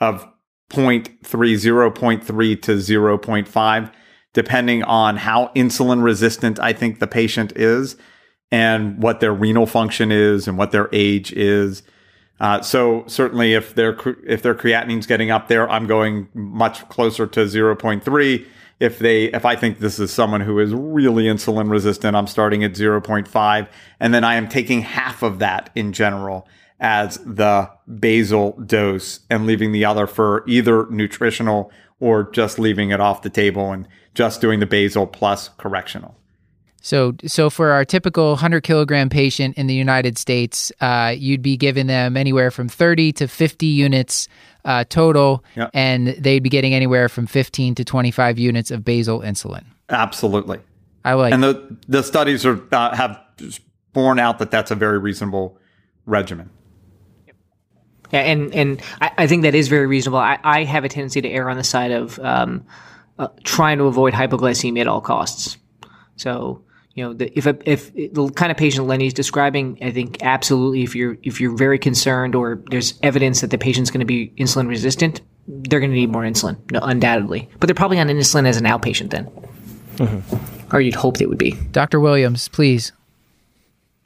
of 0.00 0.26
0.3, 0.70 1.22
0.3 1.22 2.62
to 2.62 2.72
0.5, 2.72 3.92
depending 4.32 4.82
on 4.82 5.16
how 5.16 5.50
insulin 5.56 6.02
resistant 6.02 6.60
I 6.60 6.72
think 6.72 6.98
the 6.98 7.06
patient 7.06 7.52
is 7.56 7.96
and 8.50 9.02
what 9.02 9.20
their 9.20 9.32
renal 9.32 9.66
function 9.66 10.12
is 10.12 10.46
and 10.46 10.58
what 10.58 10.72
their 10.72 10.88
age 10.92 11.32
is. 11.32 11.82
Uh, 12.40 12.60
so 12.62 13.04
certainly, 13.06 13.54
if 13.54 13.74
their 13.74 13.96
if 14.24 14.42
their 14.42 14.54
creatinine's 14.54 15.06
getting 15.06 15.30
up 15.30 15.48
there, 15.48 15.68
I'm 15.68 15.86
going 15.86 16.28
much 16.34 16.88
closer 16.88 17.26
to 17.26 17.40
0.3. 17.40 18.46
If 18.80 18.98
they 18.98 19.24
if 19.24 19.44
I 19.44 19.56
think 19.56 19.80
this 19.80 19.98
is 19.98 20.12
someone 20.12 20.40
who 20.40 20.58
is 20.60 20.72
really 20.72 21.24
insulin 21.24 21.70
resistant, 21.70 22.16
I'm 22.16 22.26
starting 22.26 22.62
at 22.62 22.72
0.5, 22.72 23.68
and 23.98 24.14
then 24.14 24.24
I 24.24 24.34
am 24.34 24.48
taking 24.48 24.82
half 24.82 25.22
of 25.22 25.40
that 25.40 25.70
in 25.74 25.92
general 25.92 26.46
as 26.80 27.18
the 27.18 27.70
basal 27.98 28.52
dose 28.64 29.20
and 29.28 29.46
leaving 29.46 29.72
the 29.72 29.84
other 29.84 30.06
for 30.06 30.44
either 30.46 30.86
nutritional 30.90 31.72
or 32.00 32.30
just 32.30 32.58
leaving 32.58 32.90
it 32.90 33.00
off 33.00 33.22
the 33.22 33.30
table 33.30 33.72
and 33.72 33.88
just 34.14 34.40
doing 34.40 34.60
the 34.60 34.66
basal 34.66 35.06
plus 35.06 35.48
correctional. 35.58 36.14
So, 36.80 37.14
so 37.26 37.50
for 37.50 37.70
our 37.72 37.84
typical 37.84 38.30
100 38.30 38.62
kilogram 38.62 39.08
patient 39.08 39.58
in 39.58 39.66
the 39.66 39.74
United 39.74 40.16
States, 40.16 40.70
uh, 40.80 41.12
you'd 41.16 41.42
be 41.42 41.56
giving 41.56 41.88
them 41.88 42.16
anywhere 42.16 42.50
from 42.50 42.68
30 42.68 43.12
to 43.14 43.28
50 43.28 43.66
units 43.66 44.28
uh, 44.64 44.84
total, 44.88 45.44
Yeah. 45.56 45.68
and 45.74 46.08
they'd 46.08 46.42
be 46.42 46.48
getting 46.50 46.74
anywhere 46.74 47.08
from 47.08 47.26
15 47.26 47.74
to 47.76 47.84
25 47.84 48.38
units 48.38 48.70
of 48.70 48.84
basal 48.84 49.20
insulin. 49.20 49.64
Absolutely. 49.88 50.60
I 51.04 51.14
like. 51.14 51.32
and 51.32 51.42
the 51.42 51.76
the 51.88 52.02
studies 52.02 52.44
are 52.44 52.60
uh, 52.72 52.94
have 52.94 53.18
borne 53.92 54.18
out 54.18 54.38
that 54.40 54.50
that's 54.50 54.70
a 54.70 54.74
very 54.74 54.98
reasonable 54.98 55.56
regimen. 56.06 56.50
Yeah, 58.12 58.20
and 58.20 58.54
and 58.54 58.82
I, 59.00 59.10
I 59.18 59.26
think 59.26 59.42
that 59.42 59.54
is 59.54 59.68
very 59.68 59.86
reasonable. 59.86 60.18
I, 60.18 60.38
I 60.42 60.64
have 60.64 60.84
a 60.84 60.88
tendency 60.88 61.20
to 61.20 61.28
err 61.28 61.48
on 61.50 61.56
the 61.56 61.64
side 61.64 61.92
of 61.92 62.18
um, 62.20 62.64
uh, 63.18 63.28
trying 63.44 63.78
to 63.78 63.84
avoid 63.84 64.12
hypoglycemia 64.14 64.80
at 64.82 64.86
all 64.88 65.00
costs. 65.00 65.56
So 66.16 66.62
you 66.94 67.04
know, 67.04 67.12
the, 67.12 67.36
if 67.38 67.46
a, 67.46 67.56
if 67.64 67.94
the 67.94 68.30
kind 68.30 68.50
of 68.50 68.56
patient 68.56 68.86
Lenny's 68.86 69.14
describing, 69.14 69.78
I 69.80 69.90
think 69.90 70.22
absolutely, 70.22 70.82
if 70.82 70.96
you're 70.96 71.16
if 71.22 71.40
you're 71.40 71.56
very 71.56 71.78
concerned 71.78 72.34
or 72.34 72.60
there's 72.70 72.98
evidence 73.02 73.40
that 73.40 73.50
the 73.50 73.58
patient's 73.58 73.90
going 73.90 74.00
to 74.00 74.06
be 74.06 74.32
insulin 74.36 74.68
resistant, 74.68 75.20
they're 75.46 75.80
going 75.80 75.92
to 75.92 75.96
need 75.96 76.10
more 76.10 76.22
insulin, 76.22 76.58
no, 76.72 76.80
undoubtedly. 76.80 77.48
But 77.60 77.68
they're 77.68 77.74
probably 77.74 78.00
on 78.00 78.08
insulin 78.08 78.46
as 78.46 78.56
an 78.56 78.64
outpatient 78.64 79.10
then, 79.10 79.26
mm-hmm. 79.96 80.74
or 80.74 80.80
you'd 80.80 80.94
hope 80.94 81.18
they 81.18 81.26
would 81.26 81.38
be. 81.38 81.52
Dr. 81.70 82.00
Williams, 82.00 82.48
please. 82.48 82.92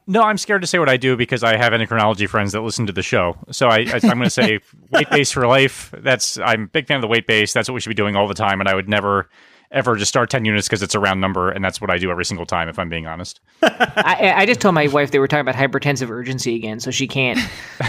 No, 0.07 0.23
I'm 0.23 0.37
scared 0.37 0.63
to 0.63 0.67
say 0.67 0.79
what 0.79 0.89
I 0.89 0.97
do 0.97 1.17
because 1.17 1.45
I 1.45 1.57
have 1.57 1.73
endocrinology 1.73 2.29
friends 2.29 2.53
that 2.53 2.61
listen 2.61 2.87
to 2.87 2.93
the 2.93 3.03
show. 3.03 3.37
So 3.51 3.69
I, 3.69 3.79
I, 3.79 4.01
I'm 4.03 4.19
going 4.19 4.25
to 4.25 4.31
say 4.31 4.59
weight 4.91 5.09
based 5.11 5.33
for 5.33 5.47
life. 5.47 5.95
That's 5.97 6.39
I'm 6.39 6.65
a 6.65 6.67
big 6.67 6.89
fan 6.89 6.97
of 6.97 7.03
the 7.03 7.09
weight 7.09 7.27
base. 7.27 7.53
That's 7.53 7.69
what 7.69 7.75
we 7.75 7.81
should 7.81 7.91
be 7.91 7.95
doing 7.95 8.17
all 8.17 8.27
the 8.27 8.35
time. 8.35 8.61
And 8.61 8.69
I 8.69 8.75
would 8.75 8.89
never 8.89 9.29
ever 9.73 9.97
just 9.97 10.09
start 10.09 10.31
10 10.31 10.45
units 10.45 10.69
because 10.69 10.83
it's 10.83 10.95
a 10.95 11.01
round 11.01 11.21
number, 11.21 11.51
and 11.51 11.65
that's 11.65 11.81
what 11.81 11.91
I 11.91 11.99
do 11.99 12.11
every 12.11 12.25
single 12.25 12.47
time. 12.47 12.69
If 12.69 12.79
I'm 12.79 12.89
being 12.89 13.07
honest. 13.07 13.41
I, 13.63 14.35
I 14.37 14.47
just 14.47 14.61
told 14.61 14.75
my 14.75 14.87
wife 14.89 15.11
they 15.11 15.19
were 15.19 15.29
talking 15.29 15.49
about 15.49 15.55
hypertensive 15.55 16.11
urgency 16.11 16.55
again, 16.55 16.81
so 16.81 16.91
she 16.91 17.09
can't 17.09 17.39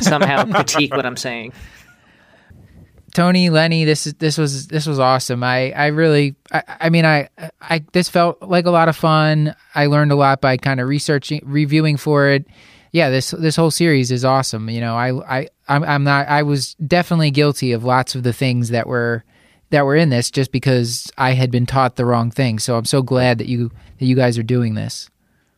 somehow 0.02 0.46
critique 0.52 0.96
what 0.96 1.06
I'm 1.06 1.18
saying. 1.18 1.54
Tony, 3.14 3.52
Lenny, 3.52 3.86
this 3.86 4.08
is 4.08 4.16
this 4.16 4.38
was 4.40 4.68
this 4.68 4.88
was 4.88 5.00
awesome. 5.00 5.44
I 5.44 5.72
I 5.72 5.88
really 5.88 6.36
I, 6.52 6.64
I 6.68 6.90
mean 6.90 7.06
I 7.06 7.30
I 7.62 7.84
this 7.92 8.10
felt 8.10 8.42
like 8.42 8.66
a 8.66 8.72
lot 8.72 8.90
of 8.90 8.96
fun. 8.96 9.56
I 9.76 9.86
learned 9.86 10.12
a 10.12 10.16
lot 10.16 10.42
by 10.42 10.58
kind 10.58 10.80
of 10.80 10.88
researching, 10.88 11.42
reviewing 11.44 11.98
for 11.98 12.28
it. 12.30 12.48
Yeah, 12.92 13.12
this 13.12 13.32
this 13.32 13.56
whole 13.56 13.70
series 13.70 14.12
is 14.12 14.26
awesome. 14.26 14.68
You 14.70 14.82
know, 14.82 14.96
I 14.96 15.40
I 15.40 15.48
I'm, 15.68 15.84
I'm 15.84 16.04
not 16.04 16.28
I 16.28 16.42
was 16.42 16.74
definitely 16.76 17.30
guilty 17.30 17.72
of 17.72 17.84
lots 17.84 18.16
of 18.16 18.24
the 18.24 18.34
things 18.34 18.70
that 18.70 18.88
were 18.88 19.24
that 19.74 19.86
were 19.86 19.96
in 19.96 20.10
this 20.10 20.30
just 20.30 20.52
because 20.52 21.12
I 21.18 21.32
had 21.32 21.50
been 21.50 21.66
taught 21.66 21.96
the 21.96 22.06
wrong 22.06 22.30
thing. 22.30 22.60
So 22.60 22.78
I'm 22.78 22.86
so 22.86 23.02
glad 23.02 23.40
that 23.40 23.48
you 23.48 23.72
that 23.98 24.06
you 24.06 24.16
guys 24.16 24.38
are 24.38 24.44
doing 24.44 24.76
this. 24.76 25.10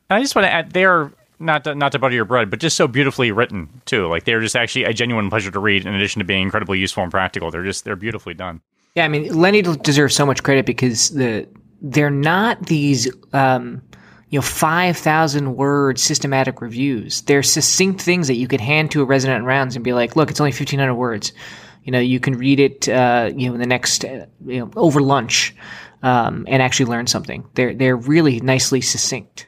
And 0.10 0.18
I 0.18 0.22
just 0.22 0.36
want 0.36 0.46
to 0.46 0.52
add, 0.52 0.72
they 0.72 0.86
are 0.86 1.12
not 1.38 1.66
to, 1.66 1.76
not 1.76 1.92
to 1.92 2.00
butter 2.00 2.16
your 2.16 2.24
bread, 2.24 2.50
but 2.50 2.60
just 2.60 2.78
so 2.78 2.88
beautifully 2.88 3.32
written 3.34 3.82
too. 3.86 4.08
Like 4.08 4.24
they're 4.24 4.40
just 4.40 4.56
actually 4.56 4.86
a 4.86 4.94
genuine 4.94 5.30
pleasure 5.30 5.52
to 5.52 5.60
read. 5.60 5.86
In 5.86 5.94
addition 5.94 6.20
to 6.20 6.26
being 6.26 6.44
incredibly 6.44 6.80
useful 6.80 7.04
and 7.04 7.12
practical, 7.12 7.52
they're 7.52 7.66
just 7.66 7.84
they're 7.84 7.98
beautifully 7.98 8.34
done. 8.34 8.62
Yeah, 8.96 9.04
I 9.04 9.10
mean, 9.10 9.38
Lenny 9.38 9.62
deserves 9.62 10.16
so 10.16 10.26
much 10.26 10.44
credit 10.44 10.66
because 10.66 11.10
the 11.10 11.48
they're 11.82 12.10
not 12.10 12.68
these 12.68 13.12
um, 13.34 13.82
you 14.30 14.38
know 14.38 14.44
five 14.44 14.96
thousand 14.96 15.58
word 15.58 16.00
systematic 16.00 16.62
reviews. 16.62 17.22
They're 17.24 17.44
succinct 17.44 18.02
things 18.02 18.28
that 18.28 18.36
you 18.36 18.48
could 18.48 18.62
hand 18.62 18.92
to 18.92 19.02
a 19.02 19.06
resident 19.06 19.40
in 19.40 19.46
rounds 19.46 19.76
and 19.76 19.84
be 19.84 19.92
like, 19.92 20.16
"Look, 20.16 20.32
it's 20.32 20.40
only 20.40 20.54
fifteen 20.54 20.80
hundred 20.80 20.96
words. 20.96 21.34
You 21.86 21.92
know, 21.94 22.00
you 22.00 22.20
can 22.20 22.38
read 22.38 22.60
it. 22.60 22.90
Uh, 22.90 23.32
you 23.34 23.48
know, 23.48 23.54
in 23.54 23.62
the 23.62 23.68
next 23.68 24.04
uh, 24.04 24.26
you 24.46 24.60
know 24.60 24.72
over 24.76 25.00
lunch." 25.00 25.56
Um, 26.04 26.46
and 26.48 26.62
actually 26.62 26.86
learn 26.86 27.08
something. 27.08 27.48
They're 27.56 27.74
they're 27.74 27.96
really 27.96 28.40
nicely 28.40 28.82
succinct. 28.82 29.48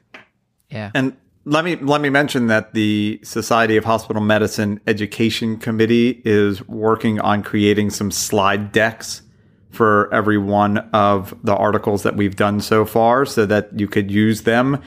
Yeah. 0.72 0.90
And 0.96 1.16
let 1.46 1.64
me 1.64 1.76
let 1.76 2.02
me 2.02 2.10
mention 2.10 2.48
that 2.48 2.74
the 2.74 3.20
Society 3.24 3.78
of 3.78 3.86
Hospital 3.86 4.22
Medicine 4.22 4.80
Education 4.88 5.58
Committee 5.58 6.22
is 6.26 6.68
working 6.68 7.20
on 7.20 7.44
creating 7.44 7.92
some 7.92 8.10
slide 8.10 8.72
decks 8.72 9.22
for 9.70 10.12
every 10.12 10.38
one 10.38 10.80
of 10.94 11.36
the 11.44 11.56
articles 11.56 12.02
that 12.04 12.16
we've 12.16 12.36
done 12.36 12.60
so 12.60 12.86
far, 12.86 13.26
so 13.26 13.46
that 13.46 13.70
you 13.80 13.88
could 13.88 14.10
use 14.10 14.42
them 14.42 14.82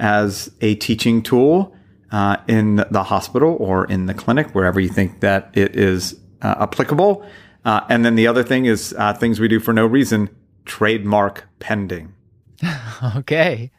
as 0.00 0.50
a 0.60 0.74
teaching 0.76 1.22
tool 1.22 1.74
uh, 2.10 2.36
in 2.48 2.84
the 2.90 3.04
hospital 3.04 3.56
or 3.60 3.86
in 3.86 4.06
the 4.06 4.14
clinic, 4.14 4.54
wherever 4.54 4.80
you 4.80 4.88
think 4.88 5.20
that 5.20 5.50
it 5.54 5.76
is 5.76 6.18
uh, 6.42 6.56
applicable. 6.60 7.24
Uh, 7.64 7.80
and 7.88 8.04
then 8.04 8.16
the 8.16 8.26
other 8.26 8.42
thing 8.42 8.66
is 8.66 8.94
uh, 8.98 9.14
things 9.14 9.38
we 9.40 9.48
do 9.48 9.60
for 9.60 9.72
no 9.72 9.86
reason, 9.86 10.28
trademark 10.64 11.44
pending. 11.58 12.14
Okay. 13.16 13.70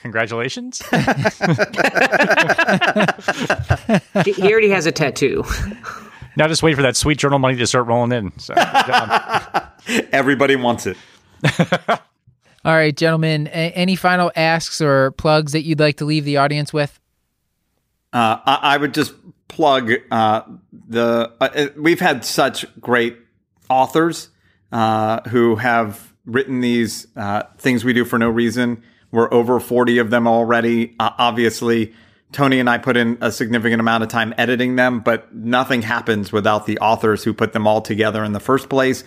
Congratulations. 0.00 0.82
he 4.24 4.32
he 4.32 4.52
already 4.52 4.70
has 4.70 4.86
a 4.86 4.92
tattoo. 4.92 5.44
now 6.36 6.46
just 6.48 6.62
wait 6.62 6.74
for 6.74 6.82
that 6.82 6.96
sweet 6.96 7.18
journal 7.18 7.38
money 7.38 7.56
to 7.56 7.66
start 7.66 7.86
rolling 7.86 8.12
in. 8.12 8.38
So. 8.38 8.54
Everybody 10.12 10.56
wants 10.56 10.86
it. 10.86 10.96
All 12.64 12.74
right, 12.74 12.96
gentlemen. 12.96 13.46
A- 13.48 13.72
any 13.72 13.94
final 13.96 14.32
asks 14.34 14.80
or 14.80 15.12
plugs 15.12 15.52
that 15.52 15.62
you'd 15.62 15.80
like 15.80 15.96
to 15.98 16.04
leave 16.04 16.24
the 16.24 16.36
audience 16.36 16.72
with? 16.72 16.98
Uh, 18.12 18.38
I, 18.44 18.58
I 18.62 18.76
would 18.76 18.94
just 18.94 19.12
plug 19.48 19.92
uh, 20.10 20.42
the. 20.88 21.32
Uh, 21.40 21.68
we've 21.76 22.00
had 22.00 22.24
such 22.24 22.66
great 22.80 23.16
authors 23.68 24.28
uh, 24.72 25.20
who 25.28 25.56
have 25.56 26.12
written 26.24 26.60
these 26.60 27.06
uh, 27.16 27.44
things 27.58 27.84
we 27.84 27.92
do 27.92 28.04
for 28.04 28.18
no 28.18 28.28
reason. 28.28 28.82
We're 29.10 29.32
over 29.32 29.60
40 29.60 29.98
of 29.98 30.10
them 30.10 30.26
already. 30.26 30.94
Obviously, 30.98 31.94
Tony 32.32 32.58
and 32.58 32.68
I 32.68 32.78
put 32.78 32.96
in 32.96 33.18
a 33.20 33.30
significant 33.30 33.80
amount 33.80 34.02
of 34.02 34.08
time 34.08 34.34
editing 34.36 34.76
them, 34.76 35.00
but 35.00 35.34
nothing 35.34 35.82
happens 35.82 36.32
without 36.32 36.66
the 36.66 36.78
authors 36.78 37.22
who 37.24 37.32
put 37.32 37.52
them 37.52 37.66
all 37.66 37.80
together 37.80 38.24
in 38.24 38.32
the 38.32 38.40
first 38.40 38.68
place. 38.68 39.04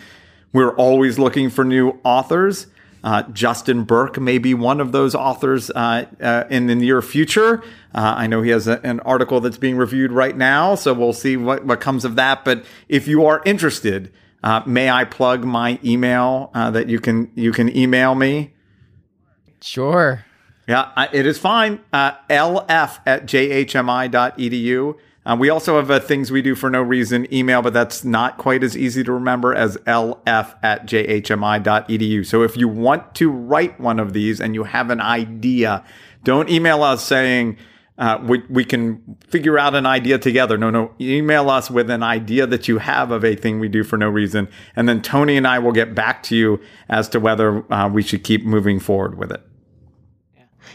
We're 0.54 0.74
always 0.76 1.20
looking 1.20 1.50
for 1.50 1.64
new 1.64 2.00
authors. 2.04 2.68
Uh, 3.04 3.24
Justin 3.34 3.84
Berk 3.84 4.20
may 4.20 4.38
be 4.38 4.54
one 4.54 4.82
of 4.82 4.92
those 4.92 5.16
authors 5.16 5.70
uh, 5.70 6.06
in 6.50 6.68
the 6.68 6.76
near 6.76 7.02
future. 7.02 7.64
Uh, 7.94 8.14
I 8.18 8.28
know 8.28 8.42
he 8.42 8.52
has 8.52 8.68
a, 8.68 8.80
an 8.86 9.00
article 9.02 9.40
that's 9.42 9.58
being 9.58 9.78
reviewed 9.78 10.12
right 10.12 10.38
now, 10.38 10.76
so 10.76 10.94
we'll 10.94 11.14
see 11.14 11.38
what, 11.38 11.66
what 11.66 11.82
comes 11.82 12.06
of 12.06 12.16
that. 12.16 12.46
But 12.46 12.64
if 12.88 13.08
you 13.08 13.26
are 13.26 13.42
interested, 13.46 14.12
uh, 14.44 14.62
may 14.66 14.90
I 14.90 15.06
plug 15.06 15.44
my 15.44 15.80
email 15.84 16.52
uh, 16.54 16.72
that 16.72 16.88
you 16.88 17.00
can 17.00 17.32
you 17.36 17.52
can 17.52 17.76
email 17.76 18.16
me? 18.16 18.54
Sure. 19.62 20.26
Yeah, 20.68 20.92
I, 20.96 21.10
it 21.12 21.26
is 21.26 21.40
fine. 21.40 21.80
Uh, 21.92 22.12
lf 22.30 23.00
at 23.06 23.26
jhmi.edu. 23.26 24.96
Uh, 25.26 25.36
we 25.38 25.50
also 25.50 25.76
have 25.76 25.90
a 25.90 26.00
things 26.00 26.32
we 26.32 26.42
do 26.42 26.56
for 26.56 26.70
no 26.70 26.82
reason 26.82 27.32
email, 27.34 27.62
but 27.62 27.74
that's 27.74 28.04
not 28.04 28.38
quite 28.38 28.64
as 28.64 28.78
easy 28.78 29.04
to 29.04 29.12
remember 29.12 29.54
as 29.54 29.78
lf 29.78 30.56
at 30.64 30.86
jhmi.edu. 30.86 32.26
So 32.26 32.44
if 32.44 32.56
you 32.56 32.68
want 32.68 33.16
to 33.16 33.30
write 33.30 33.80
one 33.80 34.00
of 34.00 34.14
these 34.14 34.40
and 34.40 34.56
you 34.56 34.64
have 34.64 34.90
an 34.90 35.02
idea, 35.02 35.84
don't 36.24 36.50
email 36.50 36.84
us 36.84 37.04
saying, 37.04 37.58
uh, 38.00 38.18
we, 38.24 38.42
we 38.50 38.64
can 38.64 39.18
figure 39.28 39.60
out 39.60 39.76
an 39.76 39.86
idea 39.86 40.18
together. 40.18 40.58
No, 40.58 40.70
no, 40.70 40.94
email 41.02 41.50
us 41.50 41.70
with 41.70 41.90
an 41.90 42.02
idea 42.02 42.48
that 42.48 42.68
you 42.68 42.78
have 42.78 43.12
of 43.12 43.26
a 43.26 43.36
thing 43.36 43.60
we 43.60 43.68
do 43.68 43.84
for 43.84 43.98
no 43.98 44.08
reason. 44.08 44.48
And 44.76 44.88
then 44.88 45.02
Tony 45.02 45.36
and 45.36 45.46
I 45.46 45.60
will 45.60 45.74
get 45.74 45.94
back 45.94 46.24
to 46.24 46.36
you 46.36 46.62
as 46.88 47.10
to 47.10 47.20
whether 47.20 47.72
uh, 47.72 47.90
we 47.90 48.02
should 48.02 48.24
keep 48.24 48.46
moving 48.46 48.80
forward 48.80 49.18
with 49.18 49.34
it. 49.34 49.46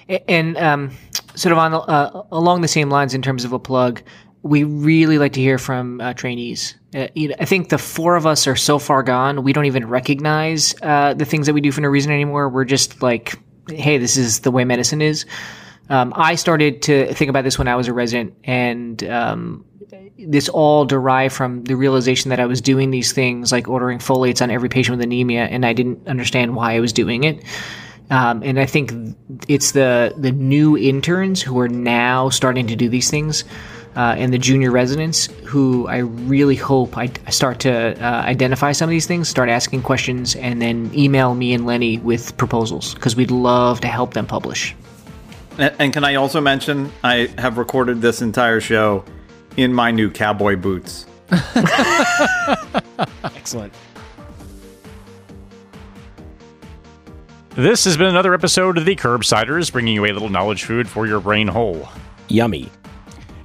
Yeah. 0.07 0.19
And 0.29 0.59
um, 0.59 0.91
sort 1.35 1.53
of 1.53 1.59
on 1.59 1.73
uh, 1.73 2.25
along 2.31 2.61
the 2.61 2.69
same 2.69 2.91
lines 2.91 3.15
in 3.15 3.23
terms 3.23 3.47
of 3.47 3.55
a 3.55 3.59
plug, 3.59 4.03
we 4.43 4.65
really 4.65 5.17
like 5.17 5.33
to 5.33 5.41
hear 5.41 5.57
from 5.57 6.03
uh, 6.03 6.13
trainees. 6.13 6.75
Uh, 6.95 7.09
you 7.15 7.29
know, 7.29 7.37
I 7.41 7.47
think 7.47 7.71
the 7.71 7.79
four 7.79 8.17
of 8.17 8.27
us 8.27 8.47
are 8.47 8.55
so 8.55 8.79
far 8.79 9.03
gone, 9.03 9.43
we 9.43 9.55
don't 9.55 9.65
even 9.65 9.89
recognize 9.89 10.75
the 10.75 11.27
things 11.27 11.47
that 11.47 11.55
we 11.55 11.63
do 11.63 11.73
for 11.73 11.81
no 11.81 11.89
reason 11.89 12.13
anymore. 12.13 12.51
We're 12.51 12.67
just 12.67 13.03
like, 13.03 13.39
hey, 13.71 13.97
this 13.97 14.19
is 14.19 14.41
the 14.41 14.51
way 14.51 14.67
medicine 14.67 15.01
is. 15.01 15.25
Um, 15.91 16.13
I 16.17 16.35
started 16.37 16.83
to 16.83 17.13
think 17.15 17.29
about 17.29 17.45
this 17.45 17.59
when 17.59 17.69
I 17.69 17.77
was 17.77 17.89
a 17.89 17.93
resident, 17.93 18.35
and 18.45 19.03
um, 19.05 19.65
this 20.19 20.49
all 20.49 20.85
derived 20.85 21.35
from 21.35 21.65
the 21.65 21.77
realization 21.77 22.31
that 22.31 22.41
I 22.41 22.47
was 22.47 22.61
doing 22.61 22.91
these 22.91 23.13
things 23.13 23.53
like 23.53 23.69
ordering 23.69 23.99
folates 23.99 24.41
on 24.41 24.51
every 24.51 24.69
patient 24.69 24.97
with 24.97 25.05
anemia, 25.05 25.45
and 25.45 25.67
I 25.67 25.73
didn't 25.73 26.07
understand 26.09 26.57
why 26.57 26.75
I 26.75 26.81
was 26.81 26.93
doing 26.93 27.25
it. 27.25 27.45
Um, 28.11 28.43
and 28.43 28.61
I 28.61 28.67
think 28.67 28.93
it's 29.49 29.73
the 29.73 30.15
the 30.17 30.33
new 30.33 30.77
interns 30.77 31.43
who 31.43 31.59
are 31.59 31.69
now 31.69 32.29
starting 32.29 32.67
to 32.67 32.77
do 32.77 32.89
these 32.89 33.11
things, 33.11 33.45
uh, 33.97 34.15
and 34.19 34.33
the 34.33 34.39
junior 34.39 34.71
residents 34.71 35.27
who 35.45 35.87
I 35.87 35.99
really 35.99 36.57
hope 36.57 36.97
I, 36.97 37.11
I 37.27 37.31
start 37.31 37.61
to 37.61 37.73
uh, 38.03 38.23
identify 38.23 38.73
some 38.73 38.89
of 38.89 38.91
these 38.91 39.07
things, 39.07 39.29
start 39.29 39.49
asking 39.49 39.83
questions, 39.83 40.37
and 40.37 40.61
then 40.61 40.91
email 40.95 41.35
me 41.35 41.55
and 41.55 41.67
Lenny 41.67 41.99
with 41.99 42.37
proposals 42.37 42.95
because 42.95 43.17
we'd 43.17 43.31
love 43.31 43.81
to 43.81 43.89
help 43.89 44.15
them 44.15 44.27
publish. 44.27 44.75
And, 45.59 45.75
and 45.79 45.93
can 45.93 46.05
I 46.05 46.17
also 46.17 46.41
mention 46.41 46.91
I 47.03 47.31
have 47.39 47.59
recorded 47.59 48.01
this 48.01 48.23
entire 48.23 48.61
show 48.61 49.05
in 49.57 49.73
my 49.73 49.91
new 49.91 50.11
cowboy 50.11 50.57
boots. 50.57 51.07
Excellent. 53.25 53.73
this 57.57 57.85
has 57.85 57.97
been 57.97 58.09
another 58.09 58.35
episode 58.35 58.79
of 58.79 58.85
the 58.85 58.97
Curbsiders, 58.97 59.71
bringing 59.71 59.95
you 59.95 60.05
a 60.05 60.13
little 60.13 60.29
knowledge 60.29 60.65
food 60.65 60.89
for 60.89 61.07
your 61.07 61.21
brain 61.21 61.47
hole. 61.47 61.89
Yummy. 62.29 62.69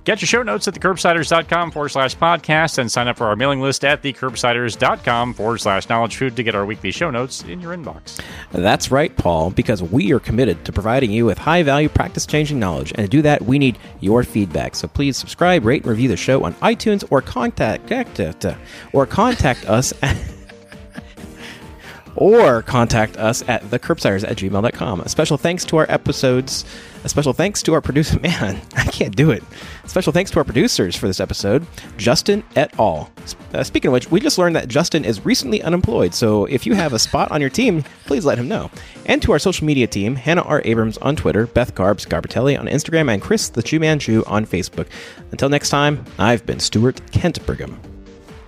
Get 0.09 0.23
your 0.23 0.27
show 0.27 0.41
notes 0.41 0.67
at 0.67 0.73
thecurbsiders.com 0.73 1.69
forward 1.69 1.89
slash 1.89 2.17
podcast 2.17 2.79
and 2.79 2.91
sign 2.91 3.07
up 3.07 3.15
for 3.15 3.27
our 3.27 3.35
mailing 3.35 3.61
list 3.61 3.85
at 3.85 4.01
thecurbsiders.com 4.01 5.35
forward 5.35 5.59
slash 5.59 5.87
knowledge 5.87 6.17
food 6.17 6.35
to 6.35 6.41
get 6.41 6.55
our 6.55 6.65
weekly 6.65 6.89
show 6.89 7.11
notes 7.11 7.43
in 7.43 7.61
your 7.61 7.77
inbox. 7.77 8.19
That's 8.51 8.89
right, 8.89 9.15
Paul, 9.15 9.51
because 9.51 9.83
we 9.83 10.11
are 10.11 10.19
committed 10.19 10.65
to 10.65 10.71
providing 10.71 11.11
you 11.11 11.27
with 11.27 11.37
high 11.37 11.61
value 11.61 11.89
practice 11.89 12.25
changing 12.25 12.57
knowledge. 12.57 12.91
And 12.95 13.05
to 13.05 13.07
do 13.07 13.21
that, 13.21 13.43
we 13.43 13.59
need 13.59 13.77
your 13.99 14.23
feedback. 14.23 14.73
So 14.73 14.87
please 14.87 15.15
subscribe, 15.15 15.63
rate, 15.63 15.83
and 15.83 15.91
review 15.91 16.09
the 16.09 16.17
show 16.17 16.43
on 16.43 16.55
iTunes 16.55 17.03
or 17.11 17.21
contact 17.21 17.91
uh, 17.91 18.55
or 18.93 19.05
contact 19.05 19.69
us 19.69 19.93
at 20.01 20.17
or 22.15 22.61
contact 22.63 23.17
us 23.17 23.47
at 23.47 23.63
thecurbsiders 23.63 24.23
at 24.29 24.37
gmail.com. 24.37 25.01
A 25.01 25.09
special 25.09 25.37
thanks 25.37 25.65
to 25.65 25.77
our 25.77 25.85
episodes. 25.89 26.65
A 27.03 27.09
special 27.09 27.33
thanks 27.33 27.63
to 27.63 27.73
our 27.73 27.81
producer. 27.81 28.19
Man, 28.21 28.61
I 28.75 28.83
can't 28.85 29.15
do 29.15 29.31
it. 29.31 29.43
A 29.83 29.89
special 29.89 30.11
thanks 30.11 30.31
to 30.31 30.39
our 30.39 30.43
producers 30.43 30.95
for 30.95 31.07
this 31.07 31.19
episode, 31.19 31.65
Justin 31.97 32.43
et 32.55 32.77
al. 32.77 33.09
Uh, 33.53 33.63
speaking 33.63 33.89
of 33.89 33.93
which, 33.93 34.11
we 34.11 34.19
just 34.19 34.37
learned 34.37 34.55
that 34.55 34.67
Justin 34.67 35.05
is 35.05 35.25
recently 35.25 35.61
unemployed, 35.61 36.13
so 36.13 36.45
if 36.45 36.65
you 36.65 36.73
have 36.73 36.93
a 36.93 36.99
spot 36.99 37.31
on 37.31 37.41
your 37.41 37.49
team, 37.49 37.83
please 38.05 38.25
let 38.25 38.37
him 38.37 38.47
know. 38.47 38.69
And 39.05 39.21
to 39.21 39.31
our 39.31 39.39
social 39.39 39.65
media 39.65 39.87
team, 39.87 40.15
Hannah 40.15 40.41
R. 40.41 40.61
Abrams 40.65 40.97
on 40.97 41.15
Twitter, 41.15 41.47
Beth 41.47 41.73
Garbs 41.73 42.05
Garbitelli 42.05 42.59
on 42.59 42.67
Instagram, 42.67 43.11
and 43.11 43.21
Chris 43.21 43.49
the 43.49 43.63
Chiu 43.63 43.79
Man 43.79 43.99
Chiu 43.99 44.23
on 44.27 44.45
Facebook. 44.45 44.87
Until 45.31 45.49
next 45.49 45.69
time, 45.69 46.03
I've 46.17 46.45
been 46.45 46.59
Stuart 46.59 47.11
Kent 47.11 47.45
Brigham. 47.45 47.79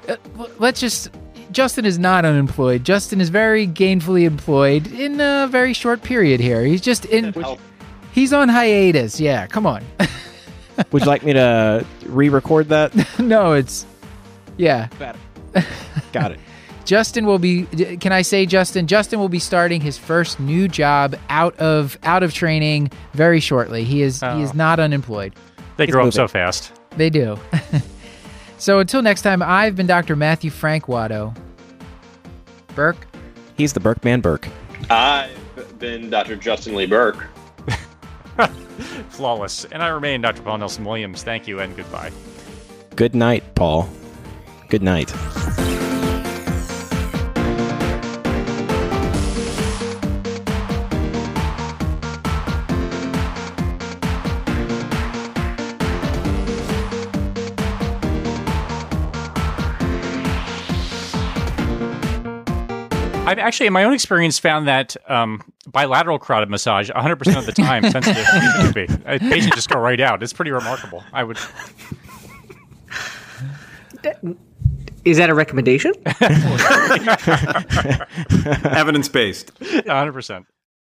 Uh, 0.07 0.17
let's 0.59 0.79
just. 0.79 1.09
Justin 1.51 1.85
is 1.85 1.99
not 1.99 2.25
unemployed. 2.25 2.83
Justin 2.83 3.19
is 3.21 3.29
very 3.29 3.67
gainfully 3.67 4.23
employed 4.23 4.87
in 4.91 5.19
a 5.19 5.47
very 5.49 5.73
short 5.73 6.01
period 6.01 6.39
here. 6.39 6.63
He's 6.63 6.81
just 6.81 7.05
in. 7.05 7.33
He's 8.13 8.33
on 8.33 8.49
hiatus. 8.49 9.19
Yeah, 9.19 9.47
come 9.47 9.65
on. 9.65 9.83
Would 10.91 11.01
you 11.03 11.07
like 11.07 11.23
me 11.23 11.33
to 11.33 11.85
re 12.05 12.29
record 12.29 12.69
that? 12.69 12.93
no, 13.19 13.53
it's. 13.53 13.85
Yeah. 14.57 14.87
Got 16.13 16.31
it. 16.31 16.39
Justin 16.83 17.25
will 17.25 17.39
be 17.39 17.65
can 17.97 18.11
I 18.11 18.21
say 18.23 18.45
Justin 18.45 18.87
Justin 18.87 19.19
will 19.19 19.29
be 19.29 19.39
starting 19.39 19.81
his 19.81 19.97
first 19.97 20.39
new 20.39 20.67
job 20.67 21.15
out 21.29 21.55
of 21.57 21.97
out 22.03 22.23
of 22.23 22.33
training 22.33 22.91
very 23.13 23.39
shortly. 23.39 23.83
He 23.83 24.01
is 24.01 24.19
he 24.21 24.41
is 24.41 24.49
Oh. 24.49 24.55
not 24.55 24.79
unemployed. 24.79 25.33
They 25.77 25.85
He's 25.85 25.93
grow 25.93 26.07
up 26.07 26.13
so 26.13 26.27
fast. 26.27 26.73
They 26.97 27.09
do. 27.09 27.37
So 28.61 28.77
until 28.77 29.01
next 29.01 29.23
time, 29.23 29.41
I've 29.41 29.75
been 29.75 29.87
Dr. 29.87 30.15
Matthew 30.15 30.51
Frank 30.51 30.85
Watto. 30.85 31.35
Berk. 32.75 32.95
He's 33.57 33.73
the 33.73 33.79
Burkman 33.79 34.21
Berk. 34.21 34.47
I've 34.87 35.79
been 35.79 36.11
Dr. 36.11 36.35
Justin 36.35 36.75
Lee 36.75 36.85
Berk. 36.85 37.27
Flawless. 39.09 39.65
And 39.65 39.81
I 39.81 39.87
remain 39.87 40.21
Dr. 40.21 40.43
Paul 40.43 40.59
Nelson 40.59 40.85
Williams. 40.85 41.23
Thank 41.23 41.47
you 41.47 41.59
and 41.59 41.75
goodbye. 41.75 42.11
Good 42.95 43.15
night, 43.15 43.55
Paul. 43.55 43.89
Good 44.69 44.83
night. 44.83 45.11
I've 63.31 63.39
actually, 63.39 63.67
in 63.67 63.73
my 63.73 63.85
own 63.85 63.93
experience, 63.93 64.37
found 64.39 64.67
that 64.67 64.97
um, 65.09 65.41
bilateral 65.65 66.19
carotid 66.19 66.49
massage 66.49 66.91
100% 66.91 67.37
of 67.37 67.45
the 67.45 67.53
time 67.53 67.89
sensitive 67.89 68.25
to 68.25 68.71
be. 68.75 68.83
A 69.05 69.19
patient 69.19 69.55
just 69.55 69.69
go 69.69 69.79
right 69.79 70.01
out. 70.01 70.21
It's 70.21 70.33
pretty 70.33 70.51
remarkable. 70.51 71.01
I 71.13 71.23
would. 71.23 71.37
Is 75.05 75.15
that 75.17 75.29
a 75.29 75.33
recommendation? 75.33 75.93
Evidence 78.75 79.07
based. 79.07 79.57
100%. 79.59 80.45